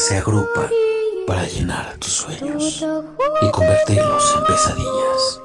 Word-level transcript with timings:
se 0.00 0.16
agrupa 0.16 0.70
para 1.26 1.44
llenar 1.44 1.94
tus 1.98 2.12
sueños 2.12 2.86
y 3.42 3.50
convertirlos 3.50 4.34
en 4.34 4.44
pesadillas. 4.46 5.40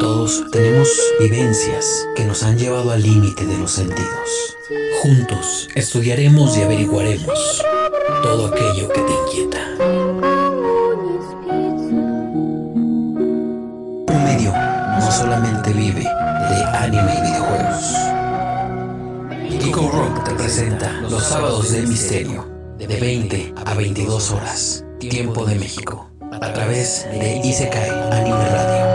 Todos 0.00 0.50
tenemos 0.50 0.88
vivencias 1.20 2.06
que 2.16 2.24
nos 2.24 2.42
han 2.42 2.56
llevado 2.56 2.90
al 2.90 3.02
límite 3.02 3.44
de 3.44 3.58
los 3.58 3.72
sentidos. 3.72 4.56
Juntos 5.02 5.68
estudiaremos 5.74 6.56
y 6.56 6.62
averiguaremos 6.62 7.62
todo 8.22 8.46
aquello 8.46 8.88
que 8.88 9.00
te 9.02 9.12
inquieta. 9.12 9.58
Promedio 14.06 14.52
no 14.98 15.12
solamente 15.12 15.70
vive 15.74 16.02
de 16.02 16.64
anime 16.78 17.14
y 17.14 17.20
videojuegos. 17.20 18.15
Kiko 19.76 19.90
Rock 19.90 20.24
te 20.24 20.30
presenta 20.32 20.90
los 21.02 21.22
sábados 21.22 21.70
del 21.70 21.86
misterio 21.86 22.48
de 22.78 22.86
20 22.86 23.52
a 23.66 23.74
22 23.74 24.30
horas, 24.30 24.86
tiempo 24.98 25.44
de 25.44 25.56
México, 25.56 26.10
a 26.32 26.50
través 26.54 27.06
de 27.12 27.42
Isekai 27.44 27.90
Anime 28.10 28.48
Radio. 28.48 28.85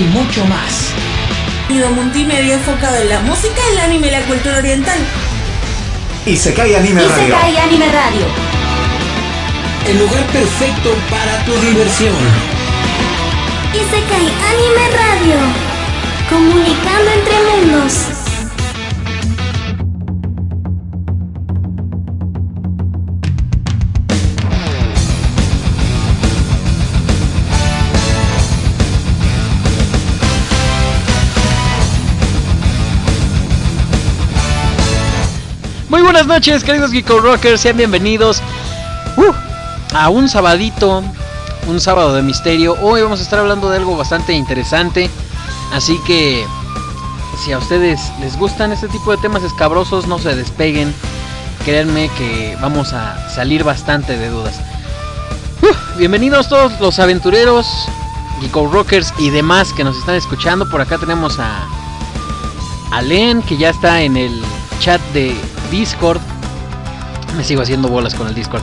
Y 0.00 0.04
mucho 0.04 0.44
más. 0.46 0.92
Multimedia 1.94 2.54
enfocado 2.54 2.96
en 2.96 3.08
la 3.08 3.20
música, 3.20 3.60
el 3.72 3.78
anime 3.78 4.08
y 4.08 4.10
la 4.10 4.20
cultura 4.22 4.58
oriental. 4.58 4.98
Isekai 6.26 6.74
Anime 6.74 7.02
Radio. 7.02 7.28
Isekai 7.28 7.56
Anime 7.56 7.86
Radio. 7.86 8.26
El 9.86 9.98
lugar 9.98 10.24
perfecto 10.26 10.94
para 11.10 11.44
tu 11.44 11.52
diversión. 11.66 12.14
Isekai 13.74 14.28
Anime 14.50 14.84
Radio. 14.96 15.36
Comunicando 16.28 17.10
entre 17.10 17.34
mundos. 17.50 18.09
Buenas 36.12 36.26
noches, 36.26 36.64
queridos 36.64 36.90
Geeko 36.90 37.20
Rockers, 37.20 37.60
sean 37.60 37.76
bienvenidos 37.76 38.42
uh, 39.16 39.32
a 39.94 40.08
un 40.08 40.28
sabadito, 40.28 41.04
un 41.68 41.80
sábado 41.80 42.14
de 42.14 42.22
misterio. 42.22 42.76
Hoy 42.82 43.00
vamos 43.00 43.20
a 43.20 43.22
estar 43.22 43.38
hablando 43.38 43.70
de 43.70 43.76
algo 43.76 43.96
bastante 43.96 44.32
interesante, 44.32 45.08
así 45.72 45.96
que 46.08 46.44
si 47.38 47.52
a 47.52 47.58
ustedes 47.58 48.00
les 48.18 48.36
gustan 48.36 48.72
este 48.72 48.88
tipo 48.88 49.12
de 49.12 49.18
temas 49.18 49.44
escabrosos, 49.44 50.08
no 50.08 50.18
se 50.18 50.34
despeguen. 50.34 50.92
Créanme 51.64 52.10
que 52.18 52.58
vamos 52.60 52.92
a 52.92 53.30
salir 53.30 53.62
bastante 53.62 54.18
de 54.18 54.30
dudas. 54.30 54.60
Uh, 55.62 55.96
bienvenidos 55.96 56.48
todos 56.48 56.80
los 56.80 56.98
aventureros, 56.98 57.68
Geeko 58.40 58.66
Rockers 58.66 59.14
y 59.16 59.30
demás 59.30 59.72
que 59.72 59.84
nos 59.84 59.96
están 59.96 60.16
escuchando. 60.16 60.68
Por 60.68 60.80
acá 60.80 60.98
tenemos 60.98 61.38
a 61.38 61.68
Alen, 62.90 63.42
que 63.42 63.56
ya 63.56 63.70
está 63.70 64.02
en 64.02 64.16
el 64.16 64.42
chat 64.80 65.00
de 65.12 65.36
Discord. 65.70 66.20
Me 67.36 67.44
sigo 67.44 67.62
haciendo 67.62 67.88
bolas 67.88 68.14
con 68.14 68.26
el 68.26 68.34
Discord. 68.34 68.62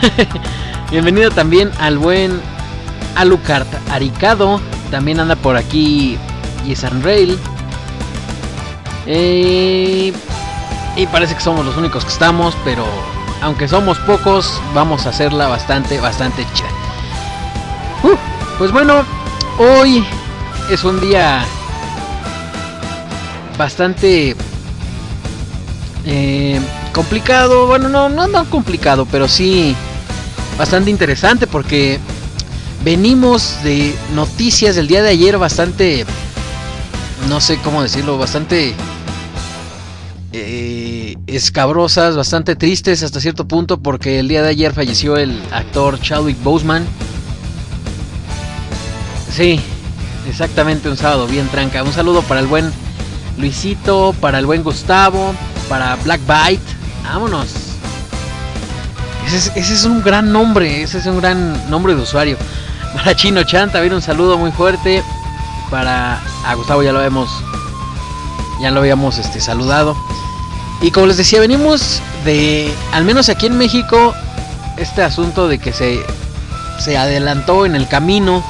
Bienvenido 0.90 1.30
también 1.30 1.70
al 1.80 1.98
buen 1.98 2.40
Alucard 3.16 3.66
Aricado. 3.90 4.60
También 4.90 5.20
anda 5.20 5.36
por 5.36 5.56
aquí 5.56 6.16
Yesan 6.66 7.02
Rail. 7.02 7.38
Eh, 9.06 10.12
y 10.96 11.06
parece 11.06 11.34
que 11.34 11.40
somos 11.40 11.64
los 11.64 11.76
únicos 11.76 12.04
que 12.04 12.12
estamos, 12.12 12.56
pero 12.64 12.84
aunque 13.42 13.68
somos 13.68 13.98
pocos, 14.00 14.60
vamos 14.74 15.06
a 15.06 15.10
hacerla 15.10 15.48
bastante, 15.48 16.00
bastante 16.00 16.46
chida. 16.54 16.68
Uh, 18.02 18.16
pues 18.58 18.70
bueno, 18.70 19.02
hoy 19.58 20.04
es 20.70 20.84
un 20.84 21.00
día 21.00 21.44
bastante 23.58 24.36
complicado. 27.00 27.66
Bueno, 27.66 27.88
no, 27.88 28.10
no 28.10 28.28
tan 28.28 28.44
complicado, 28.44 29.06
pero 29.10 29.26
sí 29.26 29.74
bastante 30.58 30.90
interesante 30.90 31.46
porque 31.46 31.98
venimos 32.84 33.56
de 33.64 33.94
noticias 34.14 34.76
del 34.76 34.86
día 34.86 35.02
de 35.02 35.08
ayer 35.08 35.38
bastante, 35.38 36.04
no 37.30 37.40
sé 37.40 37.56
cómo 37.64 37.82
decirlo, 37.82 38.18
bastante 38.18 38.74
eh, 40.34 41.16
escabrosas, 41.26 42.16
bastante 42.16 42.54
tristes 42.54 43.02
hasta 43.02 43.18
cierto 43.18 43.48
punto 43.48 43.80
porque 43.80 44.18
el 44.18 44.28
día 44.28 44.42
de 44.42 44.50
ayer 44.50 44.74
falleció 44.74 45.16
el 45.16 45.40
actor 45.52 45.98
Chadwick 46.02 46.42
Boseman. 46.42 46.84
Sí, 49.34 49.58
exactamente 50.28 50.90
un 50.90 50.98
sábado 50.98 51.26
bien 51.26 51.48
tranca. 51.48 51.82
Un 51.82 51.94
saludo 51.94 52.20
para 52.20 52.40
el 52.40 52.46
buen 52.46 52.70
Luisito, 53.38 54.14
para 54.20 54.38
el 54.38 54.44
buen 54.44 54.62
Gustavo, 54.62 55.32
para 55.66 55.96
Black 55.96 56.20
Bite. 56.26 56.69
Vámonos. 57.04 57.48
Ese 59.26 59.74
es, 59.74 59.84
un 59.84 60.02
gran 60.02 60.32
nombre, 60.32 60.82
ese 60.82 60.98
es 60.98 61.06
un 61.06 61.20
gran 61.20 61.70
nombre 61.70 61.94
de 61.94 62.02
usuario. 62.02 62.36
Para 62.94 63.14
Chino 63.14 63.44
Chan 63.44 63.70
también 63.70 63.94
un 63.94 64.02
saludo 64.02 64.36
muy 64.36 64.50
fuerte. 64.50 65.04
Para 65.70 66.20
Gustavo 66.56 66.82
ya 66.82 66.92
lo 66.92 66.98
habíamos 66.98 67.30
ya 68.60 68.70
lo 68.70 68.80
habíamos 68.80 69.18
este, 69.18 69.40
saludado. 69.40 69.96
Y 70.82 70.90
como 70.90 71.06
les 71.06 71.16
decía, 71.16 71.40
venimos 71.40 72.02
de, 72.24 72.72
al 72.92 73.04
menos 73.04 73.28
aquí 73.28 73.46
en 73.46 73.56
México, 73.56 74.14
este 74.76 75.02
asunto 75.02 75.46
de 75.48 75.58
que 75.58 75.72
se, 75.72 76.00
se 76.78 76.96
adelantó 76.96 77.66
en 77.66 77.74
el 77.74 77.86
camino. 77.88 78.42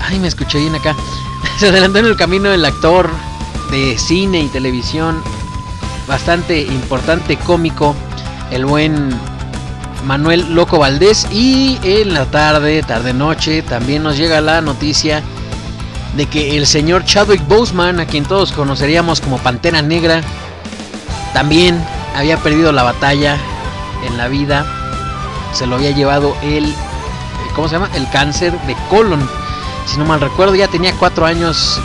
Ay, 0.00 0.18
me 0.18 0.28
escuché 0.28 0.58
bien 0.58 0.74
acá. 0.74 0.96
Se 1.58 1.68
adelantó 1.68 1.98
en 1.98 2.06
el 2.06 2.16
camino 2.16 2.50
el 2.50 2.64
actor 2.64 3.08
de 3.70 3.96
cine 3.98 4.40
y 4.40 4.48
televisión 4.48 5.22
bastante 6.12 6.60
importante 6.60 7.38
cómico, 7.38 7.96
el 8.50 8.66
buen 8.66 9.08
Manuel 10.04 10.54
Loco 10.54 10.78
Valdés. 10.78 11.26
Y 11.30 11.78
en 11.82 12.12
la 12.12 12.26
tarde, 12.26 12.82
tarde 12.82 13.14
noche, 13.14 13.62
también 13.62 14.02
nos 14.02 14.18
llega 14.18 14.42
la 14.42 14.60
noticia 14.60 15.22
de 16.14 16.26
que 16.26 16.58
el 16.58 16.66
señor 16.66 17.06
Chadwick 17.06 17.48
Boseman, 17.48 17.98
a 17.98 18.04
quien 18.04 18.26
todos 18.26 18.52
conoceríamos 18.52 19.22
como 19.22 19.38
Pantera 19.38 19.80
Negra, 19.80 20.20
también 21.32 21.82
había 22.14 22.36
perdido 22.36 22.72
la 22.72 22.82
batalla 22.82 23.38
en 24.06 24.18
la 24.18 24.28
vida. 24.28 24.66
se 25.54 25.66
lo 25.66 25.76
había 25.76 25.92
llevado 25.92 26.36
el, 26.42 26.74
¿cómo 27.54 27.68
se 27.68 27.76
llama? 27.76 27.88
El 27.94 28.06
cáncer 28.10 28.52
de 28.66 28.76
colon. 28.90 29.26
Si 29.86 29.96
no 29.96 30.04
mal 30.04 30.20
recuerdo, 30.20 30.54
ya 30.56 30.68
tenía 30.68 30.92
cuatro 30.92 31.24
años 31.24 31.80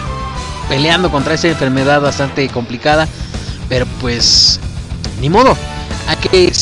peleando 0.67 1.09
contra 1.09 1.35
esa 1.35 1.47
enfermedad 1.47 2.01
bastante 2.01 2.49
complicada. 2.49 3.07
Pero 3.69 3.85
pues, 3.99 4.59
ni 5.19 5.29
modo, 5.29 5.57
hay 6.07 6.15
que 6.17 6.53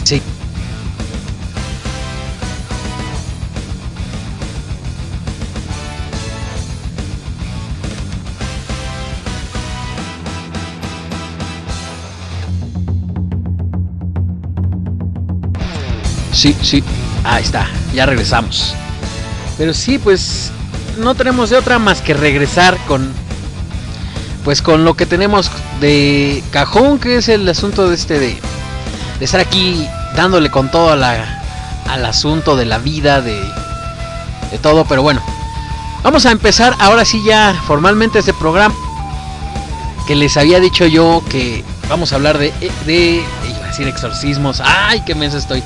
Sí, 16.31 16.56
sí, 16.62 16.84
ahí 17.24 17.44
está, 17.44 17.68
ya 17.94 18.06
regresamos. 18.06 18.75
Pero 19.57 19.74
sí, 19.74 19.98
pues 19.98 20.52
no 20.98 21.16
tenemos 21.16 21.50
de 21.50 21.57
otra 21.57 21.80
más 21.80 22.02
que 22.02 22.13
regresar 22.13 22.78
con 22.88 23.12
pues 24.45 24.62
con 24.62 24.86
lo 24.86 24.94
que 24.94 25.07
tenemos 25.07 25.51
de 25.81 26.44
cajón, 26.51 27.00
que 27.00 27.18
es 27.18 27.27
el 27.30 27.50
asunto 27.50 27.89
de 27.89 27.95
este 27.95 28.19
de, 28.19 28.38
de 29.19 29.25
estar 29.25 29.42
aquí 29.42 29.88
dándole 30.15 30.51
con 30.51 30.69
todo 30.69 30.95
la, 30.95 31.44
al 31.89 32.06
asunto 32.06 32.56
de 32.56 32.65
la 32.65 32.77
vida, 32.77 33.21
de, 33.21 33.42
de 34.51 34.57
todo, 34.59 34.86
pero 34.86 35.01
bueno. 35.01 35.21
Vamos 36.03 36.27
a 36.27 36.31
empezar 36.31 36.75
ahora 36.77 37.03
sí 37.03 37.24
ya 37.24 37.59
formalmente 37.65 38.19
este 38.19 38.36
programa 38.36 38.75
que 40.06 40.15
les 40.15 40.38
había 40.38 40.59
dicho 40.59 40.86
yo 40.86 41.24
que 41.30 41.63
vamos 41.89 42.13
a 42.13 42.18
hablar 42.18 42.38
de, 42.38 42.53
de 42.86 43.24
iba 43.50 43.63
a 43.63 43.68
decir 43.68 43.88
exorcismos. 43.88 44.62
Ay, 44.63 45.01
qué 45.07 45.15
menso 45.15 45.39
estoy. 45.39 45.63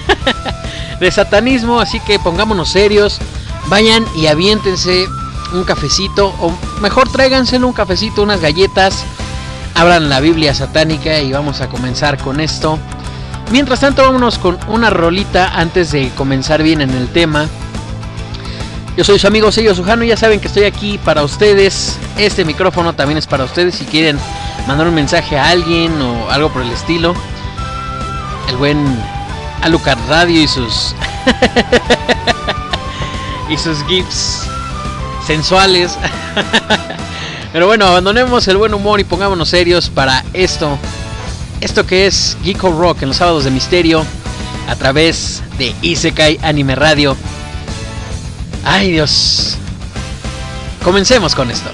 de 1.00 1.10
satanismo, 1.10 1.80
así 1.80 2.00
que 2.00 2.18
pongámonos 2.18 2.70
serios. 2.70 3.18
Vayan 3.66 4.06
y 4.16 4.26
aviéntense 4.26 5.06
un 5.52 5.64
cafecito, 5.64 6.34
o 6.40 6.52
mejor 6.80 7.08
tráiganselo 7.08 7.66
un 7.66 7.72
cafecito, 7.72 8.22
unas 8.22 8.40
galletas. 8.40 9.04
Abran 9.74 10.08
la 10.08 10.20
Biblia 10.20 10.54
satánica 10.54 11.20
y 11.20 11.32
vamos 11.32 11.60
a 11.60 11.68
comenzar 11.68 12.18
con 12.18 12.40
esto. 12.40 12.78
Mientras 13.50 13.80
tanto, 13.80 14.02
vámonos 14.02 14.38
con 14.38 14.58
una 14.68 14.90
rolita 14.90 15.52
antes 15.54 15.92
de 15.92 16.10
comenzar 16.10 16.62
bien 16.62 16.80
en 16.80 16.90
el 16.90 17.08
tema. 17.08 17.46
Yo 18.96 19.02
soy 19.02 19.18
su 19.18 19.26
amigo 19.26 19.50
Sello 19.50 19.74
Sujano 19.74 20.04
ya 20.04 20.16
saben 20.16 20.38
que 20.38 20.46
estoy 20.46 20.64
aquí 20.64 20.98
para 20.98 21.24
ustedes. 21.24 21.98
Este 22.16 22.44
micrófono 22.44 22.94
también 22.94 23.18
es 23.18 23.26
para 23.26 23.44
ustedes 23.44 23.74
si 23.74 23.84
quieren 23.84 24.18
mandar 24.68 24.86
un 24.86 24.94
mensaje 24.94 25.36
a 25.36 25.50
alguien 25.50 26.00
o 26.00 26.30
algo 26.30 26.50
por 26.50 26.62
el 26.62 26.70
estilo. 26.70 27.14
El 28.48 28.56
buen 28.56 28.78
Alucard 29.62 29.98
Radio 30.08 30.40
y 30.40 30.46
sus 30.46 30.94
y 33.50 33.56
sus 33.56 33.84
gifs 33.86 34.48
sensuales. 35.26 35.98
Pero 37.52 37.66
bueno, 37.66 37.86
abandonemos 37.86 38.48
el 38.48 38.56
buen 38.56 38.74
humor 38.74 39.00
y 39.00 39.04
pongámonos 39.04 39.48
serios 39.48 39.88
para 39.88 40.24
esto. 40.32 40.78
Esto 41.60 41.86
que 41.86 42.06
es 42.06 42.36
Geeko 42.42 42.72
Rock 42.72 43.02
en 43.02 43.08
los 43.08 43.18
sábados 43.18 43.44
de 43.44 43.50
misterio 43.50 44.04
a 44.68 44.76
través 44.76 45.42
de 45.58 45.74
Isekai 45.82 46.38
Anime 46.42 46.74
Radio. 46.74 47.16
Ay 48.64 48.92
Dios. 48.92 49.56
Comencemos 50.82 51.34
con 51.34 51.50
esto. 51.50 51.70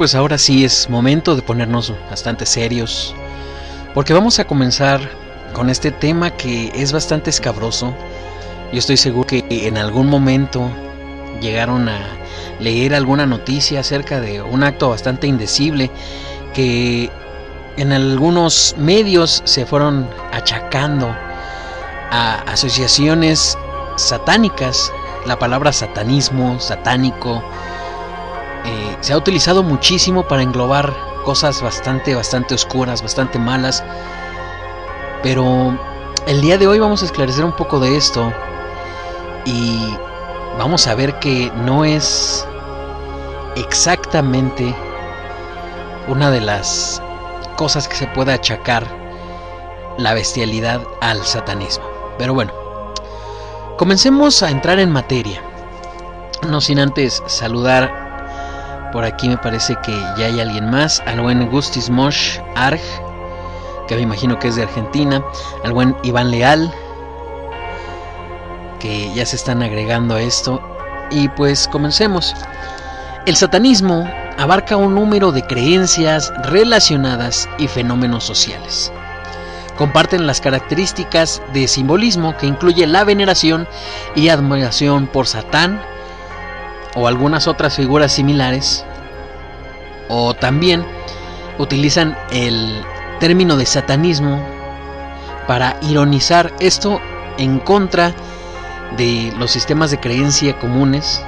Pues 0.00 0.14
ahora 0.14 0.38
sí 0.38 0.64
es 0.64 0.88
momento 0.88 1.36
de 1.36 1.42
ponernos 1.42 1.92
bastante 2.08 2.46
serios, 2.46 3.14
porque 3.92 4.14
vamos 4.14 4.38
a 4.38 4.46
comenzar 4.46 4.98
con 5.52 5.68
este 5.68 5.90
tema 5.90 6.30
que 6.30 6.72
es 6.74 6.90
bastante 6.90 7.28
escabroso. 7.28 7.94
Yo 8.72 8.78
estoy 8.78 8.96
seguro 8.96 9.26
que 9.26 9.44
en 9.50 9.76
algún 9.76 10.06
momento 10.06 10.70
llegaron 11.42 11.90
a 11.90 11.98
leer 12.60 12.94
alguna 12.94 13.26
noticia 13.26 13.80
acerca 13.80 14.22
de 14.22 14.40
un 14.40 14.64
acto 14.64 14.88
bastante 14.88 15.26
indecible 15.26 15.90
que 16.54 17.10
en 17.76 17.92
algunos 17.92 18.76
medios 18.78 19.42
se 19.44 19.66
fueron 19.66 20.08
achacando 20.32 21.14
a 22.10 22.36
asociaciones 22.46 23.58
satánicas. 23.96 24.90
La 25.26 25.38
palabra 25.38 25.74
satanismo, 25.74 26.58
satánico, 26.58 27.42
se 29.00 29.12
ha 29.12 29.16
utilizado 29.16 29.62
muchísimo 29.62 30.26
para 30.26 30.42
englobar 30.42 30.94
cosas 31.24 31.62
bastante, 31.62 32.14
bastante 32.14 32.54
oscuras, 32.54 33.02
bastante 33.02 33.38
malas. 33.38 33.82
Pero 35.22 35.78
el 36.26 36.40
día 36.40 36.58
de 36.58 36.66
hoy 36.66 36.78
vamos 36.78 37.02
a 37.02 37.06
esclarecer 37.06 37.44
un 37.44 37.56
poco 37.56 37.80
de 37.80 37.96
esto 37.96 38.32
y 39.44 39.96
vamos 40.58 40.86
a 40.86 40.94
ver 40.94 41.18
que 41.18 41.50
no 41.64 41.84
es 41.84 42.46
exactamente 43.56 44.74
una 46.08 46.30
de 46.30 46.40
las 46.40 47.02
cosas 47.56 47.88
que 47.88 47.96
se 47.96 48.06
puede 48.08 48.32
achacar 48.32 48.86
la 49.98 50.14
bestialidad 50.14 50.82
al 51.00 51.24
satanismo. 51.24 51.84
Pero 52.18 52.34
bueno, 52.34 52.52
comencemos 53.76 54.42
a 54.42 54.50
entrar 54.50 54.78
en 54.78 54.90
materia. 54.90 55.42
No 56.48 56.60
sin 56.60 56.78
antes 56.78 57.22
saludar, 57.26 57.99
por 58.92 59.04
aquí 59.04 59.28
me 59.28 59.36
parece 59.36 59.76
que 59.82 59.92
ya 60.16 60.26
hay 60.26 60.40
alguien 60.40 60.70
más, 60.70 61.02
al 61.06 61.20
buen 61.20 61.48
Gustis 61.50 61.90
Mosh 61.90 62.38
Arg, 62.54 62.80
que 63.88 63.96
me 63.96 64.02
imagino 64.02 64.38
que 64.38 64.48
es 64.48 64.56
de 64.56 64.62
Argentina, 64.62 65.22
al 65.64 65.72
buen 65.72 65.96
Iván 66.02 66.30
Leal, 66.30 66.72
que 68.78 69.12
ya 69.14 69.26
se 69.26 69.36
están 69.36 69.62
agregando 69.62 70.14
a 70.14 70.22
esto. 70.22 70.60
Y 71.10 71.28
pues 71.28 71.68
comencemos. 71.68 72.34
El 73.26 73.36
satanismo 73.36 74.08
abarca 74.38 74.76
un 74.76 74.94
número 74.94 75.32
de 75.32 75.42
creencias 75.42 76.32
relacionadas 76.44 77.48
y 77.58 77.68
fenómenos 77.68 78.24
sociales. 78.24 78.92
Comparten 79.76 80.26
las 80.26 80.40
características 80.40 81.42
de 81.52 81.66
simbolismo 81.66 82.36
que 82.36 82.46
incluye 82.46 82.86
la 82.86 83.04
veneración 83.04 83.66
y 84.14 84.28
admiración 84.28 85.06
por 85.06 85.26
Satán 85.26 85.80
o 86.94 87.06
algunas 87.06 87.46
otras 87.46 87.76
figuras 87.76 88.12
similares. 88.12 88.84
O 90.08 90.34
también 90.34 90.84
utilizan 91.58 92.16
el 92.30 92.82
término 93.20 93.56
de 93.56 93.66
satanismo 93.66 94.42
para 95.46 95.76
ironizar 95.82 96.52
esto 96.60 97.00
en 97.38 97.58
contra 97.58 98.14
de 98.96 99.32
los 99.38 99.50
sistemas 99.50 99.90
de 99.90 100.00
creencia 100.00 100.58
comunes. 100.58 101.22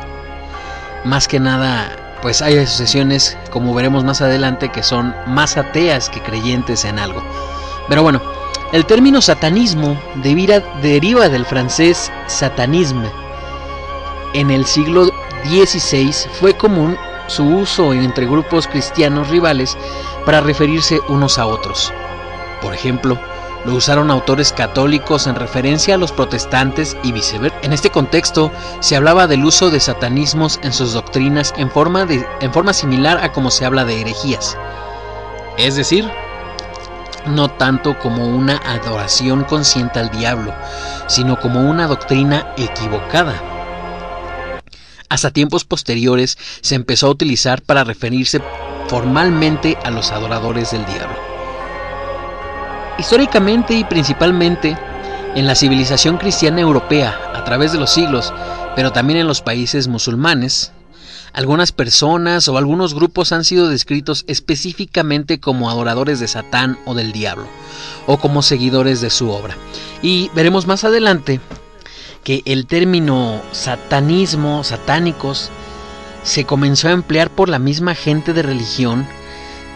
Más 1.04 1.28
que 1.28 1.40
nada, 1.40 2.18
pues 2.22 2.42
hay 2.42 2.58
asociaciones, 2.58 3.36
como 3.50 3.74
veremos 3.74 4.04
más 4.04 4.20
adelante, 4.20 4.70
que 4.70 4.82
son 4.82 5.14
más 5.26 5.56
ateas 5.56 6.08
que 6.08 6.22
creyentes 6.22 6.84
en 6.84 6.98
algo. 6.98 7.22
Pero 7.88 8.02
bueno, 8.02 8.20
el 8.72 8.86
término 8.86 9.20
satanismo 9.20 10.00
deriva 10.22 11.28
del 11.28 11.44
francés 11.44 12.10
satanisme. 12.26 13.10
En 14.34 14.50
el 14.50 14.64
siglo 14.64 15.10
XVI 15.44 16.12
fue 16.40 16.56
común 16.56 16.96
su 17.26 17.44
uso 17.44 17.92
entre 17.92 18.26
grupos 18.26 18.66
cristianos 18.66 19.28
rivales 19.28 19.76
para 20.24 20.40
referirse 20.40 21.00
unos 21.08 21.38
a 21.38 21.46
otros. 21.46 21.92
Por 22.60 22.74
ejemplo, 22.74 23.18
lo 23.64 23.74
usaron 23.74 24.10
autores 24.10 24.52
católicos 24.52 25.26
en 25.26 25.36
referencia 25.36 25.94
a 25.94 25.98
los 25.98 26.12
protestantes 26.12 26.96
y 27.02 27.12
viceversa. 27.12 27.56
En 27.62 27.72
este 27.72 27.90
contexto 27.90 28.50
se 28.80 28.96
hablaba 28.96 29.26
del 29.26 29.44
uso 29.44 29.70
de 29.70 29.80
satanismos 29.80 30.58
en 30.62 30.72
sus 30.72 30.92
doctrinas 30.92 31.54
en 31.56 31.70
forma, 31.70 32.04
de, 32.04 32.26
en 32.40 32.52
forma 32.52 32.72
similar 32.72 33.18
a 33.22 33.32
como 33.32 33.50
se 33.50 33.64
habla 33.64 33.84
de 33.84 34.00
herejías. 34.00 34.56
Es 35.58 35.76
decir, 35.76 36.10
no 37.26 37.50
tanto 37.50 37.98
como 37.98 38.26
una 38.26 38.56
adoración 38.58 39.44
consciente 39.44 40.00
al 40.00 40.10
diablo, 40.10 40.52
sino 41.06 41.38
como 41.38 41.60
una 41.60 41.86
doctrina 41.86 42.52
equivocada. 42.56 43.61
Hasta 45.12 45.30
tiempos 45.30 45.66
posteriores 45.66 46.38
se 46.62 46.74
empezó 46.74 47.06
a 47.06 47.10
utilizar 47.10 47.60
para 47.60 47.84
referirse 47.84 48.40
formalmente 48.88 49.76
a 49.84 49.90
los 49.90 50.10
adoradores 50.10 50.70
del 50.70 50.86
diablo. 50.86 51.18
Históricamente 52.98 53.74
y 53.74 53.84
principalmente 53.84 54.74
en 55.34 55.46
la 55.46 55.54
civilización 55.54 56.16
cristiana 56.16 56.62
europea 56.62 57.14
a 57.34 57.44
través 57.44 57.72
de 57.72 57.78
los 57.78 57.90
siglos, 57.90 58.32
pero 58.74 58.92
también 58.92 59.18
en 59.18 59.26
los 59.26 59.42
países 59.42 59.86
musulmanes, 59.86 60.72
algunas 61.34 61.72
personas 61.72 62.48
o 62.48 62.56
algunos 62.56 62.94
grupos 62.94 63.32
han 63.32 63.44
sido 63.44 63.68
descritos 63.68 64.24
específicamente 64.28 65.40
como 65.40 65.68
adoradores 65.68 66.20
de 66.20 66.28
Satán 66.28 66.78
o 66.86 66.94
del 66.94 67.12
diablo, 67.12 67.48
o 68.06 68.16
como 68.16 68.40
seguidores 68.40 69.02
de 69.02 69.10
su 69.10 69.28
obra. 69.28 69.58
Y 70.00 70.30
veremos 70.34 70.66
más 70.66 70.84
adelante 70.84 71.38
que 72.24 72.42
el 72.44 72.66
término 72.66 73.42
satanismo, 73.52 74.62
satánicos, 74.64 75.50
se 76.22 76.44
comenzó 76.44 76.88
a 76.88 76.92
emplear 76.92 77.30
por 77.30 77.48
la 77.48 77.58
misma 77.58 77.94
gente 77.94 78.32
de 78.32 78.42
religión 78.42 79.06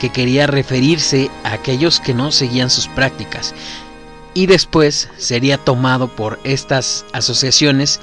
que 0.01 0.11
quería 0.11 0.47
referirse 0.47 1.31
a 1.43 1.55
aquellos 1.55 2.01
que 2.01 2.15
no 2.15 2.31
seguían 2.31 2.71
sus 2.71 2.87
prácticas. 2.89 3.55
Y 4.35 4.47
después 4.47 5.09
sería 5.17 5.59
tomado 5.59 6.09
por 6.09 6.39
estas 6.45 7.05
asociaciones 7.13 8.01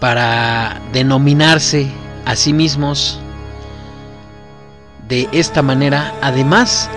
para 0.00 0.80
denominarse 0.92 1.90
a 2.24 2.36
sí 2.36 2.52
mismos 2.52 3.18
de 5.08 5.28
esta 5.32 5.62
manera, 5.62 6.14
además 6.20 6.90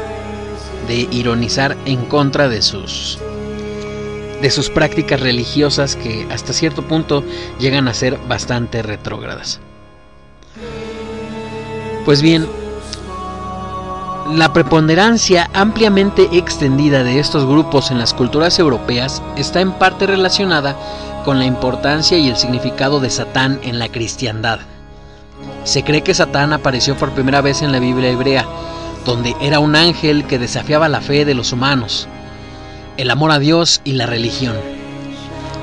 de 0.88 1.08
ironizar 1.12 1.78
en 1.86 2.04
contra 2.06 2.50
de 2.50 2.62
sus 2.62 3.20
de 4.42 4.50
sus 4.52 4.70
prácticas 4.70 5.20
religiosas 5.20 5.96
que 5.96 6.28
hasta 6.32 6.54
cierto 6.54 6.82
punto 6.82 7.24
llegan 7.60 7.88
a 7.88 7.94
ser 7.94 8.18
bastante 8.28 8.82
retrógradas. 8.82 9.60
Pues 12.06 12.22
bien, 12.22 12.48
la 14.32 14.54
preponderancia 14.54 15.50
ampliamente 15.54 16.30
extendida 16.32 17.04
de 17.04 17.20
estos 17.20 17.46
grupos 17.46 17.92
en 17.92 18.00
las 18.00 18.14
culturas 18.14 18.58
europeas 18.60 19.22
está 19.36 19.62
en 19.62 19.74
parte 19.74 20.08
relacionada 20.08 20.76
con 21.26 21.38
la 21.38 21.46
importancia 21.46 22.18
y 22.18 22.30
el 22.30 22.38
significado 22.38 23.00
de 23.00 23.10
Satán 23.10 23.60
en 23.64 23.78
la 23.78 23.90
cristiandad. 23.90 24.62
Se 25.64 25.84
cree 25.84 26.02
que 26.02 26.14
Satán 26.14 26.54
apareció 26.54 26.96
por 26.98 27.12
primera 27.12 27.42
vez 27.42 27.62
en 27.62 27.72
la 27.72 27.80
Biblia 27.80 28.10
hebrea, 28.10 28.48
donde 29.06 29.36
era 29.42 29.60
un 29.60 29.76
ángel 29.76 30.26
que 30.26 30.40
desafiaba 30.40 30.90
la 30.90 31.02
fe 31.02 31.26
de 31.26 31.34
los 31.34 31.52
humanos, 31.52 32.08
el 32.98 33.12
amor 33.12 33.32
a 33.32 33.40
Dios 33.40 33.82
y 33.84 33.94
la 33.94 34.06
religión. 34.06 34.56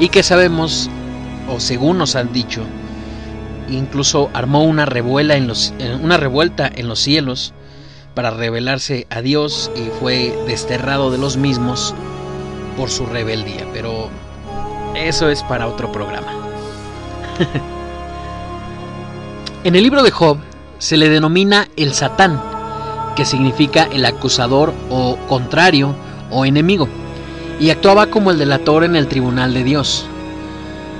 Y 0.00 0.08
que 0.08 0.22
sabemos, 0.22 0.90
o 1.48 1.60
según 1.60 1.98
nos 1.98 2.16
han 2.16 2.32
dicho, 2.32 2.62
incluso 3.70 4.30
armó 4.32 4.64
una, 4.64 4.84
en 4.84 5.48
los, 5.48 5.74
una 6.02 6.16
revuelta 6.16 6.70
en 6.74 6.88
los 6.88 7.00
cielos 7.00 7.52
para 8.14 8.30
rebelarse 8.30 9.06
a 9.10 9.22
Dios 9.22 9.70
y 9.76 9.90
fue 10.00 10.36
desterrado 10.46 11.10
de 11.10 11.18
los 11.18 11.36
mismos 11.36 11.94
por 12.76 12.90
su 12.90 13.06
rebeldía. 13.06 13.66
Pero 13.72 14.08
eso 14.94 15.28
es 15.28 15.42
para 15.44 15.68
otro 15.68 15.92
programa. 15.92 16.32
en 19.64 19.76
el 19.76 19.82
libro 19.82 20.02
de 20.02 20.10
Job 20.10 20.38
se 20.78 20.96
le 20.96 21.08
denomina 21.08 21.68
el 21.76 21.92
Satán, 21.92 22.40
que 23.16 23.24
significa 23.24 23.88
el 23.92 24.04
acusador 24.04 24.72
o 24.90 25.16
contrario 25.28 25.94
o 26.30 26.44
enemigo, 26.44 26.88
y 27.60 27.70
actuaba 27.70 28.06
como 28.06 28.30
el 28.30 28.38
delator 28.38 28.84
en 28.84 28.96
el 28.96 29.08
tribunal 29.08 29.54
de 29.54 29.64
Dios. 29.64 30.06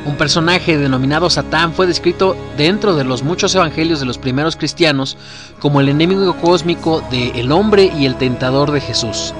Un 0.07 0.17
personaje 0.17 0.79
denominado 0.79 1.29
Satán 1.29 1.73
fue 1.73 1.87
descrito 1.87 2.37
dentro 2.57 2.95
de 2.95 3.05
los 3.05 3.23
muchos 3.23 3.55
evangelios 3.55 4.01
de 4.01 4.07
los 4.07 4.19
primeros 4.19 4.57
cristianos 4.57 5.17
como 5.59 5.81
el 5.81 5.89
enemigo 5.89 6.35
cósmico 6.37 7.03
de 7.11 7.31
el 7.31 7.53
hombre 7.53 7.93
y 7.99 8.07
el 8.07 8.17
tentador 8.17 8.71
de 8.71 8.81
Jesús. 8.81 9.35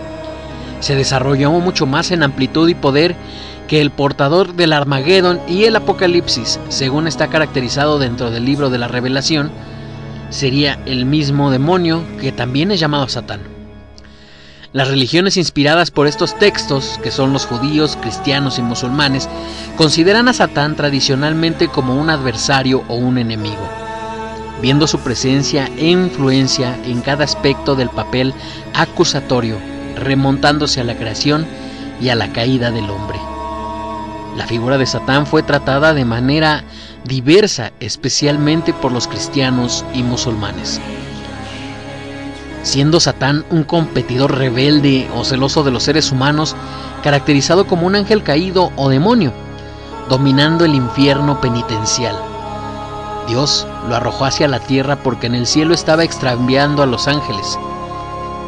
Se 0.81 0.95
desarrolló 0.95 1.51
mucho 1.53 1.87
más 1.87 2.11
en 2.11 2.23
amplitud 2.23 2.69
y 2.69 2.75
poder 2.75 3.17
que 3.67 3.81
el 3.81 3.91
portador 3.91 4.55
del 4.55 4.73
Armagedón 4.73 5.41
y 5.49 5.65
el 5.65 5.77
Apocalipsis, 5.77 6.61
según 6.69 7.07
está 7.07 7.29
caracterizado 7.29 7.99
dentro 7.99 8.31
del 8.31 8.45
libro 8.45 8.71
de 8.71 8.79
la 8.79 8.89
Revelación, 8.89 9.51
sería 10.31 10.79
el 10.87 11.07
mismo 11.07 11.51
demonio 11.51 12.03
que 12.21 12.33
también 12.33 12.71
es 12.71 12.81
llamado 12.81 13.09
Satán. 13.09 13.58
Las 14.73 14.89
religiones 14.89 15.39
inspiradas 15.39 15.91
por 15.91 16.07
estos 16.07 16.39
textos, 16.39 17.01
que 17.03 17.11
son 17.11 17.33
los 17.33 17.47
judíos, 17.47 17.97
cristianos 18.01 18.59
y 18.59 18.63
musulmanes, 18.63 19.27
consideran 19.77 20.29
a 20.29 20.35
Satán 20.35 20.77
tradicionalmente 20.77 21.69
como 21.69 21.99
un 21.99 22.11
adversario 22.11 22.85
o 22.89 22.95
un 22.95 23.17
enemigo. 23.19 23.67
viendo 24.61 24.89
su 24.89 24.99
presencia 24.99 25.71
e 25.77 25.87
influencia 25.87 26.77
en 26.85 27.01
cada 27.01 27.25
aspecto 27.25 27.77
del 27.77 27.89
papel 27.91 28.35
acusatorio, 28.75 29.57
remontándose 29.97 30.81
a 30.81 30.85
la 30.85 30.97
creación 30.97 31.47
y 32.01 32.09
a 32.09 32.17
la 32.17 32.33
caída 32.33 32.73
del 32.73 32.91
hombre. 32.91 33.21
La 34.37 34.47
figura 34.47 34.77
de 34.77 34.87
Satán 34.87 35.27
fue 35.27 35.43
tratada 35.43 35.95
de 35.95 36.05
manera 36.05 36.65
diversa, 37.05 37.73
especialmente 37.81 38.73
por 38.73 38.93
los 38.93 39.07
cristianos 39.07 39.85
y 39.95 40.03
musulmanes. 40.03 40.81
Siendo 42.63 43.01
Satán 43.01 43.45
un 43.51 43.65
competidor 43.65 44.37
rebelde 44.37 45.09
o 45.15 45.25
celoso 45.25 45.63
de 45.63 45.71
los 45.71 45.85
seres 45.85 46.13
humanos, 46.13 46.57
caracterizado 47.03 47.67
como 47.67 47.87
un 47.87 47.95
ángel 47.95 48.23
caído 48.23 48.73
o 48.77 48.89
demonio, 48.89 49.33
dominando 50.09 50.65
el 50.65 50.75
infierno 50.75 51.41
penitencial. 51.41 52.17
Dios 53.29 53.67
lo 53.89 53.95
arrojó 53.95 54.25
hacia 54.25 54.49
la 54.49 54.59
tierra 54.59 54.97
porque 54.97 55.27
en 55.27 55.35
el 55.35 55.47
cielo 55.47 55.75
estaba 55.75 56.03
extraviando 56.03 56.83
a 56.83 56.87
los 56.87 57.09
ángeles. 57.09 57.59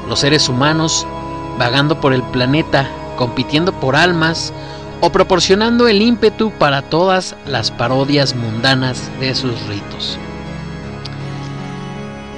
Los 0.09 0.21
seres 0.21 0.49
humanos, 0.49 1.07
vagando 1.59 2.01
por 2.01 2.13
el 2.13 2.23
planeta, 2.23 2.89
compitiendo 3.17 3.73
por 3.73 3.95
almas 3.95 4.53
o 5.03 5.11
proporcionando 5.11 5.87
el 5.89 6.03
ímpetu 6.03 6.51
para 6.53 6.83
todas 6.83 7.37
las 7.47 7.71
parodias 7.71 8.35
mundanas 8.35 9.11
de 9.21 9.35
sus 9.35 9.61
ritos. 9.67 10.19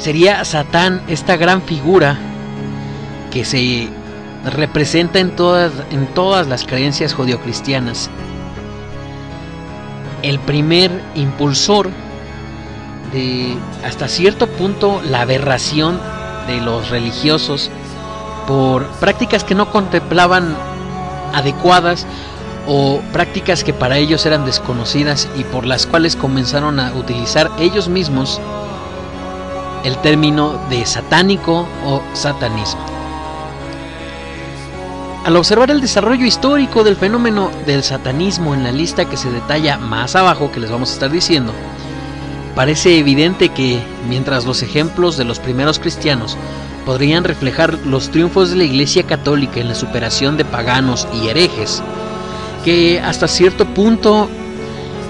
Sería 0.03 0.45
Satán 0.45 1.01
esta 1.07 1.37
gran 1.37 1.63
figura 1.63 2.19
que 3.31 3.45
se 3.45 3.89
representa 4.45 5.21
en 5.21 5.37
todas, 5.37 5.71
en 5.93 6.07
todas 6.07 6.49
las 6.49 6.65
creencias 6.65 7.15
judio-cristianas. 7.15 8.11
El 10.23 10.41
primer 10.41 10.91
impulsor 11.15 11.89
de 13.13 13.57
hasta 13.85 14.09
cierto 14.09 14.49
punto 14.49 15.01
la 15.09 15.21
aberración 15.21 16.01
de 16.49 16.61
los 16.61 16.91
religiosos 16.91 17.71
por 18.49 18.89
prácticas 18.95 19.45
que 19.45 19.55
no 19.55 19.71
contemplaban 19.71 20.57
adecuadas 21.33 22.09
o 22.67 23.01
prácticas 23.13 23.63
que 23.63 23.73
para 23.73 23.99
ellos 23.99 24.27
eran 24.27 24.47
desconocidas 24.47 25.29
y 25.37 25.45
por 25.45 25.65
las 25.65 25.87
cuales 25.87 26.17
comenzaron 26.17 26.81
a 26.81 26.93
utilizar 26.93 27.53
ellos 27.61 27.89
mismos 27.89 28.41
el 29.85 29.97
término 29.99 30.61
de 30.69 30.87
satánico 30.87 31.67
o 31.85 32.03
satanismo. 32.13 32.81
Al 35.25 35.37
observar 35.37 35.71
el 35.71 35.81
desarrollo 35.81 36.27
histórico 36.27 36.83
del 36.83 36.97
fenómeno 36.97 37.51
del 37.65 37.85
satanismo 37.85 38.55
en 38.55 38.65
la 38.65 38.73
lista 38.73 39.05
que 39.05 39.17
se 39.17 39.31
detalla 39.31 39.79
más 39.79 40.17
abajo, 40.17 40.51
que 40.51 40.59
les 40.59 40.71
vamos 40.71 40.91
a 40.91 40.95
estar 40.95 41.11
diciendo, 41.11 41.53
parece 42.57 42.99
evidente 42.99 43.51
que, 43.51 43.81
mientras 44.09 44.45
los 44.45 44.63
ejemplos 44.63 45.17
de 45.17 45.25
los 45.25 45.39
primeros 45.39 45.79
cristianos 45.79 46.37
podrían 46.85 47.23
reflejar 47.23 47.79
los 47.87 48.11
triunfos 48.11 48.51
de 48.51 48.57
la 48.57 48.65
Iglesia 48.65 49.05
Católica 49.05 49.61
en 49.61 49.69
la 49.69 49.77
superación 49.77 50.37
de 50.37 50.45
paganos 50.45 51.07
y 51.13 51.29
herejes, 51.29 51.81
que 52.65 53.01
hasta 53.01 53.29
cierto 53.29 53.65
punto 53.67 54.29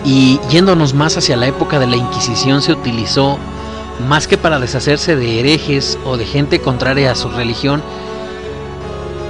y 0.05 0.39
yéndonos 0.51 0.93
más 0.93 1.17
hacia 1.17 1.37
la 1.37 1.47
época 1.47 1.79
de 1.79 1.87
la 1.87 1.97
Inquisición 1.97 2.61
se 2.61 2.73
utilizó 2.73 3.39
más 4.09 4.27
que 4.27 4.39
para 4.39 4.59
deshacerse 4.59 5.17
de 5.17 5.41
herejes 5.41 5.99
o 6.05 6.17
de 6.17 6.27
gente 6.27 6.61
contraria 6.61 7.13
a 7.13 7.15
su 7.15 7.29
religión, 7.29 7.83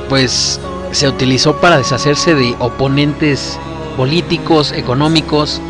pues 0.09 0.61
se 0.92 1.09
utilizó 1.09 1.57
para 1.57 1.78
deshacerse 1.78 2.35
de 2.35 2.54
oponentes 2.59 3.59
políticos, 3.96 4.72
económicos 4.72 5.61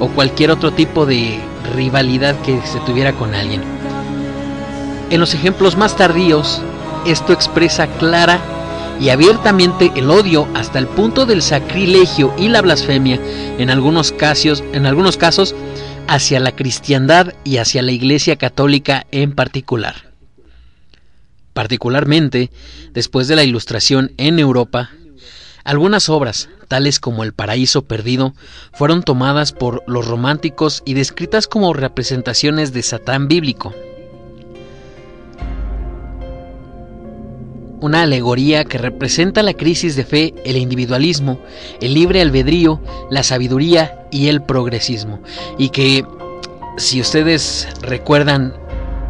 o 0.00 0.08
cualquier 0.08 0.50
otro 0.50 0.72
tipo 0.72 1.06
de 1.06 1.40
rivalidad 1.74 2.36
que 2.42 2.60
se 2.62 2.80
tuviera 2.80 3.12
con 3.12 3.34
alguien. 3.34 3.62
En 5.10 5.20
los 5.20 5.34
ejemplos 5.34 5.76
más 5.76 5.96
tardíos, 5.96 6.60
esto 7.06 7.32
expresa 7.32 7.86
clara 7.86 8.40
y 9.00 9.10
abiertamente 9.10 9.92
el 9.96 10.10
odio 10.10 10.46
hasta 10.54 10.78
el 10.78 10.86
punto 10.86 11.26
del 11.26 11.42
sacrilegio 11.42 12.32
y 12.38 12.48
la 12.48 12.62
blasfemia 12.62 13.18
en 13.58 13.70
algunos 13.70 14.12
casos, 14.12 14.62
en 14.72 14.86
algunos 14.86 15.16
casos 15.16 15.54
hacia 16.08 16.40
la 16.40 16.52
cristiandad 16.52 17.34
y 17.44 17.58
hacia 17.58 17.82
la 17.82 17.92
Iglesia 17.92 18.36
católica 18.36 19.06
en 19.10 19.34
particular. 19.34 20.12
Particularmente, 21.52 22.50
después 22.92 23.28
de 23.28 23.36
la 23.36 23.44
Ilustración 23.44 24.12
en 24.16 24.38
Europa, 24.38 24.90
algunas 25.64 26.08
obras, 26.08 26.48
tales 26.68 27.00
como 27.00 27.24
El 27.24 27.32
Paraíso 27.32 27.82
Perdido, 27.82 28.34
fueron 28.72 29.02
tomadas 29.02 29.52
por 29.52 29.82
los 29.86 30.06
románticos 30.06 30.82
y 30.84 30.94
descritas 30.94 31.46
como 31.46 31.72
representaciones 31.72 32.72
de 32.72 32.82
Satán 32.82 33.28
bíblico. 33.28 33.74
Una 37.80 38.02
alegoría 38.02 38.64
que 38.64 38.78
representa 38.78 39.42
la 39.42 39.54
crisis 39.54 39.96
de 39.96 40.04
fe, 40.04 40.34
el 40.44 40.56
individualismo, 40.56 41.40
el 41.80 41.94
libre 41.94 42.20
albedrío, 42.20 42.80
la 43.10 43.22
sabiduría 43.22 44.06
y 44.10 44.28
el 44.28 44.42
progresismo. 44.42 45.20
Y 45.58 45.70
que, 45.70 46.04
si 46.76 47.00
ustedes 47.00 47.68
recuerdan 47.82 48.54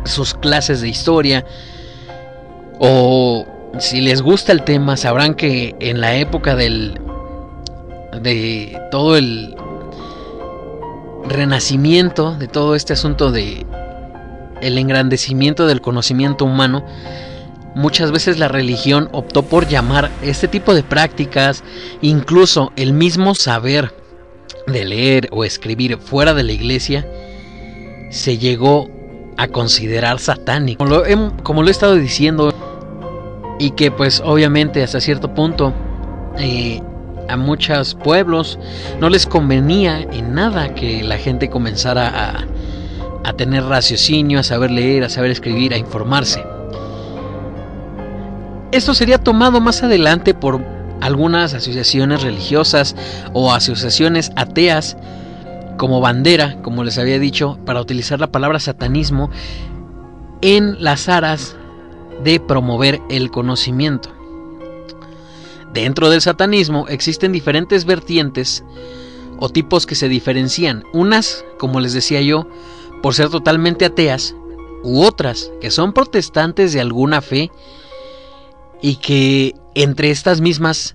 sus 0.04 0.34
clases 0.34 0.80
de 0.80 0.88
historia, 0.88 1.44
o 2.78 3.46
si 3.78 4.00
les 4.00 4.22
gusta 4.22 4.52
el 4.52 4.62
tema, 4.62 4.96
sabrán 4.96 5.34
que 5.34 5.74
en 5.80 6.00
la 6.00 6.16
época 6.16 6.56
del 6.56 7.00
de 8.22 8.80
todo 8.90 9.16
el 9.16 9.54
renacimiento, 11.28 12.36
de 12.36 12.48
todo 12.48 12.74
este 12.74 12.92
asunto 12.92 13.32
de 13.32 13.66
el 14.60 14.78
engrandecimiento 14.78 15.66
del 15.66 15.80
conocimiento 15.80 16.44
humano, 16.44 16.84
muchas 17.74 18.12
veces 18.12 18.38
la 18.38 18.48
religión 18.48 19.08
optó 19.12 19.42
por 19.42 19.66
llamar 19.66 20.10
este 20.22 20.48
tipo 20.48 20.74
de 20.74 20.82
prácticas, 20.82 21.62
incluso 22.00 22.72
el 22.76 22.92
mismo 22.92 23.34
saber 23.34 23.92
de 24.66 24.84
leer 24.84 25.28
o 25.32 25.44
escribir 25.44 25.98
fuera 25.98 26.34
de 26.34 26.42
la 26.42 26.52
iglesia, 26.52 27.06
se 28.10 28.38
llegó 28.38 28.88
a 29.36 29.48
considerar 29.48 30.18
satánico. 30.20 30.84
Como 31.42 31.62
lo, 31.62 31.68
he, 31.68 31.70
estado 31.70 31.96
diciendo, 31.96 32.54
y 33.58 33.70
que 33.70 33.90
pues 33.90 34.22
obviamente 34.24 34.82
hasta 34.82 35.00
cierto 35.00 35.34
punto 35.34 35.74
eh, 36.38 36.80
a 37.28 37.36
muchos 37.36 37.94
pueblos 37.94 38.58
no 39.00 39.08
les 39.08 39.26
convenía 39.26 40.00
en 40.00 40.34
nada 40.34 40.74
que 40.74 41.02
la 41.02 41.18
gente 41.18 41.50
comenzara 41.50 42.46
a 43.24 43.32
tener 43.32 43.64
raciocinio, 43.64 44.38
a 44.38 44.42
saber 44.42 44.70
leer, 44.70 45.02
a 45.04 45.08
saber 45.08 45.30
escribir, 45.30 45.72
a 45.74 45.78
informarse. 45.78 46.53
Esto 48.74 48.92
sería 48.92 49.18
tomado 49.18 49.60
más 49.60 49.84
adelante 49.84 50.34
por 50.34 50.60
algunas 51.00 51.54
asociaciones 51.54 52.24
religiosas 52.24 52.96
o 53.32 53.52
asociaciones 53.52 54.32
ateas 54.34 54.96
como 55.78 56.00
bandera, 56.00 56.60
como 56.60 56.82
les 56.82 56.98
había 56.98 57.20
dicho, 57.20 57.56
para 57.64 57.80
utilizar 57.80 58.18
la 58.18 58.32
palabra 58.32 58.58
satanismo 58.58 59.30
en 60.40 60.82
las 60.82 61.08
aras 61.08 61.54
de 62.24 62.40
promover 62.40 63.00
el 63.10 63.30
conocimiento. 63.30 64.12
Dentro 65.72 66.10
del 66.10 66.20
satanismo 66.20 66.88
existen 66.88 67.30
diferentes 67.30 67.84
vertientes 67.84 68.64
o 69.38 69.50
tipos 69.50 69.86
que 69.86 69.94
se 69.94 70.08
diferencian. 70.08 70.82
Unas, 70.92 71.44
como 71.60 71.78
les 71.78 71.92
decía 71.92 72.22
yo, 72.22 72.48
por 73.04 73.14
ser 73.14 73.28
totalmente 73.28 73.84
ateas, 73.84 74.34
u 74.82 75.04
otras 75.04 75.52
que 75.60 75.70
son 75.70 75.92
protestantes 75.92 76.72
de 76.72 76.80
alguna 76.80 77.20
fe 77.20 77.52
y 78.84 78.96
que 78.96 79.54
entre 79.74 80.10
estas 80.10 80.42
mismas 80.42 80.94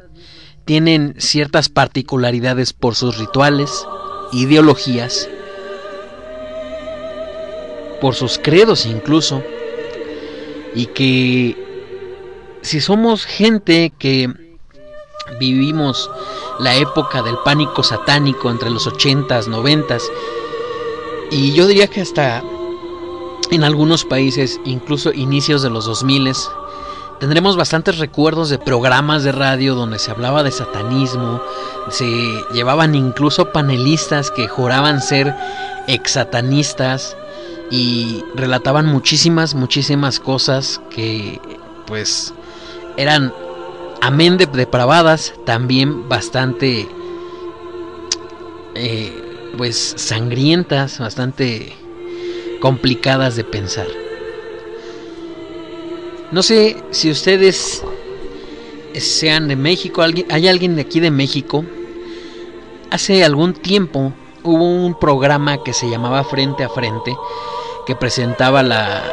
tienen 0.63 1.15
ciertas 1.17 1.69
particularidades 1.69 2.71
por 2.71 2.93
sus 2.93 3.17
rituales, 3.17 3.87
ideologías, 4.31 5.27
por 7.99 8.13
sus 8.13 8.37
credos 8.37 8.85
incluso, 8.85 9.41
y 10.75 10.85
que 10.85 11.57
si 12.61 12.79
somos 12.79 13.25
gente 13.25 13.91
que 13.97 14.31
vivimos 15.39 16.11
la 16.59 16.75
época 16.75 17.23
del 17.23 17.39
pánico 17.43 17.81
satánico 17.81 18.51
entre 18.51 18.69
los 18.69 18.87
80s, 18.87 19.47
90s 19.47 20.03
y 21.31 21.53
yo 21.53 21.65
diría 21.65 21.87
que 21.87 22.01
hasta 22.01 22.43
en 23.49 23.63
algunos 23.63 24.05
países, 24.05 24.61
incluso 24.63 25.11
inicios 25.11 25.63
de 25.63 25.71
los 25.71 25.89
2000s, 25.89 26.51
tendremos 27.19 27.57
bastantes 27.57 27.97
recuerdos 27.97 28.49
de 28.49 28.57
programas 28.57 29.23
de 29.23 29.31
radio 29.31 29.75
donde 29.75 29.99
se 29.99 30.11
hablaba 30.11 30.43
de 30.43 30.51
satanismo, 30.51 31.41
se 31.89 32.07
llevaban 32.53 32.95
incluso 32.95 33.51
panelistas 33.51 34.31
que 34.31 34.47
juraban 34.47 35.01
ser 35.01 35.35
exsatanistas 35.87 37.17
y 37.71 38.23
relataban 38.35 38.85
muchísimas, 38.85 39.53
muchísimas 39.53 40.19
cosas 40.19 40.81
que 40.89 41.39
pues 41.85 42.33
eran, 42.97 43.33
amén 44.01 44.37
de 44.37 44.45
depravadas, 44.45 45.33
también 45.45 46.07
bastante, 46.07 46.87
eh, 48.75 49.51
pues 49.57 49.93
sangrientas, 49.97 50.99
bastante 50.99 51.73
complicadas 52.61 53.35
de 53.35 53.43
pensar. 53.43 53.87
No 56.31 56.43
sé 56.43 56.77
si 56.91 57.09
ustedes 57.09 57.83
sean 58.93 59.47
de 59.47 59.55
México, 59.55 60.03
hay 60.03 60.47
alguien 60.47 60.75
de 60.75 60.81
aquí 60.81 60.99
de 60.99 61.09
México. 61.09 61.65
Hace 62.91 63.23
algún 63.23 63.53
tiempo 63.53 64.13
hubo 64.43 64.63
un 64.63 64.97
programa 64.99 65.63
que 65.63 65.73
se 65.73 65.89
llamaba 65.89 66.23
Frente 66.23 66.63
a 66.63 66.69
Frente 66.69 67.15
que 67.85 67.95
presentaba 67.95 68.61
la, 68.61 69.03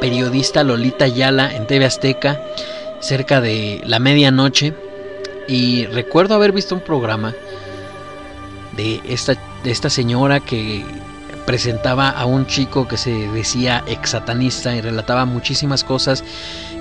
periodista 0.00 0.64
Lolita 0.64 1.06
Yala 1.06 1.54
en 1.54 1.68
TV 1.68 1.84
Azteca 1.84 2.42
cerca 2.98 3.40
de 3.40 3.80
la 3.84 4.00
medianoche 4.00 4.74
y 5.46 5.86
recuerdo 5.86 6.34
haber 6.34 6.50
visto 6.50 6.74
un 6.74 6.80
programa 6.80 7.34
de 8.76 9.00
esta, 9.06 9.34
de 9.62 9.70
esta 9.70 9.88
señora 9.88 10.40
que 10.40 10.84
presentaba 11.46 12.10
a 12.10 12.26
un 12.26 12.46
chico 12.46 12.86
que 12.88 12.96
se 12.96 13.10
decía 13.30 13.82
ex 13.86 14.10
satanista 14.10 14.74
y 14.74 14.80
relataba 14.80 15.24
muchísimas 15.24 15.84
cosas 15.84 16.24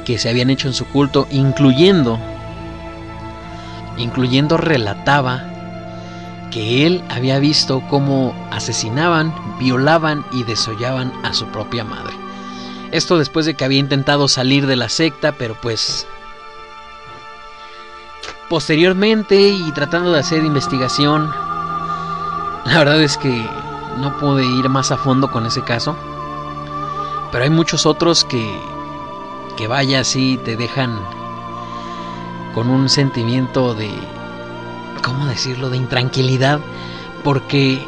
que 0.04 0.18
se 0.18 0.30
habían 0.30 0.50
hecho 0.50 0.68
en 0.68 0.74
su 0.74 0.86
culto, 0.86 1.28
incluyendo, 1.32 2.20
incluyendo 3.98 4.58
relataba 4.58 5.44
que 6.52 6.86
él 6.86 7.04
había 7.10 7.40
visto 7.40 7.84
cómo 7.90 8.34
asesinaban, 8.52 9.34
violaban 9.60 10.26
y 10.32 10.44
desollaban 10.44 11.12
a 11.24 11.34
su 11.34 11.48
propia 11.48 11.84
madre. 11.84 12.14
Esto 12.92 13.18
después 13.18 13.46
de 13.46 13.56
que 13.56 13.66
había 13.66 13.80
intentado 13.80 14.28
salir 14.28 14.66
de 14.68 14.76
la 14.76 14.90
secta, 14.90 15.34
pero 15.34 15.56
pues 15.62 16.08
posteriormente 18.50 19.50
y 19.50 19.72
tratando 19.74 20.12
de 20.12 20.20
hacer 20.20 20.44
investigación, 20.46 21.30
la 22.66 22.78
verdad 22.78 23.02
es 23.02 23.18
que 23.18 23.46
no 23.98 24.18
pude 24.18 24.46
ir 24.46 24.70
más 24.70 24.92
a 24.92 24.98
fondo 24.98 25.30
con 25.32 25.46
ese 25.46 25.64
caso. 25.64 25.96
Pero 27.32 27.44
hay 27.44 27.50
muchos 27.50 27.86
otros 27.86 28.24
que, 28.24 28.46
que 29.58 29.68
vaya 29.68 30.02
así, 30.02 30.40
te 30.44 30.56
dejan 30.56 31.00
con 32.54 32.70
un 32.70 32.90
sentimiento 32.90 33.74
de, 33.74 33.90
¿cómo 35.04 35.26
decirlo?, 35.26 35.70
de 35.70 35.78
intranquilidad. 35.78 36.60
Porque 37.24 37.86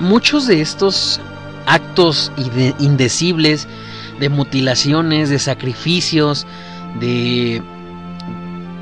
muchos 0.00 0.46
de 0.46 0.60
estos 0.60 1.20
actos 1.66 2.32
indecibles, 2.78 3.68
de 4.18 4.28
mutilaciones, 4.28 5.30
de 5.30 5.38
sacrificios, 5.38 6.46
de 6.98 7.62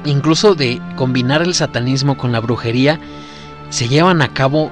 incluso 0.04 0.54
de 0.54 0.80
combinar 0.96 1.42
el 1.42 1.54
satanismo 1.54 2.16
con 2.16 2.32
la 2.32 2.40
brujería, 2.40 3.00
se 3.70 3.88
llevan 3.88 4.22
a 4.22 4.28
cabo 4.28 4.70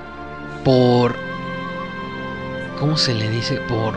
por 0.65 1.17
¿cómo 2.85 2.99
se 2.99 3.15
le 3.15 3.31
dice? 3.31 3.63
Por 3.67 3.95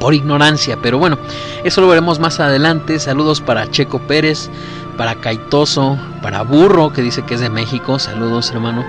por 0.00 0.12
ignorancia, 0.12 0.76
pero 0.82 0.98
bueno, 0.98 1.18
eso 1.62 1.80
lo 1.80 1.86
veremos 1.86 2.18
más 2.18 2.40
adelante. 2.40 2.98
Saludos 2.98 3.40
para 3.40 3.70
Checo 3.70 4.00
Pérez, 4.00 4.50
para 4.96 5.14
Caitoso, 5.14 5.96
para 6.20 6.42
Burro, 6.42 6.92
que 6.92 7.00
dice 7.00 7.22
que 7.22 7.34
es 7.34 7.40
de 7.40 7.48
México. 7.48 8.00
Saludos, 8.00 8.50
hermano. 8.50 8.84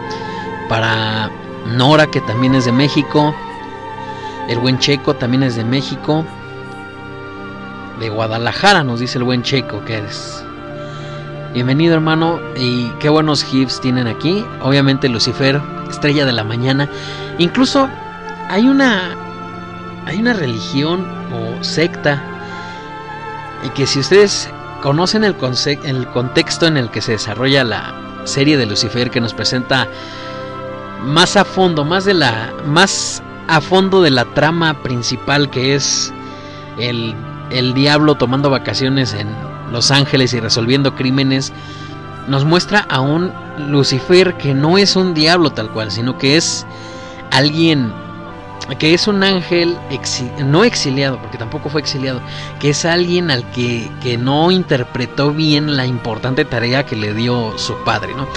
Para 0.68 1.30
Nora, 1.68 2.08
que 2.08 2.22
también 2.22 2.56
es 2.56 2.66
de 2.66 2.72
México. 2.72 3.36
El 4.50 4.58
buen 4.58 4.80
Checo 4.80 5.14
también 5.14 5.44
es 5.44 5.56
de 5.56 5.64
México. 5.64 6.26
De 8.00 8.10
Guadalajara, 8.10 8.84
nos 8.84 9.00
dice 9.00 9.20
el 9.20 9.26
buen 9.26 9.44
Checo, 9.44 9.86
que 9.86 10.00
es. 10.00 10.44
Bienvenido, 11.54 11.94
hermano. 11.94 12.40
Y 12.58 12.88
qué 13.00 13.10
buenos 13.10 13.44
gifs 13.44 13.80
tienen 13.80 14.08
aquí. 14.08 14.44
Obviamente, 14.64 15.08
Lucifer, 15.08 15.62
estrella 15.88 16.26
de 16.26 16.34
la 16.34 16.44
mañana. 16.44 16.90
Incluso 17.38 17.88
hay 18.50 18.68
una 18.68 19.16
hay 20.06 20.20
una 20.20 20.34
religión 20.34 21.06
o 21.34 21.64
secta 21.64 22.22
y 23.66 23.70
que 23.70 23.86
si 23.86 24.00
ustedes 24.00 24.50
conocen 24.82 25.24
el, 25.24 25.36
el 25.84 26.08
contexto 26.08 26.68
en 26.68 26.78
el 26.78 26.90
que 26.90 27.02
se 27.02 27.14
desarrolla 27.14 27.64
la 27.64 27.94
serie 28.24 28.58
de 28.58 28.66
Lucifer 28.66 29.10
que 29.10 29.20
nos 29.20 29.34
presenta 29.34 29.88
más 31.04 31.36
a 31.36 31.46
fondo, 31.46 31.84
más 31.84 32.06
de 32.06 32.14
la 32.14 32.54
más 32.66 33.22
a 33.48 33.62
fondo 33.62 34.02
de 34.02 34.12
la 34.12 34.26
trama 34.26 34.82
principal 34.82 35.50
que 35.50 35.76
es 35.76 36.14
el, 36.78 37.16
el 37.50 37.74
diablo 37.74 38.16
tomando 38.16 38.50
vacaciones 38.50 39.14
en 39.14 39.28
Los 39.72 39.92
Ángeles 39.92 40.34
y 40.34 40.40
resolviendo 40.40 40.96
crímenes, 40.96 41.54
nos 42.28 42.46
muestra 42.46 42.86
a 42.90 43.00
un 43.00 43.32
Lucifer 43.58 44.36
que 44.36 44.54
no 44.54 44.78
es 44.78 44.96
un 44.96 45.14
diablo 45.14 45.52
tal 45.52 45.70
cual, 45.72 45.92
sino 45.92 46.18
que 46.18 46.38
es 46.38 46.66
alguien 47.32 47.94
que 48.76 48.94
es 48.94 49.08
un 49.08 49.24
ángel 49.24 49.78
no 50.46 50.64
exiliado, 50.64 51.18
porque 51.20 51.38
tampoco 51.38 51.70
fue 51.70 51.82
exiliado, 51.82 52.22
que 52.60 52.72
es 52.72 52.86
alguien 52.86 53.32
al 53.32 53.50
que, 53.52 53.90
que, 54.02 54.18
no 54.18 54.52
interpretó 54.52 55.32
bien 55.32 55.78
la 55.78 55.86
importante 55.86 56.44
tarea 56.44 56.86
que 56.86 56.96
le 56.96 57.14
dio 57.14 57.58
su 57.58 57.76
padre, 57.84 58.14
¿no? 58.16 58.28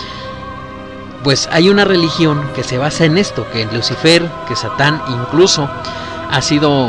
Pues 1.24 1.48
hay 1.52 1.68
una 1.68 1.84
religión 1.84 2.40
que 2.54 2.62
se 2.62 2.78
basa 2.78 3.04
en 3.04 3.18
esto, 3.18 3.46
que 3.50 3.66
Lucifer, 3.66 4.26
que 4.46 4.56
Satán 4.56 5.02
incluso 5.08 5.68
ha 6.30 6.40
sido 6.40 6.88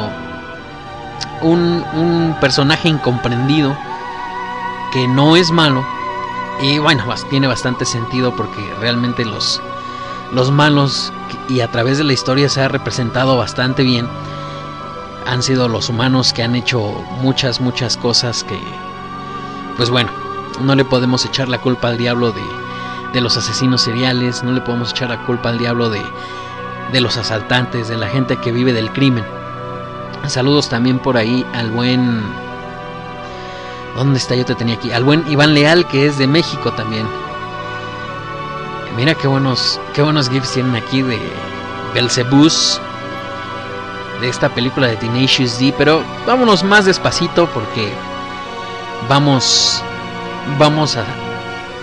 un, 1.41 1.83
un 1.93 2.37
personaje 2.39 2.87
incomprendido, 2.87 3.75
que 4.93 5.07
no 5.07 5.35
es 5.35 5.51
malo, 5.51 5.83
y 6.61 6.77
bueno, 6.77 7.03
tiene 7.29 7.47
bastante 7.47 7.85
sentido 7.85 8.35
porque 8.35 8.61
realmente 8.79 9.25
los, 9.25 9.61
los 10.33 10.51
malos 10.51 11.11
y 11.49 11.61
a 11.61 11.71
través 11.71 11.97
de 11.97 12.03
la 12.03 12.13
historia 12.13 12.49
se 12.49 12.61
ha 12.61 12.67
representado 12.67 13.37
bastante 13.37 13.83
bien 13.83 14.07
han 15.25 15.43
sido 15.43 15.67
los 15.67 15.89
humanos 15.89 16.33
que 16.33 16.43
han 16.43 16.55
hecho 16.55 16.81
muchas, 17.21 17.61
muchas 17.61 17.97
cosas 17.97 18.43
que, 18.43 18.59
pues 19.77 19.89
bueno, 19.89 20.11
no 20.61 20.75
le 20.75 20.85
podemos 20.85 21.25
echar 21.25 21.47
la 21.47 21.59
culpa 21.59 21.89
al 21.89 21.97
diablo 21.97 22.31
de, 22.31 22.43
de 23.13 23.21
los 23.21 23.37
asesinos 23.37 23.81
seriales, 23.81 24.43
no 24.43 24.51
le 24.51 24.61
podemos 24.61 24.91
echar 24.91 25.09
la 25.09 25.23
culpa 25.25 25.49
al 25.49 25.57
diablo 25.57 25.89
de, 25.89 26.01
de 26.91 27.01
los 27.01 27.17
asaltantes, 27.17 27.87
de 27.87 27.97
la 27.97 28.07
gente 28.07 28.37
que 28.37 28.51
vive 28.51 28.73
del 28.73 28.91
crimen. 28.91 29.25
Saludos 30.27 30.69
también 30.69 30.99
por 30.99 31.17
ahí 31.17 31.45
al 31.53 31.71
buen... 31.71 32.21
¿Dónde 33.95 34.19
está? 34.19 34.35
Yo 34.35 34.45
te 34.45 34.55
tenía 34.55 34.75
aquí. 34.75 34.91
Al 34.91 35.03
buen 35.03 35.29
Iván 35.29 35.53
Leal, 35.53 35.87
que 35.87 36.05
es 36.05 36.17
de 36.17 36.27
México 36.27 36.71
también. 36.71 37.05
Mira 38.95 39.15
qué 39.15 39.27
buenos, 39.27 39.79
qué 39.93 40.01
buenos 40.01 40.29
gifs 40.29 40.51
tienen 40.51 40.75
aquí 40.75 41.01
de 41.01 41.17
Belzebus. 41.93 42.79
De 44.19 44.27
esta 44.27 44.49
película 44.49 44.87
de 44.87 44.97
Tenacious 44.97 45.59
D. 45.59 45.73
Pero 45.77 46.03
vámonos 46.27 46.63
más 46.63 46.85
despacito 46.85 47.47
porque 47.53 47.89
vamos. 49.07 49.81
Vamos 50.57 50.97
a 50.97 51.05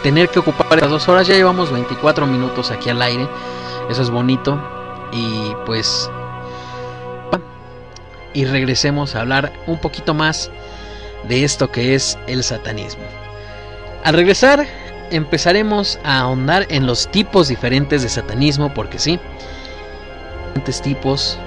tener 0.03 0.29
que 0.29 0.39
ocupar 0.39 0.75
estas 0.75 0.91
dos 0.91 1.09
horas. 1.09 1.27
Ya 1.27 1.35
llevamos 1.35 1.73
24 1.73 2.27
minutos 2.27 2.71
aquí 2.71 2.91
al 2.91 3.01
aire. 3.01 3.27
Eso 3.89 4.03
es 4.03 4.11
bonito. 4.11 4.61
Y 5.11 5.53
pues. 5.65 6.11
Y 8.35 8.45
regresemos 8.45 9.15
a 9.15 9.23
hablar 9.23 9.53
un 9.67 9.81
poquito 9.81 10.13
más 10.13 10.51
de 11.27 11.43
esto 11.43 11.73
que 11.73 11.95
es 11.95 12.19
el 12.27 12.45
satanismo. 12.45 13.03
Al 14.05 14.15
regresar 14.15 14.67
empezaremos 15.11 15.99
a 16.05 16.21
ahondar 16.21 16.67
en 16.71 16.87
los 16.87 17.09
tipos 17.11 17.49
diferentes 17.49 18.03
de 18.03 18.09
satanismo, 18.09 18.73
porque 18.75 18.99
sí, 18.99 19.19
diferentes 20.49 20.83
tipos, 20.83 21.39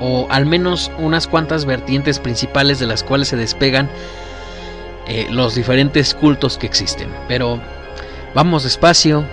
o 0.00 0.26
al 0.30 0.46
menos 0.46 0.90
unas 0.98 1.26
cuantas 1.26 1.64
vertientes 1.64 2.18
principales 2.18 2.78
de 2.78 2.86
las 2.86 3.02
cuales 3.02 3.28
se 3.28 3.36
despegan 3.36 3.90
eh, 5.06 5.26
los 5.30 5.54
diferentes 5.54 6.14
cultos 6.14 6.56
que 6.56 6.66
existen. 6.66 7.10
Pero 7.28 7.60
vamos 8.34 8.64
despacio, 8.64 9.24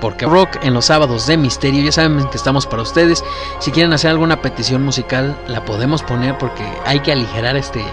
porque 0.00 0.26
rock 0.26 0.58
en 0.62 0.74
los 0.74 0.86
sábados 0.86 1.26
de 1.26 1.36
misterio, 1.36 1.82
ya 1.82 1.92
saben 1.92 2.28
que 2.28 2.36
estamos 2.36 2.66
para 2.66 2.82
ustedes. 2.82 3.24
Si 3.58 3.70
quieren 3.70 3.92
hacer 3.92 4.10
alguna 4.10 4.40
petición 4.40 4.82
musical, 4.82 5.36
la 5.48 5.64
podemos 5.64 6.02
poner 6.02 6.36
porque 6.38 6.64
hay 6.84 7.00
que 7.00 7.12
aligerar 7.12 7.56
este 7.56 7.84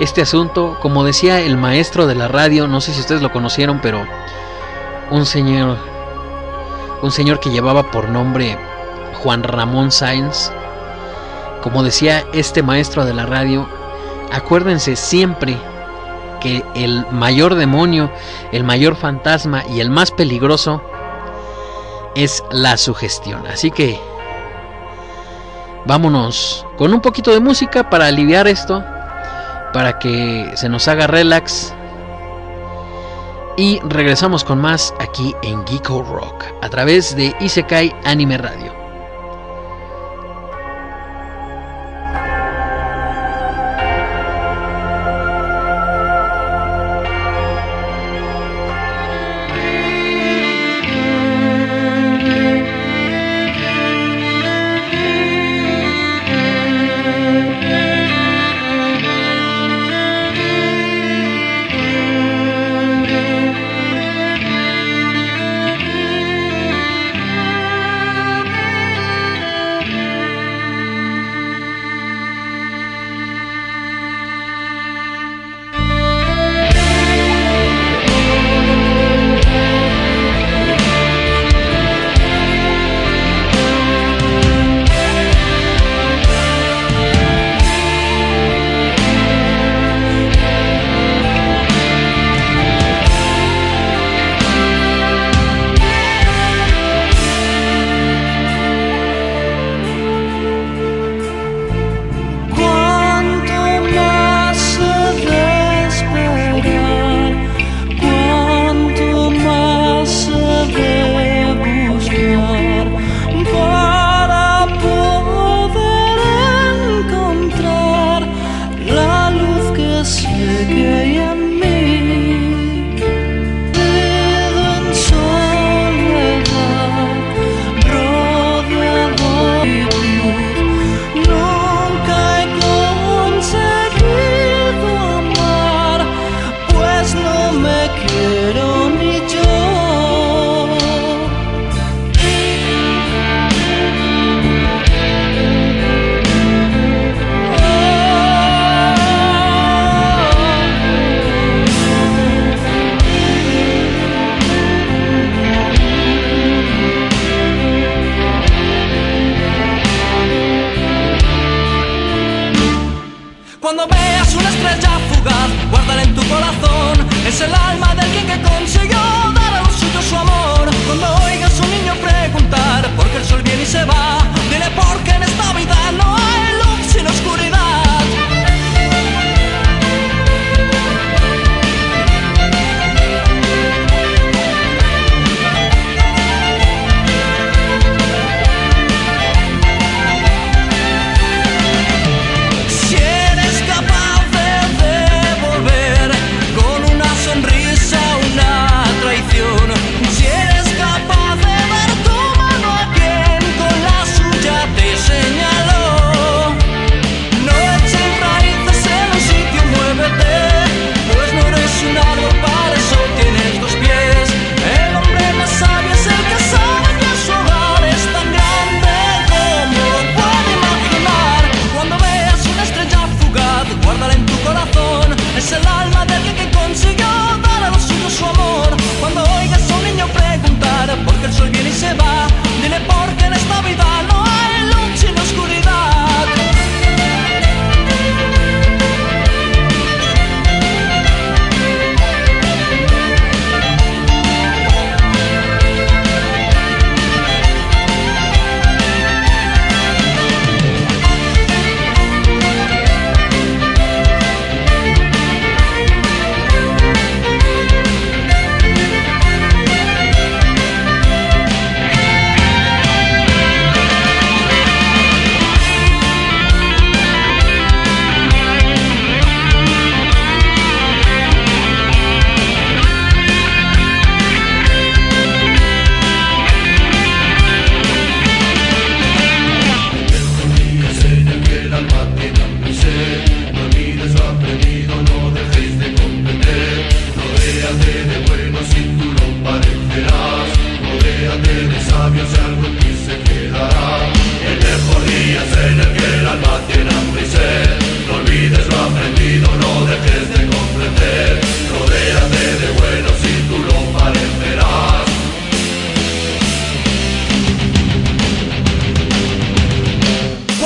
este 0.00 0.22
asunto. 0.22 0.78
Como 0.80 1.04
decía 1.04 1.40
el 1.40 1.56
maestro 1.56 2.06
de 2.06 2.16
la 2.16 2.26
radio, 2.26 2.66
no 2.66 2.80
sé 2.80 2.92
si 2.92 3.00
ustedes 3.00 3.22
lo 3.22 3.30
conocieron, 3.30 3.80
pero 3.80 4.04
un 5.10 5.26
señor, 5.26 5.76
un 7.02 7.12
señor 7.12 7.38
que 7.38 7.50
llevaba 7.50 7.90
por 7.90 8.08
nombre 8.08 8.58
Juan 9.22 9.42
Ramón 9.42 9.92
Sáenz. 9.92 10.50
Como 11.62 11.82
decía 11.82 12.24
este 12.32 12.62
maestro 12.62 13.04
de 13.04 13.12
la 13.12 13.26
radio, 13.26 13.68
acuérdense 14.32 14.96
siempre 14.96 15.56
que 16.40 16.64
el 16.74 17.06
mayor 17.10 17.54
demonio, 17.54 18.10
el 18.50 18.64
mayor 18.64 18.96
fantasma 18.96 19.62
y 19.66 19.80
el 19.80 19.90
más 19.90 20.10
peligroso 20.10 20.82
es 22.14 22.42
la 22.50 22.78
sugestión. 22.78 23.46
Así 23.46 23.70
que 23.70 24.00
vámonos 25.84 26.66
con 26.78 26.94
un 26.94 27.02
poquito 27.02 27.32
de 27.32 27.40
música 27.40 27.90
para 27.90 28.06
aliviar 28.06 28.48
esto 28.48 28.82
para 29.72 29.98
que 29.98 30.50
se 30.54 30.68
nos 30.68 30.88
haga 30.88 31.06
relax. 31.06 31.74
Y 33.56 33.80
regresamos 33.80 34.44
con 34.44 34.60
más 34.60 34.94
aquí 34.98 35.34
en 35.42 35.66
Geeko 35.66 36.02
Rock 36.02 36.44
a 36.62 36.68
través 36.70 37.14
de 37.14 37.34
Isekai 37.40 37.94
Anime 38.04 38.38
Radio. 38.38 38.79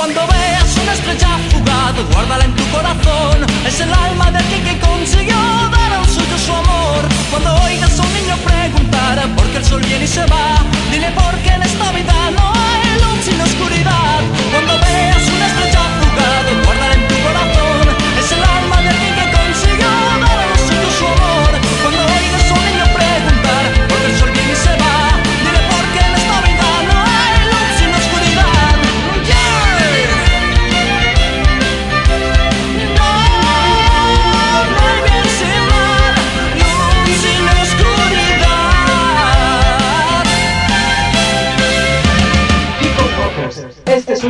Cuando 0.05 0.27
veas 0.27 0.77
una 0.77 0.93
estrella 0.93 1.29
fugaz, 1.49 1.95
guárdala 2.13 2.45
en 2.45 2.53
tu 2.53 2.63
corazón. 2.69 3.37
Es 3.65 3.79
el 3.81 3.91
alma 3.91 4.29
del 4.29 4.45
que, 4.49 4.61
que 4.61 4.79
consiguió 4.79 5.35
dar 5.71 5.93
al 5.93 6.05
suyo 6.05 6.37
su 6.45 6.53
amor. 6.53 7.01
Cuando 7.31 7.49
oigas 7.63 7.99
a 7.99 8.03
un 8.03 8.13
niño 8.13 8.37
preguntar 8.45 9.27
por 9.35 9.45
qué 9.47 9.57
el 9.57 9.65
sol 9.65 9.81
viene 9.81 10.05
y 10.05 10.07
se 10.07 10.23
va, 10.27 10.61
dile 10.91 11.09
por 11.09 11.33
qué 11.41 11.49
en 11.49 11.63
esta 11.63 11.91
vida 11.91 12.13
no 12.37 12.53
hay 12.53 13.01
luz 13.01 13.25
sino 13.25 13.45
oscuridad. 13.45 14.21
Cuando 14.51 14.73
veas 14.77 15.23
una 15.35 15.47
estrella 15.47 15.81
fugaz, 15.97 16.64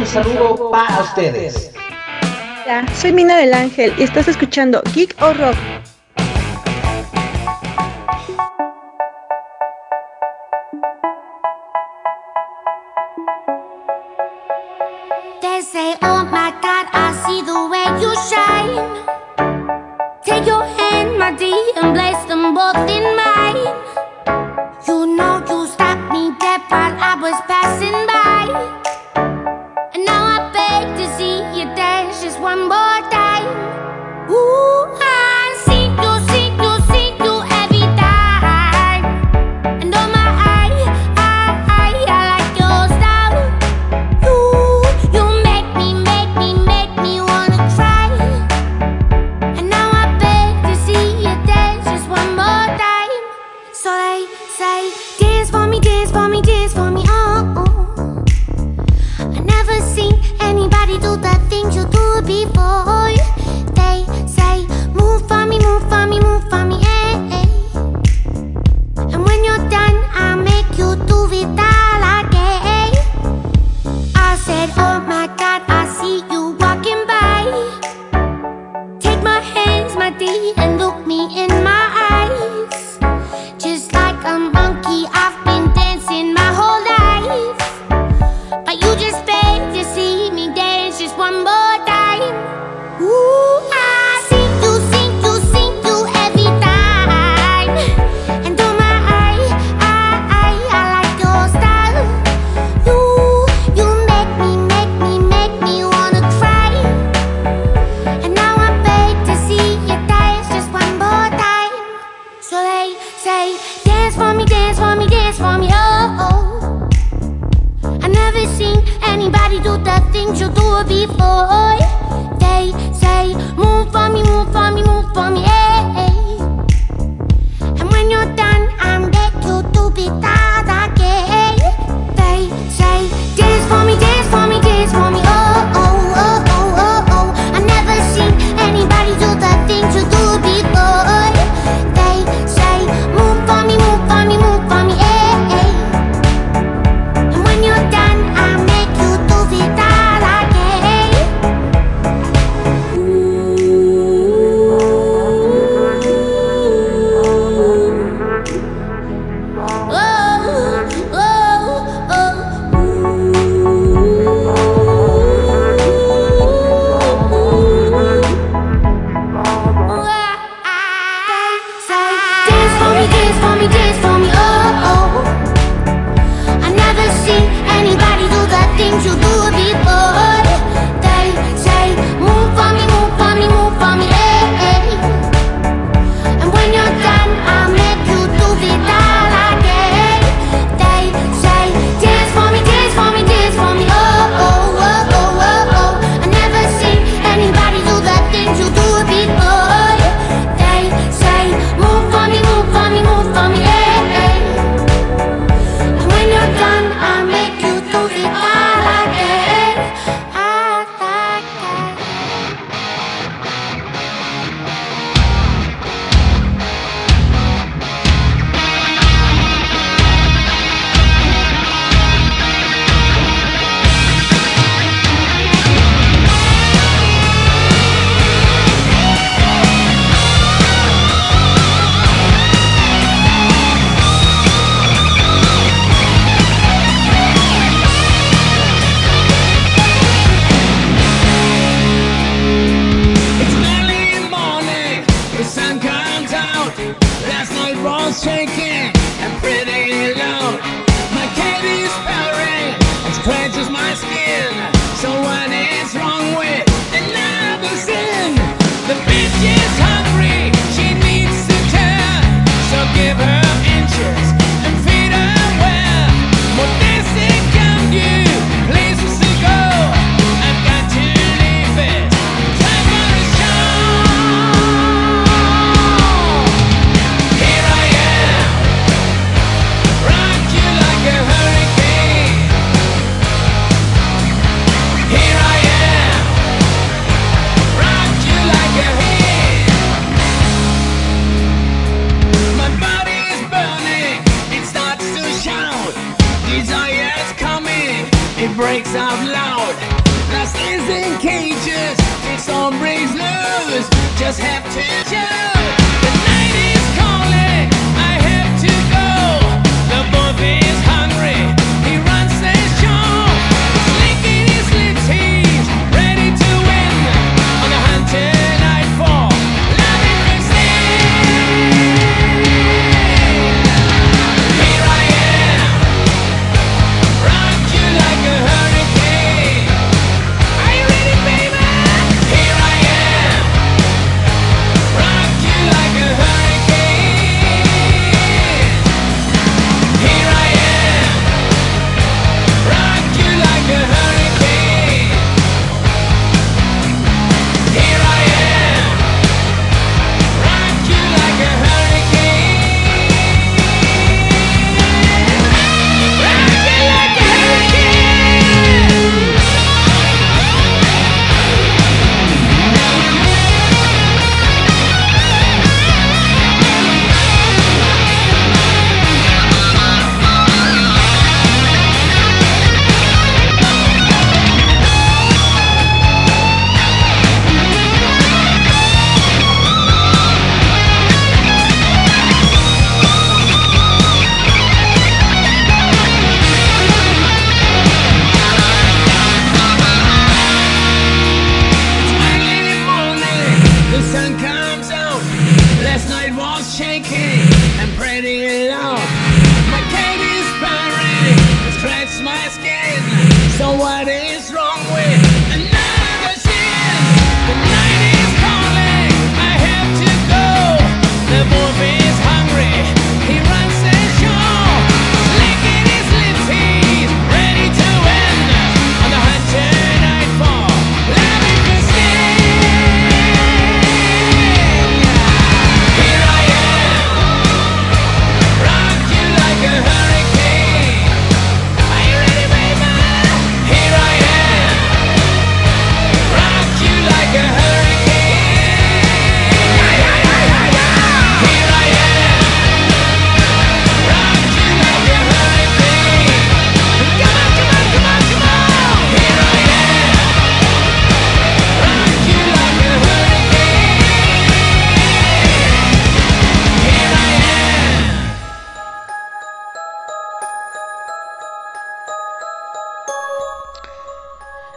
saludo 0.06 0.72
para 0.72 1.02
ustedes. 1.02 1.72
Hola, 2.66 2.86
soy 2.96 3.12
Mina 3.12 3.38
del 3.38 3.54
Ángel 3.54 3.94
y 3.98 4.04
estás 4.04 4.28
escuchando 4.28 4.82
Geek 4.94 5.16
o 5.22 5.34
Rock. 5.34 5.56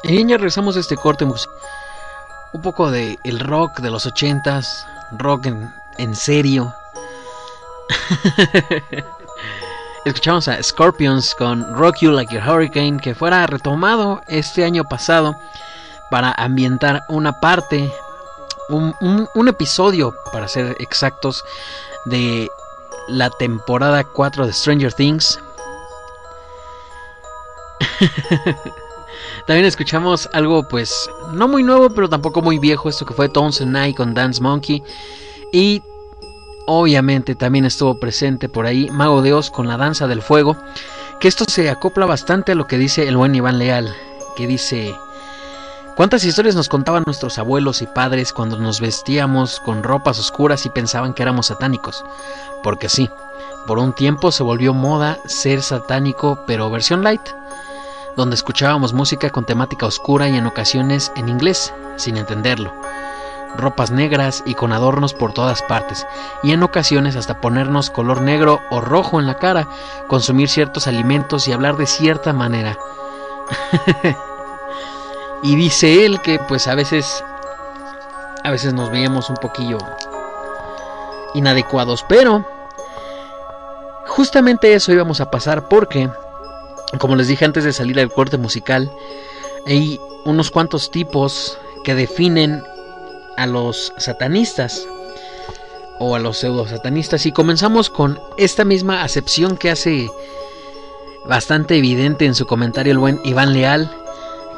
Y 0.09 0.26
ya 0.26 0.36
regresamos 0.36 0.76
a 0.76 0.80
este 0.80 0.96
corte. 0.96 1.24
Un 1.24 2.62
poco 2.62 2.90
de 2.90 3.18
el 3.24 3.40
rock 3.40 3.80
de 3.80 3.90
los 3.90 4.06
ochentas, 4.06 4.86
rock 5.12 5.46
en, 5.46 5.72
en 5.98 6.16
serio. 6.16 6.74
Escuchamos 10.04 10.48
a 10.48 10.62
Scorpions 10.62 11.34
con 11.34 11.74
Rock 11.74 11.96
You 12.00 12.12
Like 12.12 12.38
a 12.38 12.50
Hurricane, 12.50 12.98
que 12.98 13.14
fuera 13.14 13.46
retomado 13.46 14.22
este 14.28 14.64
año 14.64 14.84
pasado 14.84 15.36
para 16.11 16.32
ambientar 16.32 17.02
una 17.09 17.38
parte, 17.40 17.92
un, 18.70 18.94
un- 19.00 19.28
un 19.34 19.48
episodio, 19.48 20.14
para 20.32 20.48
ser 20.48 20.74
exactos, 20.78 21.44
de 22.06 22.48
la 23.09 23.28
temporada 23.28 24.04
4 24.04 24.46
de 24.46 24.52
Stranger 24.54 24.92
Things. 24.94 25.38
También 29.46 29.66
escuchamos 29.66 30.28
algo 30.32 30.66
pues 30.68 31.08
no 31.32 31.48
muy 31.48 31.62
nuevo 31.62 31.90
pero 31.90 32.08
tampoco 32.08 32.42
muy 32.42 32.58
viejo, 32.58 32.88
esto 32.88 33.06
que 33.06 33.14
fue 33.14 33.28
Tones 33.28 33.60
and 33.60 33.76
I 33.76 33.94
con 33.94 34.14
Dance 34.14 34.42
Monkey. 34.42 34.82
Y 35.52 35.82
obviamente 36.66 37.34
también 37.34 37.64
estuvo 37.64 37.98
presente 37.98 38.48
por 38.48 38.66
ahí 38.66 38.90
Mago 38.90 39.22
de 39.22 39.38
con 39.52 39.68
la 39.68 39.76
Danza 39.76 40.06
del 40.06 40.22
Fuego, 40.22 40.56
que 41.20 41.28
esto 41.28 41.44
se 41.48 41.70
acopla 41.70 42.06
bastante 42.06 42.52
a 42.52 42.54
lo 42.54 42.66
que 42.66 42.78
dice 42.78 43.08
el 43.08 43.16
buen 43.16 43.34
Iván 43.34 43.58
Leal, 43.58 43.94
que 44.36 44.46
dice... 44.46 44.94
¿Cuántas 45.98 46.22
historias 46.22 46.54
nos 46.54 46.68
contaban 46.68 47.02
nuestros 47.06 47.40
abuelos 47.40 47.82
y 47.82 47.86
padres 47.88 48.32
cuando 48.32 48.56
nos 48.56 48.80
vestíamos 48.80 49.58
con 49.58 49.82
ropas 49.82 50.20
oscuras 50.20 50.64
y 50.64 50.70
pensaban 50.70 51.12
que 51.12 51.24
éramos 51.24 51.46
satánicos? 51.46 52.04
Porque 52.62 52.88
sí, 52.88 53.10
por 53.66 53.80
un 53.80 53.92
tiempo 53.92 54.30
se 54.30 54.44
volvió 54.44 54.74
moda 54.74 55.18
ser 55.26 55.60
satánico, 55.60 56.44
pero 56.46 56.70
versión 56.70 57.02
light 57.02 57.20
donde 58.18 58.34
escuchábamos 58.34 58.92
música 58.92 59.30
con 59.30 59.46
temática 59.46 59.86
oscura 59.86 60.28
y 60.28 60.36
en 60.36 60.44
ocasiones 60.44 61.12
en 61.14 61.28
inglés, 61.28 61.72
sin 61.96 62.16
entenderlo. 62.16 62.74
Ropas 63.56 63.92
negras 63.92 64.42
y 64.44 64.54
con 64.54 64.72
adornos 64.72 65.14
por 65.14 65.32
todas 65.32 65.62
partes, 65.62 66.04
y 66.42 66.50
en 66.50 66.64
ocasiones 66.64 67.14
hasta 67.14 67.40
ponernos 67.40 67.90
color 67.90 68.20
negro 68.20 68.60
o 68.70 68.80
rojo 68.80 69.20
en 69.20 69.28
la 69.28 69.36
cara, 69.36 69.68
consumir 70.08 70.48
ciertos 70.48 70.88
alimentos 70.88 71.46
y 71.46 71.52
hablar 71.52 71.76
de 71.76 71.86
cierta 71.86 72.32
manera. 72.32 72.76
y 75.44 75.54
dice 75.54 76.04
él 76.04 76.20
que 76.20 76.40
pues 76.40 76.66
a 76.66 76.74
veces 76.74 77.24
a 78.42 78.50
veces 78.50 78.74
nos 78.74 78.90
veíamos 78.90 79.30
un 79.30 79.36
poquillo 79.36 79.78
inadecuados, 81.34 82.04
pero 82.08 82.44
justamente 84.08 84.74
eso 84.74 84.92
íbamos 84.92 85.20
a 85.20 85.30
pasar 85.30 85.68
porque, 85.68 86.10
como 86.97 87.16
les 87.16 87.28
dije 87.28 87.45
antes 87.45 87.64
de 87.64 87.72
salir 87.72 88.01
al 88.01 88.11
corte 88.11 88.39
musical, 88.39 88.91
hay 89.66 90.01
unos 90.24 90.51
cuantos 90.51 90.91
tipos 90.91 91.59
que 91.84 91.95
definen 91.95 92.62
a 93.36 93.47
los 93.47 93.93
satanistas 93.99 94.86
o 95.99 96.14
a 96.14 96.18
los 96.18 96.39
pseudo 96.39 96.66
satanistas 96.66 97.26
y 97.26 97.32
comenzamos 97.32 97.91
con 97.91 98.18
esta 98.36 98.64
misma 98.64 99.03
acepción 99.03 99.57
que 99.57 99.70
hace 99.70 100.09
bastante 101.26 101.76
evidente 101.76 102.24
en 102.24 102.34
su 102.34 102.47
comentario 102.47 102.93
el 102.93 102.99
buen 102.99 103.20
Iván 103.24 103.53
Leal, 103.53 103.91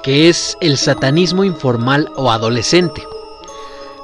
que 0.02 0.28
es 0.28 0.56
el 0.60 0.76
satanismo 0.76 1.44
informal 1.44 2.10
o 2.16 2.30
adolescente. 2.30 3.02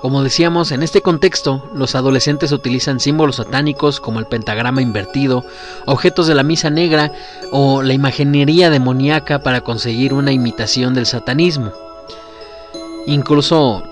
Como 0.07 0.23
decíamos, 0.23 0.71
en 0.71 0.85
este 0.85 1.01
contexto, 1.03 1.69
los 1.75 1.97
adolescentes 1.97 2.53
utilizan 2.53 3.01
símbolos 3.01 3.37
satánicos 3.37 3.99
como 3.99 4.21
el 4.21 4.27
pentagrama 4.27 4.81
invertido, 4.81 5.45
objetos 5.85 6.29
de 6.29 6.37
la 6.37 6.45
misa 6.45 6.71
negra 6.71 7.11
o 7.51 7.83
la 7.83 7.93
imaginería 7.93 8.71
demoníaca 8.71 9.41
para 9.41 9.63
conseguir 9.63 10.15
una 10.15 10.31
imitación 10.31 10.95
del 10.95 11.07
satanismo. 11.07 11.73
Incluso 13.09 13.83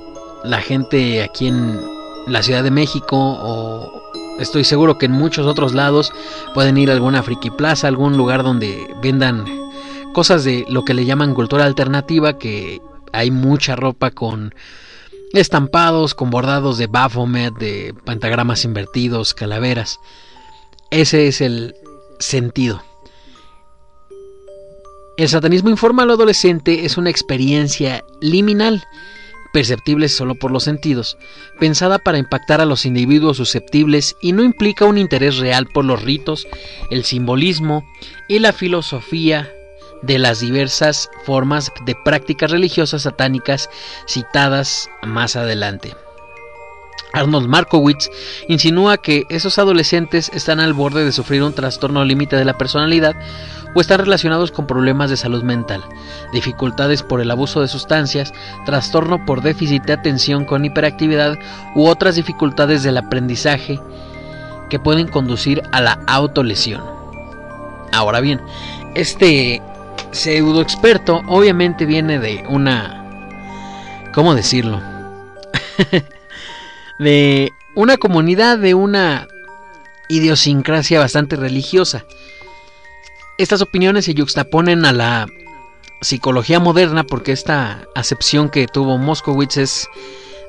la 0.45 0.61
gente 0.61 1.21
aquí 1.25 1.49
en 1.49 1.81
la 2.29 2.45
Ciudad 2.45 2.63
de 2.63 2.71
México 2.71 3.17
o 3.19 4.01
estoy 4.39 4.63
seguro 4.63 4.99
que 4.99 5.07
en 5.07 5.13
muchos 5.13 5.49
otros 5.49 5.75
lados 5.75 6.13
pueden 6.55 6.79
ir 6.79 6.91
a 6.91 6.95
alguna 6.95 7.25
friki 7.25 7.51
plaza, 7.51 7.89
algún 7.89 8.17
lugar 8.17 8.45
donde 8.45 8.87
vendan 9.03 9.47
cosas 10.13 10.45
de 10.45 10.65
lo 10.69 10.85
que 10.85 10.95
le 10.95 11.07
llaman 11.07 11.35
cultura 11.35 11.65
alternativa, 11.65 12.39
que 12.39 12.81
hay 13.13 13.33
mucha 13.33 13.75
ropa 13.75 14.13
con 14.13 14.55
estampados, 15.41 16.15
con 16.15 16.31
bordados 16.31 16.79
de 16.79 16.87
Baphomet, 16.87 17.55
de 17.55 17.95
pentagramas 18.05 18.65
invertidos, 18.65 19.35
calaveras. 19.35 19.99
Ese 20.91 21.27
es 21.27 21.41
el 21.41 21.75
sentido. 22.19 22.83
El 25.17 25.29
satanismo 25.29 25.71
informal 25.71 26.11
adolescente 26.11 26.85
es 26.85 26.97
una 26.97 27.11
experiencia 27.11 28.05
liminal 28.21 28.85
perceptibles 29.53 30.13
solo 30.13 30.35
por 30.35 30.51
los 30.51 30.65
sentidos, 30.65 31.17
pensada 31.61 32.01
para 32.01 32.19
impactar 32.19 32.61
a 32.61 32.65
los 32.65 32.85
individuos 32.85 33.37
susceptibles 33.37 34.17
y 34.21 34.33
no 34.33 34.43
implica 34.43 34.85
un 34.85 34.99
interés 34.99 35.39
real 35.39 35.69
por 35.73 35.85
los 35.85 36.03
ritos, 36.03 36.49
el 36.91 37.05
simbolismo 37.05 37.85
y 38.29 38.41
la 38.41 38.53
filosofía 38.53 39.49
de 40.07 40.19
las 40.19 40.41
diversas 40.41 41.11
formas 41.25 41.73
de 41.85 41.95
prácticas 42.05 42.51
religiosas 42.51 43.03
satánicas 43.03 43.71
citadas 44.07 44.89
más 45.03 45.37
adelante. 45.37 45.95
Arnold 47.15 47.47
Markowitz 47.47 48.11
insinúa 48.49 48.97
que 48.97 49.25
esos 49.29 49.59
adolescentes 49.59 50.31
están 50.35 50.59
al 50.59 50.73
borde 50.73 51.05
de 51.05 51.13
sufrir 51.13 51.43
un 51.43 51.53
trastorno 51.53 52.05
límite 52.05 52.37
de 52.37 52.45
la 52.45 52.59
personalidad 52.59 53.15
o 53.75 53.81
están 53.81 54.01
relacionados 54.01 54.51
con 54.51 54.67
problemas 54.67 55.11
de 55.11 55.17
salud 55.17 55.43
mental, 55.43 55.83
dificultades 56.33 57.03
por 57.03 57.21
el 57.21 57.31
abuso 57.31 57.61
de 57.61 57.69
sustancias, 57.69 58.33
trastorno 58.67 59.25
por 59.25 59.43
déficit 59.43 59.85
de 59.85 59.93
atención 59.93 60.45
con 60.45 60.65
hiperactividad 60.65 61.39
u 61.75 61.87
otras 61.87 62.17
dificultades 62.17 62.83
del 62.83 62.97
aprendizaje 62.97 63.81
que 64.69 64.79
pueden 64.79 65.09
conducir 65.09 65.63
a 65.73 65.81
la 65.81 66.01
autolesión. 66.07 66.83
Ahora 67.93 68.21
bien, 68.21 68.41
este 68.95 69.63
pseudo 70.15 70.63
experto 70.63 71.23
obviamente 71.27 71.87
viene 71.87 72.19
de 72.19 72.45
una... 72.49 73.01
¿Cómo 74.13 74.35
decirlo? 74.35 74.81
de 76.99 77.51
una 77.75 77.97
comunidad, 77.97 78.59
de 78.59 78.75
una 78.75 79.27
idiosincrasia 80.09 81.01
bastante 81.01 81.37
religiosa. 81.37 82.05
Estas 83.39 83.61
opiniones 83.61 84.05
se 84.05 84.15
yuxtaponen 84.15 84.85
a 84.85 84.93
la 84.93 85.27
psicología 86.01 86.61
moderna 86.61 87.05
porque 87.05 87.33
esta 87.33 87.83
acepción 87.95 88.51
que 88.51 88.69
tuvo 88.69 88.99
Moskowitz 88.99 89.57
es 89.57 89.89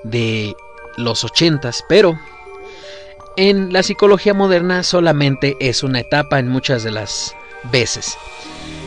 de 0.04 0.56
los 0.98 1.24
ochentas, 1.24 1.84
pero 1.90 2.20
en 3.38 3.74
la 3.74 3.82
psicología 3.82 4.34
moderna 4.34 4.84
solamente 4.84 5.58
es 5.60 5.82
una 5.82 6.02
etapa 6.02 6.38
en 6.38 6.50
muchas 6.50 6.84
de 6.84 6.92
las 6.92 7.36
veces. 7.72 8.18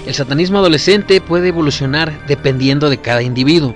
El 0.09 0.15
satanismo 0.15 0.57
adolescente 0.57 1.21
puede 1.21 1.49
evolucionar 1.49 2.27
dependiendo 2.27 2.89
de 2.89 2.97
cada 2.97 3.21
individuo. 3.21 3.75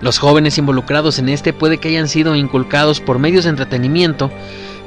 Los 0.00 0.18
jóvenes 0.18 0.58
involucrados 0.58 1.20
en 1.20 1.28
este 1.28 1.52
puede 1.52 1.78
que 1.78 1.86
hayan 1.86 2.08
sido 2.08 2.34
inculcados 2.34 3.00
por 3.00 3.20
medios 3.20 3.44
de 3.44 3.50
entretenimiento, 3.50 4.32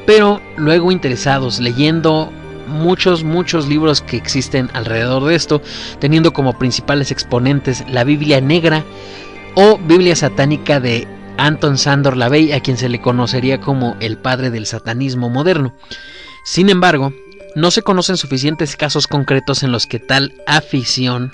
pero 0.06 0.42
luego 0.58 0.92
interesados 0.92 1.62
leyendo 1.62 2.30
muchos, 2.68 3.24
muchos 3.24 3.70
libros 3.70 4.02
que 4.02 4.18
existen 4.18 4.70
alrededor 4.74 5.24
de 5.24 5.36
esto, 5.36 5.62
teniendo 6.00 6.34
como 6.34 6.60
principales 6.60 7.10
exponentes 7.10 7.86
la 7.90 8.04
Biblia 8.04 8.42
Negra 8.42 8.84
o 9.56 9.78
Biblia 9.78 10.18
Satánica 10.18 10.82
de 10.82 11.08
Anton 11.38 11.78
Sandor 11.78 12.18
Lavey, 12.18 12.52
a 12.52 12.60
quien 12.60 12.76
se 12.76 12.90
le 12.90 13.00
conocería 13.00 13.62
como 13.62 13.96
el 14.02 14.18
padre 14.18 14.50
del 14.50 14.66
satanismo 14.66 15.30
moderno. 15.30 15.74
Sin 16.44 16.68
embargo, 16.68 17.14
no 17.56 17.72
se 17.72 17.82
conocen 17.82 18.18
suficientes 18.18 18.76
casos 18.76 19.08
concretos 19.08 19.64
en 19.64 19.72
los 19.72 19.88
que 19.88 20.00
tal 20.00 20.34
afición 20.46 21.32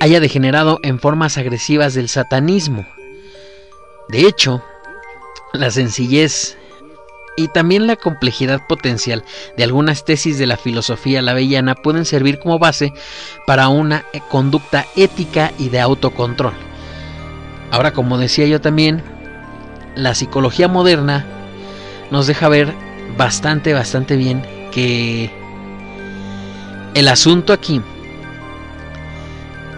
haya 0.00 0.20
degenerado 0.20 0.78
en 0.82 1.00
formas 1.00 1.38
agresivas 1.38 1.94
del 1.94 2.08
satanismo. 2.08 2.86
De 4.08 4.20
hecho, 4.20 4.62
la 5.52 5.70
sencillez 5.70 6.56
y 7.36 7.48
también 7.48 7.86
la 7.86 7.96
complejidad 7.96 8.66
potencial 8.66 9.24
de 9.56 9.64
algunas 9.64 10.04
tesis 10.04 10.38
de 10.38 10.46
la 10.46 10.56
filosofía 10.56 11.22
lavellana 11.22 11.74
pueden 11.74 12.04
servir 12.04 12.38
como 12.38 12.58
base 12.58 12.92
para 13.46 13.68
una 13.68 14.04
conducta 14.28 14.86
ética 14.96 15.52
y 15.58 15.68
de 15.68 15.80
autocontrol. 15.80 16.54
Ahora, 17.70 17.92
como 17.92 18.16
decía 18.16 18.46
yo 18.46 18.60
también, 18.60 19.02
la 19.94 20.14
psicología 20.14 20.68
moderna 20.68 21.26
nos 22.10 22.26
deja 22.26 22.48
ver 22.48 22.85
bastante, 23.16 23.72
bastante 23.72 24.16
bien 24.16 24.42
que 24.72 25.30
el 26.94 27.08
asunto 27.08 27.52
aquí 27.52 27.80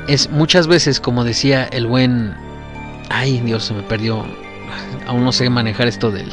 es 0.09 0.31
muchas 0.31 0.67
veces, 0.67 1.01
como 1.01 1.25
decía 1.25 1.65
el 1.65 1.87
buen... 1.87 2.35
Ay, 3.11 3.41
Dios, 3.41 3.65
se 3.65 3.75
me 3.75 3.83
perdió. 3.83 4.25
Aún 5.07 5.25
no 5.25 5.33
sé 5.33 5.49
manejar 5.51 5.89
esto 5.89 6.11
del... 6.11 6.31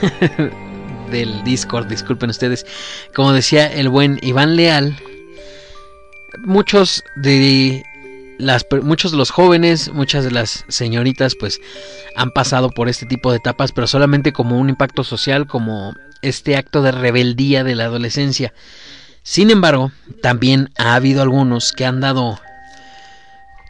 del 1.10 1.42
Discord, 1.44 1.86
disculpen 1.86 2.30
ustedes. 2.30 2.66
Como 3.14 3.32
decía 3.32 3.66
el 3.66 3.88
buen 3.88 4.18
Iván 4.22 4.56
Leal, 4.56 4.96
muchos 6.44 7.04
de 7.16 7.84
muchos 8.82 9.12
de 9.12 9.18
los 9.18 9.30
jóvenes, 9.30 9.92
muchas 9.92 10.24
de 10.24 10.30
las 10.30 10.64
señoritas 10.68 11.34
pues 11.38 11.60
han 12.16 12.30
pasado 12.30 12.70
por 12.70 12.88
este 12.88 13.06
tipo 13.06 13.30
de 13.30 13.38
etapas, 13.38 13.72
pero 13.72 13.86
solamente 13.86 14.32
como 14.32 14.58
un 14.58 14.68
impacto 14.68 15.04
social, 15.04 15.46
como 15.46 15.94
este 16.22 16.56
acto 16.56 16.82
de 16.82 16.92
rebeldía 16.92 17.64
de 17.64 17.74
la 17.74 17.84
adolescencia. 17.84 18.52
Sin 19.22 19.50
embargo, 19.50 19.92
también 20.22 20.70
ha 20.78 20.94
habido 20.94 21.22
algunos 21.22 21.72
que 21.72 21.84
han 21.84 22.00
dado 22.00 22.40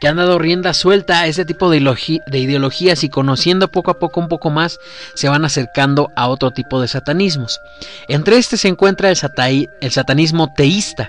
que 0.00 0.06
han 0.06 0.16
dado 0.16 0.38
rienda 0.38 0.74
suelta 0.74 1.20
a 1.20 1.26
ese 1.26 1.44
tipo 1.44 1.70
de, 1.70 1.78
ideologías 1.78 3.02
y 3.02 3.08
conociendo 3.08 3.72
poco 3.72 3.90
a 3.90 3.98
poco 3.98 4.20
un 4.20 4.28
poco 4.28 4.50
más 4.50 4.78
se 5.14 5.28
van 5.28 5.44
acercando 5.44 6.10
a 6.14 6.28
otro 6.28 6.52
tipo 6.52 6.80
de 6.80 6.88
satanismos. 6.88 7.60
Entre 8.06 8.36
este 8.38 8.56
se 8.56 8.68
encuentra 8.68 9.10
el, 9.10 9.68
el 9.80 9.90
satanismo 9.90 10.52
teísta. 10.54 11.08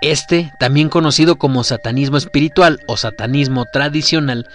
Este, 0.00 0.52
también 0.58 0.88
conocido 0.88 1.36
como 1.36 1.64
satanismo 1.64 2.16
espiritual 2.16 2.80
o 2.86 2.96
satanismo 2.96 3.64
tradicional, 3.72 4.48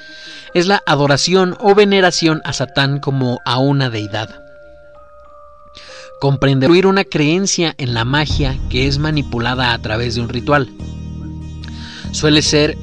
es 0.53 0.67
la 0.67 0.81
adoración 0.85 1.55
o 1.59 1.73
veneración 1.73 2.41
a 2.43 2.53
Satán 2.53 2.99
como 2.99 3.39
a 3.45 3.57
una 3.57 3.89
deidad. 3.89 4.29
Comprende 6.19 6.67
una 6.67 7.03
creencia 7.05 7.73
en 7.77 7.93
la 7.93 8.03
magia 8.03 8.57
que 8.69 8.87
es 8.87 8.99
manipulada 8.99 9.73
a 9.73 9.79
través 9.79 10.15
de 10.15 10.21
un 10.21 10.29
ritual. 10.29 10.69
Suele 12.11 12.41
ser 12.41 12.77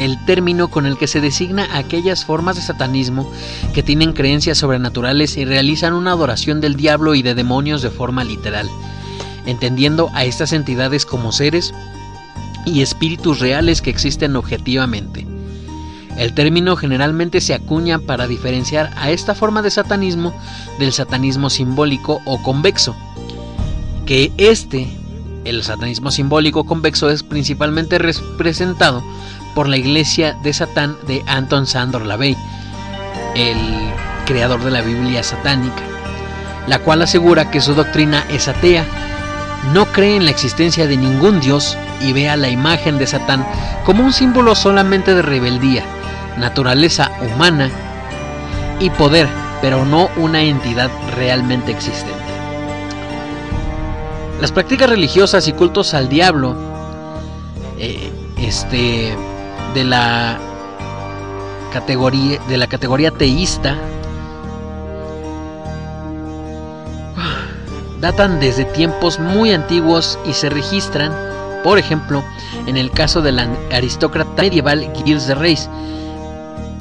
el 0.00 0.22
término 0.24 0.68
con 0.68 0.86
el 0.86 0.98
que 0.98 1.06
se 1.06 1.20
designa 1.20 1.68
aquellas 1.76 2.24
formas 2.24 2.56
de 2.56 2.62
satanismo 2.62 3.30
que 3.72 3.82
tienen 3.82 4.12
creencias 4.12 4.58
sobrenaturales 4.58 5.36
y 5.36 5.44
realizan 5.44 5.92
una 5.92 6.12
adoración 6.12 6.60
del 6.60 6.74
diablo 6.76 7.14
y 7.14 7.22
de 7.22 7.34
demonios 7.34 7.82
de 7.82 7.90
forma 7.90 8.24
literal, 8.24 8.68
entendiendo 9.46 10.10
a 10.14 10.24
estas 10.24 10.52
entidades 10.52 11.06
como 11.06 11.32
seres 11.32 11.74
y 12.66 12.82
espíritus 12.82 13.40
reales 13.40 13.82
que 13.82 13.90
existen 13.90 14.36
objetivamente. 14.36 15.26
El 16.16 16.32
término 16.32 16.76
generalmente 16.76 17.40
se 17.40 17.54
acuña 17.54 17.98
para 17.98 18.26
diferenciar 18.26 18.92
a 18.96 19.10
esta 19.10 19.34
forma 19.34 19.62
de 19.62 19.70
satanismo 19.70 20.32
del 20.78 20.92
satanismo 20.92 21.50
simbólico 21.50 22.20
o 22.24 22.40
convexo, 22.40 22.94
que 24.06 24.32
este, 24.38 24.88
el 25.44 25.64
satanismo 25.64 26.10
simbólico 26.10 26.64
convexo, 26.64 27.10
es 27.10 27.22
principalmente 27.22 27.98
representado 27.98 29.02
por 29.54 29.68
la 29.68 29.76
iglesia 29.76 30.36
de 30.42 30.52
Satán 30.52 30.96
de 31.06 31.22
Anton 31.26 31.66
Sandor 31.66 32.06
Lavey, 32.06 32.36
el 33.34 33.58
creador 34.24 34.62
de 34.62 34.70
la 34.70 34.82
Biblia 34.82 35.22
satánica. 35.22 35.82
la 36.66 36.78
cual 36.78 37.02
asegura 37.02 37.50
que 37.50 37.60
su 37.60 37.74
doctrina 37.74 38.24
es 38.30 38.48
atea, 38.48 38.86
no 39.72 39.86
cree 39.86 40.16
en 40.16 40.24
la 40.24 40.30
existencia 40.30 40.86
de 40.86 40.96
ningún 40.96 41.40
dios 41.40 41.76
y 42.00 42.12
ve 42.12 42.28
a 42.28 42.36
la 42.36 42.48
imagen 42.48 42.98
de 42.98 43.06
Satán 43.06 43.46
como 43.84 44.04
un 44.04 44.12
símbolo 44.12 44.54
solamente 44.54 45.14
de 45.14 45.22
rebeldía, 45.22 45.84
naturaleza 46.38 47.10
humana 47.20 47.70
y 48.80 48.90
poder, 48.90 49.28
pero 49.62 49.84
no 49.84 50.10
una 50.16 50.42
entidad 50.42 50.90
realmente 51.16 51.72
existente. 51.72 52.12
Las 54.40 54.52
prácticas 54.52 54.90
religiosas 54.90 55.48
y 55.48 55.52
cultos 55.52 55.94
al 55.94 56.08
diablo, 56.08 56.54
eh, 57.78 58.10
este, 58.38 59.16
de 59.74 59.84
la 59.84 60.38
categoría, 61.72 62.40
de 62.48 62.56
la 62.58 62.66
categoría 62.66 63.10
teísta, 63.10 63.76
datan 68.00 68.40
desde 68.40 68.64
tiempos 68.64 69.18
muy 69.18 69.52
antiguos 69.52 70.18
y 70.26 70.32
se 70.32 70.50
registran, 70.50 71.12
por 71.62 71.78
ejemplo, 71.78 72.24
en 72.66 72.76
el 72.76 72.90
caso 72.90 73.22
del 73.22 73.38
aristócrata 73.72 74.42
medieval 74.42 74.90
Gilles 74.94 75.26
de 75.26 75.34
Reis, 75.34 75.68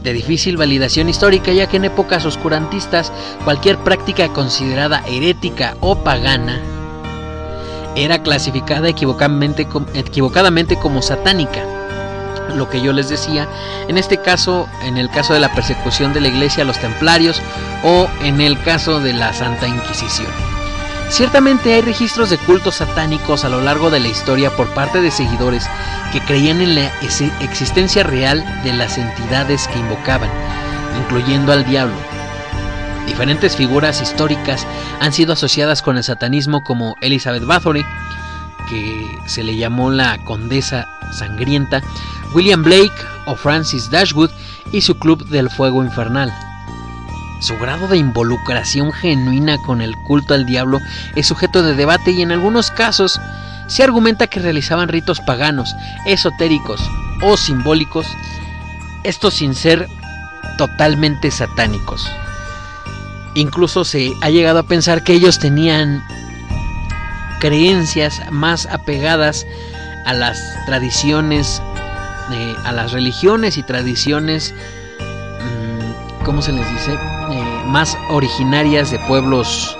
de 0.04 0.14
difícil 0.14 0.58
validación 0.58 1.10
histórica 1.10 1.52
ya 1.54 1.68
que 1.68 1.78
en 1.78 1.86
épocas 1.86 2.26
oscurantistas 2.26 3.12
cualquier 3.46 3.78
práctica 3.78 4.28
considerada 4.30 5.02
herética 5.08 5.78
o 5.80 5.96
pagana 5.96 6.60
era 7.96 8.22
clasificada 8.22 8.90
equivocadamente, 8.90 9.68
equivocadamente 9.94 10.78
como 10.78 11.02
satánica. 11.02 11.64
Lo 12.56 12.70
que 12.70 12.82
yo 12.82 12.92
les 12.92 13.10
decía, 13.10 13.48
en 13.88 13.98
este 13.98 14.18
caso, 14.18 14.68
en 14.84 14.98
el 14.98 15.10
caso 15.10 15.34
de 15.34 15.40
la 15.40 15.54
persecución 15.54 16.14
de 16.14 16.22
la 16.22 16.28
iglesia 16.28 16.64
a 16.64 16.68
los 16.68 16.80
templarios 16.80 17.42
o 17.84 18.08
en 18.24 18.42
el 18.42 18.62
caso 18.62 19.00
de 19.00 19.14
la 19.14 19.34
Santa 19.34 19.68
Inquisición. 19.68 20.53
Ciertamente 21.14 21.76
hay 21.76 21.82
registros 21.82 22.32
de 22.32 22.40
cultos 22.40 22.78
satánicos 22.78 23.46
a 23.46 23.50
lo 23.50 23.62
largo 23.62 23.92
de 23.92 24.00
la 24.00 24.08
historia 24.08 24.50
por 24.56 24.68
parte 24.74 25.00
de 25.00 25.12
seguidores 25.12 25.70
que 26.12 26.20
creían 26.22 26.60
en 26.60 26.74
la 26.74 26.92
existencia 27.40 28.02
real 28.02 28.44
de 28.64 28.74
las 28.74 28.98
entidades 28.98 29.68
que 29.68 29.78
invocaban, 29.78 30.32
incluyendo 31.00 31.54
al 31.54 31.66
diablo. 31.66 31.94
Diferentes 33.06 33.56
figuras 33.56 34.02
históricas 34.02 34.66
han 35.02 35.14
sido 35.14 35.34
asociadas 35.34 35.84
con 35.84 35.98
el 35.98 36.04
satanismo 36.04 36.64
como 36.64 36.96
Elizabeth 37.00 37.46
Bathory, 37.46 37.86
que 38.68 39.16
se 39.28 39.44
le 39.44 39.56
llamó 39.56 39.92
la 39.92 40.18
Condesa 40.24 40.90
Sangrienta, 41.12 41.84
William 42.34 42.64
Blake 42.64 42.92
o 43.28 43.36
Francis 43.36 43.92
Dashwood 43.92 44.32
y 44.72 44.82
su 44.82 44.98
Club 44.98 45.28
del 45.28 45.52
Fuego 45.52 45.84
Infernal. 45.84 46.34
Su 47.44 47.58
grado 47.58 47.90
de 47.90 47.98
involucración 47.98 48.94
genuina 48.94 49.58
con 49.58 49.82
el 49.82 49.98
culto 49.98 50.34
al 50.34 50.46
diablo 50.46 50.80
es 51.14 51.28
sujeto 51.28 51.62
de 51.62 51.76
debate 51.76 52.12
y 52.12 52.22
en 52.22 52.32
algunos 52.32 52.72
casos 52.72 53.20
se 53.68 53.84
argumenta 53.84 54.28
que 54.28 54.40
realizaban 54.40 54.88
ritos 54.88 55.20
paganos, 55.20 55.76
esotéricos 56.06 56.80
o 57.22 57.36
simbólicos, 57.36 58.08
esto 59.04 59.30
sin 59.30 59.56
ser 59.56 59.90
totalmente 60.58 61.32
satánicos. 61.32 62.10
Incluso 63.36 63.84
se 63.84 64.14
ha 64.22 64.30
llegado 64.30 64.60
a 64.60 64.64
pensar 64.64 65.04
que 65.04 65.12
ellos 65.12 65.38
tenían 65.38 66.02
creencias 67.42 68.22
más 68.32 68.68
apegadas 68.68 69.46
a 70.06 70.14
las 70.14 70.40
tradiciones, 70.66 71.62
eh, 72.32 72.56
a 72.64 72.72
las 72.72 72.94
religiones 72.94 73.58
y 73.58 73.64
tradiciones, 73.64 74.56
¿cómo 76.24 76.42
se 76.42 76.52
les 76.52 76.70
dice? 76.72 76.94
Eh, 76.94 77.64
más 77.68 77.98
originarias 78.10 78.92
de 78.92 79.00
pueblos 79.00 79.78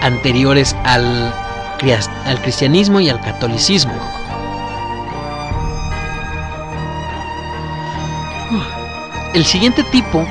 anteriores 0.00 0.76
al, 0.84 1.34
al 2.24 2.42
cristianismo 2.42 3.00
y 3.00 3.08
al 3.08 3.20
catolicismo. 3.20 3.94
El 9.34 9.46
siguiente 9.46 9.82
tipo, 9.84 10.26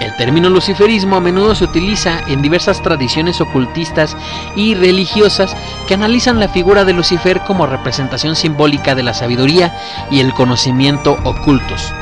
el 0.00 0.14
término 0.16 0.48
luciferismo, 0.48 1.16
a 1.16 1.20
menudo 1.20 1.56
se 1.56 1.64
utiliza 1.64 2.20
en 2.28 2.40
diversas 2.40 2.80
tradiciones 2.82 3.40
ocultistas 3.40 4.16
y 4.54 4.74
religiosas 4.74 5.56
que 5.88 5.94
analizan 5.94 6.38
la 6.38 6.48
figura 6.48 6.84
de 6.84 6.92
Lucifer 6.92 7.40
como 7.40 7.66
representación 7.66 8.36
simbólica 8.36 8.94
de 8.94 9.02
la 9.02 9.12
sabiduría 9.12 9.76
y 10.08 10.20
el 10.20 10.32
conocimiento 10.34 11.18
ocultos. 11.24 11.92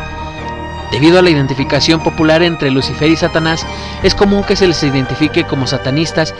Debido 0.91 1.19
a 1.19 1.23
la 1.23 1.31
identificación 1.31 2.01
popular 2.03 2.43
entre 2.43 2.71
Lucifer 2.71 3.11
y 3.11 3.17
Satanás, 3.17 3.67
es 4.03 4.15
común 4.15 4.45
que 4.45 4.57
se 4.57 4.69
les 4.69 4.83
identifique 4.83 5.45
como 5.45 5.67
satanistas 5.67 6.35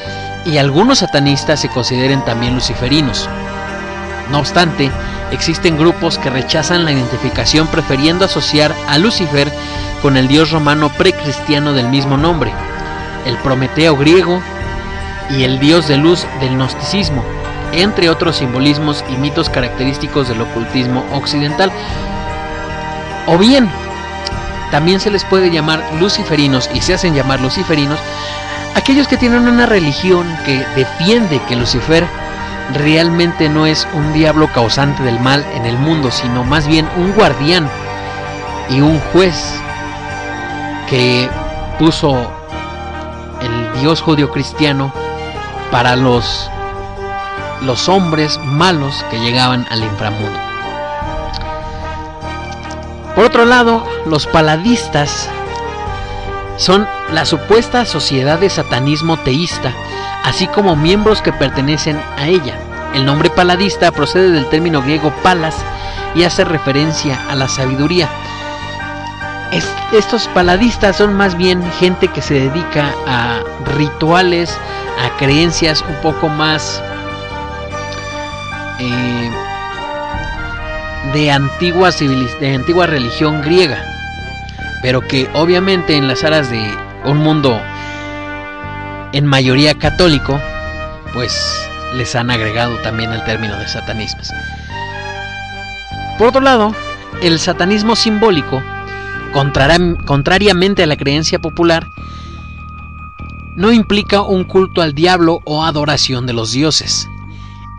y 0.45 0.59
algunos 0.59 0.99
satanistas 1.01 1.61
se 1.61 1.69
consideren 1.69 2.25
también 2.25 2.55
luciferinos. 2.55 3.29
No 4.31 4.39
obstante, 4.39 4.91
existen 5.33 5.77
grupos 5.77 6.19
que 6.19 6.31
rechazan 6.31 6.85
la 6.85 6.93
identificación 6.93 7.67
prefiriendo 7.67 8.25
asociar 8.25 8.75
a 8.89 8.99
Lucifer 8.99 9.53
con 10.01 10.17
el 10.17 10.29
dios 10.29 10.53
romano 10.53 10.91
precristiano 10.91 11.73
del 11.73 11.89
mismo 11.89 12.17
nombre, 12.17 12.53
el 13.25 13.37
Prometeo 13.39 13.97
griego 13.97 14.41
y 15.31 15.43
el 15.43 15.59
dios 15.59 15.89
de 15.89 15.97
luz 15.97 16.25
del 16.41 16.57
gnosticismo, 16.57 17.25
entre 17.73 18.11
otros 18.11 18.37
simbolismos 18.37 19.05
y 19.13 19.17
mitos 19.17 19.51
característicos 19.51 20.29
del 20.29 20.43
ocultismo 20.43 21.05
occidental. 21.13 21.73
O 23.27 23.39
bien, 23.39 23.69
también 24.71 25.01
se 25.01 25.11
les 25.11 25.25
puede 25.25 25.51
llamar 25.51 25.83
luciferinos 26.01 26.69
y 26.75 26.81
se 26.81 26.95
hacen 26.95 27.15
llamar 27.15 27.41
luciferinos 27.41 27.99
aquellos 28.77 29.09
que 29.09 29.17
tienen 29.17 29.49
una 29.49 29.67
religión 29.67 30.27
que 30.45 30.65
defiende 30.77 31.41
que 31.49 31.57
Lucifer 31.57 32.07
realmente 32.75 33.49
no 33.49 33.67
es 33.67 33.87
un 33.95 34.13
diablo 34.13 34.49
causante 34.53 35.03
del 35.03 35.19
mal 35.21 35.45
en 35.55 35.67
el 35.67 35.79
mundo, 35.79 36.11
sino 36.11 36.45
más 36.45 36.67
bien 36.69 36.89
un 36.97 37.13
guardián 37.13 37.69
y 38.69 38.81
un 38.81 39.01
juez 39.13 39.61
que 40.89 41.29
puso 41.79 42.31
el 43.41 43.81
Dios 43.81 44.01
judío 44.01 44.31
cristiano 44.31 44.93
para 45.71 45.97
los 45.97 46.51
los 47.63 47.89
hombres 47.89 48.39
malos 48.45 49.05
que 49.11 49.19
llegaban 49.19 49.67
al 49.71 49.83
inframundo. 49.83 50.46
Por 53.17 53.25
otro 53.25 53.47
lado, 53.47 53.83
los 54.05 54.27
paladistas 54.27 55.31
son 56.59 56.87
la 57.11 57.25
supuesta 57.25 57.87
sociedad 57.87 58.39
de 58.39 58.51
satanismo 58.51 59.17
teísta, 59.17 59.73
así 60.23 60.47
como 60.47 60.77
miembros 60.77 61.23
que 61.23 61.33
pertenecen 61.33 61.99
a 62.19 62.27
ella. 62.27 62.59
El 62.95 63.07
nombre 63.07 63.31
paladista 63.31 63.91
procede 63.91 64.31
del 64.31 64.47
término 64.51 64.83
griego 64.83 65.15
palas 65.23 65.57
y 66.15 66.25
hace 66.25 66.45
referencia 66.45 67.19
a 67.31 67.35
la 67.35 67.49
sabiduría. 67.49 68.07
estos 69.93 70.29
paladistas 70.29 70.97
son 70.99 71.15
más 71.15 71.39
bien 71.39 71.63
gente 71.79 72.09
que 72.09 72.21
se 72.21 72.35
dedica 72.35 72.95
a 73.07 73.41
rituales, 73.77 74.55
a 75.03 75.17
creencias 75.17 75.83
un 75.89 75.97
poco 76.03 76.29
más 76.29 76.83
eh, 78.79 79.31
de 81.17 81.31
antigua, 81.31 81.91
de 81.93 82.55
antigua 82.55 82.87
religión 82.87 83.41
griega, 83.41 83.83
pero 84.83 85.01
que 85.01 85.31
obviamente 85.33 85.97
en 85.97 86.09
las 86.09 86.23
aras 86.25 86.51
de 86.51 86.63
un 87.07 87.17
mundo 87.17 87.59
en 89.15 89.25
mayoría 89.25 89.73
católico, 89.79 90.39
pues 91.15 91.33
les 91.95 92.15
han 92.15 92.31
agregado 92.31 92.77
también 92.83 93.13
el 93.13 93.25
término 93.25 93.57
de 93.57 93.67
satanismos. 93.67 94.31
Por 96.19 96.29
otro 96.29 96.43
lado, 96.43 96.75
el 97.23 97.39
satanismo 97.39 97.97
simbólico, 97.97 98.63
contrariamente 99.33 100.83
a 100.83 100.87
la 100.87 100.99
creencia 100.99 101.39
popular, 101.39 101.89
no 103.55 103.73
implica 103.73 104.21
un 104.21 104.45
culto 104.45 104.83
al 104.83 104.93
diablo 104.93 105.41
o 105.47 105.65
adoración 105.65 106.27
de 106.27 106.35
los 106.35 106.53
dioses. 106.53 107.09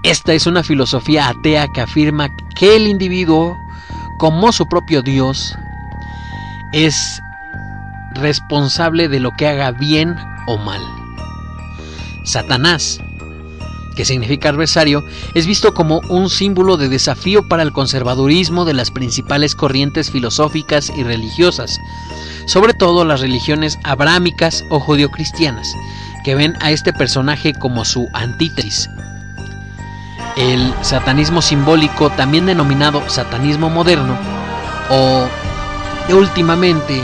Esta 0.04 0.34
es 0.34 0.46
una 0.46 0.64
filosofía 0.64 1.28
atea 1.28 1.68
que 1.74 1.82
afirma 1.82 2.30
que 2.56 2.76
el 2.76 2.88
individuo, 2.88 3.58
como 4.20 4.52
su 4.52 4.68
propio 4.68 5.02
Dios, 5.02 5.56
es 6.72 7.22
responsable 8.14 9.08
de 9.08 9.20
lo 9.20 9.32
que 9.32 9.48
haga 9.48 9.72
bien 9.72 10.16
o 10.48 10.58
mal. 10.58 10.82
Satanás, 12.26 13.00
que 13.96 14.06
significa 14.06 14.50
adversario, 14.50 15.04
es 15.34 15.48
visto 15.48 15.74
como 15.74 16.00
un 16.10 16.30
símbolo 16.30 16.78
de 16.78 16.90
desafío 16.90 17.48
para 17.48 17.64
el 17.64 17.74
conservadurismo 17.74 18.64
de 18.64 18.74
las 18.74 18.92
principales 18.92 19.56
corrientes 19.56 20.12
filosóficas 20.12 20.92
y 20.96 21.04
religiosas, 21.04 21.80
sobre 22.46 22.74
todo 22.74 23.04
las 23.04 23.22
religiones 23.22 23.80
abrámicas 23.84 24.64
o 24.70 24.80
judio-cristianas, 24.80 25.74
que 26.24 26.36
ven 26.36 26.54
a 26.62 26.72
este 26.72 26.94
personaje 26.94 27.54
como 27.54 27.86
su 27.86 28.08
antítesis, 28.14 28.88
el 30.38 30.74
satanismo 30.82 31.42
simbólico, 31.42 32.10
también 32.12 32.46
denominado 32.46 33.08
satanismo 33.10 33.70
moderno, 33.70 34.16
o 34.90 35.28
últimamente 36.10 37.04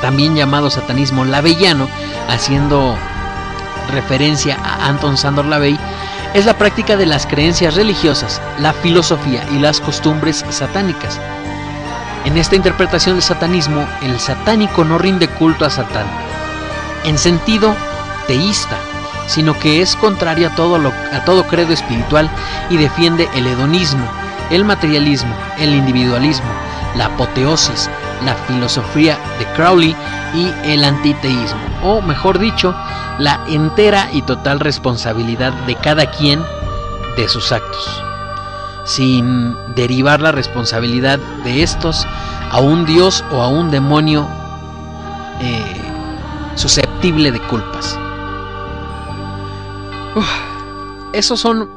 también 0.00 0.34
llamado 0.34 0.70
satanismo 0.70 1.24
lavellano, 1.24 1.88
haciendo 2.28 2.96
referencia 3.90 4.56
a 4.62 4.88
Anton 4.88 5.16
Sandor 5.16 5.46
Lavey, 5.46 5.78
es 6.34 6.46
la 6.46 6.56
práctica 6.56 6.96
de 6.96 7.06
las 7.06 7.26
creencias 7.26 7.74
religiosas, 7.74 8.40
la 8.58 8.72
filosofía 8.72 9.44
y 9.52 9.58
las 9.58 9.80
costumbres 9.80 10.44
satánicas. 10.50 11.20
En 12.24 12.38
esta 12.38 12.56
interpretación 12.56 13.16
del 13.16 13.22
satanismo, 13.22 13.86
el 14.02 14.18
satánico 14.18 14.84
no 14.84 14.98
rinde 14.98 15.28
culto 15.28 15.64
a 15.64 15.70
Satán, 15.70 16.06
en 17.04 17.18
sentido 17.18 17.74
teísta, 18.26 18.76
sino 19.26 19.58
que 19.58 19.82
es 19.82 19.96
contrario 19.96 20.48
a 20.48 20.54
todo, 20.54 20.78
lo, 20.78 20.90
a 20.90 21.24
todo 21.24 21.46
credo 21.46 21.72
espiritual 21.72 22.30
y 22.70 22.76
defiende 22.76 23.28
el 23.34 23.46
hedonismo, 23.46 24.06
el 24.50 24.64
materialismo, 24.64 25.34
el 25.58 25.74
individualismo, 25.74 26.50
la 26.96 27.06
apoteosis, 27.06 27.88
la 28.24 28.34
filosofía 28.34 29.18
de 29.38 29.46
Crowley 29.56 29.96
y 30.34 30.52
el 30.64 30.84
antiteísmo, 30.84 31.60
o 31.82 32.00
mejor 32.02 32.38
dicho, 32.38 32.74
la 33.18 33.40
entera 33.48 34.08
y 34.12 34.22
total 34.22 34.60
responsabilidad 34.60 35.52
de 35.66 35.74
cada 35.76 36.10
quien 36.10 36.42
de 37.16 37.28
sus 37.28 37.52
actos, 37.52 38.02
sin 38.84 39.56
derivar 39.74 40.20
la 40.20 40.32
responsabilidad 40.32 41.18
de 41.44 41.62
estos 41.62 42.06
a 42.50 42.60
un 42.60 42.84
dios 42.84 43.24
o 43.32 43.42
a 43.42 43.48
un 43.48 43.70
demonio 43.70 44.26
eh, 45.40 45.76
susceptible 46.54 47.32
de 47.32 47.40
culpas. 47.40 47.98
Esos 51.12 51.40
son 51.40 51.70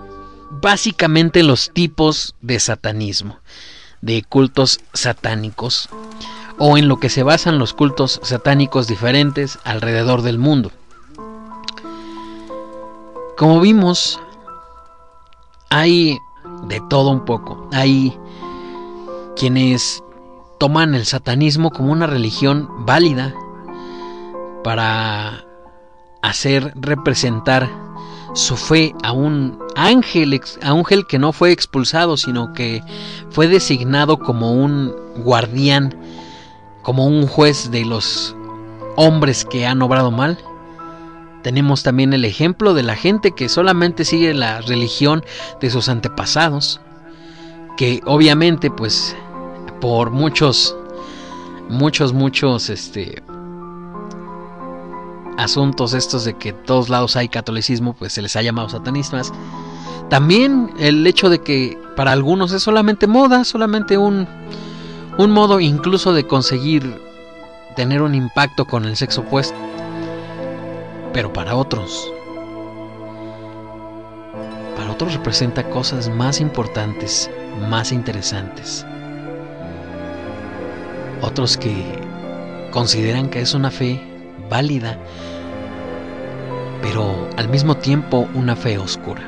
básicamente 0.49 1.43
los 1.43 1.71
tipos 1.73 2.35
de 2.41 2.59
satanismo, 2.59 3.39
de 4.01 4.23
cultos 4.23 4.79
satánicos, 4.93 5.89
o 6.57 6.77
en 6.77 6.87
lo 6.87 6.97
que 6.97 7.09
se 7.09 7.23
basan 7.23 7.59
los 7.59 7.73
cultos 7.73 8.19
satánicos 8.23 8.87
diferentes 8.87 9.59
alrededor 9.63 10.21
del 10.21 10.37
mundo. 10.39 10.71
Como 13.37 13.59
vimos, 13.59 14.19
hay 15.69 16.17
de 16.67 16.81
todo 16.89 17.09
un 17.09 17.25
poco. 17.25 17.69
Hay 17.73 18.17
quienes 19.35 20.01
toman 20.57 20.95
el 20.95 21.05
satanismo 21.05 21.71
como 21.71 21.91
una 21.91 22.07
religión 22.07 22.85
válida 22.85 23.33
para 24.63 25.45
hacer 26.21 26.73
representar 26.75 27.69
su 28.35 28.57
fe 28.57 28.93
a 29.01 29.13
un 29.13 29.57
ángel, 29.75 30.39
a 30.61 30.73
un 30.73 30.79
ángel 30.79 31.07
que 31.07 31.17
no 31.17 31.31
fue 31.31 31.51
expulsado, 31.51 32.17
sino 32.17 32.53
que 32.53 32.83
fue 33.31 33.47
designado 33.47 34.19
como 34.19 34.51
un 34.51 34.93
guardián, 35.17 35.95
como 36.81 37.07
un 37.07 37.27
juez 37.27 37.71
de 37.71 37.85
los 37.85 38.35
hombres 38.97 39.45
que 39.45 39.65
han 39.65 39.81
obrado 39.81 40.11
mal. 40.11 40.37
Tenemos 41.43 41.83
también 41.83 42.13
el 42.13 42.25
ejemplo 42.25 42.73
de 42.73 42.83
la 42.83 42.95
gente 42.95 43.31
que 43.31 43.47
solamente 43.47 44.03
sigue 44.03 44.33
la 44.33 44.61
religión 44.61 45.23
de 45.61 45.69
sus 45.69 45.87
antepasados, 45.87 46.81
que 47.77 48.01
obviamente 48.05 48.69
pues 48.69 49.15
por 49.79 50.11
muchos 50.11 50.75
muchos 51.69 52.13
muchos 52.13 52.69
este 52.69 53.23
asuntos 55.37 55.93
estos 55.93 56.25
de 56.25 56.37
que 56.37 56.53
todos 56.53 56.89
lados 56.89 57.15
hay 57.15 57.29
catolicismo, 57.29 57.93
pues 57.93 58.13
se 58.13 58.21
les 58.21 58.35
ha 58.35 58.41
llamado 58.41 58.69
satanistas. 58.69 59.31
También 60.09 60.73
el 60.79 61.05
hecho 61.07 61.29
de 61.29 61.39
que 61.39 61.77
para 61.95 62.11
algunos 62.11 62.51
es 62.51 62.63
solamente 62.63 63.07
moda, 63.07 63.43
solamente 63.43 63.97
un, 63.97 64.27
un 65.17 65.31
modo 65.31 65.59
incluso 65.59 66.13
de 66.13 66.27
conseguir 66.27 67.01
tener 67.75 68.01
un 68.01 68.15
impacto 68.15 68.65
con 68.65 68.85
el 68.85 68.95
sexo 68.95 69.21
opuesto. 69.21 69.57
Pero 71.13 71.31
para 71.31 71.55
otros, 71.55 72.11
para 74.75 74.91
otros 74.91 75.13
representa 75.13 75.69
cosas 75.69 76.09
más 76.09 76.41
importantes, 76.41 77.29
más 77.69 77.91
interesantes. 77.91 78.85
Otros 81.21 81.57
que 81.57 81.73
consideran 82.71 83.29
que 83.29 83.39
es 83.41 83.53
una 83.53 83.71
fe 83.71 84.01
válida, 84.49 84.99
pero 86.85 87.27
al 87.35 87.49
mismo 87.49 87.77
tiempo 87.77 88.29
una 88.35 88.55
fe 88.55 88.77
oscura. 88.77 89.23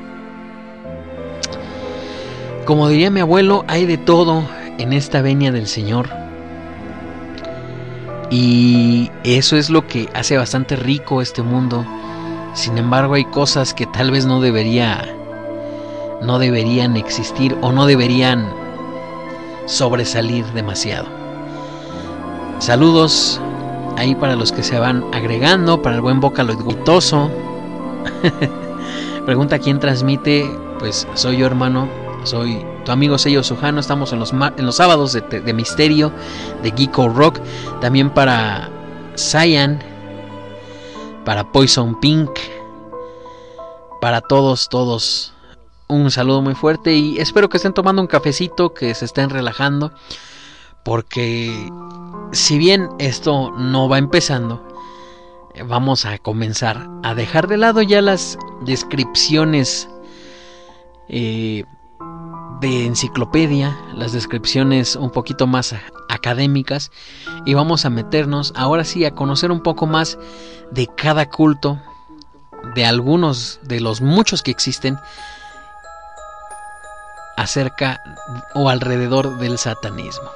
Como 2.66 2.88
diría 2.88 3.10
mi 3.10 3.20
abuelo, 3.20 3.66
hay 3.68 3.88
de 3.88 3.97
todo 3.97 4.43
en 4.78 4.93
esta 4.93 5.24
venia 5.24 5.51
del 5.51 5.66
Señor. 5.66 6.08
Y 8.30 9.10
eso 9.24 9.58
es 9.58 9.72
lo 9.72 9.88
que 9.88 10.08
hace 10.14 10.38
bastante 10.38 10.76
rico 10.76 11.20
este 11.20 11.41
mundo. 11.41 11.84
Sin 12.53 12.78
embargo, 12.78 13.16
hay 13.16 13.26
cosas 13.26 13.74
que 13.74 13.88
tal 13.88 14.12
vez 14.12 14.28
no 14.28 14.39
debería 14.39 15.03
no 16.22 16.38
deberían 16.38 16.95
existir 16.95 17.58
o 17.62 17.72
no 17.72 17.88
deberían 17.88 18.53
sobresalir 19.66 20.45
demasiado. 20.53 21.08
Saludos 22.60 23.41
ahí 23.97 24.14
para 24.14 24.36
los 24.36 24.51
que 24.51 24.62
se 24.62 24.78
van 24.78 25.03
agregando, 25.12 25.82
para 25.82 25.95
el 25.95 26.01
buen 26.01 26.20
boca 26.20 26.43
lo 26.43 26.55
guitoso. 26.55 27.32
Pregunta 29.26 29.60
quién 29.60 29.80
transmite, 29.80 30.49
pues 30.80 31.08
soy 31.14 31.38
yo 31.38 31.45
hermano, 31.45 31.88
soy 32.24 32.66
tu 32.86 32.91
amigo 32.91 33.18
Sello 33.18 33.43
Sujano, 33.43 33.80
estamos 33.80 34.14
en 34.14 34.20
los, 34.20 34.32
en 34.32 34.66
los 34.66 34.76
sábados 34.76 35.14
de, 35.14 35.22
de, 35.22 35.53
Misterio, 35.53 36.12
de 36.64 36.72
Geeko 36.72 37.10
Rock, 37.10 37.39
también 37.82 38.10
para 38.10 38.70
Cyan, 39.16 39.80
para 41.26 41.51
Poison 41.51 41.99
Pink, 41.99 42.32
para 43.99 44.22
todos, 44.22 44.70
todos. 44.70 45.34
Un 45.89 46.12
saludo 46.12 46.41
muy 46.41 46.53
fuerte 46.53 46.93
y 46.93 47.18
espero 47.18 47.49
que 47.49 47.58
estén 47.58 47.74
tomando 47.74 48.01
un 48.01 48.08
cafecito, 48.08 48.74
que 48.74 48.93
se 48.93 49.05
estén 49.05 49.30
relajando, 49.30 49.91
porque 50.84 51.72
si 52.32 52.58
bien 52.58 52.89
esto 52.99 53.51
no 53.51 53.89
va 53.89 53.97
empezando, 53.97 54.66
vamos 55.66 56.06
a 56.06 56.18
comenzar 56.18 56.88
a 57.04 57.16
dejar 57.16 57.48
de 57.48 57.58
lado 57.58 57.82
ya 57.82 58.02
las 58.02 58.38
descripciones 58.62 59.89
eh, 61.10 61.64
de 62.60 62.86
enciclopedia, 62.86 63.78
las 63.93 64.12
descripciones 64.12 64.95
un 64.95 65.12
poquito 65.12 65.48
más 65.48 65.76
académicas 66.10 66.91
y 67.45 67.54
vamos 67.54 67.86
a 67.86 67.89
meternos 67.89 68.54
ahora 68.56 68.84
sí 68.84 69.06
a 69.06 69.14
conocer 69.14 69.52
un 69.52 69.62
poco 69.62 69.86
más 69.86 70.18
de 70.72 70.88
cada 70.88 71.30
culto, 71.30 71.80
de 72.76 72.86
algunos 72.86 73.60
de 73.64 73.80
los 73.80 74.02
muchos 74.02 74.41
que 74.41 74.52
existen 74.52 74.98
acerca 77.38 78.02
o 78.56 78.70
alrededor 78.70 79.38
del 79.38 79.58
satanismo. 79.58 80.30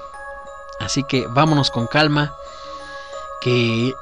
Así 0.79 1.03
que 1.03 1.27
vámonos 1.27 1.71
con 1.71 1.87
calma, 1.87 2.31
que 3.41 3.93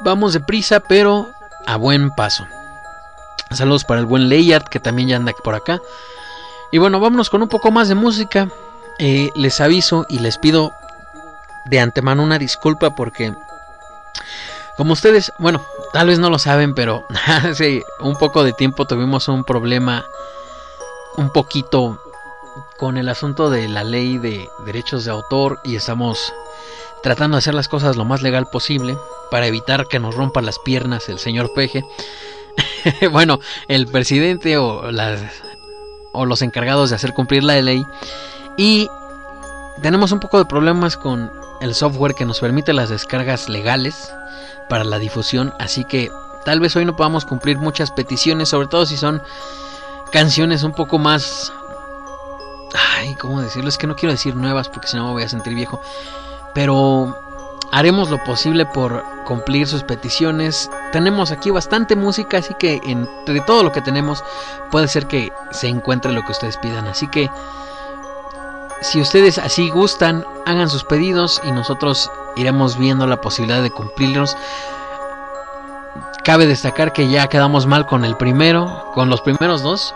vamos 0.00 0.32
deprisa, 0.32 0.80
pero 0.80 1.30
a 1.66 1.76
buen 1.76 2.10
paso. 2.10 2.46
Saludos 3.50 3.84
para 3.84 4.00
el 4.00 4.06
buen 4.06 4.28
Layard, 4.28 4.68
que 4.68 4.80
también 4.80 5.08
ya 5.08 5.16
anda 5.16 5.32
por 5.42 5.54
acá. 5.54 5.80
Y 6.70 6.78
bueno, 6.78 7.00
vámonos 7.00 7.30
con 7.30 7.42
un 7.42 7.48
poco 7.48 7.70
más 7.70 7.88
de 7.88 7.94
música. 7.94 8.48
Eh, 8.98 9.30
les 9.34 9.60
aviso 9.60 10.06
y 10.08 10.18
les 10.18 10.38
pido 10.38 10.72
de 11.64 11.80
antemano 11.80 12.22
una 12.22 12.38
disculpa 12.38 12.94
porque, 12.94 13.34
como 14.76 14.92
ustedes, 14.92 15.32
bueno, 15.38 15.64
tal 15.92 16.08
vez 16.08 16.18
no 16.18 16.30
lo 16.30 16.38
saben, 16.38 16.74
pero 16.74 17.06
hace 17.26 17.84
un 18.00 18.16
poco 18.16 18.44
de 18.44 18.52
tiempo 18.52 18.86
tuvimos 18.86 19.28
un 19.28 19.44
problema 19.44 20.04
un 21.16 21.30
poquito 21.32 22.00
con 22.78 22.96
el 22.96 23.08
asunto 23.08 23.50
de 23.50 23.68
la 23.68 23.84
ley 23.84 24.18
de 24.18 24.48
derechos 24.64 25.04
de 25.04 25.10
autor 25.10 25.60
y 25.64 25.76
estamos 25.76 26.32
tratando 27.02 27.36
de 27.36 27.38
hacer 27.38 27.54
las 27.54 27.68
cosas 27.68 27.96
lo 27.96 28.04
más 28.04 28.22
legal 28.22 28.48
posible 28.50 28.96
para 29.30 29.46
evitar 29.46 29.86
que 29.86 29.98
nos 29.98 30.14
rompa 30.14 30.42
las 30.42 30.58
piernas 30.58 31.08
el 31.08 31.18
señor 31.18 31.52
Peje. 31.54 31.84
bueno, 33.12 33.40
el 33.68 33.86
presidente 33.86 34.58
o, 34.58 34.90
las, 34.90 35.20
o 36.12 36.26
los 36.26 36.42
encargados 36.42 36.90
de 36.90 36.96
hacer 36.96 37.12
cumplir 37.14 37.44
la 37.44 37.60
ley. 37.60 37.84
Y 38.56 38.88
tenemos 39.82 40.12
un 40.12 40.20
poco 40.20 40.38
de 40.38 40.44
problemas 40.44 40.96
con 40.96 41.30
el 41.60 41.74
software 41.74 42.14
que 42.14 42.24
nos 42.24 42.40
permite 42.40 42.72
las 42.72 42.90
descargas 42.90 43.48
legales 43.48 44.12
para 44.68 44.84
la 44.84 44.98
difusión. 44.98 45.54
Así 45.58 45.84
que 45.84 46.10
tal 46.44 46.60
vez 46.60 46.76
hoy 46.76 46.84
no 46.84 46.96
podamos 46.96 47.24
cumplir 47.24 47.58
muchas 47.58 47.90
peticiones, 47.90 48.48
sobre 48.48 48.68
todo 48.68 48.86
si 48.86 48.96
son 48.96 49.22
canciones 50.12 50.64
un 50.64 50.72
poco 50.72 50.98
más 50.98 51.52
Ay, 52.74 53.14
¿cómo 53.14 53.40
decirlo? 53.40 53.68
Es 53.68 53.78
que 53.78 53.86
no 53.86 53.96
quiero 53.96 54.12
decir 54.12 54.36
nuevas 54.36 54.68
porque 54.68 54.88
si 54.88 54.96
no 54.96 55.06
me 55.06 55.12
voy 55.12 55.22
a 55.22 55.28
sentir 55.28 55.54
viejo. 55.54 55.80
Pero 56.54 57.16
haremos 57.72 58.10
lo 58.10 58.22
posible 58.24 58.66
por 58.66 59.04
cumplir 59.24 59.66
sus 59.66 59.84
peticiones. 59.84 60.70
Tenemos 60.92 61.30
aquí 61.30 61.50
bastante 61.50 61.96
música, 61.96 62.38
así 62.38 62.54
que 62.58 62.80
entre 62.84 63.40
todo 63.42 63.62
lo 63.62 63.72
que 63.72 63.80
tenemos 63.80 64.24
puede 64.70 64.88
ser 64.88 65.06
que 65.06 65.32
se 65.52 65.68
encuentre 65.68 66.12
lo 66.12 66.22
que 66.24 66.32
ustedes 66.32 66.56
pidan. 66.56 66.86
Así 66.88 67.06
que 67.08 67.30
si 68.80 69.00
ustedes 69.00 69.38
así 69.38 69.70
gustan, 69.70 70.24
hagan 70.46 70.68
sus 70.68 70.84
pedidos 70.84 71.40
y 71.44 71.52
nosotros 71.52 72.10
iremos 72.36 72.78
viendo 72.78 73.06
la 73.06 73.20
posibilidad 73.20 73.62
de 73.62 73.70
cumplirlos. 73.70 74.36
cabe 76.24 76.46
destacar 76.46 76.92
que 76.92 77.08
ya 77.08 77.28
quedamos 77.28 77.66
mal 77.66 77.86
con 77.86 78.04
el 78.04 78.16
primero, 78.16 78.90
con 78.94 79.10
los 79.10 79.20
primeros 79.20 79.62
dos. 79.62 79.94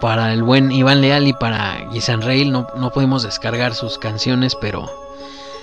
Para 0.00 0.32
el 0.32 0.42
buen 0.42 0.70
Iván 0.70 1.00
Leal 1.00 1.26
y 1.26 1.32
para 1.32 1.76
Gisan 1.90 2.22
Rail 2.22 2.52
no, 2.52 2.68
no 2.76 2.90
pudimos 2.90 3.22
descargar 3.22 3.74
sus 3.74 3.98
canciones, 3.98 4.54
pero 4.54 4.88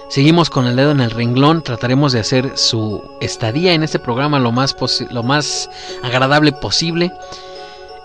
seguimos 0.09 0.49
con 0.49 0.67
el 0.67 0.75
dedo 0.75 0.91
en 0.91 1.01
el 1.01 1.11
renglón. 1.11 1.61
Trataremos 1.61 2.11
de 2.11 2.19
hacer 2.19 2.57
su 2.57 3.03
estadía 3.21 3.73
en 3.73 3.83
este 3.83 3.99
programa 3.99 4.39
lo 4.39 4.51
más, 4.51 4.75
lo 5.09 5.23
más 5.23 5.69
agradable 6.03 6.51
posible. 6.51 7.11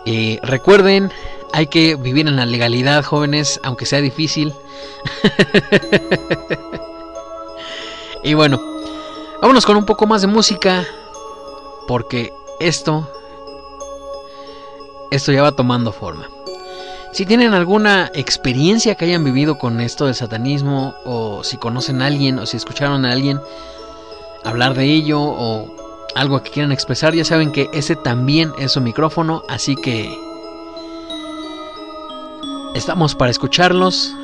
Eh, 0.07 0.38
recuerden, 0.42 1.12
hay 1.53 1.66
que 1.66 1.96
vivir 1.96 2.26
en 2.26 2.36
la 2.36 2.46
legalidad, 2.46 3.05
jóvenes, 3.05 3.61
aunque 3.62 3.86
sea 3.86 4.01
difícil. 4.01 4.55
y 8.24 8.34
bueno, 8.34 8.61
vámonos 9.40 9.66
con 9.66 9.76
un 9.76 9.84
poco 9.84 10.07
más 10.07 10.22
de 10.22 10.28
música, 10.28 10.86
porque 11.86 12.32
esto, 12.61 13.11
esto 15.11 15.32
ya 15.32 15.42
va 15.42 15.53
tomando 15.53 15.92
forma. 15.92 16.28
Si 17.13 17.27
tienen 17.27 17.55
alguna 17.55 18.11
experiencia 18.15 18.95
que 18.95 19.05
hayan 19.05 19.25
vivido 19.25 19.59
con 19.59 19.81
esto 19.81 20.07
del 20.07 20.15
satanismo, 20.15 20.95
o 21.05 21.43
si 21.43 21.57
conocen 21.57 22.03
a 22.03 22.07
alguien, 22.07 22.39
o 22.39 22.47
si 22.47 22.57
escucharon 22.57 23.05
a 23.05 23.13
alguien 23.13 23.41
hablar 24.45 24.75
de 24.75 24.85
ello, 24.85 25.21
o 25.21 25.75
algo 26.15 26.41
que 26.43 26.51
quieran 26.51 26.71
expresar, 26.71 27.15
ya 27.15 27.25
saben 27.25 27.51
que 27.51 27.69
ese 27.73 27.97
también 27.97 28.53
es 28.59 28.73
su 28.73 28.81
micrófono, 28.81 29.43
así 29.49 29.75
que 29.75 30.17
estamos 32.75 33.17
para 33.17 33.33
escucharlos 33.33 34.15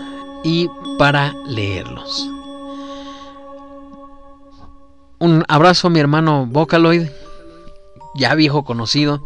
y 0.45 0.69
para 0.97 1.35
leerlos. 1.47 2.31
Un 5.19 5.45
abrazo 5.49 5.89
a 5.89 5.91
mi 5.91 5.99
hermano 5.99 6.47
Vocaloid, 6.47 7.09
ya 8.15 8.35
viejo 8.37 8.65
conocido, 8.65 9.25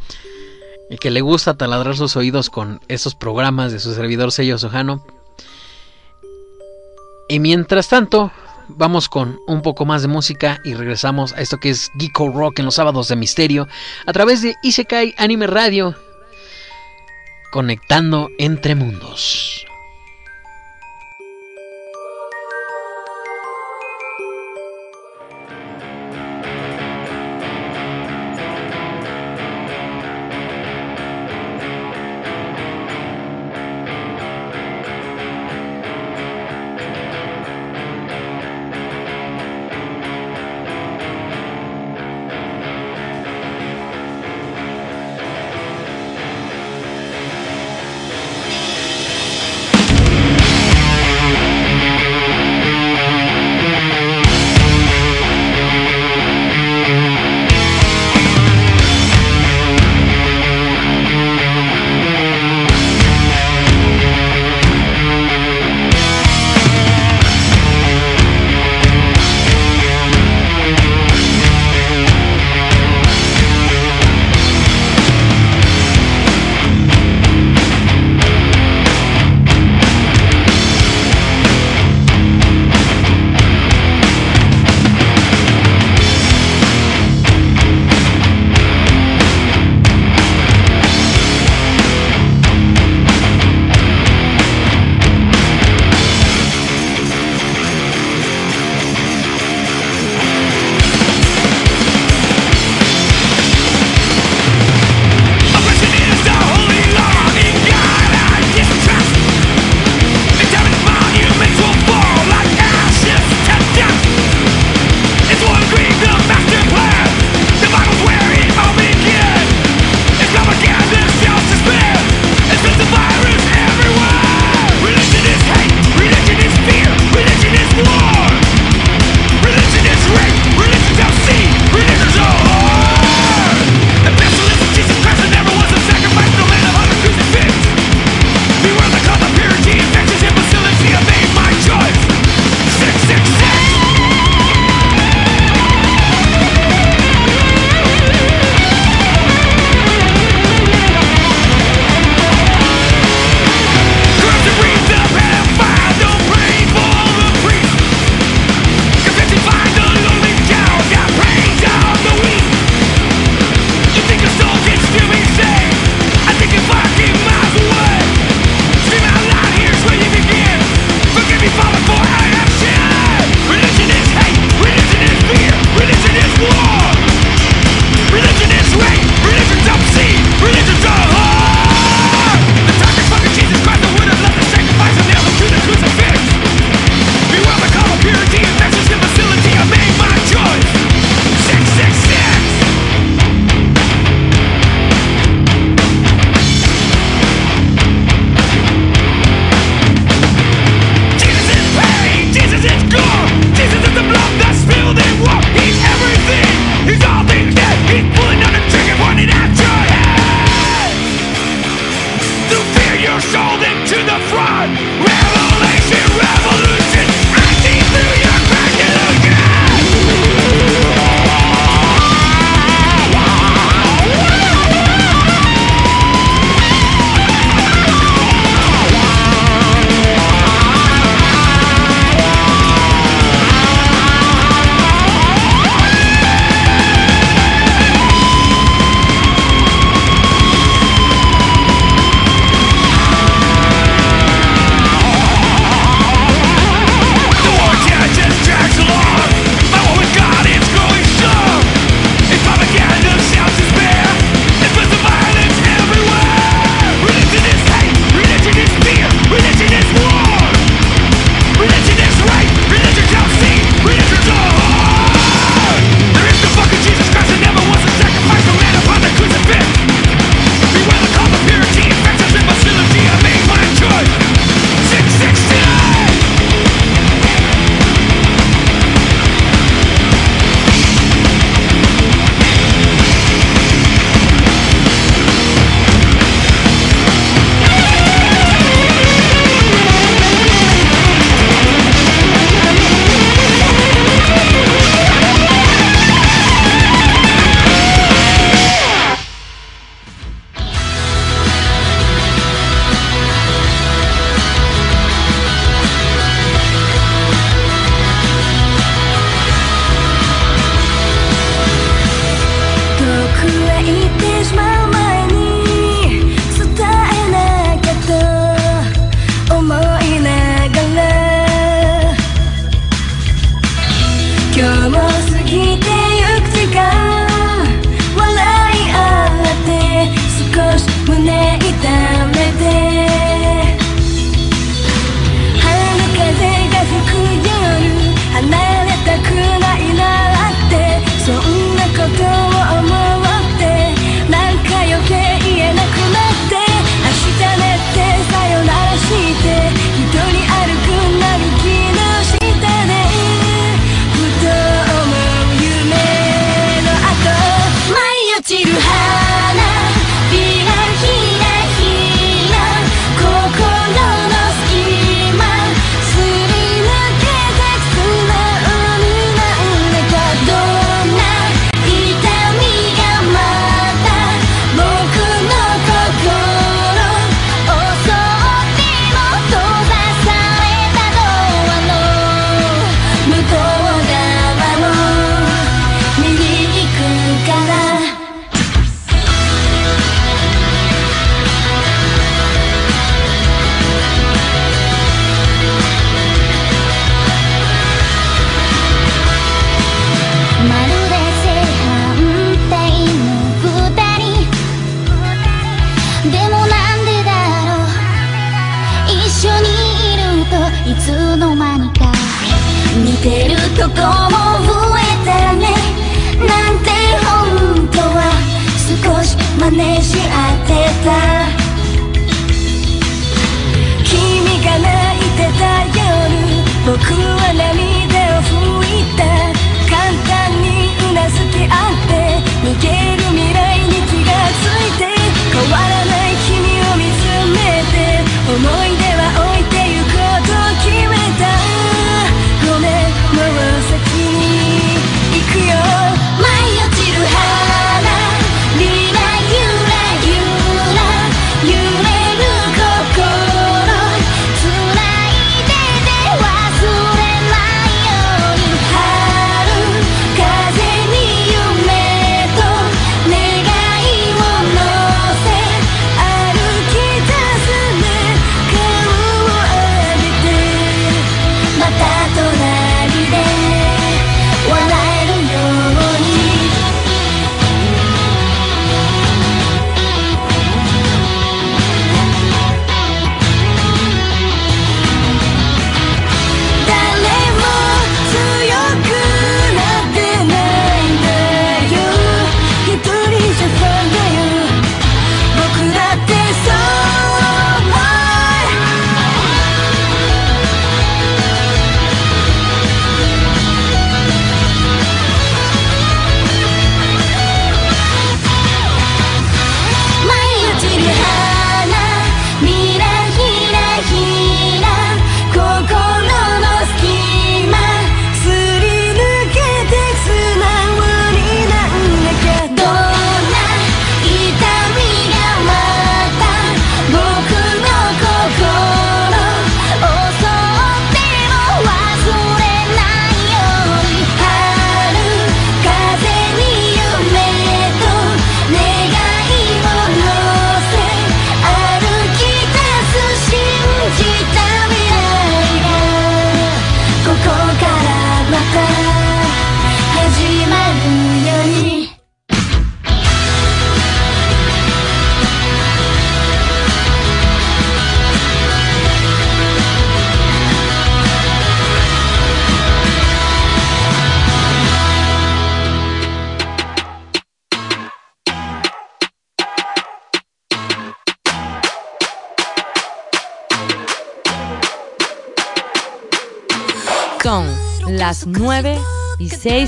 y 0.91 0.99
que 0.99 1.11
le 1.11 1.21
gusta 1.21 1.57
taladrar 1.57 1.97
sus 1.97 2.17
oídos 2.17 2.51
con 2.51 2.81
esos 2.89 3.15
programas 3.15 3.71
de 3.73 3.79
su 3.79 3.95
servidor 3.95 4.33
sello 4.33 4.59
Sojano. 4.59 5.03
Y 7.29 7.39
mientras 7.39 7.89
tanto, 7.89 8.33
vamos 8.69 9.09
con 9.09 9.39
un 9.47 9.63
poco 9.63 9.85
más 9.87 10.03
de 10.03 10.09
música 10.09 10.59
y 10.65 10.75
regresamos 10.75 11.33
a 11.33 11.41
esto 11.41 11.59
que 11.59 11.71
es 11.71 11.91
Geeko 11.97 12.31
Rock 12.31 12.59
en 12.59 12.65
los 12.65 12.75
sábados 12.75 13.07
de 13.07 13.15
misterio 13.15 13.69
a 14.05 14.13
través 14.13 14.43
de 14.43 14.57
Isekai 14.65 15.15
Anime 15.17 15.47
Radio, 15.47 15.95
conectando 17.53 18.29
entre 18.39 18.75
mundos. 18.75 19.70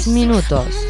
Minutos. 0.06 0.81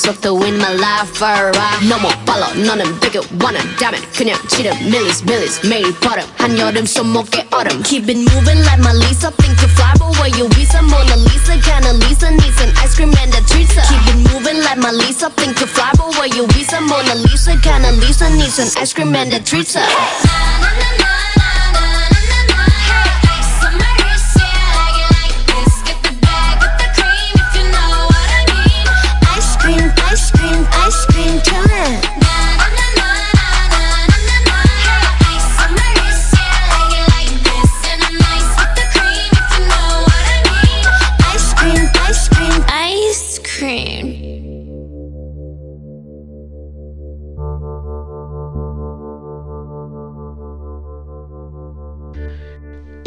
속도 0.00 0.42
in 0.44 0.56
my 0.56 0.72
life, 0.74 1.22
rah. 1.22 1.88
너무 1.88 2.08
빨라, 2.24 2.48
너는 2.54 2.98
bigger, 3.00 3.26
원한다면 3.42 4.00
그냥 4.14 4.38
지름, 4.48 4.76
millies, 4.88 5.22
millies, 5.22 5.60
매일 5.66 5.92
버릇. 6.00 6.24
한여름 6.38 6.86
손목에 6.86 7.46
얼음. 7.50 7.82
Keep 7.82 8.08
it 8.08 8.18
moving 8.32 8.60
like 8.64 8.80
my 8.80 8.92
Lisa, 8.92 9.30
think 9.36 9.60
you 9.60 9.68
fly, 9.68 9.92
but 9.98 10.16
where 10.18 10.32
you 10.36 10.48
visa? 10.54 10.82
Mona 10.82 11.16
Lisa, 11.16 11.58
kinda 11.60 11.92
Lisa, 11.92 12.30
needs 12.30 12.60
an 12.60 12.72
ice 12.82 12.94
cream 12.94 13.12
and 13.20 13.34
a 13.34 13.40
treat. 13.46 13.68
Keep 13.68 14.06
it 14.08 14.18
moving 14.32 14.62
like 14.62 14.78
my 14.78 14.90
Lisa, 14.90 15.30
think 15.36 15.60
you 15.60 15.66
fly, 15.66 15.90
but 15.96 16.10
where 16.16 16.28
you 16.28 16.46
visa? 16.48 16.80
Mona 16.80 17.14
Lisa, 17.14 17.56
kinda 17.60 17.92
Lisa, 17.92 18.30
needs 18.30 18.58
an 18.58 18.68
ice 18.80 18.92
cream 18.92 19.14
and 19.14 19.32
a 19.32 19.40
treat. 19.40 19.76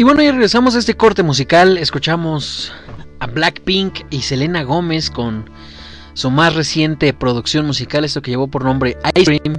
Y 0.04 0.06
bueno, 0.06 0.20
ya 0.20 0.32
regresamos 0.32 0.76
a 0.76 0.80
este 0.80 0.98
corte 0.98 1.22
musical. 1.22 1.78
Escuchamos 1.78 2.70
a 3.20 3.26
Blackpink 3.26 4.00
y 4.10 4.20
Selena 4.20 4.62
Gómez 4.62 5.08
con 5.08 5.48
su 6.12 6.30
más 6.30 6.54
reciente 6.54 7.14
producción 7.14 7.64
musical, 7.64 8.04
esto 8.04 8.20
que 8.20 8.32
llevó 8.32 8.48
por 8.48 8.66
nombre 8.66 8.98
Ice 9.16 9.40
Cream. 9.40 9.56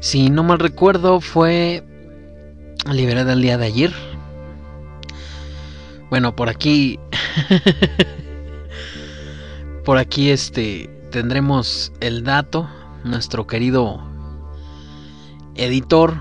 Si 0.00 0.28
no 0.28 0.42
mal 0.42 0.58
recuerdo, 0.58 1.22
fue 1.22 1.82
liberada 2.92 3.32
el 3.32 3.40
día 3.40 3.56
de 3.56 3.64
ayer. 3.64 3.94
Bueno, 6.10 6.36
por 6.36 6.50
aquí. 6.50 7.00
por 9.86 9.96
aquí 9.96 10.28
este. 10.28 10.90
Tendremos 11.10 11.92
el 12.00 12.24
dato. 12.24 12.68
Nuestro 13.04 13.46
querido 13.46 14.06
editor. 15.54 16.20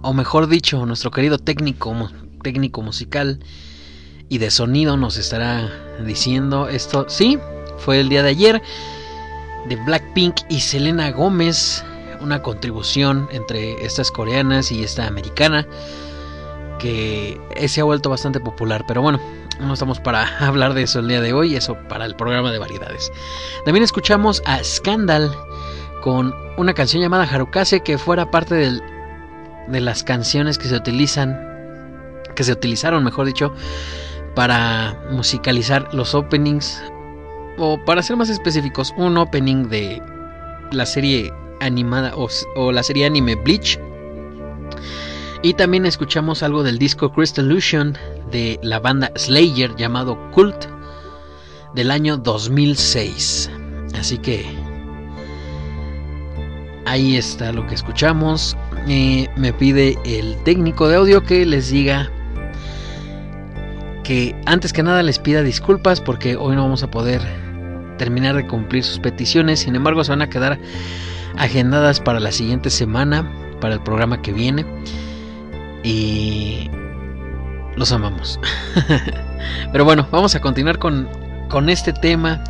O 0.00 0.14
mejor 0.14 0.48
dicho, 0.48 0.84
nuestro 0.86 1.10
querido 1.10 1.38
técnico, 1.38 1.92
técnico 2.42 2.82
musical 2.82 3.38
y 4.28 4.38
de 4.38 4.50
sonido 4.50 4.96
nos 4.96 5.16
estará 5.16 5.70
diciendo 6.04 6.68
esto. 6.68 7.06
Sí, 7.08 7.38
fue 7.78 8.00
el 8.00 8.08
día 8.08 8.22
de 8.22 8.30
ayer 8.30 8.62
de 9.68 9.76
Blackpink 9.76 10.36
y 10.48 10.60
Selena 10.60 11.10
Gómez. 11.10 11.84
Una 12.20 12.40
contribución 12.40 13.28
entre 13.32 13.84
estas 13.84 14.12
coreanas 14.12 14.70
y 14.70 14.84
esta 14.84 15.08
americana 15.08 15.66
que 16.78 17.40
se 17.66 17.80
ha 17.80 17.84
vuelto 17.84 18.10
bastante 18.10 18.38
popular. 18.38 18.84
Pero 18.86 19.02
bueno, 19.02 19.20
no 19.60 19.74
estamos 19.74 20.00
para 20.00 20.38
hablar 20.46 20.74
de 20.74 20.82
eso 20.82 21.00
el 21.00 21.08
día 21.08 21.20
de 21.20 21.32
hoy, 21.32 21.56
eso 21.56 21.76
para 21.88 22.04
el 22.04 22.14
programa 22.16 22.52
de 22.52 22.58
variedades. 22.58 23.10
También 23.64 23.84
escuchamos 23.84 24.42
a 24.46 24.62
Scandal 24.62 25.34
con 26.02 26.34
una 26.56 26.74
canción 26.74 27.02
llamada 27.02 27.24
Harukase 27.24 27.80
que 27.80 27.98
fuera 27.98 28.30
parte 28.30 28.54
del, 28.54 28.82
de 29.68 29.80
las 29.80 30.02
canciones 30.02 30.58
que 30.58 30.68
se 30.68 30.76
utilizan, 30.76 31.40
que 32.34 32.44
se 32.44 32.52
utilizaron, 32.52 33.04
mejor 33.04 33.26
dicho, 33.26 33.52
para 34.34 35.08
musicalizar 35.10 35.92
los 35.92 36.14
openings, 36.14 36.82
o 37.58 37.78
para 37.84 38.02
ser 38.02 38.16
más 38.16 38.28
específicos, 38.28 38.94
un 38.96 39.16
opening 39.16 39.68
de 39.68 40.02
la 40.72 40.86
serie 40.86 41.32
animada 41.60 42.14
o, 42.16 42.72
la 42.72 42.82
serie 42.82 43.06
anime 43.06 43.36
Bleach. 43.36 43.78
Y 45.42 45.54
también 45.54 45.86
escuchamos 45.86 46.42
algo 46.42 46.62
del 46.62 46.78
disco 46.78 47.12
Crystal 47.12 47.44
Illusion 47.44 47.96
de 48.30 48.58
la 48.62 48.78
banda 48.78 49.10
Slayer 49.16 49.74
llamado 49.76 50.18
Cult 50.30 50.66
del 51.74 51.90
año 51.90 52.16
2006. 52.16 53.50
Así 53.98 54.18
que 54.18 54.46
ahí 56.86 57.16
está 57.16 57.52
lo 57.52 57.66
que 57.66 57.74
escuchamos. 57.74 58.56
Eh, 58.88 59.28
me 59.36 59.52
pide 59.52 59.98
el 60.04 60.36
técnico 60.44 60.88
de 60.88 60.96
audio 60.96 61.22
que 61.22 61.44
les 61.44 61.70
diga 61.70 62.10
que 64.02 64.34
antes 64.46 64.72
que 64.72 64.82
nada 64.82 65.02
les 65.02 65.18
pida 65.18 65.42
disculpas 65.42 66.00
porque 66.00 66.36
hoy 66.36 66.56
no 66.56 66.62
vamos 66.62 66.82
a 66.82 66.90
poder 66.90 67.20
terminar 67.98 68.34
de 68.34 68.46
cumplir 68.46 68.84
sus 68.84 68.98
peticiones. 68.98 69.60
Sin 69.60 69.76
embargo, 69.76 70.02
se 70.04 70.10
van 70.10 70.22
a 70.22 70.28
quedar 70.28 70.58
agendadas 71.36 72.00
para 72.00 72.20
la 72.20 72.32
siguiente 72.32 72.70
semana, 72.70 73.30
para 73.60 73.74
el 73.74 73.80
programa 73.82 74.20
que 74.22 74.32
viene. 74.32 74.66
Y 75.84 76.70
los 77.76 77.92
amamos. 77.92 78.40
Pero 79.72 79.84
bueno, 79.84 80.06
vamos 80.10 80.34
a 80.34 80.40
continuar 80.40 80.78
con, 80.78 81.08
con 81.48 81.68
este 81.68 81.92
tema. 81.92 82.42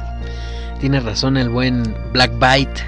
Tiene 0.81 1.01
razón 1.01 1.37
el 1.37 1.49
buen 1.49 1.95
Black 2.13 2.33
Bite. 2.33 2.83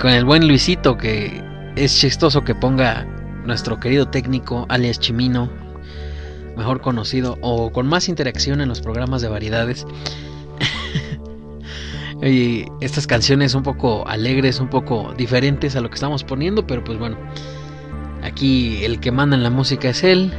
Con 0.00 0.10
el 0.10 0.24
buen 0.24 0.46
Luisito, 0.46 0.96
que 0.98 1.42
es 1.76 1.98
chistoso 1.98 2.44
que 2.44 2.54
ponga 2.54 3.06
nuestro 3.44 3.80
querido 3.80 4.06
técnico, 4.06 4.66
alias 4.68 5.00
Chimino, 5.00 5.48
mejor 6.58 6.82
conocido, 6.82 7.38
o 7.40 7.72
con 7.72 7.86
más 7.86 8.08
interacción 8.08 8.60
en 8.60 8.68
los 8.68 8.82
programas 8.82 9.22
de 9.22 9.28
variedades. 9.28 9.86
y 12.22 12.66
estas 12.80 13.06
canciones 13.06 13.54
un 13.54 13.62
poco 13.62 14.06
alegres, 14.06 14.60
un 14.60 14.68
poco 14.68 15.14
diferentes 15.16 15.76
a 15.76 15.80
lo 15.80 15.88
que 15.88 15.94
estamos 15.94 16.24
poniendo, 16.24 16.66
pero 16.66 16.84
pues 16.84 16.98
bueno, 16.98 17.16
aquí 18.22 18.84
el 18.84 19.00
que 19.00 19.12
manda 19.12 19.36
en 19.36 19.42
la 19.42 19.50
música 19.50 19.88
es 19.88 20.04
él. 20.04 20.32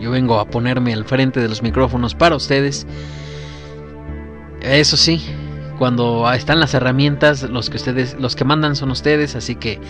Yo 0.00 0.10
vengo 0.10 0.38
a 0.38 0.44
ponerme 0.44 0.92
al 0.92 1.06
frente 1.06 1.40
de 1.40 1.48
los 1.48 1.62
micrófonos 1.62 2.14
para 2.14 2.36
ustedes. 2.36 2.86
Eso 4.60 4.98
sí, 4.98 5.24
cuando 5.78 6.30
están 6.32 6.60
las 6.60 6.74
herramientas, 6.74 7.42
los 7.44 7.70
que 7.70 7.78
ustedes, 7.78 8.14
los 8.20 8.36
que 8.36 8.44
mandan 8.44 8.76
son 8.76 8.90
ustedes, 8.90 9.34
así 9.36 9.54
que 9.54 9.80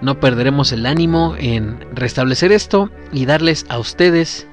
no 0.00 0.18
perderemos 0.18 0.72
el 0.72 0.86
ánimo 0.86 1.34
en 1.38 1.78
restablecer 1.94 2.52
esto 2.52 2.90
y 3.12 3.26
darles 3.26 3.66
a 3.68 3.78
ustedes 3.78 4.47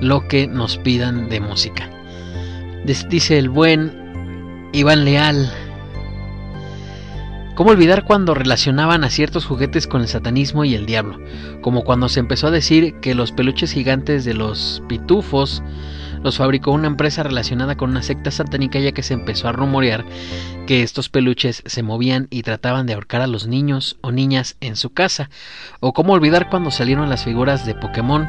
lo 0.00 0.28
que 0.28 0.46
nos 0.46 0.78
pidan 0.78 1.28
de 1.28 1.40
música. 1.40 1.90
Dice 2.84 3.38
el 3.38 3.48
buen 3.48 4.68
Iván 4.72 5.04
Leal. 5.04 5.50
¿Cómo 7.54 7.70
olvidar 7.70 8.04
cuando 8.04 8.34
relacionaban 8.34 9.02
a 9.02 9.08
ciertos 9.08 9.46
juguetes 9.46 9.86
con 9.86 10.02
el 10.02 10.08
satanismo 10.08 10.64
y 10.66 10.74
el 10.74 10.84
diablo? 10.84 11.18
Como 11.62 11.84
cuando 11.84 12.10
se 12.10 12.20
empezó 12.20 12.48
a 12.48 12.50
decir 12.50 13.00
que 13.00 13.14
los 13.14 13.32
peluches 13.32 13.72
gigantes 13.72 14.26
de 14.26 14.34
los 14.34 14.82
pitufos 14.88 15.62
los 16.22 16.36
fabricó 16.36 16.72
una 16.72 16.86
empresa 16.86 17.22
relacionada 17.22 17.76
con 17.76 17.90
una 17.90 18.02
secta 18.02 18.30
satánica 18.30 18.78
ya 18.78 18.92
que 18.92 19.02
se 19.02 19.14
empezó 19.14 19.48
a 19.48 19.52
rumorear 19.52 20.04
que 20.66 20.82
estos 20.82 21.08
peluches 21.08 21.62
se 21.64 21.82
movían 21.82 22.26
y 22.30 22.42
trataban 22.42 22.86
de 22.86 22.94
ahorcar 22.94 23.22
a 23.22 23.26
los 23.26 23.46
niños 23.46 23.96
o 24.00 24.12
niñas 24.12 24.56
en 24.60 24.76
su 24.76 24.90
casa. 24.90 25.30
O 25.80 25.92
cómo 25.92 26.12
olvidar 26.12 26.50
cuando 26.50 26.70
salieron 26.70 27.08
las 27.08 27.24
figuras 27.24 27.64
de 27.64 27.74
Pokémon 27.74 28.28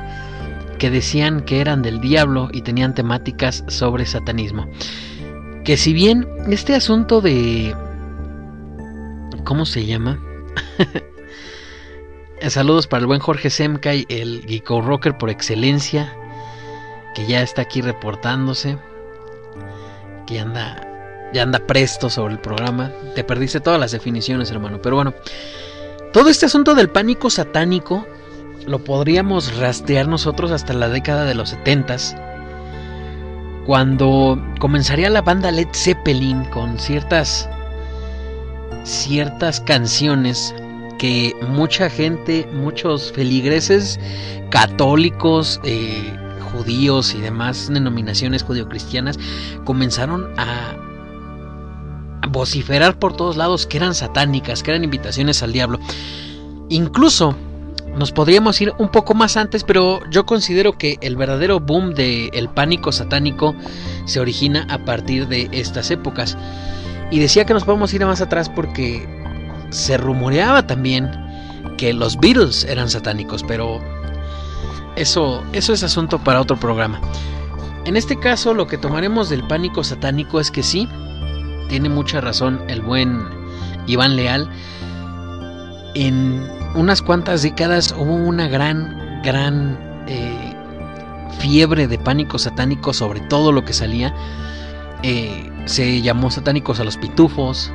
que 0.78 0.90
decían 0.90 1.42
que 1.42 1.62
eran 1.62 1.82
del 1.82 2.00
diablo 2.00 2.50
y 2.52 2.62
tenían 2.62 2.94
temáticas 2.94 3.64
sobre 3.68 4.06
satanismo. 4.06 4.68
Que 5.64 5.78
si 5.78 5.94
bien 5.94 6.28
este 6.50 6.76
asunto 6.76 7.22
de... 7.22 7.76
¿Cómo 9.44 9.66
se 9.66 9.86
llama? 9.86 10.20
Saludos 12.50 12.88
para 12.88 13.02
el 13.02 13.08
buen 13.08 13.20
Jorge 13.20 13.50
Semkay, 13.50 14.06
el 14.10 14.44
Geeko 14.48 14.82
Rocker 14.82 15.18
por 15.18 15.30
excelencia, 15.30 16.16
que 17.16 17.26
ya 17.26 17.42
está 17.42 17.64
aquí 17.64 17.82
reportándose, 17.82 18.78
que 20.28 20.40
anda, 20.40 21.30
ya 21.34 21.44
anda 21.44 21.60
presto 21.60 22.10
sobre 22.10 22.34
el 22.34 22.40
programa. 22.40 22.92
Te 23.16 23.24
perdiste 23.24 23.60
todas 23.60 23.80
las 23.80 23.92
definiciones, 23.92 24.52
hermano. 24.52 24.80
Pero 24.82 24.98
bueno, 24.98 25.16
todo 26.14 26.30
este 26.30 26.46
asunto 26.46 26.76
del 26.76 26.90
pánico 26.90 27.30
satánico 27.30 28.06
lo 28.68 28.84
podríamos 28.84 29.56
rastrear 29.58 30.08
nosotros 30.08 30.52
hasta 30.52 30.74
la 30.74 30.90
década 30.90 31.24
de 31.24 31.34
los 31.34 31.50
70 31.50 31.98
cuando 33.66 34.42
comenzaría 34.60 35.10
la 35.10 35.22
banda 35.22 35.52
Led 35.52 35.70
Zeppelin 35.74 36.44
con 36.46 36.78
ciertas 36.78 37.50
ciertas 38.84 39.60
canciones 39.62 40.54
que 41.00 41.36
mucha 41.50 41.90
gente, 41.90 42.48
muchos 42.54 43.12
feligreses 43.12 44.00
católicos, 44.50 45.60
eh, 45.64 46.14
judíos 46.52 47.14
y 47.14 47.22
demás 47.22 47.70
denominaciones 47.72 48.44
judio-cristianas 48.44 49.20
comenzaron 49.64 50.28
a, 50.38 50.76
a 52.22 52.28
vociferar 52.28 52.98
por 53.00 53.16
todos 53.16 53.38
lados 53.38 53.66
que 53.68 53.78
eran 53.78 53.94
satánicas, 53.94 54.64
que 54.64 54.72
eran 54.72 54.84
invitaciones 54.84 55.44
al 55.44 55.54
diablo. 55.54 55.80
Incluso 56.70 57.36
nos 57.98 58.12
podríamos 58.12 58.62
ir 58.62 58.74
un 58.78 58.90
poco 58.90 59.14
más 59.14 59.38
antes, 59.38 59.64
pero 59.64 60.00
yo 60.10 60.26
considero 60.26 60.78
que 60.78 60.98
el 61.02 61.16
verdadero 61.16 61.60
boom 61.60 61.94
del 61.94 62.30
el 62.34 62.50
pánico 62.50 62.92
satánico 62.92 63.56
se 64.06 64.20
origina 64.20 64.68
a 64.70 64.80
partir 64.80 65.28
de 65.28 65.50
estas 65.52 65.90
épocas. 65.92 66.38
Y 67.10 67.20
decía 67.20 67.46
que 67.46 67.54
nos 67.54 67.64
podemos 67.64 67.94
ir 67.94 68.06
más 68.06 68.22
atrás 68.22 68.50
porque 68.50 69.08
se 69.70 69.98
rumoreaba 69.98 70.68
también 70.68 71.10
que 71.78 71.94
los 71.94 72.18
Beatles 72.18 72.66
eran 72.66 72.90
satánicos, 72.90 73.44
pero 73.44 73.80
eso, 74.96 75.44
eso 75.54 75.74
es 75.74 75.84
asunto 75.84 76.20
para 76.20 76.42
otro 76.42 76.58
programa. 76.58 77.02
En 77.86 77.96
este 77.98 78.20
caso, 78.20 78.54
lo 78.54 78.68
que 78.68 78.78
tomaremos 78.78 79.30
del 79.30 79.46
pánico 79.48 79.84
satánico 79.84 80.40
es 80.40 80.52
que 80.52 80.64
sí, 80.64 80.88
tiene 81.70 81.90
mucha 81.90 82.22
razón 82.22 82.62
el 82.68 82.82
buen 82.82 83.24
Iván 83.88 84.16
Leal. 84.16 84.50
En 85.94 86.57
unas 86.78 87.02
cuantas 87.02 87.42
décadas 87.42 87.94
hubo 87.98 88.14
una 88.14 88.48
gran, 88.48 89.22
gran 89.24 89.78
eh, 90.08 90.54
fiebre 91.40 91.88
de 91.88 91.98
pánico 91.98 92.38
satánico 92.38 92.94
sobre 92.94 93.20
todo 93.22 93.52
lo 93.52 93.66
que 93.66 93.74
salía. 93.74 94.14
Eh, 95.02 95.52
se 95.66 96.02
llamó 96.02 96.32
satánicos 96.32 96.80
a 96.80 96.84
los 96.84 96.98
pitufos, 96.98 97.72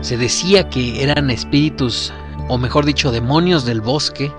se 0.00 0.16
decía 0.16 0.68
que 0.68 1.02
eran 1.02 1.30
espíritus, 1.30 2.12
o 2.48 2.58
mejor 2.58 2.84
dicho, 2.84 3.10
demonios 3.12 3.64
del 3.64 3.80
bosque, 3.80 4.32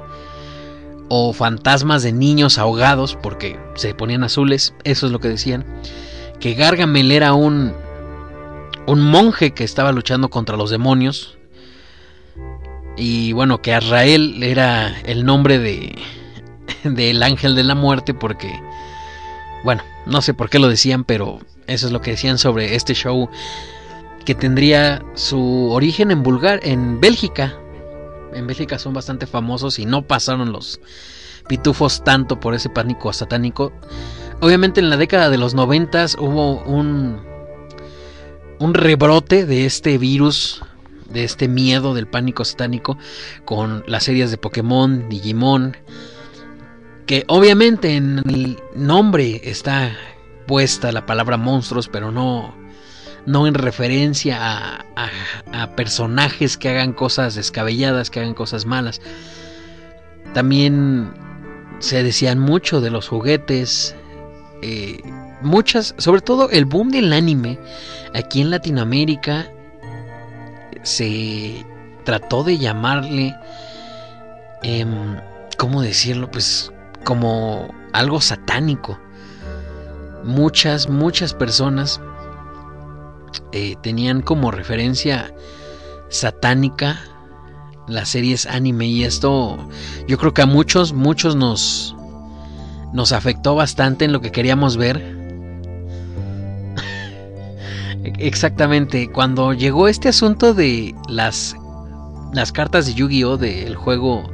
o 1.07 1.33
fantasmas 1.33 2.03
de 2.03 2.11
niños 2.11 2.57
ahogados, 2.57 3.17
porque 3.21 3.59
se 3.75 3.95
ponían 3.95 4.23
azules, 4.23 4.75
eso 4.83 5.07
es 5.07 5.11
lo 5.11 5.19
que 5.19 5.29
decían. 5.29 5.65
Que 6.39 6.53
Gargamel 6.53 7.11
era 7.11 7.33
un, 7.33 7.73
un 8.85 9.01
monje 9.01 9.51
que 9.51 9.63
estaba 9.63 9.91
luchando 9.91 10.29
contra 10.29 10.55
los 10.55 10.69
demonios. 10.69 11.38
Y 12.99 13.31
bueno, 13.31 13.61
que 13.61 13.73
Azrael 13.73 14.43
era 14.43 14.99
el 15.01 15.25
nombre 15.25 15.57
de 15.57 15.97
del 16.83 17.23
ángel 17.23 17.55
de 17.55 17.63
la 17.63 17.73
muerte, 17.75 18.13
porque, 18.13 18.51
bueno, 19.63 19.83
no 20.05 20.21
sé 20.21 20.33
por 20.33 20.49
qué 20.49 20.59
lo 20.59 20.67
decían, 20.67 21.03
pero 21.05 21.39
eso 21.67 21.87
es 21.87 21.93
lo 21.93 22.01
que 22.01 22.11
decían 22.11 22.37
sobre 22.37 22.75
este 22.75 22.93
show 22.93 23.29
que 24.25 24.35
tendría 24.35 25.01
su 25.15 25.71
origen 25.71 26.11
en 26.11 26.23
Bulgar, 26.23 26.59
en 26.63 26.99
Bélgica. 26.99 27.57
En 28.33 28.47
Bélgica 28.47 28.77
son 28.77 28.93
bastante 28.93 29.25
famosos 29.25 29.79
y 29.79 29.85
no 29.85 30.03
pasaron 30.03 30.51
los 30.51 30.79
pitufos 31.47 32.03
tanto 32.03 32.39
por 32.39 32.53
ese 32.53 32.69
pánico 32.69 33.11
satánico. 33.13 33.71
Obviamente 34.41 34.81
en 34.81 34.89
la 34.89 34.97
década 34.97 35.29
de 35.29 35.37
los 35.37 35.53
noventas 35.53 36.15
hubo 36.19 36.61
un 36.63 37.27
un 38.59 38.73
rebrote 38.73 39.45
de 39.45 39.65
este 39.65 39.97
virus, 39.97 40.61
de 41.11 41.23
este 41.23 41.47
miedo 41.47 41.93
del 41.93 42.07
pánico 42.07 42.45
satánico 42.45 42.97
con 43.45 43.83
las 43.87 44.03
series 44.03 44.31
de 44.31 44.37
Pokémon, 44.37 45.09
Digimon, 45.09 45.75
que 47.05 47.25
obviamente 47.27 47.95
en 47.95 48.19
el 48.19 48.59
nombre 48.75 49.41
está 49.43 49.97
puesta 50.45 50.91
la 50.91 51.05
palabra 51.05 51.37
monstruos, 51.37 51.87
pero 51.87 52.11
no 52.11 52.55
no 53.25 53.47
en 53.47 53.53
referencia 53.53 54.85
a, 54.95 55.75
personajes 55.75 56.57
que 56.57 56.69
hagan 56.69 56.93
cosas 56.93 57.35
descabelladas, 57.35 58.09
que 58.09 58.19
hagan 58.19 58.33
cosas 58.33 58.65
malas. 58.65 59.01
También 60.33 61.13
se 61.79 62.03
decían 62.03 62.39
mucho 62.39 62.81
de 62.81 62.89
los 62.89 63.07
juguetes, 63.07 63.95
eh, 64.61 65.01
muchas, 65.41 65.95
sobre 65.97 66.21
todo 66.21 66.49
el 66.49 66.65
boom 66.65 66.89
del 66.89 67.13
anime 67.13 67.59
aquí 68.13 68.41
en 68.41 68.49
Latinoamérica 68.49 69.51
se 70.83 71.65
trató 72.03 72.43
de 72.43 72.57
llamarle, 72.57 73.35
em, 74.63 75.17
¿cómo 75.57 75.81
decirlo? 75.81 76.29
Pues 76.31 76.71
como 77.03 77.73
algo 77.93 78.21
satánico. 78.21 78.99
Muchas, 80.23 80.89
muchas 80.89 81.33
personas 81.33 82.01
eh, 83.51 83.75
tenían 83.81 84.21
como 84.21 84.51
referencia 84.51 85.33
satánica 86.09 86.99
las 87.87 88.09
series 88.09 88.45
anime 88.45 88.87
y 88.87 89.03
esto 89.03 89.57
yo 90.07 90.17
creo 90.17 90.33
que 90.33 90.43
a 90.43 90.45
muchos, 90.45 90.93
muchos 90.93 91.35
nos, 91.35 91.95
nos 92.93 93.11
afectó 93.11 93.55
bastante 93.55 94.05
en 94.05 94.11
lo 94.11 94.21
que 94.21 94.31
queríamos 94.31 94.77
ver. 94.77 95.18
Exactamente, 98.17 99.09
cuando 99.09 99.53
llegó 99.53 99.87
este 99.87 100.09
asunto 100.09 100.53
de 100.53 100.95
las, 101.07 101.55
las 102.33 102.51
cartas 102.51 102.85
de 102.85 102.93
Yu-Gi-Oh! 102.93 103.37
del 103.37 103.75
juego 103.75 104.29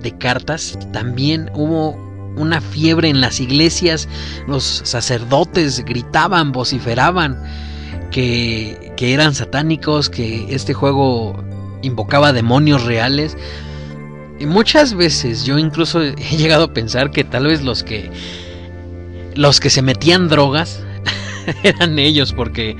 de 0.00 0.16
cartas, 0.16 0.78
también 0.92 1.50
hubo 1.54 1.96
una 2.36 2.60
fiebre 2.60 3.08
en 3.08 3.20
las 3.20 3.40
iglesias, 3.40 4.08
los 4.46 4.62
sacerdotes 4.84 5.84
gritaban, 5.84 6.52
vociferaban 6.52 7.42
que, 8.10 8.94
eran 8.98 9.34
satánicos, 9.34 10.08
que 10.08 10.54
este 10.54 10.74
juego 10.74 11.36
invocaba 11.82 12.32
demonios 12.32 12.84
reales. 12.84 13.36
Y 14.38 14.46
muchas 14.46 14.94
veces 14.94 15.44
yo 15.44 15.58
incluso 15.58 16.02
he 16.02 16.14
llegado 16.36 16.64
a 16.64 16.74
pensar 16.74 17.10
que 17.10 17.24
tal 17.24 17.46
vez 17.46 17.62
los 17.62 17.82
que 17.82 18.10
los 19.34 19.60
que 19.60 19.70
se 19.70 19.82
metían 19.82 20.28
drogas 20.28 20.80
eran 21.62 21.98
ellos 21.98 22.32
porque 22.32 22.76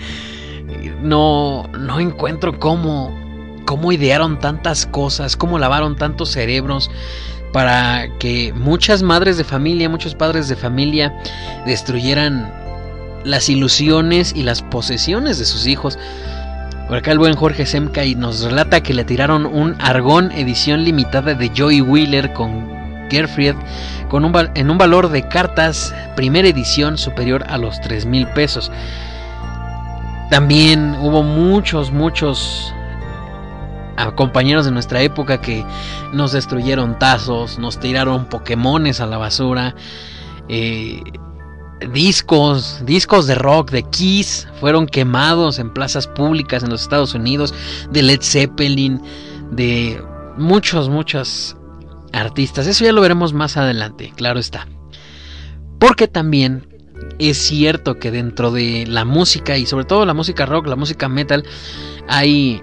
no 1.02 1.68
no 1.78 2.00
encuentro 2.00 2.58
cómo 2.58 3.16
cómo 3.64 3.92
idearon 3.92 4.38
tantas 4.38 4.86
cosas, 4.86 5.36
cómo 5.36 5.58
lavaron 5.58 5.96
tantos 5.96 6.30
cerebros 6.30 6.90
para 7.52 8.08
que 8.18 8.52
muchas 8.54 9.02
madres 9.02 9.36
de 9.36 9.44
familia, 9.44 9.88
muchos 9.90 10.14
padres 10.14 10.48
de 10.48 10.56
familia 10.56 11.14
destruyeran 11.66 12.50
las 13.24 13.48
ilusiones 13.48 14.32
y 14.34 14.42
las 14.42 14.62
posesiones 14.62 15.38
de 15.38 15.44
sus 15.44 15.66
hijos. 15.66 15.98
Por 16.88 16.96
acá 16.96 17.12
el 17.12 17.18
buen 17.18 17.34
Jorge 17.34 17.66
Semkay 17.66 18.14
nos 18.14 18.40
relata 18.40 18.82
que 18.82 18.94
le 18.94 19.04
tiraron 19.04 19.44
un 19.44 19.76
Argón 19.80 20.32
edición 20.32 20.84
limitada 20.84 21.34
de 21.34 21.52
Joey 21.54 21.82
Wheeler 21.82 22.32
con 22.32 22.77
Gerfried 23.10 23.54
con 24.08 24.24
un, 24.24 24.32
en 24.54 24.70
un 24.70 24.78
valor 24.78 25.08
de 25.10 25.26
cartas 25.28 25.94
primera 26.16 26.48
edición 26.48 26.98
superior 26.98 27.44
a 27.48 27.58
los 27.58 27.80
3 27.80 28.06
mil 28.06 28.26
pesos. 28.28 28.70
También 30.30 30.96
hubo 31.00 31.22
muchos, 31.22 31.90
muchos 31.90 32.72
compañeros 34.14 34.64
de 34.64 34.70
nuestra 34.70 35.02
época 35.02 35.40
que 35.40 35.64
nos 36.12 36.32
destruyeron 36.32 36.98
tazos, 36.98 37.58
nos 37.58 37.80
tiraron 37.80 38.26
Pokémones 38.26 39.00
a 39.00 39.06
la 39.06 39.18
basura. 39.18 39.74
Eh, 40.48 41.02
discos, 41.92 42.80
discos 42.84 43.26
de 43.26 43.34
rock 43.34 43.70
de 43.70 43.82
Kiss 43.84 44.48
fueron 44.60 44.86
quemados 44.86 45.58
en 45.58 45.72
plazas 45.72 46.06
públicas 46.06 46.62
en 46.62 46.70
los 46.70 46.82
Estados 46.82 47.14
Unidos, 47.14 47.54
de 47.90 48.02
Led 48.02 48.20
Zeppelin, 48.22 49.00
de 49.50 50.02
muchos, 50.36 50.88
muchos 50.88 51.56
artistas. 52.12 52.66
Eso 52.66 52.84
ya 52.84 52.92
lo 52.92 53.00
veremos 53.00 53.32
más 53.32 53.56
adelante, 53.56 54.12
claro 54.16 54.38
está. 54.38 54.66
Porque 55.78 56.08
también 56.08 56.66
es 57.18 57.38
cierto 57.38 57.98
que 57.98 58.10
dentro 58.10 58.50
de 58.50 58.84
la 58.86 59.04
música 59.04 59.56
y 59.56 59.66
sobre 59.66 59.84
todo 59.84 60.04
la 60.06 60.14
música 60.14 60.46
rock, 60.46 60.66
la 60.66 60.76
música 60.76 61.08
metal, 61.08 61.44
hay 62.08 62.62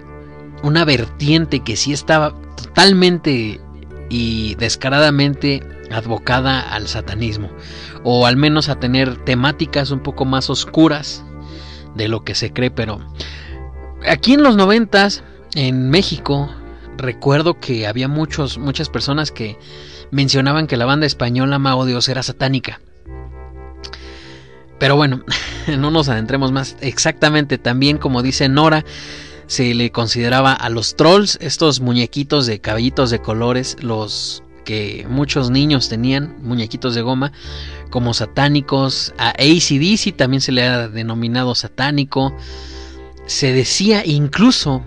una 0.64 0.86
vertiente 0.86 1.62
que 1.62 1.76
sí 1.76 1.94
estaba 1.94 2.34
totalmente 2.56 3.60
y 4.10 4.56
descaradamente 4.56 5.62
advocada 5.92 6.60
al 6.62 6.88
satanismo 6.88 7.50
o 8.04 8.26
al 8.26 8.38
menos 8.38 8.70
a 8.70 8.80
tener 8.80 9.24
temáticas 9.24 9.92
un 9.92 10.00
poco 10.00 10.26
más 10.26 10.50
oscuras 10.50 11.24
de 11.96 12.08
lo 12.08 12.24
que 12.24 12.36
se 12.36 12.52
cree, 12.52 12.72
pero 12.72 13.00
aquí 14.08 14.34
en 14.34 14.44
los 14.44 14.56
noventas 14.56 15.24
en 15.54 15.90
México 15.90 16.50
recuerdo 16.98 17.60
que 17.60 17.88
había 17.88 18.08
muchos 18.08 18.58
muchas 18.58 18.90
personas 18.90 19.32
que 19.32 19.58
mencionaban 20.12 20.68
que 20.68 20.78
la 20.78 20.86
banda 20.86 21.06
española 21.06 21.60
Mago 21.60 21.86
Dios 21.86 22.10
era 22.10 22.24
satánica. 22.24 22.80
Pero 24.80 24.96
bueno, 24.96 25.24
no 25.78 25.92
nos 25.92 26.10
adentremos 26.10 26.52
más. 26.52 26.76
Exactamente, 26.82 27.58
también 27.58 27.98
como 27.98 28.22
dice 28.22 28.50
Nora, 28.50 28.86
se 29.48 29.74
le 29.74 29.92
consideraba 29.92 30.54
a 30.54 30.70
los 30.70 30.96
trolls, 30.96 31.38
estos 31.42 31.80
muñequitos 31.80 32.46
de 32.46 32.60
cabellitos 32.60 33.10
de 33.10 33.20
colores, 33.20 33.78
los 33.82 34.44
que 34.66 35.06
muchos 35.08 35.52
niños 35.52 35.88
tenían, 35.90 36.36
muñequitos 36.42 36.96
de 36.96 37.02
goma, 37.02 37.32
como 37.90 38.14
satánicos. 38.14 39.14
A 39.18 39.30
ACDC 39.30 40.16
también 40.18 40.42
se 40.42 40.52
le 40.52 40.64
ha 40.64 40.90
denominado 40.90 41.56
satánico. 41.56 42.36
Se 43.28 43.54
decía 43.54 44.04
incluso 44.06 44.84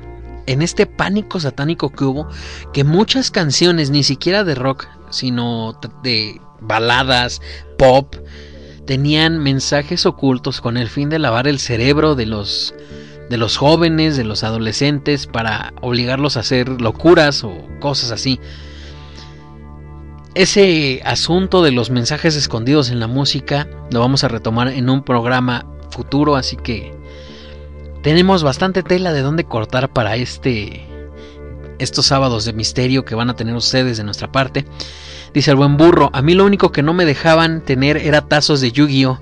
en 0.49 0.63
este 0.63 0.87
pánico 0.87 1.39
satánico 1.39 1.91
que 1.91 2.05
hubo 2.05 2.27
que 2.73 2.83
muchas 2.83 3.31
canciones, 3.31 3.91
ni 3.91 4.03
siquiera 4.03 4.45
de 4.45 4.55
rock, 4.55 4.87
sino 5.11 5.79
de 6.03 6.41
baladas, 6.61 7.41
pop, 7.77 8.17
tenían 8.87 9.39
mensajes 9.39 10.07
ocultos 10.07 10.61
con 10.63 10.79
el 10.79 10.89
fin 10.89 11.11
de 11.11 11.19
lavar 11.19 11.47
el 11.47 11.59
cerebro 11.59 12.15
de 12.15 12.27
los 12.27 12.75
de 13.29 13.37
los 13.37 13.59
jóvenes, 13.59 14.17
de 14.17 14.25
los 14.25 14.43
adolescentes 14.43 15.27
para 15.27 15.75
obligarlos 15.83 16.39
a 16.39 16.41
hacer 16.41 16.81
locuras 16.81 17.45
o 17.45 17.53
cosas 17.79 18.11
así. 18.11 18.41
Ese 20.35 21.03
asunto 21.05 21.63
de 21.63 21.73
los 21.73 21.91
mensajes 21.91 22.37
escondidos 22.37 22.91
en 22.91 23.01
la 23.01 23.07
música 23.07 23.69
lo 23.91 24.01
vamos 24.01 24.25
a 24.25 24.29
retomar 24.29 24.69
en 24.69 24.89
un 24.89 25.03
programa 25.03 25.67
futuro, 25.91 26.37
así 26.37 26.57
que 26.57 26.98
tenemos 28.03 28.43
bastante 28.43 28.83
tela 28.83 29.13
de 29.13 29.23
dónde 29.23 29.45
cortar 29.45 29.93
para 29.93 30.17
este 30.17 30.87
estos 31.79 32.07
sábados 32.07 32.45
de 32.45 32.53
misterio 32.53 33.05
que 33.05 33.15
van 33.15 33.31
a 33.31 33.37
tener 33.37 33.55
ustedes 33.55 33.97
de 33.97 34.05
nuestra 34.05 34.31
parte. 34.31 34.65
Dice 35.33 35.51
el 35.51 35.57
buen 35.57 35.77
burro, 35.77 36.11
a 36.13 36.23
mí 36.23 36.35
lo 36.35 36.45
único 36.45 36.73
que 36.73 36.83
no 36.83 36.93
me 36.93 37.05
dejaban 37.05 37.65
tener 37.65 37.97
era 37.97 38.27
tazos 38.27 38.61
de 38.61 38.73
Yu-Gi-Oh. 38.73 39.21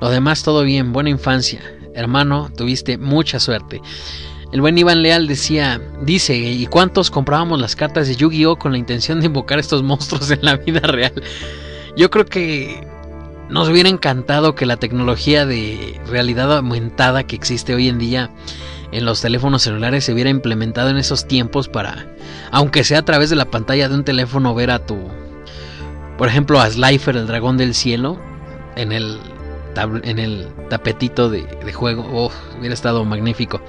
Lo 0.00 0.10
demás 0.10 0.42
todo 0.42 0.62
bien, 0.62 0.92
buena 0.92 1.10
infancia. 1.10 1.60
Hermano, 1.94 2.50
tuviste 2.56 2.98
mucha 2.98 3.40
suerte. 3.40 3.82
El 4.52 4.60
buen 4.60 4.78
Iván 4.78 5.02
Leal 5.02 5.26
decía, 5.26 5.80
dice, 6.02 6.36
¿y 6.36 6.66
cuántos 6.66 7.10
comprábamos 7.10 7.60
las 7.60 7.74
cartas 7.74 8.08
de 8.08 8.16
Yu-Gi-Oh 8.16 8.56
con 8.56 8.72
la 8.72 8.78
intención 8.78 9.20
de 9.20 9.26
invocar 9.26 9.58
estos 9.58 9.82
monstruos 9.84 10.30
en 10.30 10.40
la 10.42 10.56
vida 10.56 10.80
real? 10.80 11.12
Yo 11.96 12.10
creo 12.10 12.24
que 12.24 12.86
nos 13.48 13.68
hubiera 13.68 13.88
encantado 13.88 14.54
que 14.54 14.66
la 14.66 14.76
tecnología 14.76 15.46
de 15.46 16.00
realidad 16.06 16.56
aumentada 16.56 17.24
que 17.24 17.36
existe 17.36 17.74
hoy 17.74 17.88
en 17.88 17.98
día 17.98 18.30
en 18.92 19.04
los 19.04 19.20
teléfonos 19.20 19.62
celulares 19.62 20.04
se 20.04 20.12
hubiera 20.12 20.30
implementado 20.30 20.90
en 20.90 20.96
esos 20.96 21.26
tiempos 21.26 21.68
para, 21.68 22.06
aunque 22.50 22.84
sea 22.84 23.00
a 23.00 23.04
través 23.04 23.30
de 23.30 23.36
la 23.36 23.50
pantalla 23.50 23.88
de 23.88 23.94
un 23.94 24.04
teléfono, 24.04 24.54
ver 24.54 24.70
a 24.70 24.86
tu, 24.86 24.98
por 26.16 26.28
ejemplo, 26.28 26.60
a 26.60 26.70
Slifer, 26.70 27.16
el 27.16 27.26
dragón 27.26 27.56
del 27.56 27.74
cielo, 27.74 28.18
en 28.76 28.92
el, 28.92 29.18
en 30.02 30.18
el 30.18 30.48
tapetito 30.70 31.28
de, 31.28 31.46
juego. 31.72 32.08
Oh, 32.12 32.30
hubiera 32.58 32.74
estado 32.74 33.04
magnífico. 33.04 33.60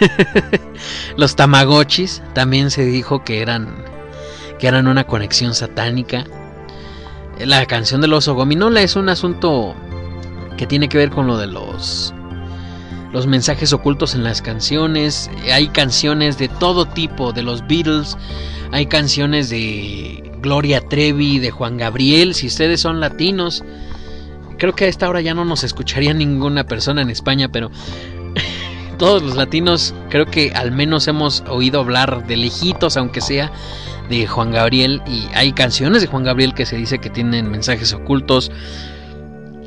los 1.16 1.36
Tamagotchis 1.36 2.22
también 2.34 2.70
se 2.70 2.84
dijo 2.84 3.22
que 3.22 3.42
eran, 3.42 3.74
que 4.58 4.66
eran 4.66 4.88
una 4.88 5.04
conexión 5.04 5.54
satánica. 5.54 6.24
La 7.40 7.66
canción 7.66 8.00
del 8.00 8.12
oso 8.12 8.34
gominola 8.34 8.82
es 8.82 8.96
un 8.96 9.08
asunto 9.08 9.74
que 10.56 10.66
tiene 10.66 10.88
que 10.88 10.98
ver 10.98 11.10
con 11.10 11.26
lo 11.26 11.36
de 11.36 11.46
los 11.48 12.14
los 13.12 13.26
mensajes 13.28 13.72
ocultos 13.72 14.14
en 14.14 14.24
las 14.24 14.42
canciones. 14.42 15.30
Hay 15.52 15.68
canciones 15.68 16.36
de 16.36 16.48
todo 16.48 16.86
tipo, 16.86 17.32
de 17.32 17.44
los 17.44 17.64
Beatles, 17.66 18.16
hay 18.72 18.86
canciones 18.86 19.50
de 19.50 20.32
Gloria 20.40 20.80
Trevi, 20.80 21.38
de 21.38 21.52
Juan 21.52 21.76
Gabriel. 21.76 22.34
Si 22.34 22.48
ustedes 22.48 22.80
son 22.80 22.98
latinos, 22.98 23.62
creo 24.58 24.74
que 24.74 24.86
a 24.86 24.88
esta 24.88 25.08
hora 25.08 25.20
ya 25.20 25.32
no 25.32 25.44
nos 25.44 25.62
escucharía 25.62 26.12
ninguna 26.12 26.64
persona 26.64 27.02
en 27.02 27.10
España, 27.10 27.48
pero 27.50 27.70
todos 28.98 29.22
los 29.22 29.36
latinos 29.36 29.94
creo 30.08 30.26
que 30.26 30.52
al 30.52 30.72
menos 30.72 31.06
hemos 31.06 31.44
oído 31.48 31.80
hablar 31.80 32.26
de 32.26 32.36
lejitos, 32.36 32.96
aunque 32.96 33.20
sea 33.20 33.52
de 34.08 34.26
Juan 34.26 34.50
Gabriel. 34.50 35.02
Y 35.06 35.26
hay 35.34 35.52
canciones 35.52 36.02
de 36.02 36.08
Juan 36.08 36.24
Gabriel 36.24 36.54
que 36.54 36.66
se 36.66 36.76
dice 36.76 36.98
que 36.98 37.10
tienen 37.10 37.50
mensajes 37.50 37.92
ocultos. 37.92 38.50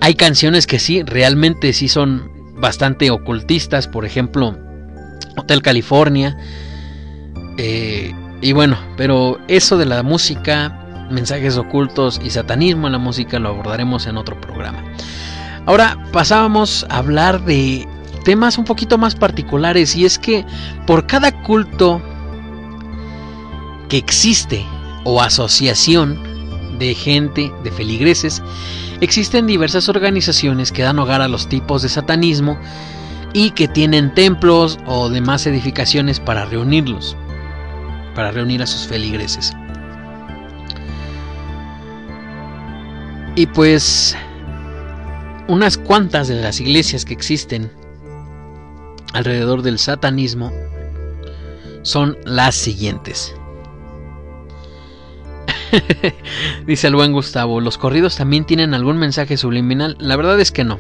Hay 0.02 0.16
canciones 0.16 0.68
que 0.68 0.80
sí, 0.80 1.04
realmente 1.04 1.74
sí 1.74 1.88
son 1.88 2.32
bastante 2.56 3.12
ocultistas, 3.12 3.88
por 3.88 4.06
ejemplo, 4.06 4.58
Hotel 5.38 5.62
California. 5.62 6.38
Eh, 7.58 8.14
y 8.42 8.52
bueno, 8.52 8.78
pero 8.96 9.40
eso 9.48 9.78
de 9.78 9.86
la 9.86 10.04
música, 10.04 11.08
mensajes 11.10 11.58
ocultos 11.58 12.20
y 12.24 12.30
satanismo 12.30 12.88
en 12.88 12.94
la 12.94 13.00
música 13.00 13.40
lo 13.40 13.50
abordaremos 13.50 14.06
en 14.06 14.18
otro 14.18 14.40
programa. 14.40 14.84
Ahora 15.66 15.98
pasábamos 16.14 16.86
a 16.90 16.98
hablar 16.98 17.44
de 17.44 17.88
temas 18.24 18.58
un 18.58 18.66
poquito 18.66 18.98
más 18.98 19.16
particulares 19.16 19.96
y 19.96 20.06
es 20.06 20.20
que 20.20 20.46
por 20.86 21.08
cada 21.08 21.32
culto 21.44 22.02
que 23.90 23.98
existe 23.98 24.66
o 25.04 25.22
asociación 25.22 26.20
de 26.80 26.94
gente, 26.94 27.52
de 27.64 27.72
feligreses, 27.72 28.42
Existen 29.00 29.46
diversas 29.46 29.90
organizaciones 29.90 30.72
que 30.72 30.82
dan 30.82 30.98
hogar 30.98 31.22
a 31.22 31.28
los 31.28 31.48
tipos 31.48 31.84
de 31.84 31.90
satanismo 31.90 32.58
y 33.32 33.52
que 33.52 33.68
tienen 33.68 34.14
templos 34.16 34.80
o 34.88 35.10
demás 35.10 35.46
edificaciones 35.46 36.20
para 36.20 36.46
reunirlos, 36.46 37.16
para 38.16 38.32
reunir 38.32 38.64
a 38.64 38.68
sus 38.68 38.88
feligreses. 38.88 39.54
Y 43.36 43.46
pues 43.46 44.18
unas 45.48 45.78
cuantas 45.78 46.28
de 46.28 46.42
las 46.42 46.60
iglesias 46.60 47.06
que 47.06 47.14
existen 47.14 47.72
alrededor 49.14 49.62
del 49.62 49.78
satanismo 49.78 50.52
son 51.84 52.18
las 52.26 52.56
siguientes. 52.56 53.37
Dice 56.66 56.88
el 56.88 56.96
buen 56.96 57.12
Gustavo, 57.12 57.62
¿los 57.62 57.78
corridos 57.78 58.16
también 58.16 58.46
tienen 58.46 58.74
algún 58.74 58.98
mensaje 58.98 59.38
subliminal? 59.38 59.96
La 60.00 60.16
verdad 60.16 60.40
es 60.40 60.52
que 60.52 60.64
no. 60.64 60.80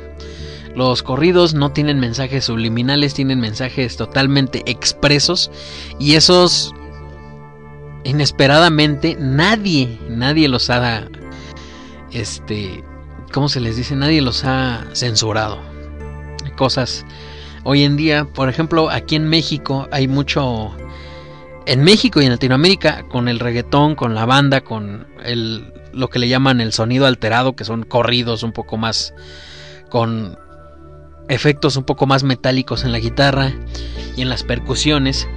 Los 0.75 1.01
corridos 1.01 1.53
no 1.53 1.71
tienen 1.71 1.99
mensajes 1.99 2.45
subliminales, 2.45 3.13
tienen 3.13 3.39
mensajes 3.39 3.97
totalmente 3.97 4.63
expresos 4.65 5.49
y 5.99 6.15
esos 6.15 6.73
inesperadamente 8.03 9.17
nadie, 9.19 9.99
nadie 10.09 10.47
los 10.47 10.69
ha 10.69 11.07
este, 12.11 12.83
¿cómo 13.33 13.49
se 13.49 13.59
les 13.59 13.75
dice? 13.75 13.95
Nadie 13.95 14.21
los 14.21 14.43
ha 14.43 14.85
censurado. 14.93 15.59
Cosas 16.55 17.05
hoy 17.63 17.83
en 17.83 17.97
día, 17.97 18.25
por 18.25 18.49
ejemplo, 18.49 18.89
aquí 18.89 19.15
en 19.15 19.27
México 19.27 19.87
hay 19.91 20.07
mucho 20.07 20.75
en 21.67 21.83
México 21.83 22.21
y 22.21 22.25
en 22.25 22.31
Latinoamérica, 22.31 23.03
con 23.09 23.27
el 23.27 23.39
reggaetón, 23.39 23.95
con 23.95 24.15
la 24.15 24.25
banda, 24.25 24.61
con 24.61 25.05
el, 25.23 25.73
lo 25.91 26.09
que 26.09 26.17
le 26.17 26.29
llaman 26.29 26.61
el 26.61 26.71
sonido 26.71 27.05
alterado, 27.05 27.55
que 27.55 27.65
son 27.65 27.83
corridos 27.83 28.43
un 28.43 28.53
poco 28.53 28.77
más 28.77 29.13
con 29.89 30.37
efectos 31.29 31.75
un 31.75 31.83
poco 31.83 32.07
más 32.07 32.23
metálicos 32.23 32.85
en 32.85 32.93
la 32.93 32.99
guitarra 32.99 33.53
y 34.15 34.21
en 34.21 34.29
las 34.29 34.43
percusiones. 34.43 35.27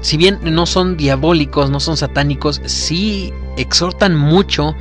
Si 0.00 0.16
bien 0.16 0.38
no 0.42 0.66
son 0.66 0.96
diabólicos, 0.96 1.68
no 1.68 1.80
son 1.80 1.96
satánicos, 1.96 2.62
sí 2.64 3.32
exhortan 3.56 4.14
mucho 4.14 4.74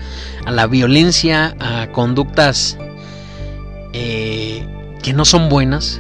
a 0.45 0.52
la 0.52 0.68
violencia, 0.68 1.56
a 1.60 1.88
conductas 1.91 2.78
eh, 3.91 4.66
que 5.02 5.14
no 5.14 5.26
son 5.26 5.50
buenas, 5.50 6.00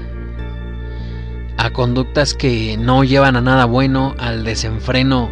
a 1.57 1.71
conductas 1.71 2.33
que 2.33 2.77
no 2.77 3.03
llevan 3.03 3.35
a 3.35 3.41
nada 3.41 3.65
bueno, 3.65 4.15
al 4.17 4.43
desenfreno 4.43 5.29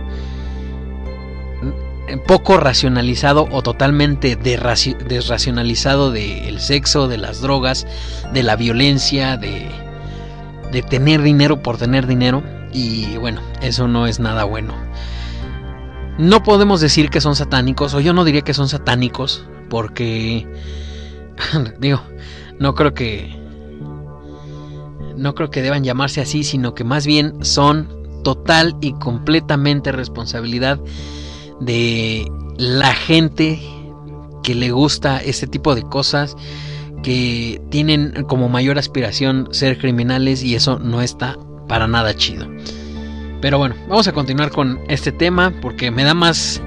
poco 2.20 2.58
racionalizado 2.58 3.48
o 3.52 3.62
totalmente 3.62 4.36
desracionalizado 4.36 6.12
del 6.12 6.60
sexo, 6.60 7.08
de 7.08 7.18
las 7.18 7.42
drogas, 7.42 7.88
de 8.34 8.44
la 8.44 8.56
violencia, 8.56 9.38
de, 9.38 9.70
de 10.72 10.82
tener 10.82 11.22
dinero 11.22 11.62
por 11.62 11.78
tener 11.78 12.08
dinero. 12.08 12.44
Y 12.74 13.18
bueno, 13.18 13.42
eso 13.62 13.88
no 13.88 14.08
es 14.08 14.20
nada 14.20 14.44
bueno. 14.44 14.76
No 16.18 16.44
podemos 16.44 16.82
decir 16.82 17.10
que 17.10 17.22
son 17.22 17.36
satánicos, 17.36 17.94
o 17.94 18.00
yo 18.00 18.14
no 18.14 18.24
diría 18.24 18.42
que 18.42 18.54
son 18.54 18.70
satánicos, 18.70 19.46
porque 19.70 20.48
digo, 21.80 22.02
no 22.60 22.76
creo 22.76 22.94
que 22.94 23.41
no 25.22 25.36
creo 25.36 25.50
que 25.50 25.62
deban 25.62 25.84
llamarse 25.84 26.20
así, 26.20 26.44
sino 26.44 26.74
que 26.74 26.84
más 26.84 27.06
bien 27.06 27.46
son 27.46 27.88
total 28.24 28.76
y 28.82 28.94
completamente 28.94 29.92
responsabilidad 29.92 30.80
de 31.60 32.30
la 32.58 32.94
gente 32.94 33.60
que 34.44 34.56
le 34.56 34.72
gusta 34.72 35.22
este 35.22 35.48
tipo 35.48 35.76
de 35.76 35.84
cosas, 35.84 36.36
que 37.04 37.62
tienen 37.70 38.26
como 38.28 38.50
mayor 38.50 38.78
aspiración 38.78 39.48
ser 39.52 39.78
criminales 39.78 40.44
y 40.44 40.56
eso 40.56 40.80
no 40.80 41.02
está 41.02 41.38
para 41.68 41.88
nada 41.88 42.16
chido. 42.16 42.48
Pero 43.42 43.58
bueno, 43.58 43.76
vamos 43.88 44.08
a 44.08 44.12
continuar 44.12 44.52
con 44.52 44.80
este 44.88 45.12
tema 45.12 45.54
porque 45.62 45.92
me 45.92 46.04
da 46.04 46.14
más 46.14 46.62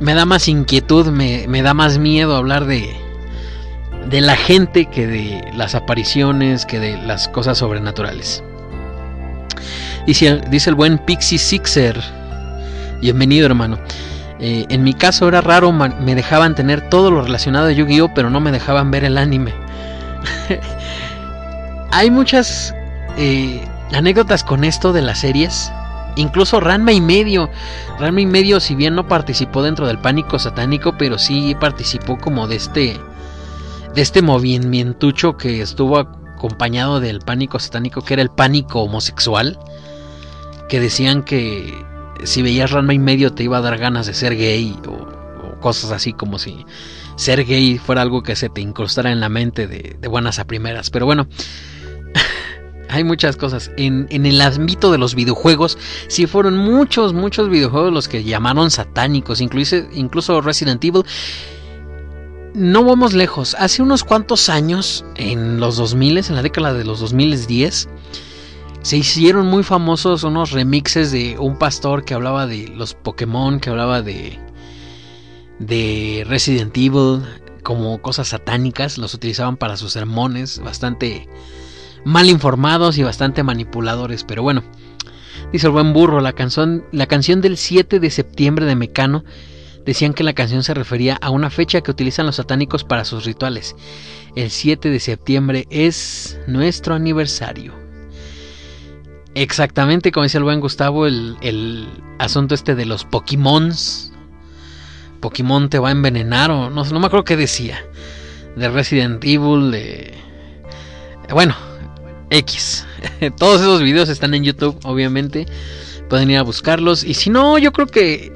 me 0.00 0.14
da 0.14 0.24
más 0.24 0.48
inquietud, 0.48 1.08
me, 1.08 1.46
me 1.46 1.60
da 1.60 1.74
más 1.74 1.98
miedo 1.98 2.34
hablar 2.34 2.64
de 2.66 2.90
de 4.08 4.20
la 4.20 4.36
gente 4.36 4.86
que 4.86 5.06
de 5.06 5.50
las 5.54 5.74
apariciones, 5.74 6.66
que 6.66 6.78
de 6.78 6.96
las 6.98 7.28
cosas 7.28 7.58
sobrenaturales. 7.58 8.42
Dice, 10.06 10.40
dice 10.50 10.70
el 10.70 10.76
buen 10.76 10.98
Pixie 10.98 11.38
Sixer. 11.38 12.00
Bienvenido, 13.00 13.46
hermano. 13.46 13.78
Eh, 14.38 14.64
en 14.70 14.82
mi 14.82 14.94
caso 14.94 15.28
era 15.28 15.42
raro, 15.42 15.70
me 15.72 16.14
dejaban 16.14 16.54
tener 16.54 16.88
todo 16.88 17.10
lo 17.10 17.22
relacionado 17.22 17.66
a 17.66 17.72
Yu-Gi-Oh, 17.72 18.14
pero 18.14 18.30
no 18.30 18.40
me 18.40 18.52
dejaban 18.52 18.90
ver 18.90 19.04
el 19.04 19.18
anime. 19.18 19.52
Hay 21.92 22.10
muchas 22.10 22.74
eh, 23.18 23.62
anécdotas 23.92 24.44
con 24.44 24.64
esto 24.64 24.92
de 24.92 25.02
las 25.02 25.18
series. 25.18 25.70
Incluso 26.16 26.60
Ranma 26.60 26.92
y 26.92 27.00
medio. 27.00 27.50
Ranma 27.98 28.22
y 28.22 28.26
medio, 28.26 28.60
si 28.60 28.74
bien 28.74 28.94
no 28.94 29.06
participó 29.06 29.62
dentro 29.62 29.86
del 29.86 29.98
pánico 29.98 30.38
satánico, 30.38 30.94
pero 30.96 31.18
sí 31.18 31.54
participó 31.60 32.16
como 32.16 32.48
de 32.48 32.56
este. 32.56 33.00
De 33.94 34.02
este 34.02 34.22
movimientucho 34.22 35.36
que 35.36 35.62
estuvo 35.62 35.98
acompañado 35.98 37.00
del 37.00 37.20
pánico 37.20 37.58
satánico, 37.58 38.02
que 38.02 38.14
era 38.14 38.22
el 38.22 38.30
pánico 38.30 38.82
homosexual. 38.82 39.58
Que 40.68 40.80
decían 40.80 41.24
que 41.24 41.74
si 42.24 42.42
veías 42.42 42.70
Ranma 42.70 42.94
y 42.94 42.98
medio 42.98 43.32
te 43.32 43.42
iba 43.42 43.58
a 43.58 43.60
dar 43.60 43.78
ganas 43.78 44.06
de 44.06 44.14
ser 44.14 44.36
gay 44.36 44.76
o, 44.86 45.08
cosas 45.60 45.90
así 45.90 46.14
como 46.14 46.38
si 46.38 46.64
ser 47.16 47.44
gay 47.44 47.76
fuera 47.78 48.00
algo 48.00 48.22
que 48.22 48.34
se 48.34 48.48
te 48.48 48.62
incrustara 48.62 49.12
en 49.12 49.20
la 49.20 49.28
mente 49.28 49.66
de, 49.66 49.98
buenas 50.08 50.38
a 50.38 50.46
primeras. 50.46 50.88
Pero 50.88 51.04
bueno, 51.04 51.28
hay 52.88 53.04
muchas 53.04 53.36
cosas. 53.36 53.70
En, 53.76 54.08
el 54.10 54.40
ámbito 54.40 54.90
de 54.90 54.98
los 54.98 55.14
videojuegos, 55.14 55.76
sí 56.08 56.26
fueron 56.26 56.56
muchos, 56.56 57.12
muchos 57.12 57.50
videojuegos 57.50 57.92
los 57.92 58.08
que 58.08 58.24
llamaron 58.24 58.70
satánicos, 58.70 59.42
incluso, 59.42 59.76
incluso 59.92 60.40
Resident 60.40 60.82
Evil. 60.82 61.04
No 62.54 62.84
vamos 62.84 63.12
lejos. 63.12 63.54
Hace 63.58 63.80
unos 63.80 64.02
cuantos 64.02 64.48
años, 64.48 65.04
en 65.16 65.60
los 65.60 65.76
2000, 65.76 66.18
en 66.18 66.34
la 66.34 66.42
década 66.42 66.72
de 66.72 66.84
los 66.84 66.98
2010, 66.98 67.88
se 68.82 68.96
hicieron 68.96 69.46
muy 69.46 69.62
famosos 69.62 70.24
unos 70.24 70.50
remixes 70.50 71.12
de 71.12 71.38
un 71.38 71.58
pastor 71.58 72.04
que 72.04 72.14
hablaba 72.14 72.46
de 72.46 72.68
los 72.68 72.94
Pokémon, 72.94 73.60
que 73.60 73.70
hablaba 73.70 74.02
de 74.02 74.38
de 75.60 76.24
Resident 76.26 76.76
Evil 76.76 77.22
como 77.62 78.00
cosas 78.00 78.28
satánicas, 78.28 78.98
los 78.98 79.14
utilizaban 79.14 79.56
para 79.56 79.76
sus 79.76 79.92
sermones, 79.92 80.58
bastante 80.58 81.28
mal 82.04 82.28
informados 82.30 82.98
y 82.98 83.02
bastante 83.02 83.42
manipuladores, 83.42 84.24
pero 84.24 84.42
bueno. 84.42 84.64
Dice 85.52 85.66
el 85.66 85.72
buen 85.72 85.92
burro, 85.92 86.20
la 86.20 86.32
canción, 86.32 86.84
la 86.92 87.06
canción 87.06 87.40
del 87.40 87.56
7 87.56 88.00
de 88.00 88.10
septiembre 88.10 88.66
de 88.66 88.76
Mecano 88.76 89.24
decían 89.84 90.14
que 90.14 90.24
la 90.24 90.32
canción 90.32 90.62
se 90.62 90.74
refería 90.74 91.16
a 91.20 91.30
una 91.30 91.50
fecha 91.50 91.80
que 91.80 91.90
utilizan 91.90 92.26
los 92.26 92.36
satánicos 92.36 92.84
para 92.84 93.04
sus 93.04 93.24
rituales. 93.24 93.76
El 94.36 94.50
7 94.50 94.90
de 94.90 95.00
septiembre 95.00 95.66
es 95.70 96.38
nuestro 96.46 96.94
aniversario. 96.94 97.74
Exactamente 99.34 100.10
como 100.12 100.24
dice 100.24 100.38
el 100.38 100.44
buen 100.44 100.60
Gustavo, 100.60 101.06
el, 101.06 101.36
el 101.40 101.88
asunto 102.18 102.54
este 102.54 102.74
de 102.74 102.86
los 102.86 103.04
Pokémons. 103.04 104.12
Pokémon 105.20 105.68
te 105.68 105.78
va 105.78 105.88
a 105.88 105.92
envenenar 105.92 106.50
o 106.50 106.70
no, 106.70 106.84
no 106.84 107.00
me 107.00 107.06
acuerdo 107.06 107.24
qué 107.24 107.36
decía. 107.36 107.78
De 108.56 108.68
Resident 108.68 109.22
Evil, 109.24 109.70
de... 109.70 110.14
Bueno, 111.30 111.54
X. 112.30 112.86
Todos 113.38 113.60
esos 113.60 113.82
videos 113.82 114.08
están 114.08 114.34
en 114.34 114.44
YouTube, 114.44 114.78
obviamente. 114.84 115.46
Pueden 116.08 116.30
ir 116.30 116.38
a 116.38 116.42
buscarlos. 116.42 117.04
Y 117.04 117.14
si 117.14 117.30
no, 117.30 117.58
yo 117.58 117.72
creo 117.72 117.86
que 117.86 118.32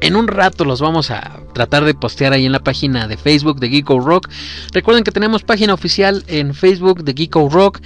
en 0.00 0.16
un 0.16 0.28
rato 0.28 0.64
los 0.64 0.80
vamos 0.80 1.10
a 1.10 1.40
tratar 1.52 1.84
de 1.84 1.94
postear 1.94 2.32
ahí 2.32 2.46
en 2.46 2.52
la 2.52 2.60
página 2.60 3.06
de 3.06 3.16
Facebook 3.16 3.60
de 3.60 3.68
Geeko 3.68 4.00
Rock. 4.00 4.28
Recuerden 4.72 5.04
que 5.04 5.12
tenemos 5.12 5.42
página 5.42 5.74
oficial 5.74 6.24
en 6.26 6.54
Facebook 6.54 7.04
de 7.04 7.14
Geeko 7.14 7.48
Rock. 7.48 7.80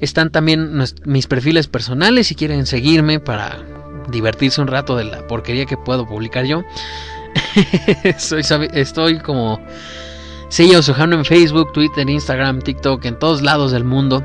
Están 0.00 0.30
también 0.30 0.82
mis 1.04 1.26
perfiles 1.26 1.66
personales 1.66 2.28
si 2.28 2.34
quieren 2.34 2.66
seguirme 2.66 3.20
para 3.20 3.62
divertirse 4.10 4.60
un 4.60 4.68
rato 4.68 4.96
de 4.96 5.04
la 5.04 5.26
porquería 5.26 5.66
que 5.66 5.76
puedo 5.76 6.06
publicar 6.06 6.44
yo. 6.44 6.64
estoy 8.74 9.18
como 9.18 9.60
Sello 10.48 10.82
Sujano 10.82 11.16
en 11.16 11.24
Facebook, 11.24 11.72
Twitter, 11.72 12.08
Instagram, 12.08 12.62
TikTok, 12.62 13.04
en 13.04 13.18
todos 13.18 13.42
lados 13.42 13.72
del 13.72 13.84
mundo. 13.84 14.24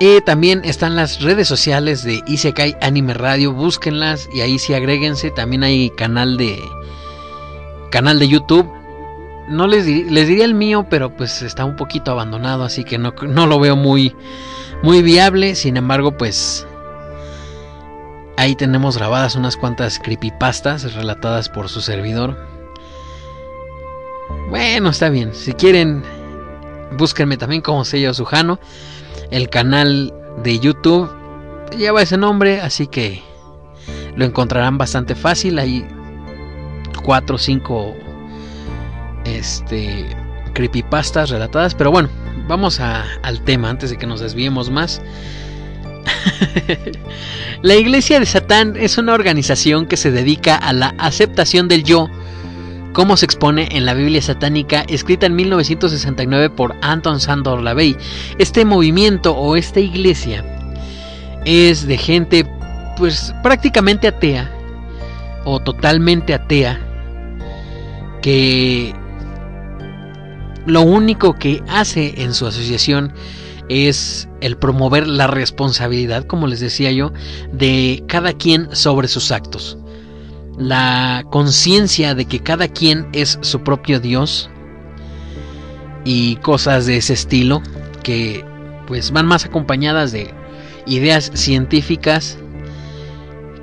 Y 0.00 0.20
también 0.20 0.62
están 0.64 0.94
las 0.94 1.22
redes 1.22 1.48
sociales 1.48 2.04
de 2.04 2.22
Isekai 2.26 2.76
Anime 2.80 3.14
Radio, 3.14 3.52
búsquenlas 3.52 4.28
y 4.32 4.42
ahí 4.42 4.58
sí 4.58 4.72
agréguense. 4.72 5.32
También 5.32 5.64
hay 5.64 5.90
canal 5.90 6.36
de 6.36 6.62
canal 7.90 8.20
de 8.20 8.28
YouTube. 8.28 8.70
No 9.48 9.66
les, 9.66 9.86
les 9.86 10.28
diría 10.28 10.44
el 10.44 10.54
mío, 10.54 10.86
pero 10.88 11.16
pues 11.16 11.42
está 11.42 11.64
un 11.64 11.74
poquito 11.74 12.12
abandonado, 12.12 12.62
así 12.62 12.84
que 12.84 12.98
no, 12.98 13.12
no 13.22 13.46
lo 13.46 13.58
veo 13.58 13.74
muy, 13.74 14.14
muy 14.84 15.02
viable. 15.02 15.56
Sin 15.56 15.76
embargo, 15.76 16.16
pues 16.16 16.64
ahí 18.36 18.54
tenemos 18.54 18.98
grabadas 18.98 19.34
unas 19.34 19.56
cuantas 19.56 19.98
creepypastas 19.98 20.94
relatadas 20.94 21.48
por 21.48 21.68
su 21.68 21.80
servidor. 21.80 22.36
Bueno, 24.48 24.90
está 24.90 25.08
bien. 25.08 25.34
Si 25.34 25.54
quieren, 25.54 26.04
búsquenme 26.96 27.36
también 27.36 27.62
como 27.62 27.84
sello 27.84 28.14
Sujano. 28.14 28.60
El 29.30 29.50
canal 29.50 30.12
de 30.42 30.58
YouTube 30.58 31.10
lleva 31.76 32.02
ese 32.02 32.16
nombre, 32.16 32.60
así 32.60 32.86
que 32.86 33.22
lo 34.16 34.24
encontrarán 34.24 34.78
bastante 34.78 35.14
fácil. 35.14 35.58
Hay 35.58 35.86
4 37.02 37.36
o 37.36 37.38
5 37.38 37.96
este, 39.24 40.06
creepypastas 40.54 41.30
relatadas. 41.30 41.74
Pero 41.74 41.90
bueno, 41.90 42.08
vamos 42.46 42.80
al 42.80 43.44
tema 43.44 43.70
antes 43.70 43.90
de 43.90 43.96
que 43.96 44.06
nos 44.06 44.20
desviemos 44.20 44.70
más. 44.70 45.02
la 47.62 47.74
Iglesia 47.74 48.18
de 48.20 48.26
Satán 48.26 48.76
es 48.76 48.98
una 48.98 49.14
organización 49.14 49.86
que 49.86 49.96
se 49.96 50.10
dedica 50.10 50.56
a 50.56 50.72
la 50.72 50.94
aceptación 50.98 51.68
del 51.68 51.84
yo 51.84 52.08
como 52.92 53.16
se 53.16 53.26
expone 53.26 53.68
en 53.72 53.86
la 53.86 53.94
Biblia 53.94 54.22
satánica 54.22 54.84
escrita 54.88 55.26
en 55.26 55.36
1969 55.36 56.50
por 56.50 56.74
Anton 56.82 57.20
Sandor 57.20 57.62
Lavey. 57.62 57.96
Este 58.38 58.64
movimiento 58.64 59.34
o 59.34 59.56
esta 59.56 59.80
iglesia 59.80 60.44
es 61.44 61.86
de 61.86 61.96
gente 61.96 62.46
pues 62.96 63.34
prácticamente 63.42 64.08
atea 64.08 64.50
o 65.44 65.60
totalmente 65.60 66.34
atea 66.34 66.80
que 68.22 68.94
lo 70.66 70.82
único 70.82 71.34
que 71.34 71.62
hace 71.68 72.22
en 72.22 72.34
su 72.34 72.46
asociación 72.46 73.12
es 73.68 74.28
el 74.40 74.56
promover 74.56 75.06
la 75.06 75.26
responsabilidad, 75.26 76.24
como 76.24 76.46
les 76.46 76.60
decía 76.60 76.90
yo, 76.90 77.12
de 77.52 78.02
cada 78.08 78.32
quien 78.32 78.74
sobre 78.74 79.08
sus 79.08 79.30
actos 79.30 79.78
la 80.58 81.24
conciencia 81.30 82.14
de 82.14 82.24
que 82.24 82.40
cada 82.40 82.68
quien 82.68 83.08
es 83.12 83.38
su 83.42 83.62
propio 83.62 84.00
Dios 84.00 84.50
y 86.04 86.36
cosas 86.36 86.86
de 86.86 86.96
ese 86.96 87.12
estilo 87.12 87.62
que 88.02 88.44
pues 88.86 89.12
van 89.12 89.26
más 89.26 89.44
acompañadas 89.44 90.12
de 90.12 90.32
ideas 90.86 91.30
científicas 91.34 92.38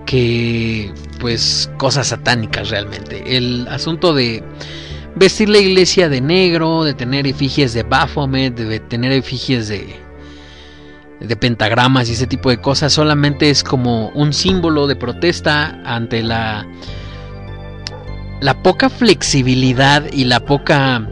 que 0.06 0.94
pues 1.20 1.70
cosas 1.78 2.08
satánicas 2.08 2.70
realmente. 2.70 3.36
El 3.36 3.68
asunto 3.68 4.14
de 4.14 4.44
vestir 5.16 5.50
la 5.50 5.58
iglesia 5.58 6.10
de 6.10 6.22
negro, 6.22 6.84
de 6.84 6.94
tener 6.94 7.26
efigies 7.26 7.74
de 7.74 7.84
Baphomet, 7.84 8.56
de 8.56 8.80
tener 8.80 9.12
efigies 9.12 9.68
de 9.68 10.05
de 11.20 11.36
pentagramas 11.36 12.10
y 12.10 12.14
ese 12.14 12.28
tipo 12.28 12.50
de 12.50 12.58
cosas 12.58 12.94
solamente 12.94 13.50
es 13.50 13.64
como 13.64 14.10
un 14.10 14.34
símbolo 14.34 14.88
de 14.88 14.96
protesta 14.96 15.82
ante 15.86 16.22
la 16.24 16.68
la 18.42 18.62
poca 18.62 18.90
flexibilidad 18.90 20.04
y 20.12 20.26
la 20.26 20.42
poca 20.42 21.10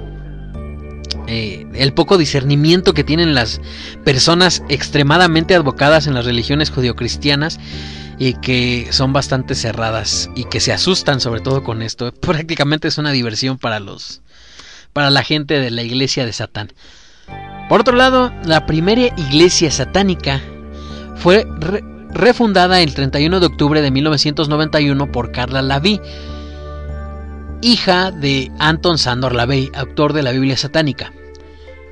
eh, 1.27 1.65
el 1.73 1.93
poco 1.93 2.17
discernimiento 2.17 2.93
que 2.93 3.03
tienen 3.03 3.33
las 3.33 3.61
personas 4.03 4.61
extremadamente 4.67 5.55
advocadas 5.55 6.05
en 6.07 6.15
las 6.15 6.25
religiones 6.25 6.69
judio-cristianas 6.69 7.59
y 8.19 8.33
que 8.35 8.87
son 8.91 9.13
bastante 9.13 9.55
cerradas 9.55 10.29
y 10.35 10.45
que 10.45 10.59
se 10.59 10.73
asustan 10.73 11.21
sobre 11.21 11.41
todo 11.41 11.63
con 11.63 11.81
esto. 11.81 12.13
Prácticamente 12.21 12.87
es 12.87 12.97
una 12.97 13.11
diversión 13.11 13.57
para 13.57 13.79
los 13.79 14.21
para 14.91 15.09
la 15.09 15.23
gente 15.23 15.59
de 15.59 15.71
la 15.71 15.81
iglesia 15.81 16.25
de 16.25 16.33
Satán. 16.33 16.73
Por 17.69 17.81
otro 17.81 17.95
lado, 17.95 18.31
la 18.45 18.65
primera 18.65 19.01
iglesia 19.17 19.71
satánica 19.71 20.41
fue 21.15 21.45
re- 21.59 21.83
refundada 22.09 22.81
el 22.81 22.93
31 22.93 23.39
de 23.39 23.45
octubre 23.45 23.81
de 23.81 23.89
1991 23.91 25.11
por 25.11 25.31
Carla 25.31 25.61
Lavie, 25.61 26.01
hija 27.61 28.11
de 28.11 28.51
Anton 28.59 28.97
Sandor 28.97 29.33
Lavey, 29.33 29.71
autor 29.73 30.13
de 30.13 30.21
la 30.23 30.31
Biblia 30.31 30.57
satánica. 30.57 31.13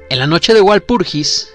En 0.09 0.19
la 0.19 0.27
noche 0.27 0.53
de 0.53 0.61
Walpurgis, 0.61 1.53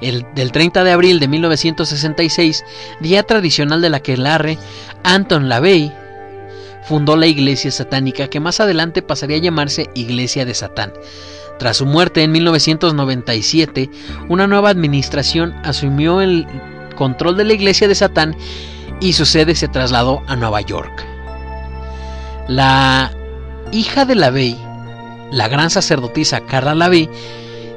el, 0.00 0.24
del 0.34 0.50
30 0.50 0.82
de 0.82 0.92
abril 0.92 1.20
de 1.20 1.28
1966, 1.28 2.64
día 3.00 3.22
tradicional 3.24 3.82
de 3.82 3.90
la 3.90 4.00
que 4.00 4.16
Larre, 4.16 4.58
Anton 5.04 5.48
Lavey 5.48 5.92
fundó 6.84 7.16
la 7.16 7.26
iglesia 7.26 7.70
satánica 7.70 8.28
que 8.28 8.40
más 8.40 8.60
adelante 8.60 9.02
pasaría 9.02 9.36
a 9.36 9.40
llamarse 9.40 9.90
Iglesia 9.94 10.46
de 10.46 10.54
Satán. 10.54 10.92
Tras 11.58 11.78
su 11.78 11.86
muerte 11.86 12.22
en 12.22 12.32
1997, 12.32 13.90
una 14.28 14.46
nueva 14.46 14.70
administración 14.70 15.54
asumió 15.64 16.20
el 16.20 16.46
control 16.96 17.36
de 17.36 17.44
la 17.44 17.52
iglesia 17.52 17.88
de 17.88 17.94
Satán 17.94 18.36
y 19.00 19.12
su 19.12 19.26
sede 19.26 19.54
se 19.54 19.68
trasladó 19.68 20.22
a 20.26 20.36
Nueva 20.36 20.60
York. 20.60 21.04
La 22.48 23.12
hija 23.72 24.04
de 24.04 24.14
Lavey, 24.14 24.56
la 25.30 25.48
gran 25.48 25.70
sacerdotisa 25.70 26.40
Carla 26.40 26.74
Lavey, 26.74 27.10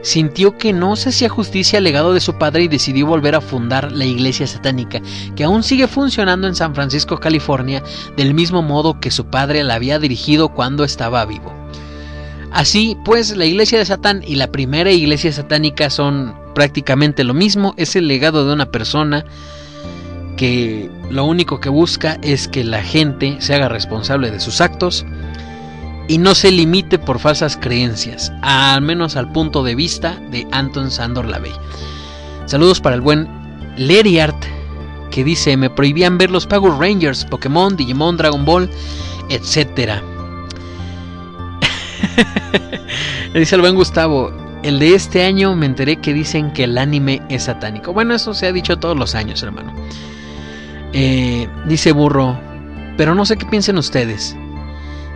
sintió 0.03 0.57
que 0.57 0.73
no 0.73 0.95
se 0.95 1.09
hacía 1.09 1.29
justicia 1.29 1.77
al 1.77 1.83
legado 1.83 2.13
de 2.13 2.19
su 2.19 2.37
padre 2.37 2.63
y 2.63 2.67
decidió 2.67 3.05
volver 3.05 3.35
a 3.35 3.41
fundar 3.41 3.91
la 3.91 4.05
iglesia 4.05 4.47
satánica, 4.47 5.01
que 5.35 5.43
aún 5.43 5.63
sigue 5.63 5.87
funcionando 5.87 6.47
en 6.47 6.55
San 6.55 6.73
Francisco, 6.73 7.19
California, 7.19 7.83
del 8.15 8.33
mismo 8.33 8.61
modo 8.61 8.99
que 8.99 9.11
su 9.11 9.25
padre 9.25 9.63
la 9.63 9.75
había 9.75 9.99
dirigido 9.99 10.49
cuando 10.49 10.83
estaba 10.83 11.25
vivo. 11.25 11.53
Así 12.51 12.97
pues, 13.05 13.35
la 13.35 13.45
iglesia 13.45 13.79
de 13.79 13.85
Satán 13.85 14.23
y 14.25 14.35
la 14.35 14.51
primera 14.51 14.91
iglesia 14.91 15.31
satánica 15.31 15.89
son 15.89 16.35
prácticamente 16.53 17.23
lo 17.23 17.33
mismo, 17.33 17.73
es 17.77 17.95
el 17.95 18.07
legado 18.07 18.45
de 18.45 18.53
una 18.53 18.71
persona 18.71 19.25
que 20.35 20.89
lo 21.09 21.25
único 21.25 21.59
que 21.61 21.69
busca 21.69 22.17
es 22.21 22.47
que 22.47 22.63
la 22.63 22.83
gente 22.83 23.37
se 23.39 23.53
haga 23.53 23.69
responsable 23.69 24.31
de 24.31 24.39
sus 24.39 24.59
actos 24.59 25.05
y 26.07 26.17
no 26.17 26.35
se 26.35 26.51
limite 26.51 26.99
por 26.99 27.19
falsas 27.19 27.55
creencias, 27.55 28.33
al 28.41 28.81
menos 28.81 29.15
al 29.15 29.31
punto 29.31 29.63
de 29.63 29.75
vista 29.75 30.19
de 30.29 30.45
Anton 30.51 30.91
Sandor 30.91 31.25
Lavey. 31.25 31.53
Saludos 32.47 32.81
para 32.81 32.95
el 32.95 33.01
buen 33.01 33.29
Leriart, 33.77 34.35
que 35.09 35.23
dice, 35.23 35.55
me 35.55 35.69
prohibían 35.69 36.17
ver 36.17 36.31
los 36.31 36.47
Power 36.47 36.73
Rangers, 36.73 37.23
Pokémon, 37.25 37.77
Digimon, 37.77 38.17
Dragon 38.17 38.43
Ball, 38.43 38.69
etc. 39.29 40.01
Dice 43.33 43.55
el 43.55 43.61
buen 43.61 43.75
Gustavo, 43.75 44.31
el 44.63 44.79
de 44.79 44.93
este 44.93 45.23
año 45.23 45.55
me 45.55 45.65
enteré 45.65 45.97
que 45.97 46.13
dicen 46.13 46.51
que 46.51 46.65
el 46.65 46.77
anime 46.77 47.21
es 47.29 47.43
satánico. 47.43 47.93
Bueno, 47.93 48.13
eso 48.13 48.33
se 48.33 48.47
ha 48.47 48.51
dicho 48.51 48.77
todos 48.77 48.97
los 48.97 49.15
años, 49.15 49.41
hermano. 49.43 49.73
Eh, 50.93 51.47
dice 51.65 51.91
Burro, 51.93 52.37
pero 52.97 53.15
no 53.15 53.25
sé 53.25 53.37
qué 53.37 53.45
piensen 53.45 53.77
ustedes. 53.77 54.35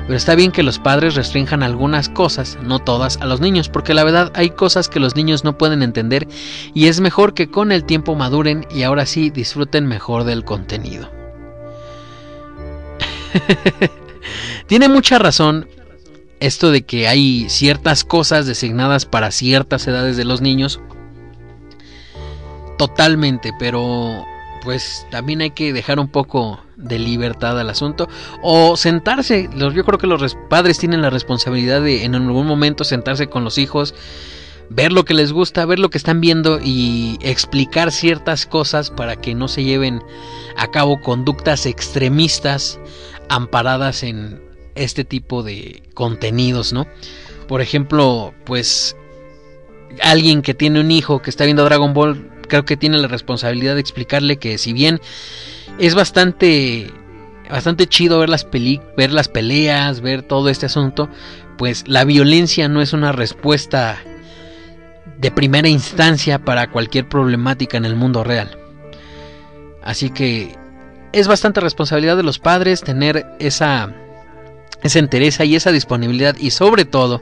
Pero 0.05 0.17
está 0.17 0.35
bien 0.35 0.51
que 0.51 0.61
los 0.61 0.77
padres 0.77 1.15
restrinjan 1.15 1.63
algunas 1.63 2.09
cosas, 2.09 2.59
no 2.61 2.77
todas, 2.79 3.17
a 3.17 3.25
los 3.25 3.41
niños, 3.41 3.69
porque 3.69 3.95
la 3.95 4.03
verdad 4.03 4.31
hay 4.35 4.51
cosas 4.51 4.87
que 4.87 4.99
los 4.99 5.15
niños 5.15 5.43
no 5.43 5.57
pueden 5.57 5.81
entender 5.81 6.27
y 6.75 6.87
es 6.87 7.01
mejor 7.01 7.33
que 7.33 7.49
con 7.49 7.71
el 7.71 7.85
tiempo 7.85 8.13
maduren 8.13 8.67
y 8.69 8.83
ahora 8.83 9.07
sí 9.07 9.31
disfruten 9.31 9.87
mejor 9.87 10.23
del 10.23 10.45
contenido. 10.45 11.09
Tiene 14.67 14.89
mucha 14.89 15.17
razón 15.17 15.67
esto 16.39 16.71
de 16.71 16.83
que 16.83 17.07
hay 17.07 17.49
ciertas 17.49 18.03
cosas 18.03 18.45
designadas 18.45 19.05
para 19.05 19.31
ciertas 19.31 19.87
edades 19.87 20.17
de 20.17 20.25
los 20.25 20.41
niños. 20.41 20.79
Totalmente, 22.77 23.53
pero 23.57 24.25
pues 24.63 25.05
también 25.11 25.41
hay 25.41 25.51
que 25.51 25.71
dejar 25.71 25.99
un 25.99 26.07
poco 26.07 26.59
de 26.75 26.99
libertad 26.99 27.57
al 27.59 27.69
asunto 27.69 28.09
o 28.41 28.75
sentarse. 28.75 29.49
Yo 29.55 29.85
creo 29.85 29.97
que 29.99 30.07
los 30.07 30.19
res- 30.19 30.37
padres 30.49 30.79
tienen 30.79 31.01
la 31.01 31.09
responsabilidad 31.09 31.81
de 31.81 32.03
en 32.03 32.15
algún 32.15 32.47
momento 32.47 32.83
sentarse 32.83 33.27
con 33.27 33.43
los 33.43 33.57
hijos, 33.57 33.93
ver 34.69 34.91
lo 34.91 35.05
que 35.05 35.13
les 35.13 35.31
gusta, 35.31 35.65
ver 35.65 35.79
lo 35.79 35.89
que 35.89 35.97
están 35.99 36.19
viendo 36.19 36.59
y 36.61 37.17
explicar 37.21 37.91
ciertas 37.91 38.45
cosas 38.45 38.89
para 38.89 39.15
que 39.15 39.35
no 39.35 39.47
se 39.47 39.63
lleven 39.63 40.01
a 40.57 40.69
cabo 40.71 40.99
conductas 40.99 41.65
extremistas 41.65 42.79
amparadas 43.29 44.03
en 44.03 44.41
este 44.75 45.03
tipo 45.03 45.43
de 45.43 45.83
contenidos, 45.93 46.73
¿no? 46.73 46.87
Por 47.47 47.61
ejemplo, 47.61 48.33
pues 48.45 48.95
alguien 50.01 50.41
que 50.41 50.53
tiene 50.53 50.79
un 50.79 50.91
hijo 50.91 51.21
que 51.21 51.29
está 51.29 51.45
viendo 51.45 51.63
Dragon 51.63 51.93
Ball, 51.93 52.29
creo 52.47 52.65
que 52.65 52.77
tiene 52.77 52.97
la 52.97 53.07
responsabilidad 53.07 53.75
de 53.75 53.81
explicarle 53.81 54.37
que 54.37 54.57
si 54.57 54.73
bien 54.73 54.99
es 55.79 55.95
bastante 55.95 56.91
bastante 57.49 57.85
chido 57.87 58.19
ver 58.19 58.29
las 58.29 58.43
peli 58.43 58.81
ver 58.97 59.11
las 59.11 59.27
peleas, 59.27 60.01
ver 60.01 60.23
todo 60.23 60.49
este 60.49 60.65
asunto, 60.65 61.09
pues 61.57 61.87
la 61.87 62.03
violencia 62.03 62.67
no 62.67 62.81
es 62.81 62.93
una 62.93 63.11
respuesta 63.11 63.97
de 65.17 65.31
primera 65.31 65.69
instancia 65.69 66.39
para 66.39 66.71
cualquier 66.71 67.07
problemática 67.07 67.77
en 67.77 67.85
el 67.85 67.95
mundo 67.95 68.23
real. 68.23 68.57
Así 69.83 70.09
que 70.09 70.55
es 71.13 71.27
bastante 71.27 71.61
responsabilidad 71.61 72.17
de 72.17 72.23
los 72.23 72.39
padres 72.39 72.81
tener 72.81 73.25
esa 73.39 73.93
esa 74.83 74.99
entereza 74.99 75.45
y 75.45 75.55
esa 75.55 75.71
disponibilidad 75.71 76.35
y 76.37 76.51
sobre 76.51 76.85
todo 76.85 77.21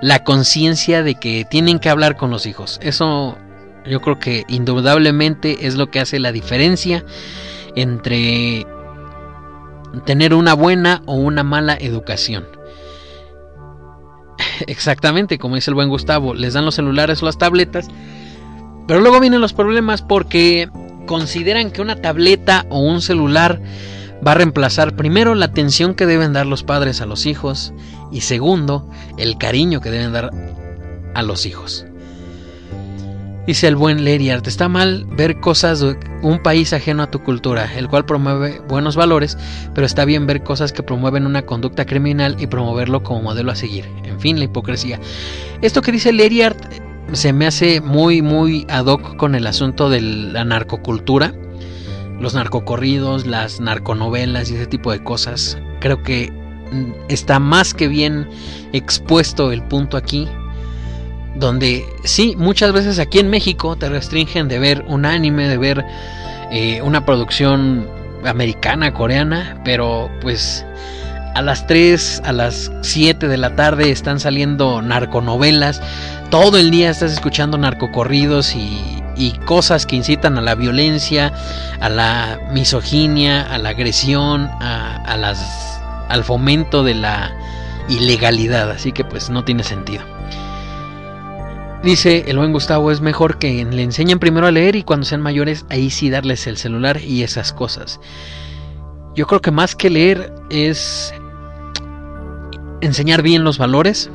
la 0.00 0.24
conciencia 0.24 1.02
de 1.02 1.14
que 1.14 1.44
tienen 1.48 1.78
que 1.78 1.88
hablar 1.88 2.16
con 2.16 2.30
los 2.30 2.46
hijos. 2.46 2.80
Eso 2.82 3.38
yo 3.86 4.00
creo 4.00 4.18
que 4.18 4.44
indudablemente 4.48 5.66
es 5.66 5.76
lo 5.76 5.90
que 5.90 6.00
hace 6.00 6.18
la 6.18 6.32
diferencia 6.32 7.04
entre 7.74 8.66
tener 10.04 10.34
una 10.34 10.54
buena 10.54 11.02
o 11.06 11.14
una 11.14 11.42
mala 11.42 11.76
educación. 11.80 12.46
Exactamente, 14.66 15.38
como 15.38 15.54
dice 15.54 15.70
el 15.70 15.74
buen 15.74 15.88
Gustavo, 15.88 16.34
les 16.34 16.54
dan 16.54 16.64
los 16.64 16.74
celulares 16.74 17.22
o 17.22 17.26
las 17.26 17.38
tabletas, 17.38 17.88
pero 18.86 19.00
luego 19.00 19.20
vienen 19.20 19.40
los 19.40 19.52
problemas 19.52 20.02
porque 20.02 20.68
consideran 21.06 21.70
que 21.70 21.82
una 21.82 21.96
tableta 21.96 22.66
o 22.70 22.80
un 22.80 23.02
celular 23.02 23.60
va 24.26 24.32
a 24.32 24.36
reemplazar 24.36 24.96
primero 24.96 25.34
la 25.34 25.46
atención 25.46 25.94
que 25.94 26.06
deben 26.06 26.32
dar 26.32 26.46
los 26.46 26.62
padres 26.62 27.00
a 27.00 27.06
los 27.06 27.26
hijos 27.26 27.72
y 28.10 28.20
segundo 28.22 28.88
el 29.16 29.38
cariño 29.38 29.80
que 29.80 29.90
deben 29.90 30.12
dar 30.12 30.30
a 31.14 31.22
los 31.22 31.46
hijos. 31.46 31.86
Dice 33.46 33.66
el 33.66 33.74
buen 33.74 34.04
Leriart, 34.04 34.46
está 34.46 34.68
mal 34.68 35.04
ver 35.16 35.40
cosas 35.40 35.80
de 35.80 35.98
un 36.22 36.40
país 36.40 36.72
ajeno 36.72 37.02
a 37.02 37.10
tu 37.10 37.24
cultura, 37.24 37.68
el 37.76 37.88
cual 37.88 38.06
promueve 38.06 38.60
buenos 38.68 38.94
valores, 38.94 39.36
pero 39.74 39.84
está 39.84 40.04
bien 40.04 40.28
ver 40.28 40.44
cosas 40.44 40.72
que 40.72 40.84
promueven 40.84 41.26
una 41.26 41.42
conducta 41.42 41.84
criminal 41.84 42.36
y 42.38 42.46
promoverlo 42.46 43.02
como 43.02 43.22
modelo 43.22 43.50
a 43.50 43.56
seguir. 43.56 43.84
En 44.04 44.20
fin, 44.20 44.38
la 44.38 44.44
hipocresía. 44.44 45.00
Esto 45.60 45.82
que 45.82 45.90
dice 45.90 46.12
Leriart 46.12 46.56
se 47.12 47.32
me 47.32 47.48
hace 47.48 47.80
muy, 47.80 48.22
muy 48.22 48.64
ad 48.70 48.86
hoc 48.86 49.16
con 49.16 49.34
el 49.34 49.48
asunto 49.48 49.90
de 49.90 50.00
la 50.00 50.44
narcocultura, 50.44 51.34
los 52.22 52.34
narcocorridos, 52.34 53.26
las 53.26 53.60
narconovelas 53.60 54.50
y 54.50 54.54
ese 54.54 54.66
tipo 54.66 54.92
de 54.92 55.02
cosas. 55.02 55.58
Creo 55.80 56.02
que 56.02 56.32
está 57.08 57.38
más 57.38 57.74
que 57.74 57.88
bien 57.88 58.28
expuesto 58.72 59.52
el 59.52 59.62
punto 59.64 59.98
aquí 59.98 60.26
donde 61.34 61.84
sí, 62.04 62.34
muchas 62.36 62.72
veces 62.72 62.98
aquí 62.98 63.18
en 63.18 63.28
México 63.28 63.76
te 63.76 63.88
restringen 63.88 64.48
de 64.48 64.58
ver 64.58 64.84
un 64.86 65.04
anime, 65.04 65.48
de 65.48 65.58
ver 65.58 65.84
eh, 66.50 66.80
una 66.82 67.04
producción 67.04 67.88
americana, 68.24 68.94
coreana, 68.94 69.60
pero 69.64 70.10
pues 70.20 70.64
a 71.34 71.42
las 71.42 71.66
3, 71.66 72.22
a 72.24 72.32
las 72.32 72.70
7 72.82 73.26
de 73.26 73.36
la 73.36 73.56
tarde 73.56 73.90
están 73.90 74.20
saliendo 74.20 74.82
narconovelas, 74.82 75.80
todo 76.30 76.58
el 76.58 76.70
día 76.70 76.90
estás 76.90 77.12
escuchando 77.12 77.58
narcocorridos 77.58 78.54
y, 78.54 79.01
y 79.16 79.32
cosas 79.40 79.86
que 79.86 79.96
incitan 79.96 80.38
a 80.38 80.40
la 80.40 80.54
violencia, 80.54 81.32
a 81.80 81.88
la 81.88 82.38
misoginia, 82.52 83.42
a 83.42 83.58
la 83.58 83.70
agresión, 83.70 84.48
a, 84.60 85.16
las, 85.16 85.80
al 86.08 86.24
fomento 86.24 86.82
de 86.82 86.94
la 86.94 87.34
ilegalidad, 87.88 88.70
así 88.70 88.92
que 88.92 89.04
pues 89.04 89.30
no 89.30 89.44
tiene 89.44 89.64
sentido. 89.64 90.02
Dice 91.82 92.24
el 92.28 92.38
buen 92.38 92.52
Gustavo, 92.52 92.92
es 92.92 93.00
mejor 93.00 93.38
que 93.38 93.64
le 93.64 93.82
enseñen 93.82 94.20
primero 94.20 94.46
a 94.46 94.52
leer 94.52 94.76
y 94.76 94.84
cuando 94.84 95.04
sean 95.04 95.20
mayores 95.20 95.66
ahí 95.68 95.90
sí 95.90 96.10
darles 96.10 96.46
el 96.46 96.56
celular 96.56 97.00
y 97.00 97.24
esas 97.24 97.52
cosas. 97.52 97.98
Yo 99.16 99.26
creo 99.26 99.40
que 99.40 99.50
más 99.50 99.74
que 99.74 99.90
leer 99.90 100.32
es 100.48 101.12
enseñar 102.80 103.22
bien 103.22 103.42
los 103.42 103.58
valores, 103.58 104.10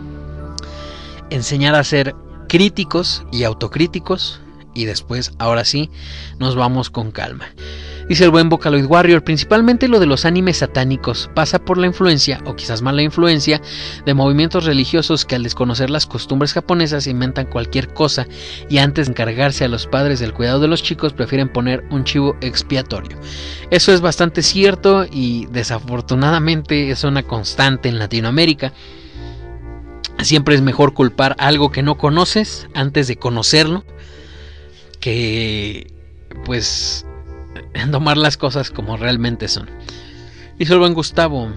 enseñar 1.29 1.75
a 1.75 1.83
ser 1.83 2.15
críticos 2.47 3.25
y 3.33 3.43
autocríticos 3.43 4.39
y 4.77 4.85
después, 4.85 5.33
ahora 5.39 5.65
sí, 5.65 5.89
nos 6.39 6.55
vamos 6.55 6.89
con 6.89 7.11
calma. 7.11 7.47
Dice 8.07 8.23
el 8.23 8.29
buen 8.29 8.47
Vocaloid 8.47 8.85
Warrior, 8.85 9.21
principalmente 9.21 9.89
lo 9.89 9.99
de 9.99 10.05
los 10.05 10.23
animes 10.23 10.57
satánicos 10.57 11.29
pasa 11.33 11.59
por 11.59 11.77
la 11.77 11.87
influencia, 11.87 12.39
o 12.45 12.55
quizás 12.55 12.81
mala 12.81 13.01
influencia, 13.01 13.61
de 14.05 14.13
movimientos 14.13 14.63
religiosos 14.63 15.25
que 15.25 15.35
al 15.35 15.43
desconocer 15.43 15.89
las 15.89 16.05
costumbres 16.05 16.53
japonesas 16.53 17.05
inventan 17.05 17.47
cualquier 17.47 17.93
cosa 17.93 18.25
y 18.69 18.77
antes 18.77 19.07
de 19.07 19.11
encargarse 19.11 19.65
a 19.65 19.67
los 19.67 19.87
padres 19.87 20.21
del 20.21 20.33
cuidado 20.33 20.61
de 20.61 20.69
los 20.69 20.83
chicos 20.83 21.11
prefieren 21.11 21.49
poner 21.49 21.83
un 21.89 22.05
chivo 22.05 22.37
expiatorio. 22.39 23.17
Eso 23.71 23.91
es 23.91 23.99
bastante 23.99 24.41
cierto 24.41 25.05
y 25.11 25.47
desafortunadamente 25.47 26.89
es 26.91 27.03
una 27.03 27.23
constante 27.23 27.89
en 27.89 27.99
Latinoamérica. 27.99 28.71
Siempre 30.21 30.55
es 30.55 30.61
mejor 30.61 30.93
culpar 30.93 31.35
algo 31.39 31.71
que 31.71 31.83
no 31.83 31.97
conoces 31.97 32.69
antes 32.73 33.07
de 33.07 33.17
conocerlo 33.17 33.83
que 34.99 35.91
pues 36.45 37.05
tomar 37.91 38.17
las 38.17 38.37
cosas 38.37 38.71
como 38.71 38.97
realmente 38.97 39.47
son. 39.47 39.69
Dice 40.57 40.73
el 40.73 40.79
buen 40.79 40.93
Gustavo. 40.93 41.51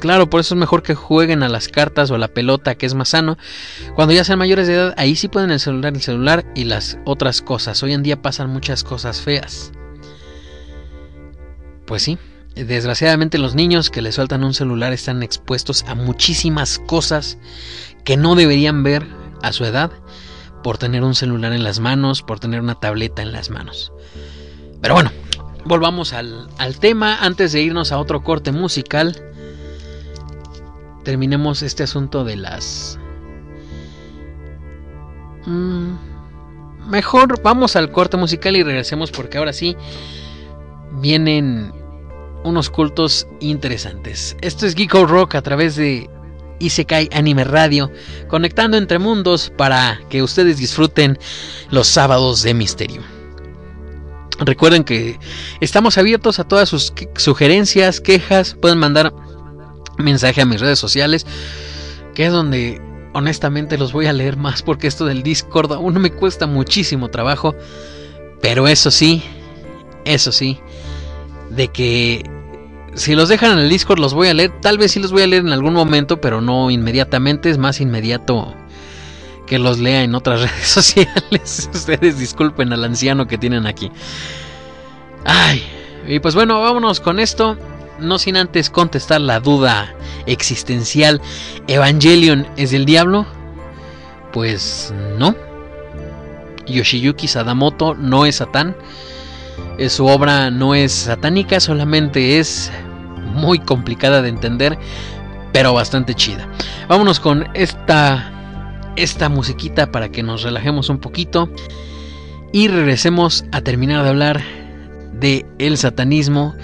Claro, 0.00 0.28
por 0.28 0.40
eso 0.40 0.54
es 0.54 0.58
mejor 0.58 0.82
que 0.82 0.94
jueguen 0.94 1.42
a 1.42 1.48
las 1.48 1.68
cartas 1.68 2.10
o 2.10 2.16
a 2.16 2.18
la 2.18 2.28
pelota, 2.28 2.74
que 2.74 2.86
es 2.86 2.94
más 2.94 3.10
sano. 3.10 3.38
Cuando 3.94 4.14
ya 4.14 4.24
sean 4.24 4.38
mayores 4.38 4.66
de 4.66 4.74
edad, 4.74 4.94
ahí 4.96 5.14
sí 5.16 5.28
pueden 5.28 5.50
el 5.50 5.60
celular, 5.60 5.94
el 5.94 6.02
celular 6.02 6.44
y 6.54 6.64
las 6.64 6.98
otras 7.04 7.40
cosas. 7.40 7.82
Hoy 7.82 7.92
en 7.92 8.02
día 8.02 8.20
pasan 8.20 8.50
muchas 8.50 8.82
cosas 8.82 9.20
feas. 9.20 9.72
Pues 11.86 12.02
sí, 12.02 12.18
desgraciadamente 12.56 13.38
los 13.38 13.54
niños 13.54 13.90
que 13.90 14.02
le 14.02 14.10
sueltan 14.10 14.42
un 14.42 14.54
celular 14.54 14.92
están 14.92 15.22
expuestos 15.22 15.84
a 15.86 15.94
muchísimas 15.94 16.80
cosas 16.80 17.38
que 18.04 18.16
no 18.16 18.34
deberían 18.34 18.82
ver 18.82 19.06
a 19.42 19.52
su 19.52 19.64
edad 19.64 19.92
por 20.66 20.78
tener 20.78 21.04
un 21.04 21.14
celular 21.14 21.52
en 21.52 21.62
las 21.62 21.78
manos, 21.78 22.22
por 22.22 22.40
tener 22.40 22.60
una 22.60 22.74
tableta 22.74 23.22
en 23.22 23.30
las 23.30 23.50
manos. 23.50 23.92
Pero 24.82 24.94
bueno, 24.94 25.12
volvamos 25.64 26.12
al, 26.12 26.48
tema 26.80 27.18
antes 27.20 27.52
de 27.52 27.62
irnos 27.62 27.92
a 27.92 28.00
otro 28.00 28.24
corte 28.24 28.50
musical. 28.50 29.14
Terminemos 31.04 31.62
este 31.62 31.84
asunto 31.84 32.24
de 32.24 32.34
las... 32.34 32.98
Mm, 35.44 35.92
mejor 36.88 37.40
vamos 37.44 37.76
al 37.76 37.92
corte 37.92 38.16
musical 38.16 38.56
y 38.56 38.64
regresemos 38.64 39.12
porque 39.12 39.38
ahora 39.38 39.52
sí 39.52 39.76
vienen 40.94 41.72
unos 42.42 42.70
cultos 42.70 43.28
interesantes. 43.38 44.36
Esto 44.40 44.66
es 44.66 44.74
Geeko 44.74 45.06
Rock 45.06 45.36
a 45.36 45.42
través 45.42 45.76
de 45.76 46.10
Isekai 46.58 47.08
Anime 47.12 47.44
Radio, 47.44 47.90
conectando 48.28 48.76
entre 48.76 48.98
mundos 48.98 49.52
para 49.56 50.00
que 50.08 50.22
ustedes 50.22 50.58
disfruten 50.58 51.18
los 51.70 51.86
sábados 51.86 52.42
de 52.42 52.54
misterio. 52.54 53.02
Recuerden 54.38 54.84
que 54.84 55.18
estamos 55.60 55.96
abiertos 55.96 56.38
a 56.38 56.44
todas 56.44 56.68
sus 56.68 56.92
sugerencias, 57.16 58.00
quejas, 58.00 58.54
pueden 58.60 58.78
mandar 58.78 59.12
mensaje 59.96 60.42
a 60.42 60.46
mis 60.46 60.60
redes 60.60 60.78
sociales, 60.78 61.26
que 62.14 62.26
es 62.26 62.32
donde 62.32 62.80
honestamente 63.14 63.78
los 63.78 63.92
voy 63.92 64.06
a 64.06 64.12
leer 64.12 64.36
más 64.36 64.62
porque 64.62 64.86
esto 64.86 65.06
del 65.06 65.22
Discord 65.22 65.72
aún 65.72 65.98
me 66.00 66.12
cuesta 66.12 66.46
muchísimo 66.46 67.08
trabajo, 67.08 67.54
pero 68.42 68.68
eso 68.68 68.90
sí, 68.90 69.22
eso 70.04 70.32
sí, 70.32 70.60
de 71.48 71.68
que 71.68 72.35
si 72.96 73.14
los 73.14 73.28
dejan 73.28 73.52
en 73.52 73.58
el 73.58 73.68
Discord 73.68 73.98
los 73.98 74.14
voy 74.14 74.28
a 74.28 74.34
leer, 74.34 74.52
tal 74.60 74.78
vez 74.78 74.92
sí 74.92 75.00
los 75.00 75.12
voy 75.12 75.22
a 75.22 75.26
leer 75.26 75.42
en 75.42 75.52
algún 75.52 75.74
momento, 75.74 76.20
pero 76.20 76.40
no 76.40 76.70
inmediatamente, 76.70 77.50
es 77.50 77.58
más 77.58 77.80
inmediato 77.80 78.54
que 79.46 79.58
los 79.58 79.78
lea 79.78 80.02
en 80.02 80.14
otras 80.14 80.40
redes 80.50 80.66
sociales. 80.66 81.70
Ustedes 81.74 82.18
disculpen 82.18 82.72
al 82.72 82.84
anciano 82.84 83.26
que 83.26 83.38
tienen 83.38 83.66
aquí. 83.66 83.92
Ay, 85.24 85.62
y 86.08 86.18
pues 86.18 86.34
bueno, 86.34 86.60
vámonos 86.60 87.00
con 87.00 87.20
esto. 87.20 87.56
No 87.98 88.18
sin 88.18 88.36
antes 88.36 88.68
contestar 88.70 89.20
la 89.20 89.40
duda 89.40 89.94
existencial. 90.26 91.20
¿Evangelion 91.66 92.46
es 92.56 92.70
del 92.70 92.84
diablo? 92.84 93.26
Pues 94.32 94.92
no. 95.18 95.34
Yoshiyuki 96.66 97.28
Sadamoto 97.28 97.94
no 97.94 98.26
es 98.26 98.36
Satán. 98.36 98.76
Eh, 99.78 99.88
su 99.88 100.06
obra 100.06 100.50
no 100.50 100.74
es 100.74 100.92
satánica, 100.92 101.60
solamente 101.60 102.38
es 102.38 102.70
muy 103.26 103.58
complicada 103.58 104.22
de 104.22 104.28
entender, 104.28 104.78
pero 105.52 105.72
bastante 105.72 106.14
chida. 106.14 106.48
Vámonos 106.88 107.20
con 107.20 107.48
esta 107.54 108.32
esta 108.96 109.28
musiquita 109.28 109.92
para 109.92 110.08
que 110.08 110.22
nos 110.22 110.42
relajemos 110.42 110.88
un 110.88 110.98
poquito 110.98 111.50
y 112.52 112.68
regresemos 112.68 113.44
a 113.52 113.60
terminar 113.60 114.02
de 114.02 114.08
hablar 114.08 114.42
de 115.12 115.44
el 115.58 115.76
satanismo. 115.76 116.54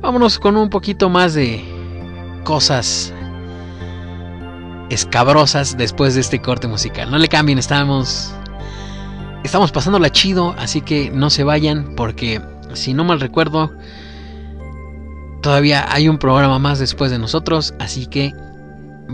Vámonos 0.00 0.38
con 0.38 0.56
un 0.56 0.68
poquito 0.68 1.08
más 1.08 1.32
de 1.34 1.64
cosas 2.44 3.12
escabrosas 4.90 5.76
después 5.76 6.14
de 6.14 6.20
este 6.20 6.40
corte 6.40 6.68
musical. 6.68 7.10
No 7.10 7.18
le 7.18 7.28
cambien, 7.28 7.58
estamos 7.58 8.34
estamos 9.42 9.72
pasándola 9.72 10.10
chido, 10.10 10.54
así 10.58 10.80
que 10.80 11.10
no 11.10 11.30
se 11.30 11.44
vayan 11.44 11.94
porque 11.96 12.40
si 12.74 12.94
no 12.94 13.04
mal 13.04 13.20
recuerdo 13.20 13.72
todavía 15.43 15.85
hay 15.91 16.07
un 16.07 16.17
programa 16.17 16.59
más 16.59 16.79
después 16.79 17.11
de 17.11 17.19
nosotros, 17.19 17.73
así 17.79 18.07
que 18.07 18.33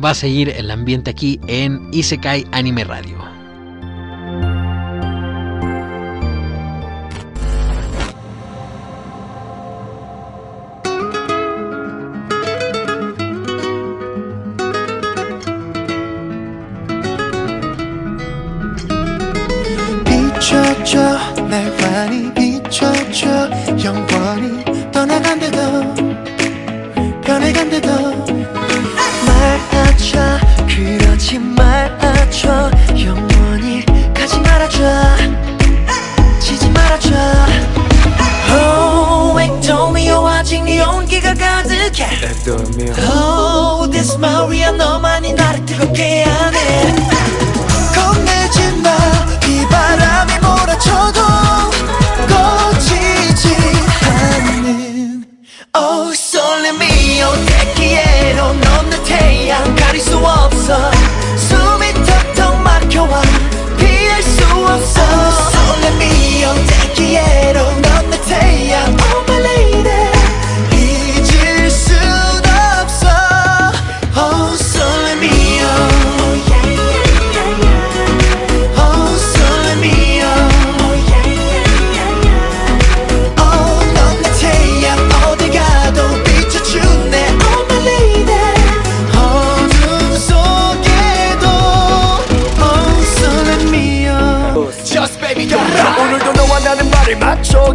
va 0.03 0.11
a 0.11 0.15
seguir 0.15 0.49
el 0.49 0.72
ambiente 0.72 1.11
aquí 1.11 1.40
en 1.48 1.90
Isekai 1.91 2.45
Anime 2.52 2.84
Radio. 2.84 3.36
비춰줘 20.06 21.44
날 21.49 21.72
많이 21.82 22.34
비춰줘 22.34 23.49
영원히 23.84 24.64
떠나간대도 24.91 25.59
변해간대도 27.52 27.89
말아줘 29.27 30.39
그러지 30.68 31.39
말아줘. 31.39 32.70
영원히 32.98 33.85
가지 34.14 34.39
말아줘. 34.40 34.78
지지 36.39 36.70
말아줘. 36.70 37.10
Oh 38.52 39.40
앵동이여 39.43 40.27
아직 40.27 40.62
네 40.62 40.82
온기가 40.82 41.35
가득해. 41.35 42.06
Oh 43.10 43.90
this 43.90 44.16
Maria 44.16 44.70
너만이 44.72 45.32
나를 45.35 45.64
뜨겁게 45.66 46.24
하 46.24 46.30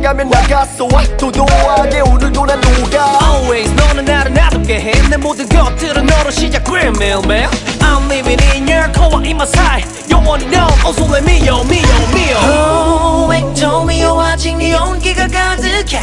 맞춰가면 0.06 0.30
나갔어 0.30 0.88
도도하게 1.18 2.02
오늘도 2.02 2.46
난 2.46 2.62
누가? 2.62 3.18
Always 3.24 3.74
너는 3.74 4.06
나를 4.06 4.34
놔두게 4.34 4.80
해내 4.80 5.18
모든 5.18 5.50
것들은 5.50 6.06
너로 6.06 6.30
시작. 6.30 6.64
매일매일 7.00 7.48
I'm 7.80 8.06
living 8.12 8.42
in 8.54 8.68
your 8.68 8.92
core 8.94 9.26
in 9.26 9.36
my 9.36 9.48
side 9.48 9.88
영원히 10.10 10.46
넌 10.46 10.70
also 10.86 11.06
let 11.12 11.24
me 11.24 11.40
yo 11.48 11.64
me 11.64 11.82
yo 11.82 11.98
me 12.14 12.32
yo 12.32 12.38
Oh 12.38 13.34
앵동이여 13.34 14.20
아직 14.22 14.56
네 14.58 14.76
온기가 14.76 15.28
가득해? 15.28 16.02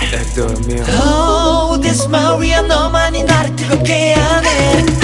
Oh 1.00 1.80
this 1.80 2.06
Maria 2.08 2.62
너만이 2.62 3.22
나를 3.22 3.54
뜨겁게 3.54 4.14
하네 4.14 5.01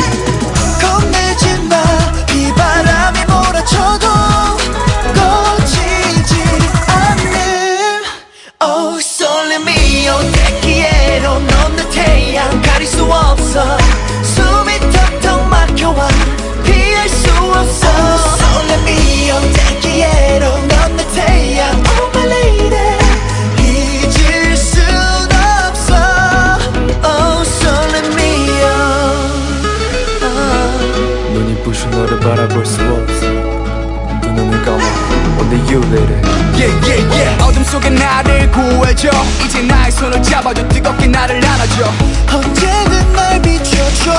You 35.68 35.80
later. 35.92 36.16
Yeah 36.56 36.72
yeah 36.88 37.14
yeah. 37.14 37.44
어둠 37.44 37.62
속에 37.62 37.90
나를 37.90 38.50
구해줘. 38.50 39.10
이제 39.44 39.60
나의 39.62 39.92
손을 39.92 40.22
잡아줘. 40.22 40.66
뜨겁게 40.68 41.06
나를 41.06 41.44
안아줘. 41.44 41.92
언제든 42.32 43.12
날 43.12 43.42
비춰줘. 43.42 44.10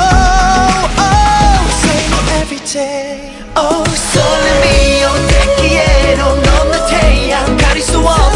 Oh 0.97 1.65
Say 1.81 2.05
me 2.05 2.17
every 2.41 2.59
day. 2.65 3.31
Oh 3.57 3.83
so 3.89 4.21
let 4.21 4.61
me 4.61 5.03
온 5.05 5.27
태기에로 5.27 6.35
넘는 6.35 6.85
태양. 6.87 7.57
가릴 7.57 7.81
수 7.81 7.97
없어 7.97 8.28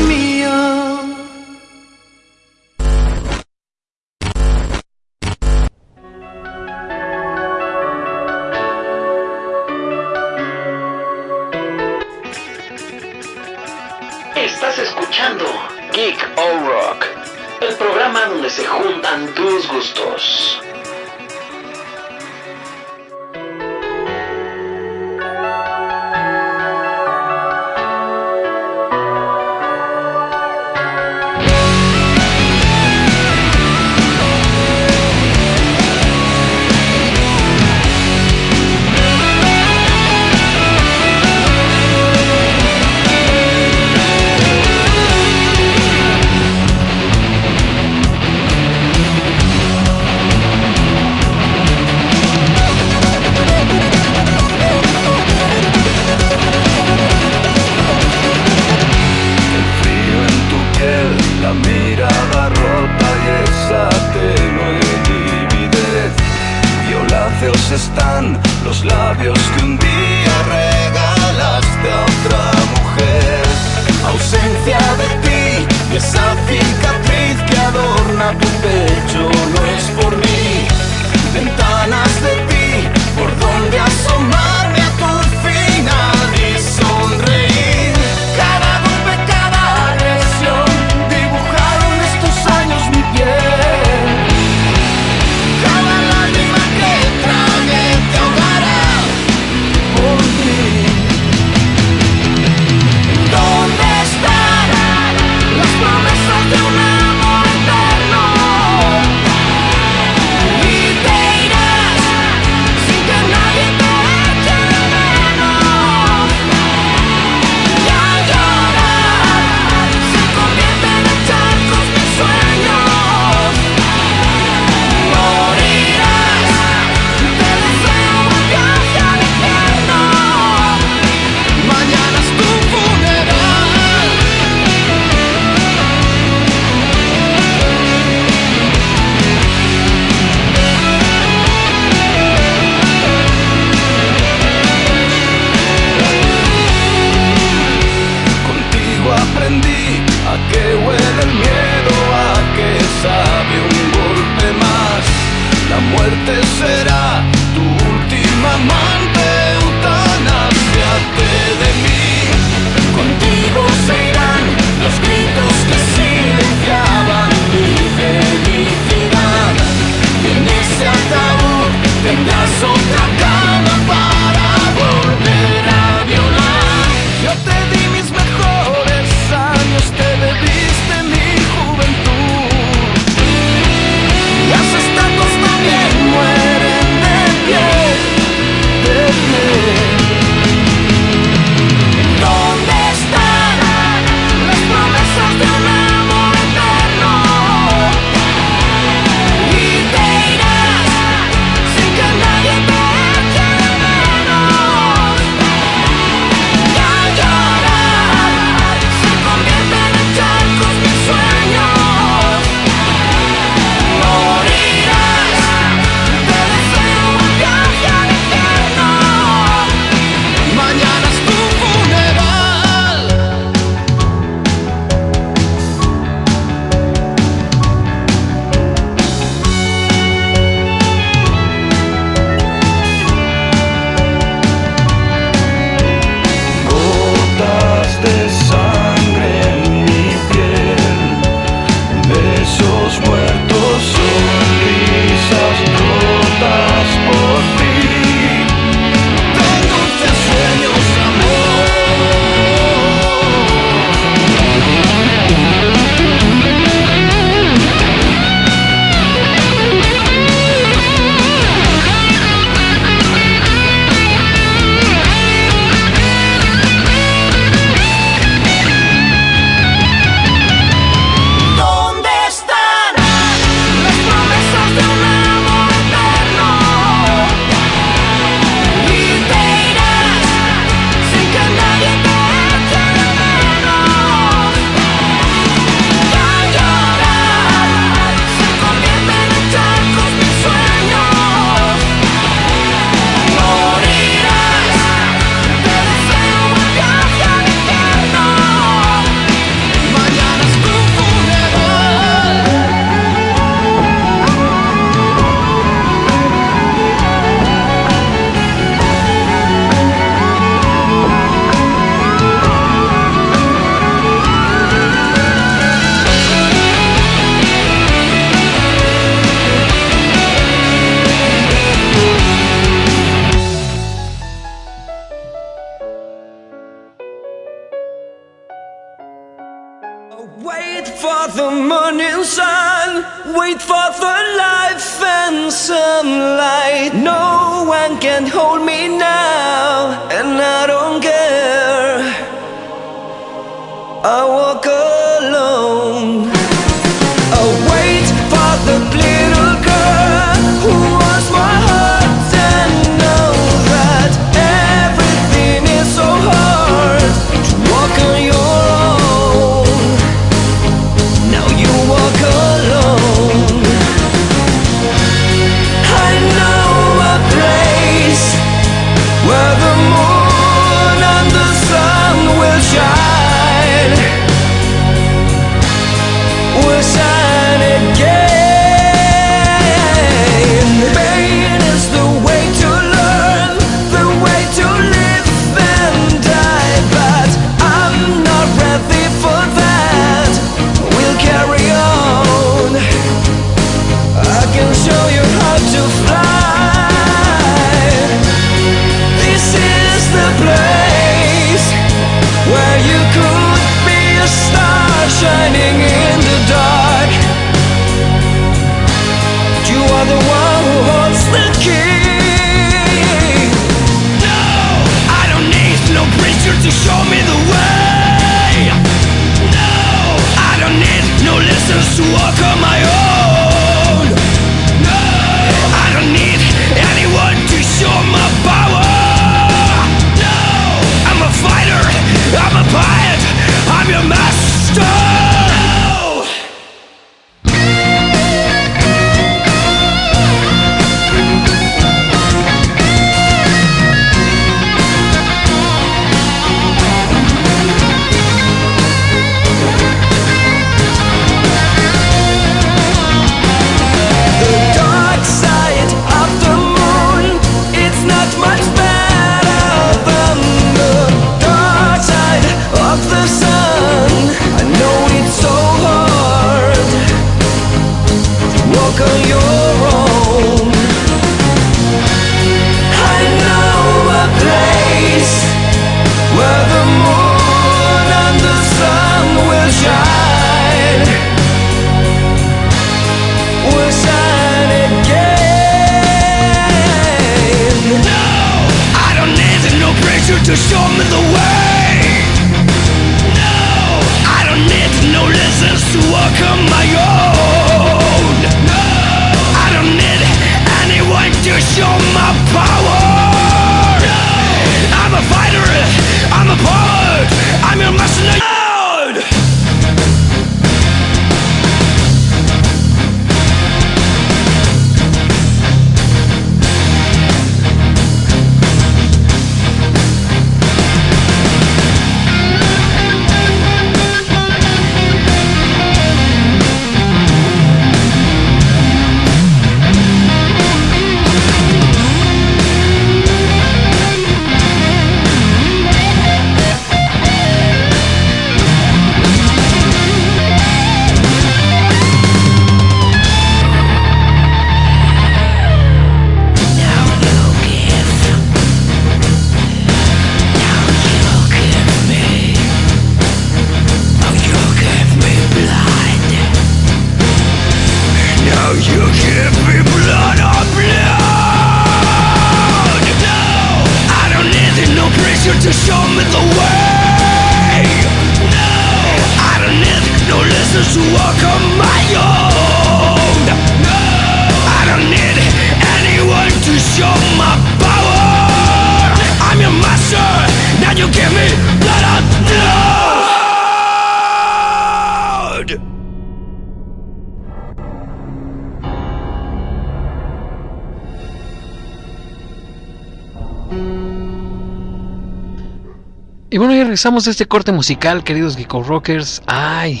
regresamos 596.94 597.26
este 597.26 597.46
corte 597.46 597.72
musical, 597.72 598.22
queridos 598.22 598.56
Geeko 598.56 598.84
Rockers. 598.84 599.42
¡Ay! 599.48 600.00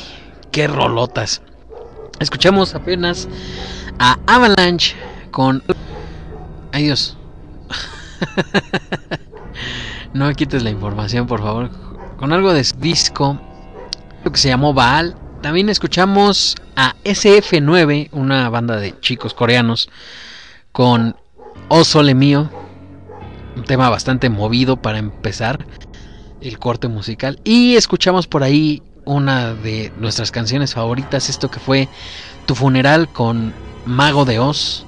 ¡Qué 0.52 0.68
rolotas! 0.68 1.42
Escuchamos 2.20 2.76
apenas 2.76 3.26
a 3.98 4.16
Avalanche 4.28 4.94
con. 5.32 5.64
¡Ay 6.70 6.84
Dios! 6.84 7.16
no 10.14 10.26
me 10.28 10.36
quites 10.36 10.62
la 10.62 10.70
información, 10.70 11.26
por 11.26 11.42
favor. 11.42 11.68
Con 12.16 12.32
algo 12.32 12.52
de 12.52 12.64
disco, 12.78 13.40
lo 14.22 14.30
que 14.30 14.38
se 14.38 14.50
llamó 14.50 14.72
Baal. 14.72 15.16
También 15.42 15.70
escuchamos 15.70 16.54
a 16.76 16.94
SF9, 17.02 18.10
una 18.12 18.48
banda 18.50 18.76
de 18.76 19.00
chicos 19.00 19.34
coreanos, 19.34 19.90
con 20.70 21.16
Oh 21.66 21.82
Sole 21.82 22.14
Mío. 22.14 22.48
Un 23.56 23.64
tema 23.64 23.90
bastante 23.90 24.30
movido 24.30 24.76
para 24.76 24.98
empezar 24.98 25.66
el 26.44 26.58
corte 26.58 26.88
musical. 26.88 27.40
Y 27.42 27.76
escuchamos 27.76 28.26
por 28.26 28.44
ahí 28.44 28.82
una 29.04 29.54
de 29.54 29.92
nuestras 29.98 30.30
canciones 30.30 30.74
favoritas, 30.74 31.28
esto 31.28 31.50
que 31.50 31.58
fue 31.58 31.88
Tu 32.46 32.54
funeral 32.54 33.08
con 33.08 33.52
Mago 33.86 34.24
de 34.24 34.38
Oz, 34.38 34.86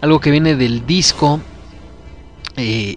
algo 0.00 0.20
que 0.20 0.30
viene 0.30 0.54
del 0.54 0.86
disco 0.86 1.40
eh, 2.56 2.96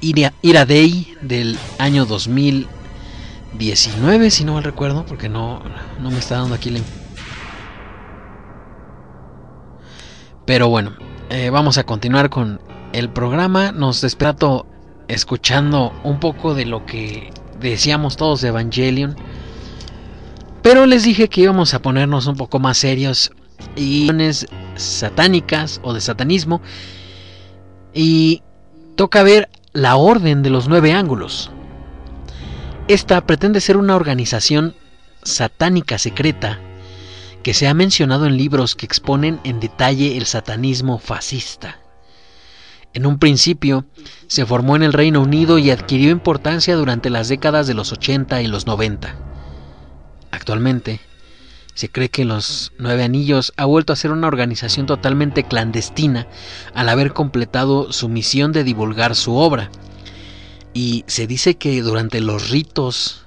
Ira, 0.00 0.32
Day 0.64 1.14
del 1.20 1.58
año 1.78 2.06
2019, 2.06 4.30
si 4.30 4.44
no 4.44 4.54
mal 4.54 4.64
recuerdo, 4.64 5.04
porque 5.04 5.28
no, 5.28 5.62
no 6.00 6.10
me 6.10 6.18
está 6.18 6.36
dando 6.36 6.54
aquí 6.54 6.70
la... 6.70 6.80
Pero 10.46 10.68
bueno, 10.68 10.94
eh, 11.28 11.50
vamos 11.50 11.76
a 11.78 11.84
continuar 11.84 12.30
con 12.30 12.60
el 12.92 13.10
programa. 13.10 13.72
Nos 13.72 14.00
despertó 14.00 14.69
escuchando 15.10 15.92
un 16.04 16.20
poco 16.20 16.54
de 16.54 16.66
lo 16.66 16.86
que 16.86 17.32
decíamos 17.58 18.16
todos 18.16 18.40
de 18.40 18.48
Evangelion. 18.48 19.16
Pero 20.62 20.86
les 20.86 21.04
dije 21.04 21.28
que 21.28 21.42
íbamos 21.42 21.74
a 21.74 21.82
ponernos 21.82 22.26
un 22.26 22.36
poco 22.36 22.58
más 22.58 22.78
serios 22.78 23.32
y 23.76 24.08
satánicas 24.76 25.80
o 25.82 25.92
de 25.92 26.00
satanismo. 26.00 26.60
Y 27.92 28.42
toca 28.96 29.22
ver 29.22 29.48
la 29.72 29.96
Orden 29.96 30.42
de 30.42 30.50
los 30.50 30.68
Nueve 30.68 30.92
Ángulos. 30.92 31.50
Esta 32.88 33.20
pretende 33.26 33.60
ser 33.60 33.76
una 33.76 33.96
organización 33.96 34.74
satánica 35.22 35.98
secreta 35.98 36.60
que 37.42 37.54
se 37.54 37.68
ha 37.68 37.74
mencionado 37.74 38.26
en 38.26 38.36
libros 38.36 38.74
que 38.74 38.86
exponen 38.86 39.40
en 39.44 39.60
detalle 39.60 40.16
el 40.16 40.26
satanismo 40.26 40.98
fascista. 40.98 41.78
En 42.92 43.06
un 43.06 43.18
principio, 43.18 43.84
se 44.26 44.46
formó 44.46 44.74
en 44.74 44.82
el 44.82 44.92
Reino 44.92 45.20
Unido 45.20 45.58
y 45.58 45.70
adquirió 45.70 46.10
importancia 46.10 46.74
durante 46.74 47.08
las 47.08 47.28
décadas 47.28 47.66
de 47.66 47.74
los 47.74 47.92
80 47.92 48.42
y 48.42 48.48
los 48.48 48.66
90. 48.66 49.14
Actualmente, 50.32 51.00
se 51.74 51.88
cree 51.88 52.08
que 52.08 52.24
los 52.24 52.72
Nueve 52.78 53.04
Anillos 53.04 53.52
ha 53.56 53.64
vuelto 53.64 53.92
a 53.92 53.96
ser 53.96 54.10
una 54.10 54.26
organización 54.26 54.86
totalmente 54.86 55.44
clandestina 55.44 56.26
al 56.74 56.88
haber 56.88 57.12
completado 57.12 57.92
su 57.92 58.08
misión 58.08 58.52
de 58.52 58.64
divulgar 58.64 59.14
su 59.14 59.36
obra. 59.36 59.70
Y 60.74 61.04
se 61.06 61.26
dice 61.26 61.56
que 61.56 61.80
durante 61.82 62.20
los 62.20 62.50
ritos 62.50 63.22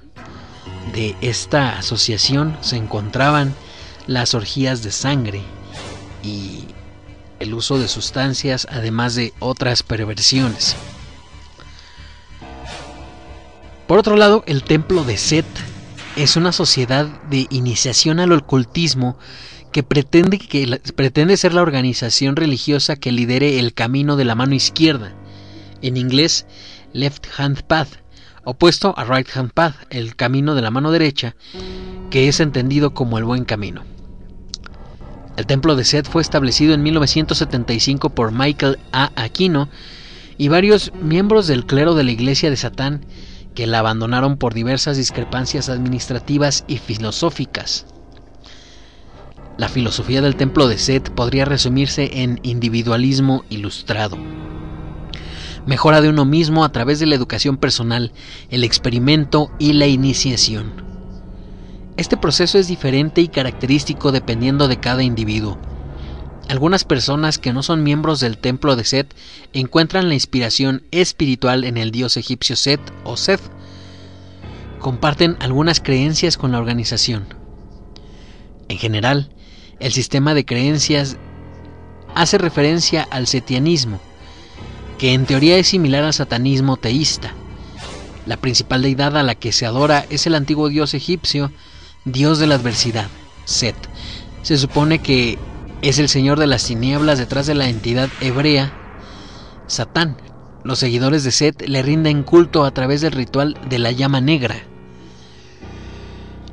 de 0.92 1.16
esta 1.20 1.78
asociación 1.78 2.56
se 2.60 2.76
encontraban 2.76 3.54
las 4.06 4.34
orgías 4.34 4.82
de 4.82 4.92
sangre 4.92 5.42
y 6.22 6.64
el 7.44 7.54
uso 7.54 7.78
de 7.78 7.88
sustancias, 7.88 8.66
además 8.70 9.14
de 9.14 9.32
otras 9.38 9.82
perversiones. 9.82 10.76
Por 13.86 13.98
otro 13.98 14.16
lado, 14.16 14.42
el 14.46 14.64
templo 14.64 15.04
de 15.04 15.16
Set 15.16 15.46
es 16.16 16.36
una 16.36 16.52
sociedad 16.52 17.06
de 17.28 17.46
iniciación 17.50 18.18
al 18.18 18.32
ocultismo 18.32 19.18
que 19.72 19.82
pretende, 19.82 20.38
que 20.38 20.80
pretende 20.96 21.36
ser 21.36 21.52
la 21.52 21.62
organización 21.62 22.36
religiosa 22.36 22.96
que 22.96 23.12
lidere 23.12 23.58
el 23.58 23.74
camino 23.74 24.16
de 24.16 24.24
la 24.24 24.34
mano 24.34 24.54
izquierda, 24.54 25.12
en 25.82 25.96
inglés 25.96 26.46
Left 26.92 27.26
Hand 27.36 27.64
Path, 27.64 27.88
opuesto 28.44 28.94
a 28.96 29.04
Right 29.04 29.28
Hand 29.34 29.52
Path, 29.52 29.74
el 29.90 30.16
camino 30.16 30.54
de 30.54 30.62
la 30.62 30.70
mano 30.70 30.92
derecha, 30.92 31.36
que 32.10 32.28
es 32.28 32.40
entendido 32.40 32.94
como 32.94 33.18
el 33.18 33.24
buen 33.24 33.44
camino. 33.44 33.93
El 35.36 35.46
templo 35.46 35.74
de 35.74 35.84
Set 35.84 36.08
fue 36.08 36.22
establecido 36.22 36.74
en 36.74 36.82
1975 36.82 38.10
por 38.10 38.30
Michael 38.30 38.78
A. 38.92 39.10
Aquino 39.16 39.68
y 40.38 40.48
varios 40.48 40.92
miembros 41.00 41.48
del 41.48 41.66
clero 41.66 41.94
de 41.94 42.04
la 42.04 42.12
Iglesia 42.12 42.50
de 42.50 42.56
Satán 42.56 43.04
que 43.54 43.66
la 43.66 43.80
abandonaron 43.80 44.36
por 44.36 44.54
diversas 44.54 44.96
discrepancias 44.96 45.68
administrativas 45.68 46.64
y 46.68 46.78
filosóficas. 46.78 47.86
La 49.56 49.68
filosofía 49.68 50.20
del 50.20 50.36
templo 50.36 50.68
de 50.68 50.78
Set 50.78 51.10
podría 51.10 51.44
resumirse 51.44 52.22
en 52.22 52.40
individualismo 52.42 53.44
ilustrado. 53.50 54.16
Mejora 55.66 56.00
de 56.00 56.10
uno 56.10 56.24
mismo 56.24 56.64
a 56.64 56.72
través 56.72 56.98
de 56.98 57.06
la 57.06 57.14
educación 57.14 57.56
personal, 57.56 58.12
el 58.50 58.64
experimento 58.64 59.50
y 59.58 59.72
la 59.72 59.86
iniciación. 59.86 60.93
Este 61.96 62.16
proceso 62.16 62.58
es 62.58 62.66
diferente 62.66 63.20
y 63.20 63.28
característico 63.28 64.10
dependiendo 64.10 64.66
de 64.66 64.78
cada 64.78 65.04
individuo. 65.04 65.58
Algunas 66.48 66.84
personas 66.84 67.38
que 67.38 67.52
no 67.52 67.62
son 67.62 67.82
miembros 67.82 68.20
del 68.20 68.36
templo 68.36 68.76
de 68.76 68.84
Set 68.84 69.14
encuentran 69.52 70.08
la 70.08 70.14
inspiración 70.14 70.82
espiritual 70.90 71.64
en 71.64 71.76
el 71.76 71.90
dios 71.90 72.16
egipcio 72.16 72.56
Set 72.56 72.80
o 73.04 73.16
Seth. 73.16 73.40
Comparten 74.80 75.36
algunas 75.40 75.80
creencias 75.80 76.36
con 76.36 76.52
la 76.52 76.58
organización. 76.58 77.26
En 78.68 78.76
general, 78.76 79.30
el 79.78 79.92
sistema 79.92 80.34
de 80.34 80.44
creencias 80.44 81.16
hace 82.14 82.38
referencia 82.38 83.06
al 83.10 83.26
setianismo, 83.26 84.00
que 84.98 85.14
en 85.14 85.26
teoría 85.26 85.56
es 85.56 85.68
similar 85.68 86.04
al 86.04 86.12
satanismo 86.12 86.76
teísta. 86.76 87.34
La 88.26 88.36
principal 88.36 88.82
deidad 88.82 89.16
a 89.16 89.22
la 89.22 89.34
que 89.34 89.52
se 89.52 89.64
adora 89.64 90.06
es 90.10 90.26
el 90.26 90.34
antiguo 90.34 90.68
dios 90.68 90.94
egipcio, 90.94 91.52
dios 92.04 92.38
de 92.38 92.46
la 92.46 92.56
adversidad, 92.56 93.08
Set. 93.44 93.76
Se 94.42 94.58
supone 94.58 95.00
que 95.00 95.38
es 95.82 95.98
el 95.98 96.08
señor 96.08 96.38
de 96.38 96.46
las 96.46 96.64
tinieblas 96.64 97.18
detrás 97.18 97.46
de 97.46 97.54
la 97.54 97.68
entidad 97.68 98.08
hebrea, 98.20 98.72
Satán. 99.66 100.16
Los 100.64 100.78
seguidores 100.78 101.24
de 101.24 101.30
Set 101.30 101.68
le 101.68 101.82
rinden 101.82 102.22
culto 102.22 102.64
a 102.64 102.72
través 102.72 103.00
del 103.00 103.12
ritual 103.12 103.58
de 103.68 103.78
la 103.78 103.92
llama 103.92 104.20
negra. 104.20 104.56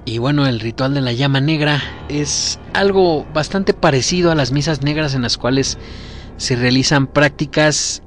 Y 0.04 0.18
bueno, 0.18 0.48
el 0.48 0.60
ritual 0.60 0.94
de 0.94 1.02
la 1.02 1.14
llama 1.14 1.40
negra 1.40 1.82
es 2.10 2.60
algo 2.74 3.26
bastante 3.34 3.74
parecido 3.74 4.32
a 4.32 4.36
las 4.36 4.52
misas 4.52 4.82
negras 4.82 5.14
en 5.14 5.22
las 5.22 5.38
cuales 5.38 5.78
se 6.38 6.56
realizan 6.56 7.08
prácticas, 7.08 8.02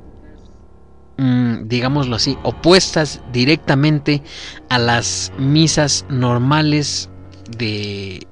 mm, 1.16 1.68
digámoslo 1.68 2.16
así, 2.16 2.36
opuestas 2.42 3.22
directamente 3.32 4.22
a 4.68 4.78
las 4.78 5.32
misas 5.38 6.04
normales 6.08 7.08
de 7.48 8.26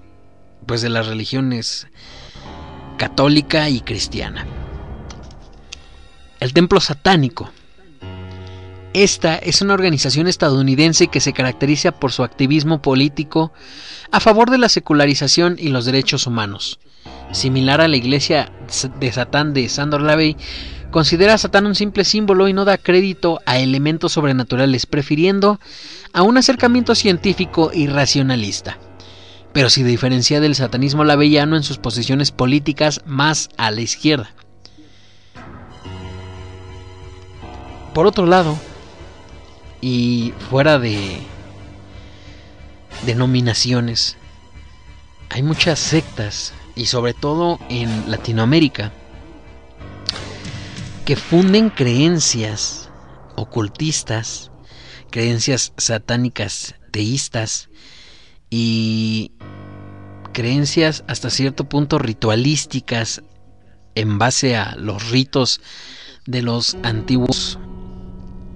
pues 0.67 0.83
de 0.83 0.89
las 0.89 1.07
religiones 1.07 1.87
católica 2.97 3.69
y 3.69 3.81
cristiana. 3.81 4.47
El 6.41 6.53
templo 6.53 6.81
satánico. 6.81 7.51
Esta 8.95 9.37
es 9.37 9.63
una 9.63 9.75
organización 9.75 10.29
estadounidense 10.29 11.09
que 11.09 11.21
se 11.21 11.33
caracteriza 11.33 11.93
por 11.93 12.13
su 12.13 12.23
activismo 12.23 12.83
político 12.83 13.53
a 14.11 14.21
favor 14.21 14.51
de 14.51 14.59
la 14.59 14.69
secularización 14.69 15.57
y 15.59 15.69
los 15.69 15.85
derechos 15.85 16.27
humanos. 16.27 16.79
Similar 17.33 17.81
a 17.81 17.89
la 17.89 17.97
iglesia 17.97 18.53
de 19.01 19.13
Satán 19.13 19.55
de 19.55 19.69
Sandor 19.69 20.03
Lavey, 20.03 20.37
considera 20.91 21.35
a 21.35 21.39
Satán 21.39 21.67
un 21.67 21.75
simple 21.75 22.05
símbolo 22.05 22.49
y 22.49 22.53
no 22.53 22.67
da 22.67 22.77
crédito 22.77 23.41
a 23.47 23.59
elementos 23.59 24.13
sobrenaturales, 24.13 24.85
prefiriendo 24.85 25.59
a 26.13 26.23
un 26.23 26.37
acercamiento 26.37 26.95
científico 26.95 27.71
y 27.73 27.87
racionalista 27.87 28.79
pero 29.53 29.69
se 29.69 29.85
diferencia 29.85 30.41
del 30.41 30.55
satanismo 30.55 31.05
lavellano 31.05 31.57
en 31.57 31.63
sus 31.63 31.79
posiciones 31.79 32.31
políticas 32.31 33.03
más 33.05 33.49
a 33.57 33.71
la 33.71 33.81
izquierda. 33.81 34.35
Por 37.93 38.07
otro 38.07 38.25
lado, 38.27 38.59
y 39.83 40.33
fuera 40.49 40.79
de 40.79 41.19
denominaciones, 43.05 44.17
hay 45.29 45.43
muchas 45.43 45.79
sectas, 45.79 46.55
y 46.75 46.87
sobre 46.87 47.13
todo 47.13 47.59
en 47.69 48.11
Latinoamérica, 48.11 48.93
que 51.05 51.17
funden 51.17 51.69
creencias 51.69 52.89
ocultistas, 53.37 54.51
creencias 55.11 55.75
satánicas 55.77 56.77
teístas, 56.91 57.69
y 58.49 59.33
creencias 60.33 61.05
hasta 61.07 61.31
cierto 61.31 61.65
punto 61.65 61.99
ritualísticas 61.99 63.23
en 63.95 64.19
base 64.19 64.57
a 64.57 64.75
los 64.77 65.11
ritos 65.11 65.61
de 66.27 66.43
los 66.43 66.77
antiguos 66.83 67.59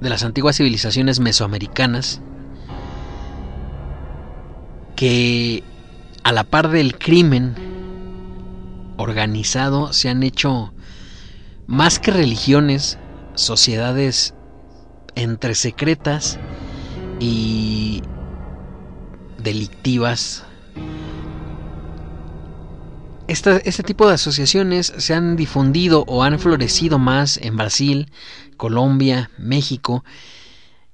de 0.01 0.11
las 0.11 0.25
antiguas 0.25 0.57
civilizaciones 0.57 1.21
mesoamericanas 1.21 2.21
que 4.95 5.63
a 6.23 6.33
la 6.33 6.45
par 6.45 6.71
del 6.71 6.99
crimen 6.99 7.55
organizado 8.97 9.93
se 9.93 10.09
han 10.09 10.23
hecho 10.23 10.73
más 11.67 11.99
que 11.99 12.11
religiones, 12.11 12.99
sociedades 13.35 14.35
entre 15.15 15.55
secretas 15.55 16.39
y 17.21 18.03
delictivas. 19.39 20.46
Este 23.29 23.83
tipo 23.83 24.07
de 24.07 24.15
asociaciones 24.15 24.93
se 24.97 25.15
han 25.15 25.37
difundido 25.37 26.05
o 26.07 26.23
han 26.23 26.39
florecido 26.39 26.99
más 26.99 27.39
en 27.39 27.57
Brasil, 27.57 28.11
Colombia, 28.57 29.31
México 29.37 30.05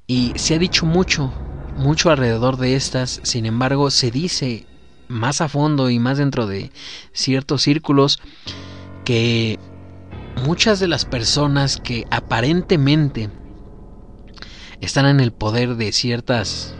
y 0.06 0.32
se 0.36 0.54
ha 0.54 0.58
dicho 0.58 0.86
mucho, 0.86 1.32
mucho 1.76 2.10
alrededor 2.10 2.56
de 2.56 2.74
estas, 2.74 3.20
sin 3.22 3.44
embargo 3.44 3.90
se 3.90 4.10
dice 4.10 4.66
más 5.08 5.42
a 5.42 5.48
fondo 5.48 5.90
y 5.90 5.98
más 5.98 6.18
dentro 6.18 6.46
de 6.46 6.72
ciertos 7.12 7.62
círculos 7.62 8.18
que 9.04 9.58
muchas 10.44 10.80
de 10.80 10.88
las 10.88 11.04
personas 11.04 11.76
que 11.76 12.06
aparentemente 12.10 13.30
están 14.80 15.04
en 15.06 15.20
el 15.20 15.32
poder 15.32 15.76
de 15.76 15.92
ciertas 15.92 16.74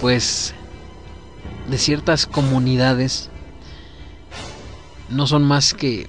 pues 0.00 0.54
de 1.68 1.78
ciertas 1.78 2.26
comunidades 2.26 3.30
no 5.08 5.26
son 5.26 5.44
más 5.44 5.74
que 5.74 6.08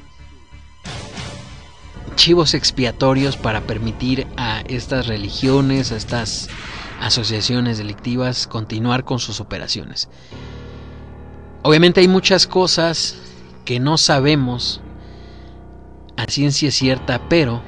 chivos 2.15 2.53
expiatorios 2.53 3.38
para 3.38 3.61
permitir 3.61 4.27
a 4.36 4.61
estas 4.61 5.07
religiones, 5.07 5.91
a 5.91 5.95
estas 5.95 6.49
asociaciones 6.99 7.77
delictivas 7.77 8.48
continuar 8.48 9.06
con 9.06 9.19
sus 9.19 9.40
operaciones. 9.40 10.10
Obviamente 11.61 12.02
hay 12.02 12.07
muchas 12.07 12.48
cosas 12.48 13.15
que 13.64 13.80
no 13.80 13.98
sabemos 13.98 14.81
a 16.18 16.26
ciencia 16.26 16.72
cierta, 16.72 17.30
pero 17.30 17.61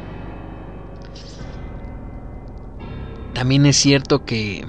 también 3.33 3.65
es 3.65 3.77
cierto 3.77 4.25
que 4.25 4.65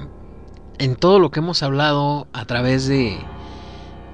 en 0.82 0.96
todo 0.96 1.20
lo 1.20 1.30
que 1.30 1.38
hemos 1.38 1.62
hablado 1.62 2.26
a 2.32 2.44
través 2.44 2.88
de 2.88 3.16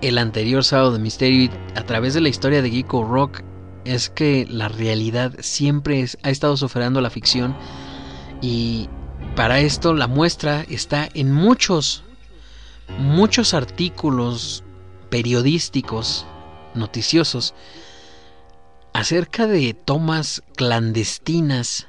el 0.02 0.18
anterior 0.18 0.62
sábado 0.62 0.92
de 0.92 0.98
misterio 0.98 1.44
y 1.44 1.50
a 1.74 1.86
través 1.86 2.12
de 2.12 2.20
la 2.20 2.28
historia 2.28 2.60
de 2.60 2.70
Geeko 2.70 3.04
Rock 3.04 3.40
es 3.86 4.10
que 4.10 4.46
la 4.50 4.68
realidad 4.68 5.32
siempre 5.40 6.04
ha 6.22 6.28
estado 6.28 6.58
sufriendo 6.58 7.00
la 7.00 7.08
ficción 7.08 7.56
y 8.42 8.90
para 9.34 9.60
esto 9.60 9.94
la 9.94 10.08
muestra 10.08 10.66
está 10.68 11.08
en 11.14 11.32
muchos 11.32 12.04
muchos 12.98 13.54
artículos 13.54 14.62
periodísticos 15.08 16.26
noticiosos 16.74 17.54
acerca 18.92 19.46
de 19.46 19.72
tomas 19.72 20.42
clandestinas 20.54 21.86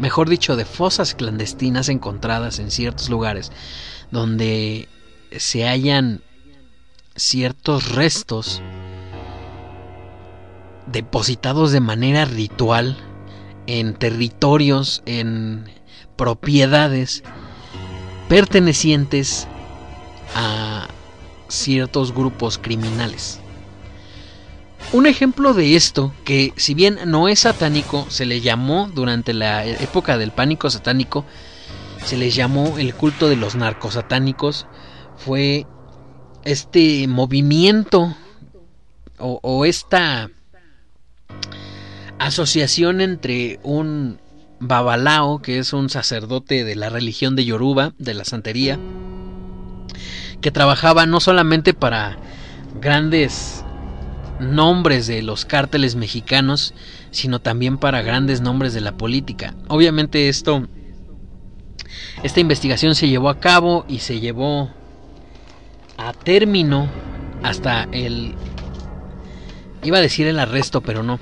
mejor 0.00 0.28
dicho 0.28 0.56
de 0.56 0.64
fosas 0.64 1.14
clandestinas 1.14 1.88
encontradas 1.88 2.58
en 2.58 2.70
ciertos 2.70 3.10
lugares 3.10 3.52
donde 4.10 4.88
se 5.36 5.64
hallan 5.64 6.22
ciertos 7.14 7.92
restos 7.94 8.62
depositados 10.86 11.70
de 11.70 11.80
manera 11.80 12.24
ritual 12.24 12.96
en 13.66 13.94
territorios, 13.94 15.02
en 15.06 15.68
propiedades 16.16 17.22
pertenecientes 18.28 19.46
a 20.34 20.88
ciertos 21.48 22.12
grupos 22.12 22.58
criminales. 22.58 23.40
Un 24.92 25.06
ejemplo 25.06 25.54
de 25.54 25.76
esto, 25.76 26.12
que 26.24 26.52
si 26.56 26.74
bien 26.74 26.98
no 27.06 27.28
es 27.28 27.40
satánico, 27.40 28.06
se 28.08 28.26
le 28.26 28.40
llamó 28.40 28.90
durante 28.92 29.32
la 29.32 29.64
época 29.64 30.18
del 30.18 30.32
pánico 30.32 30.68
satánico, 30.68 31.24
se 32.04 32.16
les 32.16 32.34
llamó 32.34 32.76
el 32.76 32.94
culto 32.94 33.28
de 33.28 33.36
los 33.36 33.54
narcosatánicos, 33.54 34.66
fue 35.16 35.66
este 36.44 37.06
movimiento 37.06 38.16
o, 39.18 39.38
o 39.42 39.64
esta 39.64 40.30
asociación 42.18 43.00
entre 43.00 43.60
un 43.62 44.18
babalao, 44.58 45.40
que 45.40 45.58
es 45.58 45.72
un 45.72 45.88
sacerdote 45.88 46.64
de 46.64 46.74
la 46.74 46.90
religión 46.90 47.36
de 47.36 47.44
Yoruba, 47.44 47.94
de 47.98 48.14
la 48.14 48.24
santería, 48.24 48.78
que 50.40 50.50
trabajaba 50.50 51.06
no 51.06 51.20
solamente 51.20 51.74
para 51.74 52.18
grandes 52.80 53.64
nombres 54.40 55.06
de 55.06 55.22
los 55.22 55.44
cárteles 55.44 55.94
mexicanos, 55.96 56.74
sino 57.10 57.40
también 57.40 57.78
para 57.78 58.02
grandes 58.02 58.40
nombres 58.40 58.74
de 58.74 58.80
la 58.80 58.96
política. 58.96 59.54
Obviamente 59.68 60.28
esto, 60.28 60.66
esta 62.22 62.40
investigación 62.40 62.94
se 62.94 63.08
llevó 63.08 63.28
a 63.28 63.38
cabo 63.38 63.84
y 63.88 63.98
se 64.00 64.20
llevó 64.20 64.70
a 65.96 66.12
término 66.12 66.88
hasta 67.42 67.84
el, 67.92 68.34
iba 69.82 69.98
a 69.98 70.02
decir 70.02 70.26
el 70.26 70.38
arresto, 70.38 70.80
pero 70.80 71.02
no, 71.02 71.18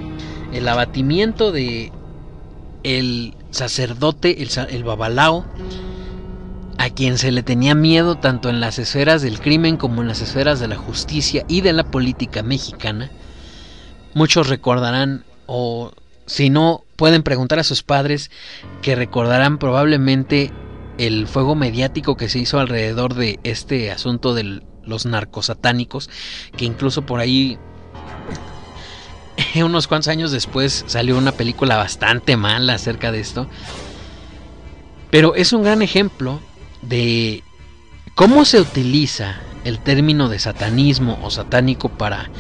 el 0.53 0.66
abatimiento 0.69 1.53
de 1.53 1.93
el 2.85 3.35
sacerdote, 3.51 4.43
el, 4.43 4.51
el 4.70 4.85
babalao, 4.85 5.45
a 6.78 6.90
quien 6.90 7.18
se 7.18 7.32
le 7.32 7.42
tenía 7.42 7.74
miedo 7.74 8.14
tanto 8.16 8.48
en 8.48 8.60
las 8.60 8.78
esferas 8.78 9.20
del 9.20 9.40
crimen 9.40 9.76
como 9.76 10.00
en 10.00 10.09
las 10.09 10.20
esferas 10.20 10.60
de 10.60 10.68
la 10.68 10.76
justicia 10.76 11.44
y 11.48 11.60
de 11.60 11.72
la 11.72 11.84
política 11.84 12.44
mexicana. 12.44 13.10
Muchos 14.14 14.48
recordarán, 14.48 15.24
o 15.46 15.92
si 16.26 16.50
no, 16.50 16.84
pueden 16.96 17.24
preguntar 17.24 17.59
a 17.59 17.64
sus 17.64 17.82
padres, 17.82 18.30
que 18.80 18.94
recordarán 18.94 19.59
probablemente 19.59 20.52
el 20.98 21.26
fuego 21.26 21.56
mediático 21.56 22.16
que 22.16 22.28
se 22.28 22.38
hizo 22.38 22.60
alrededor 22.60 23.14
de 23.14 23.40
este 23.42 23.90
asunto 23.90 24.34
de 24.34 24.62
los 24.84 25.05
narcosatánicos, 25.05 26.09
que 26.56 26.64
incluso 26.64 27.02
por 27.02 27.18
ahí 27.18 27.59
unos 29.56 29.88
cuantos 29.88 30.09
años 30.09 30.30
después 30.30 30.84
salió 30.86 31.18
una 31.18 31.32
película 31.32 31.76
bastante 31.76 32.36
mala 32.36 32.74
acerca 32.74 33.10
de 33.10 33.20
esto. 33.20 33.48
Pero 35.10 35.34
es 35.34 35.52
un 35.52 35.62
gran 35.62 35.82
ejemplo 35.82 36.40
de 36.82 37.42
cómo 38.14 38.44
se 38.44 38.60
utiliza 38.60 39.36
el 39.64 39.78
término 39.78 40.28
de 40.28 40.38
satanismo 40.38 41.18
o 41.22 41.30
satánico 41.30 41.88
para 41.88 42.30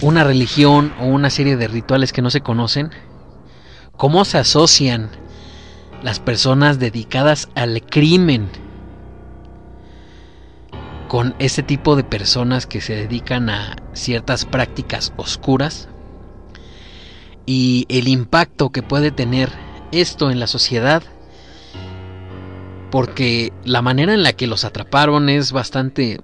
una 0.00 0.24
religión 0.24 0.92
o 1.00 1.06
una 1.06 1.30
serie 1.30 1.56
de 1.56 1.68
rituales 1.68 2.12
que 2.12 2.22
no 2.22 2.30
se 2.30 2.40
conocen, 2.40 2.90
cómo 3.96 4.24
se 4.24 4.38
asocian 4.38 5.10
las 6.02 6.20
personas 6.20 6.78
dedicadas 6.78 7.48
al 7.54 7.82
crimen 7.82 8.48
con 11.08 11.34
ese 11.38 11.62
tipo 11.62 11.96
de 11.96 12.04
personas 12.04 12.66
que 12.66 12.80
se 12.80 12.94
dedican 12.94 13.50
a 13.50 13.76
ciertas 13.92 14.44
prácticas 14.44 15.12
oscuras 15.16 15.88
y 17.46 17.84
el 17.88 18.06
impacto 18.06 18.70
que 18.70 18.82
puede 18.82 19.10
tener 19.10 19.50
esto 19.90 20.30
en 20.30 20.38
la 20.38 20.46
sociedad 20.46 21.02
porque 22.90 23.52
la 23.64 23.82
manera 23.82 24.14
en 24.14 24.22
la 24.22 24.32
que 24.32 24.46
los 24.46 24.64
atraparon 24.64 25.28
es 25.28 25.52
bastante 25.52 26.20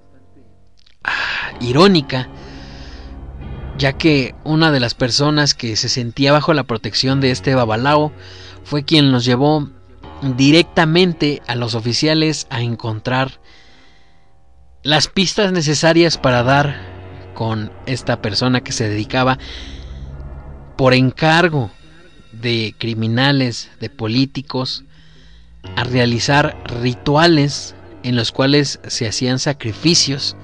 ah, 1.03 1.53
irónica, 1.61 2.29
ya 3.77 3.93
que 3.93 4.35
una 4.43 4.71
de 4.71 4.79
las 4.79 4.93
personas 4.93 5.53
que 5.53 5.75
se 5.75 5.89
sentía 5.89 6.31
bajo 6.31 6.53
la 6.53 6.63
protección 6.63 7.21
de 7.21 7.31
este 7.31 7.55
babalao 7.55 8.11
fue 8.63 8.83
quien 8.83 9.11
los 9.11 9.23
llevó 9.23 9.69
directamente 10.35 11.41
a 11.47 11.55
los 11.55 11.75
oficiales 11.75 12.47
a 12.49 12.61
encontrar 12.61 13.39
las 14.83 15.07
pistas 15.07 15.51
necesarias 15.51 16.17
para 16.17 16.43
dar 16.43 16.75
con 17.33 17.71
esta 17.85 18.21
persona 18.21 18.61
que 18.61 18.71
se 18.71 18.89
dedicaba 18.89 19.37
por 20.75 20.93
encargo 20.93 21.71
de 22.31 22.73
criminales, 22.77 23.69
de 23.79 23.89
políticos, 23.89 24.85
a 25.75 25.83
realizar 25.83 26.57
rituales 26.81 27.75
en 28.03 28.15
los 28.15 28.31
cuales 28.31 28.79
se 28.87 29.07
hacían 29.07 29.39
sacrificios. 29.39 30.35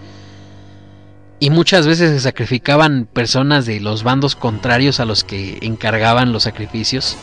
Y 1.39 1.49
muchas 1.49 1.87
veces 1.87 2.11
se 2.11 2.19
sacrificaban 2.19 3.07
personas 3.11 3.65
de 3.65 3.79
los 3.79 4.03
bandos 4.03 4.35
contrarios 4.35 4.99
a 4.99 5.05
los 5.05 5.23
que 5.23 5.59
encargaban 5.61 6.31
los 6.31 6.43
sacrificios. 6.43 7.17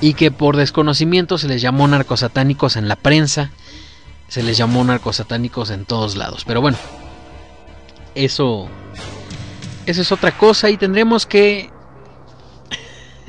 Y 0.00 0.14
que 0.14 0.30
por 0.30 0.56
desconocimiento 0.56 1.38
se 1.38 1.48
les 1.48 1.62
llamó 1.62 1.88
narcosatánicos 1.88 2.76
en 2.76 2.88
la 2.88 2.96
prensa, 2.96 3.50
se 4.28 4.42
les 4.42 4.56
llamó 4.56 4.84
narcosatánicos 4.84 5.70
en 5.70 5.86
todos 5.86 6.16
lados. 6.16 6.44
Pero 6.46 6.60
bueno, 6.60 6.78
eso, 8.14 8.68
eso 9.86 10.02
es 10.02 10.12
otra 10.12 10.36
cosa. 10.36 10.70
Y 10.70 10.76
tendremos 10.76 11.26
que 11.26 11.70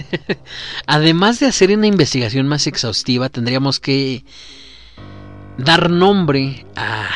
Además 0.87 1.39
de 1.39 1.47
hacer 1.47 1.75
una 1.75 1.87
investigación 1.87 2.47
más 2.47 2.67
exhaustiva, 2.67 3.29
tendríamos 3.29 3.79
que 3.79 4.23
dar 5.57 5.89
nombre 5.89 6.65
a 6.75 7.07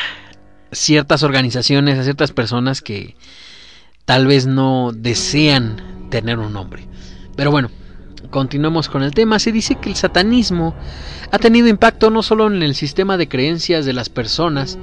ciertas 0.72 1.24
organizaciones, 1.24 2.00
a 2.00 2.04
ciertas 2.04 2.32
personas 2.32 2.82
que 2.82 3.16
tal 4.06 4.28
vez 4.28 4.48
no 4.48 4.92
desean 4.94 6.10
tener 6.10 6.40
un 6.40 6.54
nombre. 6.54 6.88
Pero 7.36 7.52
bueno, 7.52 7.70
continuemos 8.30 8.90
con 8.90 9.04
el 9.04 9.14
tema. 9.14 9.40
Se 9.40 9.52
dice 9.52 9.76
que 9.76 9.90
el 9.90 9.96
satanismo 9.96 10.76
ha 11.32 11.40
tenido 11.40 11.68
impacto 11.68 12.10
no 12.10 12.24
solo 12.24 12.48
en 12.48 12.64
el 12.64 12.76
sistema 12.76 13.18
de 13.18 13.30
creencias 13.30 13.86
de 13.86 13.94
las 13.94 14.10
personas, 14.10 14.78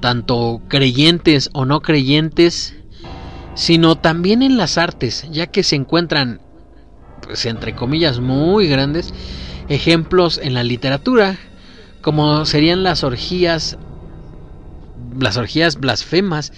tanto 0.00 0.60
creyentes 0.68 1.50
o 1.52 1.64
no 1.64 1.80
creyentes, 1.80 2.74
sino 3.54 3.96
también 3.96 4.42
en 4.42 4.56
las 4.56 4.76
artes, 4.76 5.26
ya 5.30 5.46
que 5.46 5.62
se 5.62 5.76
encuentran 5.76 6.40
pues, 7.26 7.44
entre 7.46 7.74
comillas 7.74 8.20
muy 8.20 8.68
grandes 8.68 9.12
ejemplos 9.68 10.40
en 10.42 10.54
la 10.54 10.64
literatura, 10.64 11.36
como 12.00 12.46
serían 12.46 12.82
las 12.82 13.02
orgías, 13.04 13.76
las 15.18 15.36
orgías 15.36 15.76
blasfemas 15.76 16.52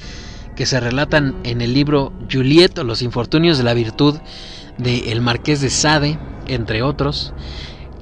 que 0.56 0.66
se 0.66 0.78
relatan 0.80 1.36
en 1.44 1.60
el 1.60 1.72
libro 1.72 2.12
Juliet 2.30 2.78
o 2.78 2.84
los 2.84 3.02
infortunios 3.02 3.58
de 3.58 3.64
la 3.64 3.74
virtud 3.74 4.16
de 4.76 5.10
el 5.10 5.20
Marqués 5.20 5.60
de 5.60 5.70
Sade, 5.70 6.18
entre 6.46 6.82
otros, 6.82 7.32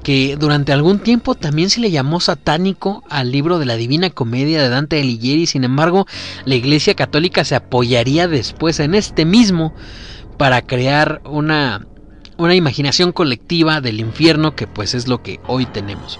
que 0.03 0.37
durante 0.37 0.71
algún 0.71 0.99
tiempo 0.99 1.35
también 1.35 1.69
se 1.69 1.81
le 1.81 1.91
llamó 1.91 2.19
satánico 2.19 3.03
al 3.09 3.31
libro 3.31 3.59
de 3.59 3.65
la 3.65 3.75
Divina 3.75 4.09
Comedia 4.09 4.61
de 4.61 4.69
Dante 4.69 4.99
Alighieri, 4.99 5.45
sin 5.45 5.63
embargo, 5.63 6.05
la 6.45 6.55
Iglesia 6.55 6.95
Católica 6.95 7.43
se 7.43 7.55
apoyaría 7.55 8.27
después 8.27 8.79
en 8.79 8.95
este 8.95 9.25
mismo 9.25 9.73
para 10.37 10.61
crear 10.61 11.21
una 11.25 11.87
una 12.37 12.55
imaginación 12.55 13.11
colectiva 13.11 13.81
del 13.81 13.99
infierno 13.99 14.55
que 14.55 14.67
pues 14.67 14.93
es 14.93 15.07
lo 15.07 15.21
que 15.21 15.39
hoy 15.47 15.65
tenemos. 15.65 16.19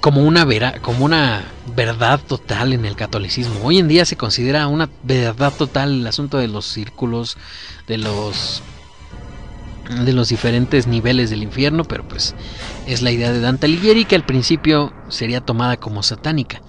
Como 0.00 0.22
una, 0.22 0.44
vera, 0.44 0.80
como 0.82 1.04
una 1.04 1.44
verdad 1.74 2.20
total 2.20 2.72
en 2.74 2.84
el 2.84 2.94
catolicismo. 2.94 3.60
Hoy 3.62 3.78
en 3.78 3.88
día 3.88 4.04
se 4.04 4.16
considera 4.16 4.66
una 4.66 4.90
verdad 5.02 5.52
total 5.56 6.00
el 6.00 6.06
asunto 6.06 6.38
de 6.38 6.48
los 6.48 6.66
círculos, 6.66 7.38
de 7.86 7.98
los 7.98 8.62
de 10.04 10.14
los 10.14 10.30
diferentes 10.30 10.86
niveles 10.86 11.28
del 11.28 11.42
infierno, 11.42 11.84
pero 11.84 12.08
pues 12.08 12.34
es 12.86 13.02
la 13.02 13.10
idea 13.10 13.32
de 13.32 13.40
Dante 13.40 13.66
Alighieri 13.66 14.06
que 14.06 14.16
al 14.16 14.24
principio 14.24 14.94
sería 15.10 15.42
tomada 15.42 15.76
como 15.76 16.02
satánica. 16.02 16.62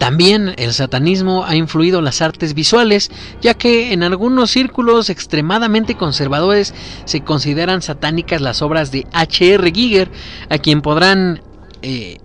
También 0.00 0.54
el 0.56 0.72
satanismo 0.72 1.44
ha 1.44 1.56
influido 1.56 2.00
las 2.00 2.22
artes 2.22 2.54
visuales, 2.54 3.10
ya 3.42 3.52
que 3.52 3.92
en 3.92 4.02
algunos 4.02 4.50
círculos 4.50 5.10
extremadamente 5.10 5.94
conservadores 5.94 6.72
se 7.04 7.20
consideran 7.20 7.82
satánicas 7.82 8.40
las 8.40 8.62
obras 8.62 8.92
de 8.92 9.06
H.R. 9.12 9.70
Giger, 9.70 10.10
a 10.48 10.56
quien 10.56 10.80
podrán 10.80 11.42
eh, 11.82 12.16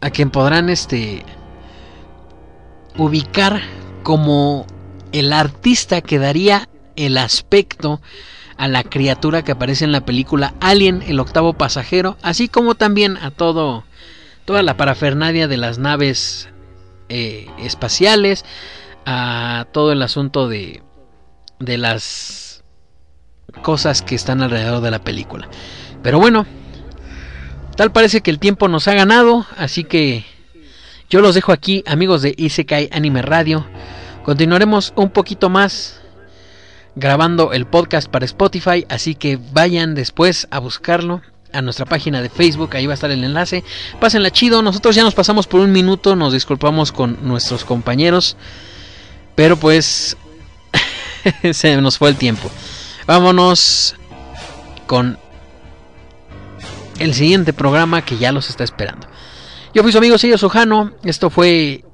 a 0.00 0.10
quien 0.10 0.30
podrán 0.30 0.68
este 0.68 1.24
ubicar 2.98 3.60
como 4.02 4.66
el 5.12 5.32
artista 5.32 6.00
que 6.00 6.18
daría 6.18 6.68
el 6.96 7.18
aspecto 7.18 8.00
a 8.56 8.66
la 8.66 8.82
criatura 8.82 9.44
que 9.44 9.52
aparece 9.52 9.84
en 9.84 9.92
la 9.92 10.04
película 10.04 10.54
Alien, 10.58 11.04
el 11.06 11.20
octavo 11.20 11.52
pasajero, 11.52 12.16
así 12.20 12.48
como 12.48 12.74
también 12.74 13.16
a 13.16 13.30
todo 13.30 13.84
toda 14.50 14.64
la 14.64 14.76
parafernalia 14.76 15.46
de 15.46 15.56
las 15.56 15.78
naves 15.78 16.48
eh, 17.08 17.46
espaciales, 17.60 18.44
a 19.06 19.68
todo 19.70 19.92
el 19.92 20.02
asunto 20.02 20.48
de, 20.48 20.82
de 21.60 21.78
las 21.78 22.64
cosas 23.62 24.02
que 24.02 24.16
están 24.16 24.42
alrededor 24.42 24.80
de 24.80 24.90
la 24.90 25.04
película. 25.04 25.48
Pero 26.02 26.18
bueno, 26.18 26.46
tal 27.76 27.92
parece 27.92 28.22
que 28.22 28.32
el 28.32 28.40
tiempo 28.40 28.66
nos 28.66 28.88
ha 28.88 28.94
ganado, 28.94 29.46
así 29.56 29.84
que 29.84 30.24
yo 31.08 31.20
los 31.20 31.36
dejo 31.36 31.52
aquí, 31.52 31.84
amigos 31.86 32.22
de 32.22 32.34
Isekai 32.36 32.88
Anime 32.90 33.22
Radio. 33.22 33.64
Continuaremos 34.24 34.92
un 34.96 35.10
poquito 35.10 35.48
más 35.48 36.00
grabando 36.96 37.52
el 37.52 37.68
podcast 37.68 38.10
para 38.10 38.24
Spotify, 38.24 38.84
así 38.88 39.14
que 39.14 39.38
vayan 39.52 39.94
después 39.94 40.48
a 40.50 40.58
buscarlo 40.58 41.22
a 41.52 41.62
nuestra 41.62 41.86
página 41.86 42.22
de 42.22 42.28
Facebook, 42.28 42.76
ahí 42.76 42.86
va 42.86 42.92
a 42.92 42.94
estar 42.94 43.10
el 43.10 43.24
enlace. 43.24 43.64
Pásenla 44.00 44.30
chido, 44.30 44.62
nosotros 44.62 44.94
ya 44.94 45.02
nos 45.02 45.14
pasamos 45.14 45.46
por 45.46 45.60
un 45.60 45.72
minuto, 45.72 46.16
nos 46.16 46.32
disculpamos 46.32 46.92
con 46.92 47.18
nuestros 47.22 47.64
compañeros, 47.64 48.36
pero 49.34 49.56
pues 49.56 50.16
se 51.52 51.76
nos 51.80 51.98
fue 51.98 52.10
el 52.10 52.16
tiempo. 52.16 52.50
Vámonos 53.06 53.96
con 54.86 55.18
el 56.98 57.14
siguiente 57.14 57.52
programa 57.52 58.04
que 58.04 58.18
ya 58.18 58.32
los 58.32 58.50
está 58.50 58.64
esperando. 58.64 59.06
Yo 59.74 59.82
fui 59.82 59.92
su 59.92 59.98
amigo 59.98 60.18
Sello 60.18 60.36
Sojano, 60.36 60.92
esto 61.04 61.30
fue 61.30 61.84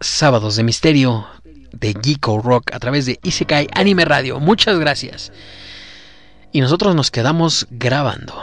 Sábados 0.00 0.56
de 0.56 0.64
Misterio 0.64 1.26
de 1.72 1.94
Geeko 2.00 2.40
Rock 2.40 2.72
a 2.72 2.78
través 2.78 3.06
de 3.06 3.18
Isekai 3.22 3.68
Anime 3.74 4.04
Radio. 4.04 4.40
Muchas 4.40 4.78
gracias. 4.78 5.32
Y 6.52 6.60
nosotros 6.60 6.94
nos 6.94 7.10
quedamos 7.10 7.66
grabando. 7.70 8.34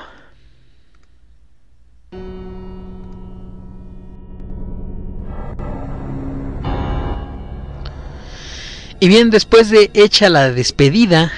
Y 9.02 9.08
bien, 9.08 9.30
después 9.30 9.70
de 9.70 9.92
hecha 9.94 10.30
la 10.30 10.52
despedida, 10.52 11.32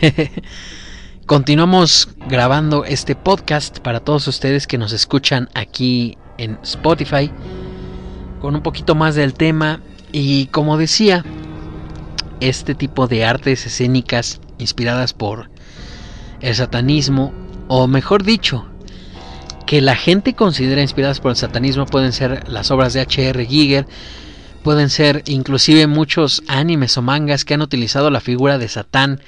continuamos 1.26 2.08
grabando 2.26 2.86
este 2.86 3.14
podcast 3.14 3.80
para 3.80 4.00
todos 4.00 4.26
ustedes 4.28 4.66
que 4.66 4.78
nos 4.78 4.94
escuchan 4.94 5.50
aquí 5.52 6.16
en 6.38 6.58
Spotify, 6.62 7.30
con 8.40 8.54
un 8.54 8.62
poquito 8.62 8.94
más 8.94 9.14
del 9.14 9.34
tema. 9.34 9.82
Y 10.10 10.46
como 10.46 10.78
decía, 10.78 11.22
este 12.40 12.74
tipo 12.74 13.06
de 13.06 13.26
artes 13.26 13.66
escénicas 13.66 14.40
inspiradas 14.56 15.12
por 15.12 15.50
el 16.40 16.54
satanismo, 16.54 17.34
o 17.74 17.88
mejor 17.88 18.22
dicho, 18.22 18.66
que 19.66 19.80
la 19.80 19.96
gente 19.96 20.34
considera 20.34 20.82
inspiradas 20.82 21.20
por 21.20 21.30
el 21.30 21.38
satanismo 21.38 21.86
pueden 21.86 22.12
ser 22.12 22.46
las 22.46 22.70
obras 22.70 22.92
de 22.92 23.00
H.R. 23.00 23.46
Giger, 23.46 23.86
pueden 24.62 24.90
ser 24.90 25.22
inclusive 25.24 25.86
muchos 25.86 26.42
animes 26.48 26.98
o 26.98 27.02
mangas 27.02 27.46
que 27.46 27.54
han 27.54 27.62
utilizado 27.62 28.10
la 28.10 28.20
figura 28.20 28.58
de 28.58 28.68
Satán 28.68 29.22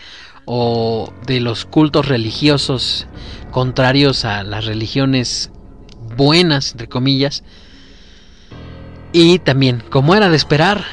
o 0.44 1.10
de 1.26 1.40
los 1.40 1.64
cultos 1.64 2.06
religiosos 2.06 3.06
contrarios 3.50 4.26
a 4.26 4.42
las 4.42 4.66
religiones 4.66 5.50
buenas, 6.14 6.72
entre 6.72 6.86
comillas. 6.86 7.44
Y 9.14 9.38
también, 9.38 9.82
como 9.88 10.14
era 10.14 10.28
de 10.28 10.36
esperar, 10.36 10.84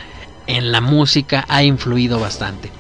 en 0.48 0.72
la 0.72 0.80
música 0.80 1.44
ha 1.49 1.64
influido 1.64 2.18
bastante. 2.18 2.72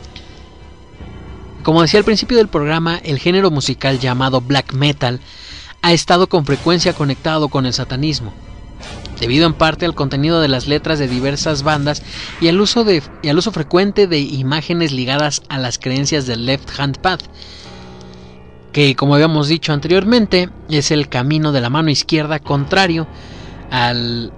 Como 1.63 1.81
decía 1.81 1.99
al 1.99 2.05
principio 2.05 2.37
del 2.37 2.47
programa, 2.47 2.99
el 3.03 3.19
género 3.19 3.51
musical 3.51 3.99
llamado 3.99 4.41
black 4.41 4.73
metal 4.73 5.19
ha 5.81 5.93
estado 5.93 6.27
con 6.27 6.45
frecuencia 6.45 6.93
conectado 6.93 7.49
con 7.49 7.65
el 7.65 7.73
satanismo 7.73 8.33
debido 9.19 9.45
en 9.45 9.53
parte 9.53 9.85
al 9.85 9.93
contenido 9.93 10.41
de 10.41 10.47
las 10.47 10.67
letras 10.67 10.97
de 10.97 11.07
diversas 11.07 11.61
bandas 11.61 12.01
y 12.41 12.47
al 12.47 12.59
uso, 12.59 12.83
de, 12.83 13.03
y 13.21 13.29
al 13.29 13.37
uso 13.37 13.51
frecuente 13.51 14.07
de 14.07 14.19
imágenes 14.19 14.91
ligadas 14.91 15.43
a 15.47 15.59
las 15.59 15.77
creencias 15.77 16.25
del 16.25 16.47
Left 16.47 16.67
Hand 16.79 16.97
Path, 16.97 17.21
que 18.73 18.95
como 18.95 19.13
habíamos 19.13 19.47
dicho 19.47 19.73
anteriormente 19.73 20.49
es 20.69 20.89
el 20.89 21.07
camino 21.07 21.51
de 21.51 21.61
la 21.61 21.69
mano 21.69 21.91
izquierda 21.91 22.39
contrario 22.39 23.05
al, 23.69 24.33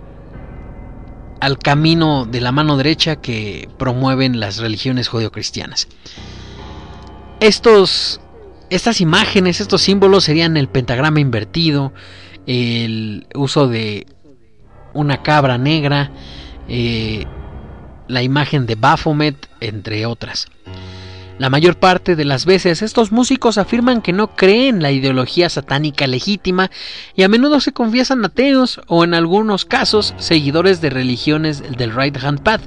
al 1.40 1.58
camino 1.60 2.26
de 2.26 2.42
la 2.42 2.52
mano 2.52 2.76
derecha 2.76 3.16
que 3.16 3.70
promueven 3.78 4.42
las 4.42 4.58
religiones 4.58 5.08
judeocristianas. 5.08 5.88
Estos, 7.44 8.22
estas 8.70 9.02
imágenes, 9.02 9.60
estos 9.60 9.82
símbolos 9.82 10.24
serían 10.24 10.56
el 10.56 10.70
pentagrama 10.70 11.20
invertido, 11.20 11.92
el 12.48 13.28
uso 13.36 13.68
de 13.68 14.08
una 14.94 15.24
cabra 15.24 15.58
negra, 15.58 16.10
eh, 16.70 17.26
la 18.08 18.24
imagen 18.24 18.66
de 18.66 18.76
Baphomet, 18.76 19.50
entre 19.60 20.06
otras. 20.06 20.48
La 21.38 21.50
mayor 21.50 21.76
parte 21.76 22.16
de 22.16 22.24
las 22.24 22.46
veces 22.46 22.82
estos 22.82 23.12
músicos 23.12 23.58
afirman 23.58 24.02
que 24.02 24.14
no 24.14 24.38
creen 24.38 24.82
la 24.82 24.94
ideología 24.94 25.50
satánica 25.50 26.08
legítima 26.08 26.72
y 27.14 27.24
a 27.24 27.28
menudo 27.28 27.60
se 27.60 27.74
confiesan 27.74 28.24
ateos 28.24 28.80
o 28.88 29.04
en 29.04 29.14
algunos 29.14 29.66
casos 29.66 30.14
seguidores 30.18 30.80
de 30.80 30.92
religiones 30.92 31.62
del 31.78 31.94
Right 31.94 32.16
Hand 32.24 32.40
Path. 32.40 32.62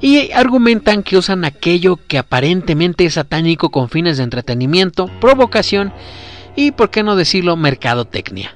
Y 0.00 0.30
argumentan 0.32 1.02
que 1.02 1.16
usan 1.16 1.44
aquello 1.44 1.98
que 2.06 2.18
aparentemente 2.18 3.04
es 3.04 3.14
satánico 3.14 3.70
con 3.70 3.88
fines 3.88 4.16
de 4.16 4.24
entretenimiento, 4.24 5.06
provocación 5.20 5.92
y, 6.54 6.70
por 6.70 6.90
qué 6.90 7.02
no 7.02 7.16
decirlo, 7.16 7.56
mercadotecnia. 7.56 8.54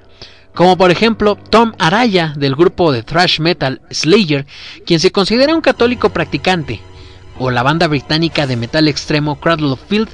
Como 0.54 0.76
por 0.76 0.90
ejemplo 0.90 1.36
Tom 1.36 1.72
Araya 1.78 2.34
del 2.36 2.54
grupo 2.54 2.92
de 2.92 3.02
thrash 3.02 3.40
metal 3.40 3.80
Slayer, 3.90 4.46
quien 4.84 5.00
se 5.00 5.10
considera 5.10 5.54
un 5.54 5.62
católico 5.62 6.10
practicante, 6.10 6.80
o 7.38 7.50
la 7.50 7.62
banda 7.62 7.88
británica 7.88 8.46
de 8.46 8.56
metal 8.56 8.86
extremo 8.86 9.40
Cradle 9.40 9.72
of 9.72 9.80
Field, 9.88 10.10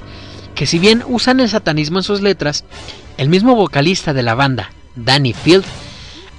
que 0.55 0.65
si 0.65 0.79
bien 0.79 1.03
usan 1.07 1.39
el 1.41 1.49
satanismo 1.49 1.99
en 1.99 2.03
sus 2.03 2.21
letras, 2.21 2.63
el 3.17 3.29
mismo 3.29 3.55
vocalista 3.55 4.13
de 4.13 4.23
la 4.23 4.35
banda, 4.35 4.71
Danny 4.95 5.33
Field, 5.33 5.65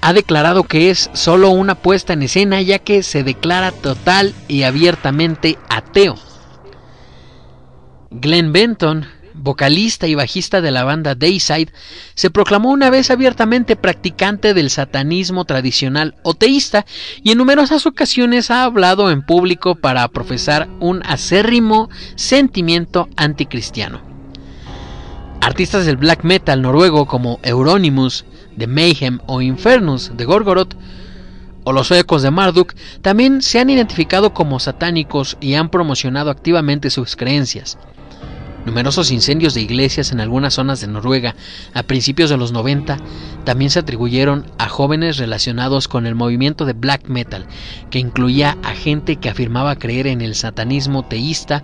ha 0.00 0.12
declarado 0.12 0.64
que 0.64 0.90
es 0.90 1.10
solo 1.12 1.50
una 1.50 1.74
puesta 1.74 2.12
en 2.12 2.22
escena 2.22 2.60
ya 2.62 2.78
que 2.78 3.02
se 3.02 3.22
declara 3.22 3.72
total 3.72 4.34
y 4.48 4.62
abiertamente 4.62 5.58
ateo. 5.68 6.16
Glenn 8.10 8.52
Benton, 8.52 9.06
vocalista 9.34 10.06
y 10.08 10.14
bajista 10.14 10.60
de 10.60 10.70
la 10.70 10.84
banda 10.84 11.14
Dayside, 11.14 11.72
se 12.14 12.30
proclamó 12.30 12.70
una 12.70 12.90
vez 12.90 13.10
abiertamente 13.10 13.76
practicante 13.76 14.54
del 14.54 14.70
satanismo 14.70 15.44
tradicional 15.44 16.16
o 16.22 16.34
teísta 16.34 16.86
y 17.22 17.30
en 17.30 17.38
numerosas 17.38 17.86
ocasiones 17.86 18.50
ha 18.50 18.64
hablado 18.64 19.10
en 19.10 19.22
público 19.22 19.76
para 19.76 20.08
profesar 20.08 20.68
un 20.80 21.02
acérrimo 21.04 21.88
sentimiento 22.16 23.08
anticristiano. 23.16 24.02
Artistas 25.40 25.86
del 25.86 25.96
black 25.96 26.24
metal 26.24 26.60
noruego 26.60 27.06
como 27.06 27.38
Euronymous 27.42 28.24
de 28.60 28.68
Mayhem 28.68 29.18
o 29.26 29.40
Infernus 29.40 30.12
de 30.14 30.24
Gorgoroth 30.24 30.76
o 31.64 31.72
los 31.72 31.90
ecos 31.90 32.22
de 32.22 32.30
Marduk 32.30 32.74
también 33.02 33.42
se 33.42 33.58
han 33.58 33.70
identificado 33.70 34.32
como 34.32 34.60
satánicos 34.60 35.36
y 35.40 35.54
han 35.54 35.70
promocionado 35.70 36.30
activamente 36.30 36.90
sus 36.90 37.16
creencias. 37.16 37.78
Numerosos 38.66 39.10
incendios 39.10 39.54
de 39.54 39.62
iglesias 39.62 40.12
en 40.12 40.20
algunas 40.20 40.54
zonas 40.54 40.82
de 40.82 40.86
Noruega 40.86 41.34
a 41.72 41.82
principios 41.82 42.28
de 42.28 42.36
los 42.36 42.52
90 42.52 42.98
también 43.44 43.70
se 43.70 43.78
atribuyeron 43.78 44.44
a 44.58 44.68
jóvenes 44.68 45.16
relacionados 45.16 45.88
con 45.88 46.06
el 46.06 46.14
movimiento 46.14 46.66
de 46.66 46.74
black 46.74 47.08
metal, 47.08 47.46
que 47.90 47.98
incluía 47.98 48.58
a 48.62 48.72
gente 48.72 49.16
que 49.16 49.30
afirmaba 49.30 49.76
creer 49.76 50.06
en 50.06 50.20
el 50.20 50.34
satanismo 50.34 51.06
teísta 51.06 51.62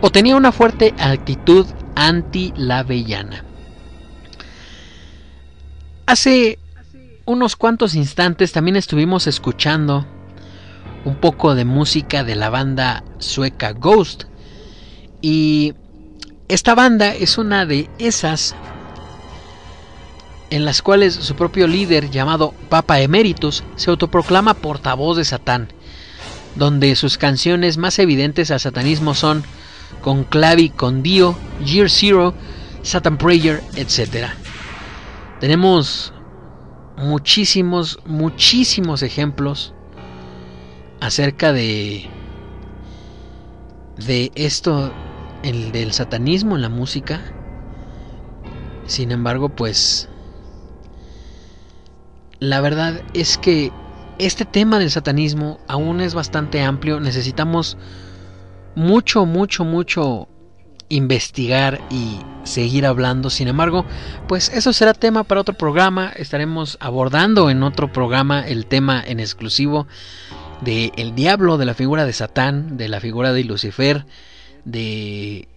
o 0.00 0.10
tenía 0.10 0.34
una 0.34 0.50
fuerte 0.50 0.94
actitud 0.98 1.66
anti-lavellana. 1.94 3.51
Hace 6.06 6.58
unos 7.24 7.56
cuantos 7.56 7.94
instantes 7.94 8.52
también 8.52 8.76
estuvimos 8.76 9.26
escuchando 9.26 10.06
un 11.04 11.16
poco 11.16 11.54
de 11.54 11.64
música 11.64 12.24
de 12.24 12.34
la 12.36 12.50
banda 12.50 13.04
sueca 13.18 13.72
Ghost 13.72 14.24
y 15.20 15.74
esta 16.48 16.74
banda 16.74 17.14
es 17.14 17.38
una 17.38 17.66
de 17.66 17.88
esas 17.98 18.54
en 20.50 20.64
las 20.64 20.82
cuales 20.82 21.14
su 21.14 21.34
propio 21.34 21.66
líder 21.66 22.10
llamado 22.10 22.52
Papa 22.68 23.00
Emeritus 23.00 23.64
se 23.76 23.90
autoproclama 23.90 24.54
portavoz 24.54 25.16
de 25.16 25.24
Satán, 25.24 25.68
donde 26.56 26.94
sus 26.94 27.16
canciones 27.16 27.78
más 27.78 27.98
evidentes 27.98 28.50
al 28.50 28.60
satanismo 28.60 29.14
son 29.14 29.44
Conclavi 30.02 30.68
con 30.68 31.02
Dio, 31.02 31.38
Year 31.64 31.88
Zero, 31.88 32.34
Satan 32.82 33.16
Prayer, 33.16 33.62
etc. 33.76 34.41
Tenemos 35.42 36.12
muchísimos, 36.96 37.98
muchísimos 38.06 39.02
ejemplos 39.02 39.74
acerca 41.00 41.52
de 41.52 42.08
de 44.06 44.30
esto 44.36 44.92
el 45.42 45.72
del 45.72 45.92
satanismo 45.94 46.54
en 46.54 46.62
la 46.62 46.68
música. 46.68 47.20
Sin 48.86 49.10
embargo, 49.10 49.48
pues 49.48 50.08
la 52.38 52.60
verdad 52.60 53.02
es 53.12 53.36
que 53.36 53.72
este 54.20 54.44
tema 54.44 54.78
del 54.78 54.92
satanismo 54.92 55.58
aún 55.66 56.00
es 56.00 56.14
bastante 56.14 56.62
amplio. 56.62 57.00
Necesitamos 57.00 57.76
mucho, 58.76 59.26
mucho, 59.26 59.64
mucho 59.64 60.28
investigar 60.92 61.80
y 61.90 62.18
seguir 62.44 62.86
hablando. 62.86 63.30
Sin 63.30 63.48
embargo, 63.48 63.84
pues 64.28 64.50
eso 64.50 64.72
será 64.72 64.92
tema 64.92 65.24
para 65.24 65.40
otro 65.40 65.54
programa. 65.54 66.12
Estaremos 66.14 66.76
abordando 66.80 67.50
en 67.50 67.62
otro 67.62 67.92
programa 67.92 68.46
el 68.46 68.66
tema 68.66 69.02
en 69.04 69.18
exclusivo 69.18 69.86
de 70.60 70.92
el 70.96 71.14
diablo, 71.14 71.58
de 71.58 71.64
la 71.64 71.74
figura 71.74 72.04
de 72.04 72.12
Satán, 72.12 72.76
de 72.76 72.88
la 72.88 73.00
figura 73.00 73.32
de 73.32 73.44
Lucifer, 73.44 74.04
de 74.64 75.48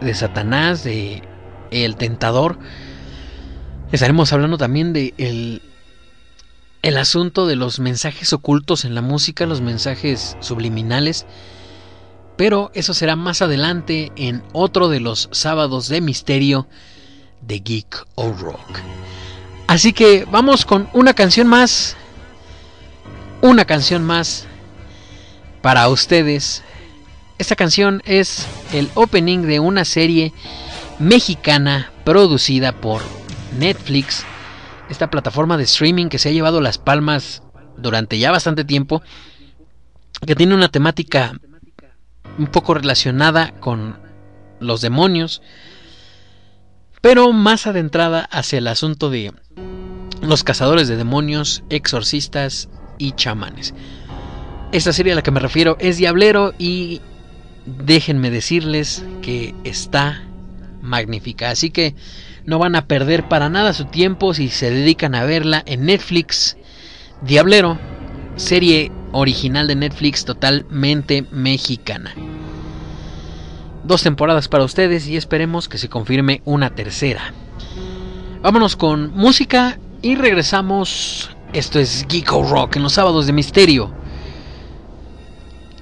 de 0.00 0.14
Satanás, 0.14 0.82
de 0.82 1.22
el 1.70 1.96
tentador. 1.96 2.58
Estaremos 3.92 4.32
hablando 4.32 4.58
también 4.58 4.92
de 4.92 5.14
el, 5.18 5.62
el 6.82 6.96
asunto 6.96 7.46
de 7.46 7.56
los 7.56 7.78
mensajes 7.78 8.32
ocultos 8.32 8.84
en 8.84 8.94
la 8.94 9.02
música, 9.02 9.46
los 9.46 9.60
mensajes 9.60 10.36
subliminales. 10.40 11.26
Pero 12.42 12.72
eso 12.74 12.92
será 12.92 13.14
más 13.14 13.40
adelante 13.40 14.10
en 14.16 14.42
otro 14.52 14.88
de 14.88 14.98
los 14.98 15.28
sábados 15.30 15.86
de 15.86 16.00
misterio 16.00 16.66
de 17.40 17.60
Geek 17.60 18.04
o 18.16 18.32
Rock. 18.32 18.80
Así 19.68 19.92
que 19.92 20.26
vamos 20.28 20.64
con 20.64 20.88
una 20.92 21.14
canción 21.14 21.46
más. 21.46 21.96
Una 23.42 23.64
canción 23.64 24.02
más 24.02 24.48
para 25.60 25.88
ustedes. 25.88 26.64
Esta 27.38 27.54
canción 27.54 28.02
es 28.06 28.48
el 28.72 28.90
opening 28.94 29.42
de 29.42 29.60
una 29.60 29.84
serie 29.84 30.32
mexicana 30.98 31.92
producida 32.04 32.72
por 32.72 33.02
Netflix, 33.56 34.24
esta 34.90 35.10
plataforma 35.10 35.56
de 35.56 35.62
streaming 35.62 36.08
que 36.08 36.18
se 36.18 36.30
ha 36.30 36.32
llevado 36.32 36.60
las 36.60 36.78
palmas 36.78 37.44
durante 37.76 38.18
ya 38.18 38.32
bastante 38.32 38.64
tiempo, 38.64 39.00
que 40.26 40.34
tiene 40.34 40.56
una 40.56 40.70
temática 40.70 41.34
un 42.38 42.46
poco 42.46 42.74
relacionada 42.74 43.52
con 43.60 43.96
los 44.60 44.80
demonios, 44.80 45.42
pero 47.00 47.32
más 47.32 47.66
adentrada 47.66 48.22
hacia 48.30 48.58
el 48.58 48.68
asunto 48.68 49.10
de 49.10 49.32
los 50.22 50.44
cazadores 50.44 50.88
de 50.88 50.96
demonios, 50.96 51.64
exorcistas 51.68 52.68
y 52.98 53.12
chamanes. 53.12 53.74
Esta 54.70 54.92
serie 54.92 55.12
a 55.12 55.16
la 55.16 55.22
que 55.22 55.32
me 55.32 55.40
refiero 55.40 55.76
es 55.80 55.96
Diablero 55.96 56.54
y 56.58 57.00
déjenme 57.66 58.30
decirles 58.30 59.04
que 59.20 59.54
está 59.64 60.22
magnífica. 60.80 61.50
Así 61.50 61.70
que 61.70 61.94
no 62.44 62.58
van 62.58 62.76
a 62.76 62.86
perder 62.86 63.28
para 63.28 63.48
nada 63.48 63.72
su 63.72 63.84
tiempo 63.86 64.32
si 64.34 64.48
se 64.48 64.70
dedican 64.70 65.14
a 65.14 65.24
verla 65.24 65.62
en 65.66 65.86
Netflix. 65.86 66.56
Diablero, 67.22 67.78
serie 68.36 68.90
original 69.12 69.66
de 69.66 69.76
Netflix 69.76 70.24
totalmente 70.24 71.26
mexicana. 71.30 72.14
Dos 73.84 74.02
temporadas 74.02 74.48
para 74.48 74.64
ustedes 74.64 75.06
y 75.08 75.16
esperemos 75.16 75.68
que 75.68 75.78
se 75.78 75.88
confirme 75.88 76.42
una 76.44 76.74
tercera. 76.74 77.32
Vámonos 78.42 78.76
con 78.76 79.12
música 79.14 79.78
y 80.02 80.16
regresamos. 80.16 81.30
Esto 81.52 81.78
es 81.78 82.06
Geeko 82.08 82.42
Rock 82.44 82.76
en 82.76 82.82
los 82.82 82.94
sábados 82.94 83.26
de 83.26 83.32
misterio. 83.32 83.92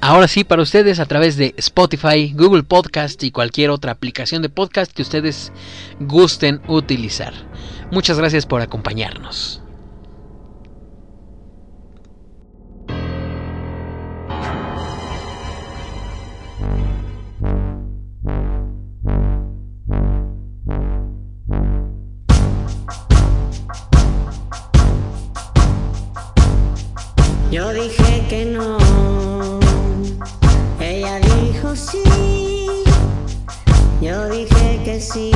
Ahora 0.03 0.29
sí, 0.29 0.45
para 0.45 0.63
ustedes 0.63 0.99
a 0.99 1.05
través 1.05 1.37
de 1.37 1.55
Spotify, 1.59 2.33
Google 2.35 2.63
Podcast 2.63 3.23
y 3.23 3.31
cualquier 3.31 3.69
otra 3.69 3.93
aplicación 3.93 4.41
de 4.41 4.49
podcast 4.49 4.93
que 4.93 5.03
ustedes 5.03 5.53
gusten 6.01 6.63
utilizar. 6.69 7.35
Muchas 7.91 8.19
gracias 8.19 8.47
por 8.47 8.63
acompañarnos. 8.63 9.60
Yo 27.51 27.73
dije 27.73 28.25
que 28.29 28.45
no, 28.45 28.79
ella 30.79 31.19
dijo 31.19 31.75
sí, 31.75 32.05
yo 34.01 34.29
dije 34.29 34.81
que 34.85 35.01
sí, 35.01 35.33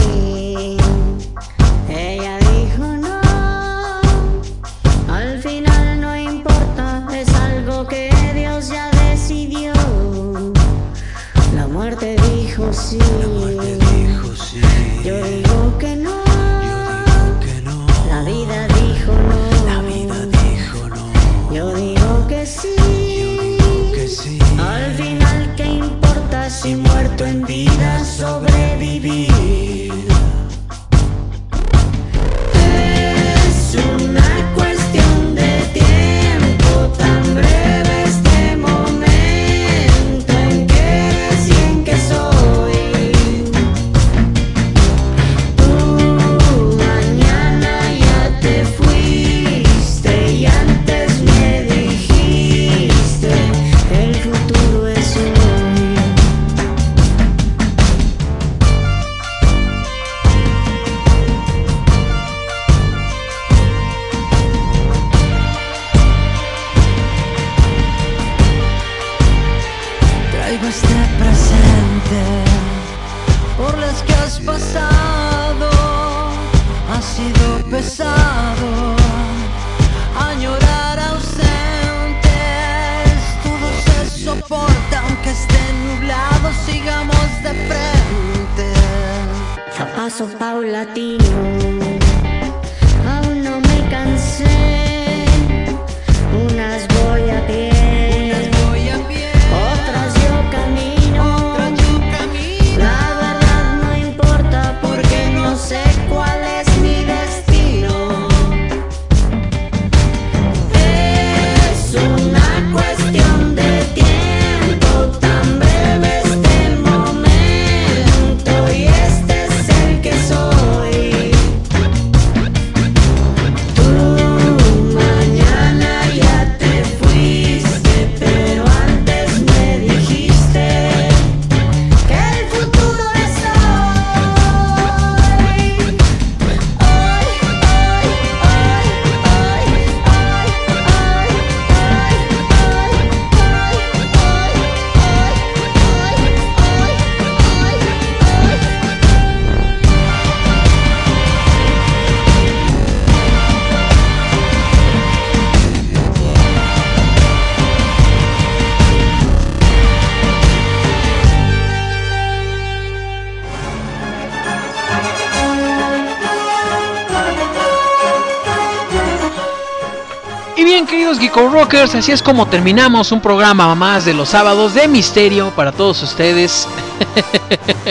Geeko 171.34 171.48
Rockers, 171.48 171.96
así 171.96 172.12
es 172.12 172.22
como 172.22 172.46
terminamos 172.46 173.10
un 173.10 173.20
programa 173.20 173.74
más 173.74 174.04
de 174.04 174.14
los 174.14 174.28
sábados 174.28 174.72
de 174.72 174.86
misterio 174.86 175.50
para 175.50 175.72
todos 175.72 176.00
ustedes. 176.04 176.68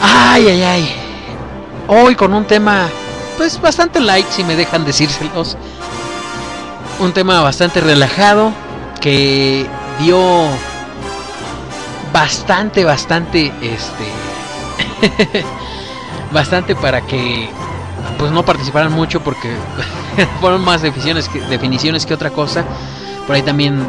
ay, 0.00 0.48
ay, 0.48 0.62
ay. 0.62 0.96
Hoy 1.86 2.14
con 2.14 2.32
un 2.32 2.46
tema, 2.46 2.88
pues 3.36 3.60
bastante 3.60 4.00
light, 4.00 4.26
si 4.30 4.42
me 4.42 4.56
dejan 4.56 4.86
decírselos. 4.86 5.58
Un 6.98 7.12
tema 7.12 7.42
bastante 7.42 7.82
relajado 7.82 8.52
que 9.02 9.66
dio 10.00 10.46
bastante, 12.10 12.86
bastante, 12.86 13.52
este, 13.60 15.42
bastante 16.32 16.74
para 16.74 17.02
que 17.02 17.50
pues 18.18 18.32
no 18.32 18.46
participaran 18.46 18.92
mucho 18.92 19.20
porque 19.20 19.50
fueron 20.40 20.64
más 20.64 20.82
definiciones 20.82 21.28
que, 21.28 21.40
definiciones 21.42 22.06
que 22.06 22.14
otra 22.14 22.30
cosa. 22.30 22.64
Por 23.26 23.34
ahí 23.34 23.42
también 23.42 23.86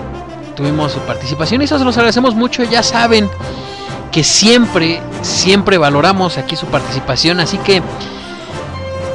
tuvimos 0.55 0.91
su 0.91 0.99
participación 0.99 1.61
y 1.61 1.65
eso 1.65 1.77
se 1.77 1.85
los 1.85 1.95
agradecemos 1.97 2.35
mucho. 2.35 2.63
Ya 2.63 2.83
saben 2.83 3.29
que 4.11 4.23
siempre, 4.23 5.01
siempre 5.21 5.77
valoramos 5.77 6.37
aquí 6.37 6.55
su 6.55 6.65
participación. 6.67 7.39
Así 7.39 7.57
que 7.59 7.81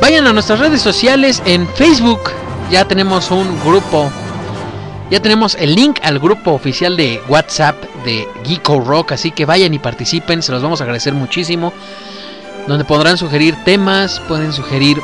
vayan 0.01 0.27
a 0.27 0.33
nuestras 0.33 0.61
redes 0.61 0.81
sociales 0.81 1.43
en 1.45 1.67
Facebook. 1.69 2.21
Ya 2.71 2.87
tenemos 2.87 3.31
un 3.31 3.61
grupo. 3.65 4.11
Ya 5.11 5.21
tenemos 5.21 5.57
el 5.57 5.75
link 5.75 5.99
al 6.03 6.19
grupo 6.19 6.53
oficial 6.53 6.97
de 6.97 7.21
WhatsApp 7.29 7.77
de 8.05 8.27
Geeko 8.45 8.81
Rock. 8.81 9.13
Así 9.13 9.31
que 9.31 9.45
vayan 9.45 9.75
y 9.75 9.79
participen. 9.79 10.43
Se 10.43 10.53
los 10.53 10.63
vamos 10.63 10.81
a 10.81 10.85
agradecer 10.85 11.13
muchísimo 11.13 11.73
donde 12.67 12.85
podrán 12.85 13.19
sugerir 13.19 13.57
temas, 13.65 14.21
pueden 14.29 14.53
sugerir 14.53 15.01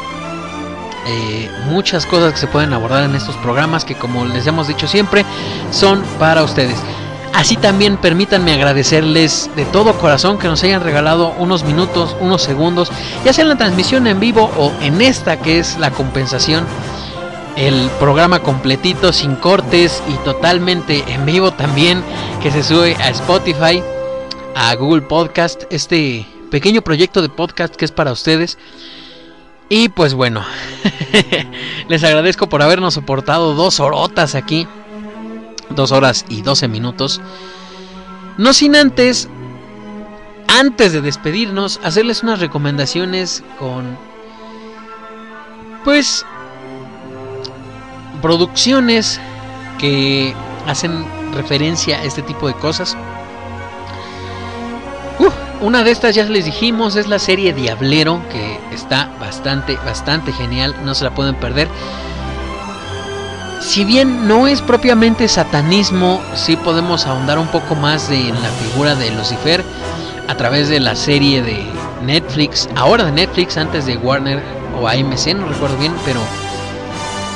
eh, 1.09 1.51
muchas 1.65 2.05
cosas 2.05 2.35
que 2.35 2.39
se 2.39 2.47
pueden 2.47 2.75
abordar 2.75 3.03
en 3.03 3.15
estos 3.15 3.35
programas 3.37 3.85
que 3.87 3.95
como 3.95 4.27
les 4.27 4.47
hemos 4.47 4.69
dicho 4.69 4.87
siempre 4.87 5.25
son 5.71 6.03
para 6.19 6.43
ustedes. 6.43 6.77
Así 7.33 7.57
también 7.57 7.97
permítanme 7.97 8.53
agradecerles 8.53 9.51
de 9.57 9.65
todo 9.65 9.95
corazón 9.95 10.39
que 10.39 10.49
nos 10.49 10.63
hayan 10.65 10.83
regalado 10.83 11.35
unos 11.39 11.65
minutos, 11.65 12.15
unos 12.21 12.43
segundos, 12.43 12.91
ya 13.25 13.33
sea 13.33 13.43
en 13.43 13.49
la 13.49 13.57
transmisión 13.57 14.07
en 14.07 14.21
vivo 14.21 14.51
o 14.59 14.73
en 14.83 15.01
esta 15.01 15.39
que 15.41 15.59
es 15.59 15.79
la 15.79 15.91
compensación. 15.91 16.67
El 17.57 17.91
programa 17.99 18.41
completito, 18.41 19.13
sin 19.13 19.35
cortes 19.37 20.03
y 20.09 20.25
totalmente 20.25 21.05
en 21.09 21.25
vivo 21.25 21.53
también, 21.53 22.03
que 22.43 22.51
se 22.51 22.63
sube 22.63 22.97
a 22.97 23.09
Spotify, 23.11 23.83
a 24.55 24.75
Google 24.75 25.03
Podcast, 25.03 25.63
este 25.71 26.27
pequeño 26.51 26.83
proyecto 26.83 27.23
de 27.23 27.29
podcast 27.29 27.75
que 27.77 27.85
es 27.85 27.93
para 27.93 28.13
ustedes. 28.13 28.59
Y 29.69 29.91
pues 29.91 30.15
bueno, 30.15 30.45
les 31.89 32.03
agradezco 32.03 32.49
por 32.49 32.63
habernos 32.63 32.95
soportado 32.95 33.55
dos 33.55 33.81
horotas 33.81 34.35
aquí. 34.35 34.67
Dos 35.71 35.93
horas 35.93 36.25
y 36.29 36.41
doce 36.41 36.69
minutos. 36.69 37.21
No 38.39 38.55
sin 38.55 38.77
antes, 38.77 39.29
antes 40.49 40.93
de 40.93 41.03
despedirnos, 41.03 41.81
hacerles 41.83 42.23
unas 42.23 42.41
recomendaciones 42.41 43.45
con... 43.59 43.99
Pues... 45.85 46.25
Producciones 48.23 49.21
que 49.79 50.35
hacen 50.67 51.07
referencia 51.35 51.99
a 51.99 52.05
este 52.05 52.23
tipo 52.23 52.49
de 52.49 52.55
cosas. 52.55 52.97
Una 55.61 55.83
de 55.83 55.91
estas 55.91 56.15
ya 56.15 56.25
les 56.25 56.45
dijimos, 56.45 56.95
es 56.95 57.09
la 57.09 57.19
serie 57.19 57.53
Diablero, 57.53 58.23
que 58.31 58.61
está 58.73 59.11
bastante, 59.19 59.77
bastante 59.85 60.33
genial, 60.33 60.75
no 60.85 60.95
se 60.95 61.05
la 61.05 61.11
pueden 61.11 61.35
perder. 61.35 61.69
Si 63.61 63.85
bien 63.85 64.29
no 64.29 64.47
es 64.47 64.63
propiamente 64.63 65.27
satanismo, 65.27 66.23
sí 66.37 66.55
podemos 66.55 67.07
ahondar 67.07 67.41
un 67.41 67.49
poco 67.49 67.75
más 67.75 68.09
de, 68.09 68.29
en 68.29 68.41
la 68.41 68.49
figura 68.51 68.95
de 68.95 69.11
Lucifer 69.11 69.65
a 70.29 70.37
través 70.37 70.69
de 70.69 70.79
la 70.79 70.95
serie 70.95 71.43
de 71.43 71.67
Netflix, 72.05 72.69
ahora 72.77 73.05
de 73.05 73.13
Netflix, 73.13 73.57
antes 73.57 73.85
de 73.85 73.97
Warner 73.97 74.41
o 74.81 74.87
AMC, 74.87 75.35
no 75.35 75.49
recuerdo 75.49 75.77
bien, 75.77 75.93
pero 76.05 76.21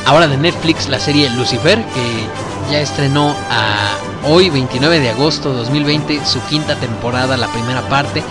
ahora 0.06 0.28
de 0.28 0.36
Netflix, 0.36 0.88
la 0.88 1.00
serie 1.00 1.28
Lucifer, 1.30 1.76
que 1.76 2.70
ya 2.70 2.80
estrenó 2.80 3.34
a 3.50 4.11
hoy 4.24 4.50
29 4.50 5.00
de 5.00 5.10
agosto 5.10 5.50
de 5.50 5.58
2020 5.58 6.24
su 6.24 6.40
quinta 6.46 6.76
temporada, 6.76 7.36
la 7.36 7.48
primera 7.48 7.82
parte, 7.88 8.22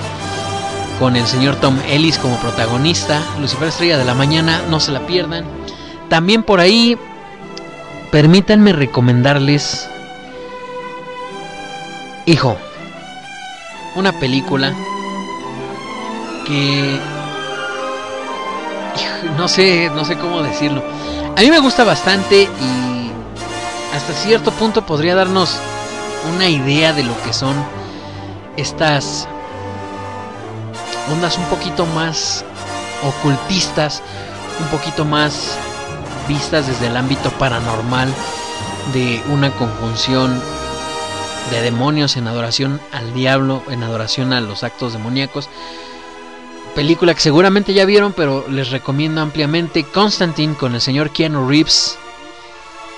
con 1.00 1.16
el 1.16 1.26
señor 1.26 1.56
Tom 1.56 1.80
Ellis 1.88 2.18
como 2.18 2.38
protagonista, 2.38 3.22
Lucifer 3.40 3.68
Estrella 3.70 3.98
de 3.98 4.06
la 4.06 4.14
Mañana, 4.14 4.62
no 4.70 4.80
se 4.80 4.92
la 4.92 5.06
pierdan. 5.06 5.46
También 6.10 6.44
por 6.44 6.60
ahí, 6.60 6.98
permítanme 8.12 8.74
recomendarles, 8.74 9.90
hijo, 12.26 12.58
una 13.96 14.20
película 14.20 14.74
que 16.46 17.00
no 19.38 19.48
sé, 19.48 19.90
no 19.96 20.06
sé 20.06 20.18
cómo 20.18 20.42
decirlo. 20.42 20.84
A 21.38 21.42
mí 21.42 21.50
me 21.50 21.60
gusta 21.60 21.84
bastante 21.84 22.44
y 22.44 23.12
hasta 23.96 24.14
cierto 24.14 24.52
punto 24.52 24.86
podría 24.86 25.16
darnos 25.16 25.60
una 26.30 26.48
idea 26.48 26.94
de 26.94 27.04
lo 27.04 27.20
que 27.24 27.34
son 27.34 27.56
estas 28.58 29.28
ondas 31.12 31.38
un 31.38 31.46
poquito 31.46 31.86
más 31.88 32.46
ocultistas, 33.04 34.02
un 34.60 34.68
poquito 34.68 35.06
más 35.06 35.58
vistas 36.28 36.68
desde 36.68 36.88
el 36.88 36.98
ámbito 36.98 37.30
paranormal 37.32 38.14
de 38.94 39.22
una 39.30 39.52
conjunción 39.52 40.40
de 41.50 41.62
demonios 41.62 42.18
en 42.18 42.28
adoración 42.28 42.80
al 42.92 43.14
diablo, 43.14 43.64
en 43.70 43.84
adoración 43.84 44.34
a 44.34 44.42
los 44.42 44.64
actos 44.64 44.94
demoníacos. 44.94 45.50
Película 46.76 47.14
que 47.14 47.20
seguramente 47.20 47.74
ya 47.74 47.86
vieron, 47.86 48.14
pero 48.14 48.46
les 48.48 48.70
recomiendo 48.70 49.22
ampliamente 49.22 49.84
Constantine 49.84 50.56
con 50.56 50.76
el 50.76 50.82
señor 50.82 51.10
Keanu 51.10 51.50
Reeves, 51.50 51.98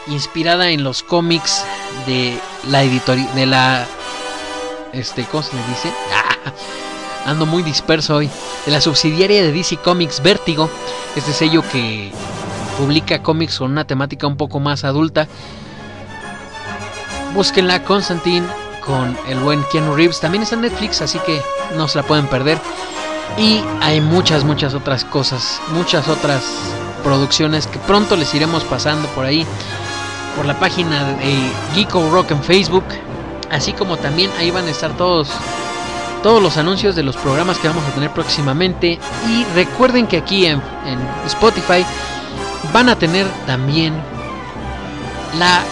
inspirada 0.08 0.70
en 0.70 0.84
los 0.84 1.04
cómics 1.04 1.64
de 2.06 2.38
la 2.70 2.84
editorial 2.84 3.34
de 3.36 3.46
la 3.46 3.88
este 4.92 5.24
¿cómo 5.26 5.44
se 5.44 5.56
le 5.56 5.62
dice? 5.68 5.92
Ando 7.26 7.46
muy 7.46 7.64
disperso 7.64 8.16
hoy. 8.16 8.30
De 8.66 8.72
la 8.72 8.82
subsidiaria 8.82 9.42
de 9.42 9.52
DC 9.52 9.78
Comics 9.78 10.22
Vértigo, 10.22 10.70
este 11.16 11.34
sello 11.34 11.64
que 11.72 12.12
publica 12.78 13.22
cómics 13.22 13.60
con 13.60 13.72
una 13.72 13.86
temática 13.86 14.28
un 14.28 14.38
poco 14.38 14.60
más 14.60 14.84
adulta. 14.84 15.28
Búsquenla 17.34 17.84
Constantine 17.84 18.46
con 18.86 19.18
el 19.28 19.40
buen 19.40 19.64
Keanu 19.72 19.96
Reeves. 19.96 20.20
También 20.20 20.44
está 20.44 20.56
en 20.56 20.62
Netflix, 20.62 21.02
así 21.02 21.20
que 21.20 21.42
no 21.76 21.88
se 21.88 21.98
la 21.98 22.04
pueden 22.04 22.28
perder. 22.28 22.60
Y 23.38 23.64
hay 23.82 24.02
muchas, 24.02 24.44
muchas 24.44 24.74
otras 24.74 25.06
cosas, 25.06 25.62
muchas 25.72 26.08
otras 26.08 26.44
producciones 27.04 27.68
que 27.68 27.80
pronto 27.80 28.16
les 28.16 28.34
iremos 28.34 28.64
pasando 28.64 29.08
por 29.10 29.26
ahí, 29.26 29.46
por 30.36 30.46
la 30.46 30.60
página 30.60 31.04
de 31.14 31.36
Geeko 31.74 32.10
Rock 32.12 32.32
en 32.32 32.44
Facebook, 32.44 32.86
así 33.52 33.74
como 33.74 33.98
también 33.98 34.32
ahí 34.40 34.52
van 34.52 34.68
a 34.68 34.72
estar 34.72 34.92
todos 34.98 35.30
todos 36.22 36.42
los 36.42 36.56
anuncios 36.56 36.96
de 36.96 37.04
los 37.04 37.18
programas 37.18 37.58
que 37.58 37.68
vamos 37.68 37.84
a 37.86 37.92
tener 37.92 38.10
próximamente 38.12 38.98
y 39.28 39.44
recuerden 39.56 40.08
que 40.08 40.18
aquí 40.18 40.46
en, 40.46 40.62
en 40.86 41.00
Spotify 41.26 41.86
van 42.72 42.88
a 42.88 42.96
tener 42.96 43.28
también 43.46 43.94
la 45.38 45.64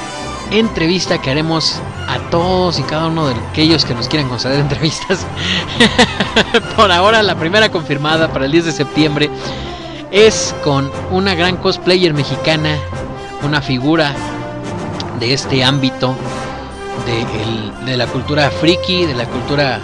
entrevista 0.51 1.21
que 1.21 1.31
haremos 1.31 1.79
a 2.07 2.19
todos 2.29 2.79
y 2.79 2.83
cada 2.83 3.07
uno 3.07 3.27
de 3.27 3.35
aquellos 3.49 3.85
que 3.85 3.93
nos 3.93 4.07
quieran 4.07 4.27
conceder 4.27 4.59
entrevistas. 4.61 5.25
Por 6.75 6.91
ahora 6.91 7.23
la 7.23 7.35
primera 7.35 7.69
confirmada 7.69 8.27
para 8.31 8.45
el 8.45 8.51
10 8.51 8.65
de 8.65 8.71
septiembre 8.73 9.29
es 10.11 10.53
con 10.63 10.91
una 11.09 11.35
gran 11.35 11.55
cosplayer 11.57 12.13
mexicana, 12.13 12.77
una 13.43 13.61
figura 13.61 14.13
de 15.22 15.34
este 15.34 15.64
ámbito 15.64 16.15
de, 17.85 17.95
la 17.95 18.07
cultura 18.07 18.49
friki, 18.49 19.06
de 19.06 19.14
la 19.14 19.26
cultura 19.26 19.80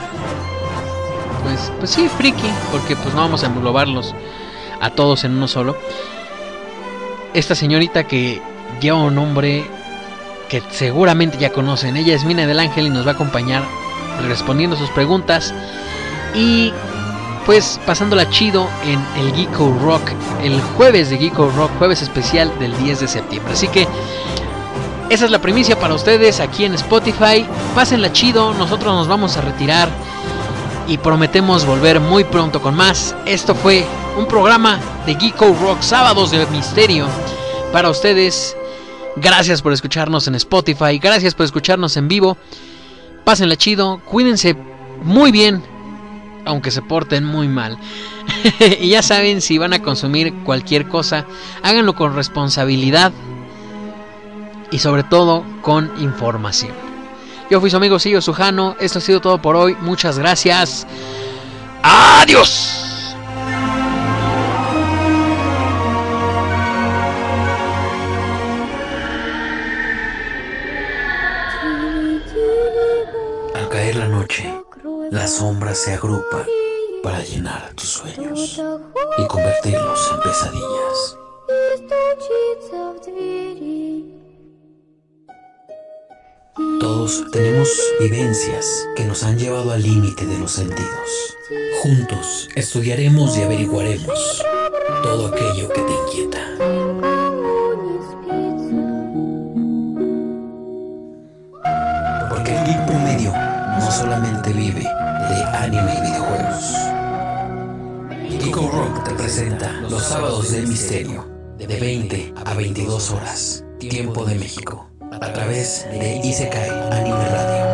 pues 1.43 1.71
pues 1.77 1.91
sí, 1.91 2.09
friki, 2.17 2.49
porque 2.71 2.95
pues 2.95 3.13
no 3.13 3.21
vamos 3.21 3.43
a 3.43 3.47
englobarlos 3.47 4.15
a 4.81 4.89
todos 4.89 5.23
en 5.23 5.37
uno 5.37 5.47
solo. 5.47 5.77
Esta 7.33 7.55
señorita 7.55 8.05
que 8.05 8.41
lleva 8.81 8.97
un 8.97 9.15
nombre 9.15 9.65
que 10.49 10.63
seguramente 10.71 11.37
ya 11.37 11.51
conocen. 11.51 11.97
Ella 11.97 12.15
es 12.15 12.25
Mina 12.25 12.47
del 12.47 12.59
Ángel 12.59 12.87
y 12.87 12.89
nos 12.89 13.05
va 13.05 13.11
a 13.11 13.13
acompañar 13.13 13.63
respondiendo 14.27 14.75
sus 14.75 14.89
preguntas 14.89 15.53
y 16.33 16.73
pues 17.45 17.79
pasándola 17.85 18.29
chido 18.29 18.67
en 18.85 18.99
el 19.21 19.33
Geeko 19.33 19.77
Rock, 19.83 20.11
el 20.43 20.59
jueves 20.61 21.09
de 21.09 21.17
Geeko 21.17 21.49
Rock, 21.51 21.71
jueves 21.77 22.01
especial 22.01 22.51
del 22.59 22.75
10 22.77 23.01
de 23.01 23.07
septiembre. 23.07 23.53
Así 23.53 23.67
que 23.67 23.87
esa 25.09 25.25
es 25.25 25.31
la 25.31 25.39
primicia 25.39 25.79
para 25.79 25.93
ustedes 25.93 26.41
aquí 26.41 26.65
en 26.65 26.73
Spotify. 26.73 27.45
Pásenla 27.73 28.11
chido, 28.11 28.53
nosotros 28.53 28.93
nos 28.93 29.07
vamos 29.07 29.37
a 29.37 29.41
retirar 29.41 29.89
y 30.87 30.97
prometemos 30.97 31.65
volver 31.65 32.01
muy 32.01 32.25
pronto 32.25 32.61
con 32.61 32.75
más. 32.75 33.15
Esto 33.25 33.55
fue 33.55 33.85
un 34.17 34.27
programa 34.27 34.79
de 35.05 35.15
Geeko 35.15 35.55
Rock, 35.61 35.81
sábados 35.81 36.31
de 36.31 36.45
misterio 36.47 37.07
para 37.71 37.89
ustedes. 37.89 38.55
Gracias 39.15 39.61
por 39.61 39.71
escucharnos 39.71 40.27
en 40.27 40.35
Spotify, 40.35 40.99
gracias 40.99 41.33
por 41.33 41.45
escucharnos 41.45 41.95
en 41.95 42.09
vivo. 42.09 42.37
Pásenla 43.23 43.55
chido, 43.55 44.01
cuídense 44.03 44.57
muy 45.03 45.31
bien, 45.31 45.63
aunque 46.45 46.69
se 46.69 46.81
porten 46.81 47.23
muy 47.23 47.47
mal. 47.47 47.77
y 48.81 48.89
ya 48.89 49.01
saben, 49.01 49.41
si 49.41 49.57
van 49.57 49.71
a 49.71 49.81
consumir 49.81 50.33
cualquier 50.43 50.87
cosa, 50.89 51.25
háganlo 51.63 51.95
con 51.95 52.13
responsabilidad 52.13 53.13
y 54.71 54.79
sobre 54.79 55.03
todo 55.03 55.43
con 55.61 55.91
información. 56.01 56.73
Yo 57.49 57.61
fui 57.61 57.69
su 57.69 57.77
amigo 57.77 57.97
Sillo 57.97 58.21
Sujano, 58.21 58.75
esto 58.79 58.99
ha 58.99 59.01
sido 59.01 59.21
todo 59.21 59.41
por 59.41 59.55
hoy, 59.55 59.75
muchas 59.81 60.19
gracias. 60.19 60.85
Adiós. 61.81 63.15
Al 73.55 73.69
caer 73.69 73.95
la 73.95 74.07
noche, 74.09 74.53
las 75.11 75.37
sombras 75.37 75.77
se 75.77 75.93
agrupan 75.93 76.45
para 77.01 77.23
llenar 77.23 77.71
tus 77.75 77.87
sueños 77.89 78.61
y 79.17 79.27
convertirlos 79.27 80.11
en 80.11 80.21
pesadillas. 80.21 81.17
Todos 86.57 87.23
tenemos 87.31 87.69
vivencias 87.99 88.87
que 88.95 89.05
nos 89.05 89.21
han 89.21 89.37
llevado 89.37 89.71
al 89.71 89.83
límite 89.83 90.25
de 90.25 90.39
los 90.39 90.53
sentidos. 90.53 91.37
Juntos 91.83 92.49
estudiaremos 92.55 93.37
y 93.37 93.43
averiguaremos 93.43 94.43
todo 95.03 95.27
aquello 95.27 95.69
que 95.69 95.81
te 95.81 95.93
inquieta. 95.93 96.39
Porque 102.27 102.55
el 102.55 102.65
geek 102.65 102.85
promedio 102.87 103.31
no 103.79 103.91
solamente 103.91 104.51
vive 104.51 104.81
de 104.81 105.43
anime 105.59 105.93
y 105.95 106.01
videojuegos. 106.01 106.63
Geeko 108.41 108.67
Rock 108.71 109.03
te 109.03 109.13
presenta 109.13 109.73
los 109.81 110.01
sábados 110.01 110.51
del 110.51 110.65
misterio 110.65 111.27
de 111.59 111.67
20 111.67 112.33
a 112.45 112.55
22 112.55 113.11
horas, 113.11 113.63
tiempo 113.77 114.25
de 114.25 114.35
México, 114.35 114.89
a 115.11 115.33
través 115.33 115.87
de 115.91 116.15
Isekai 116.23 116.69
Anime 116.91 117.25
Radio. 117.29 117.65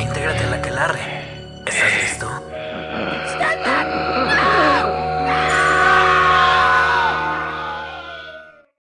Intégrate 0.00 0.44
a 0.44 0.50
la 0.50 0.56
Aquelarre. 0.56 1.15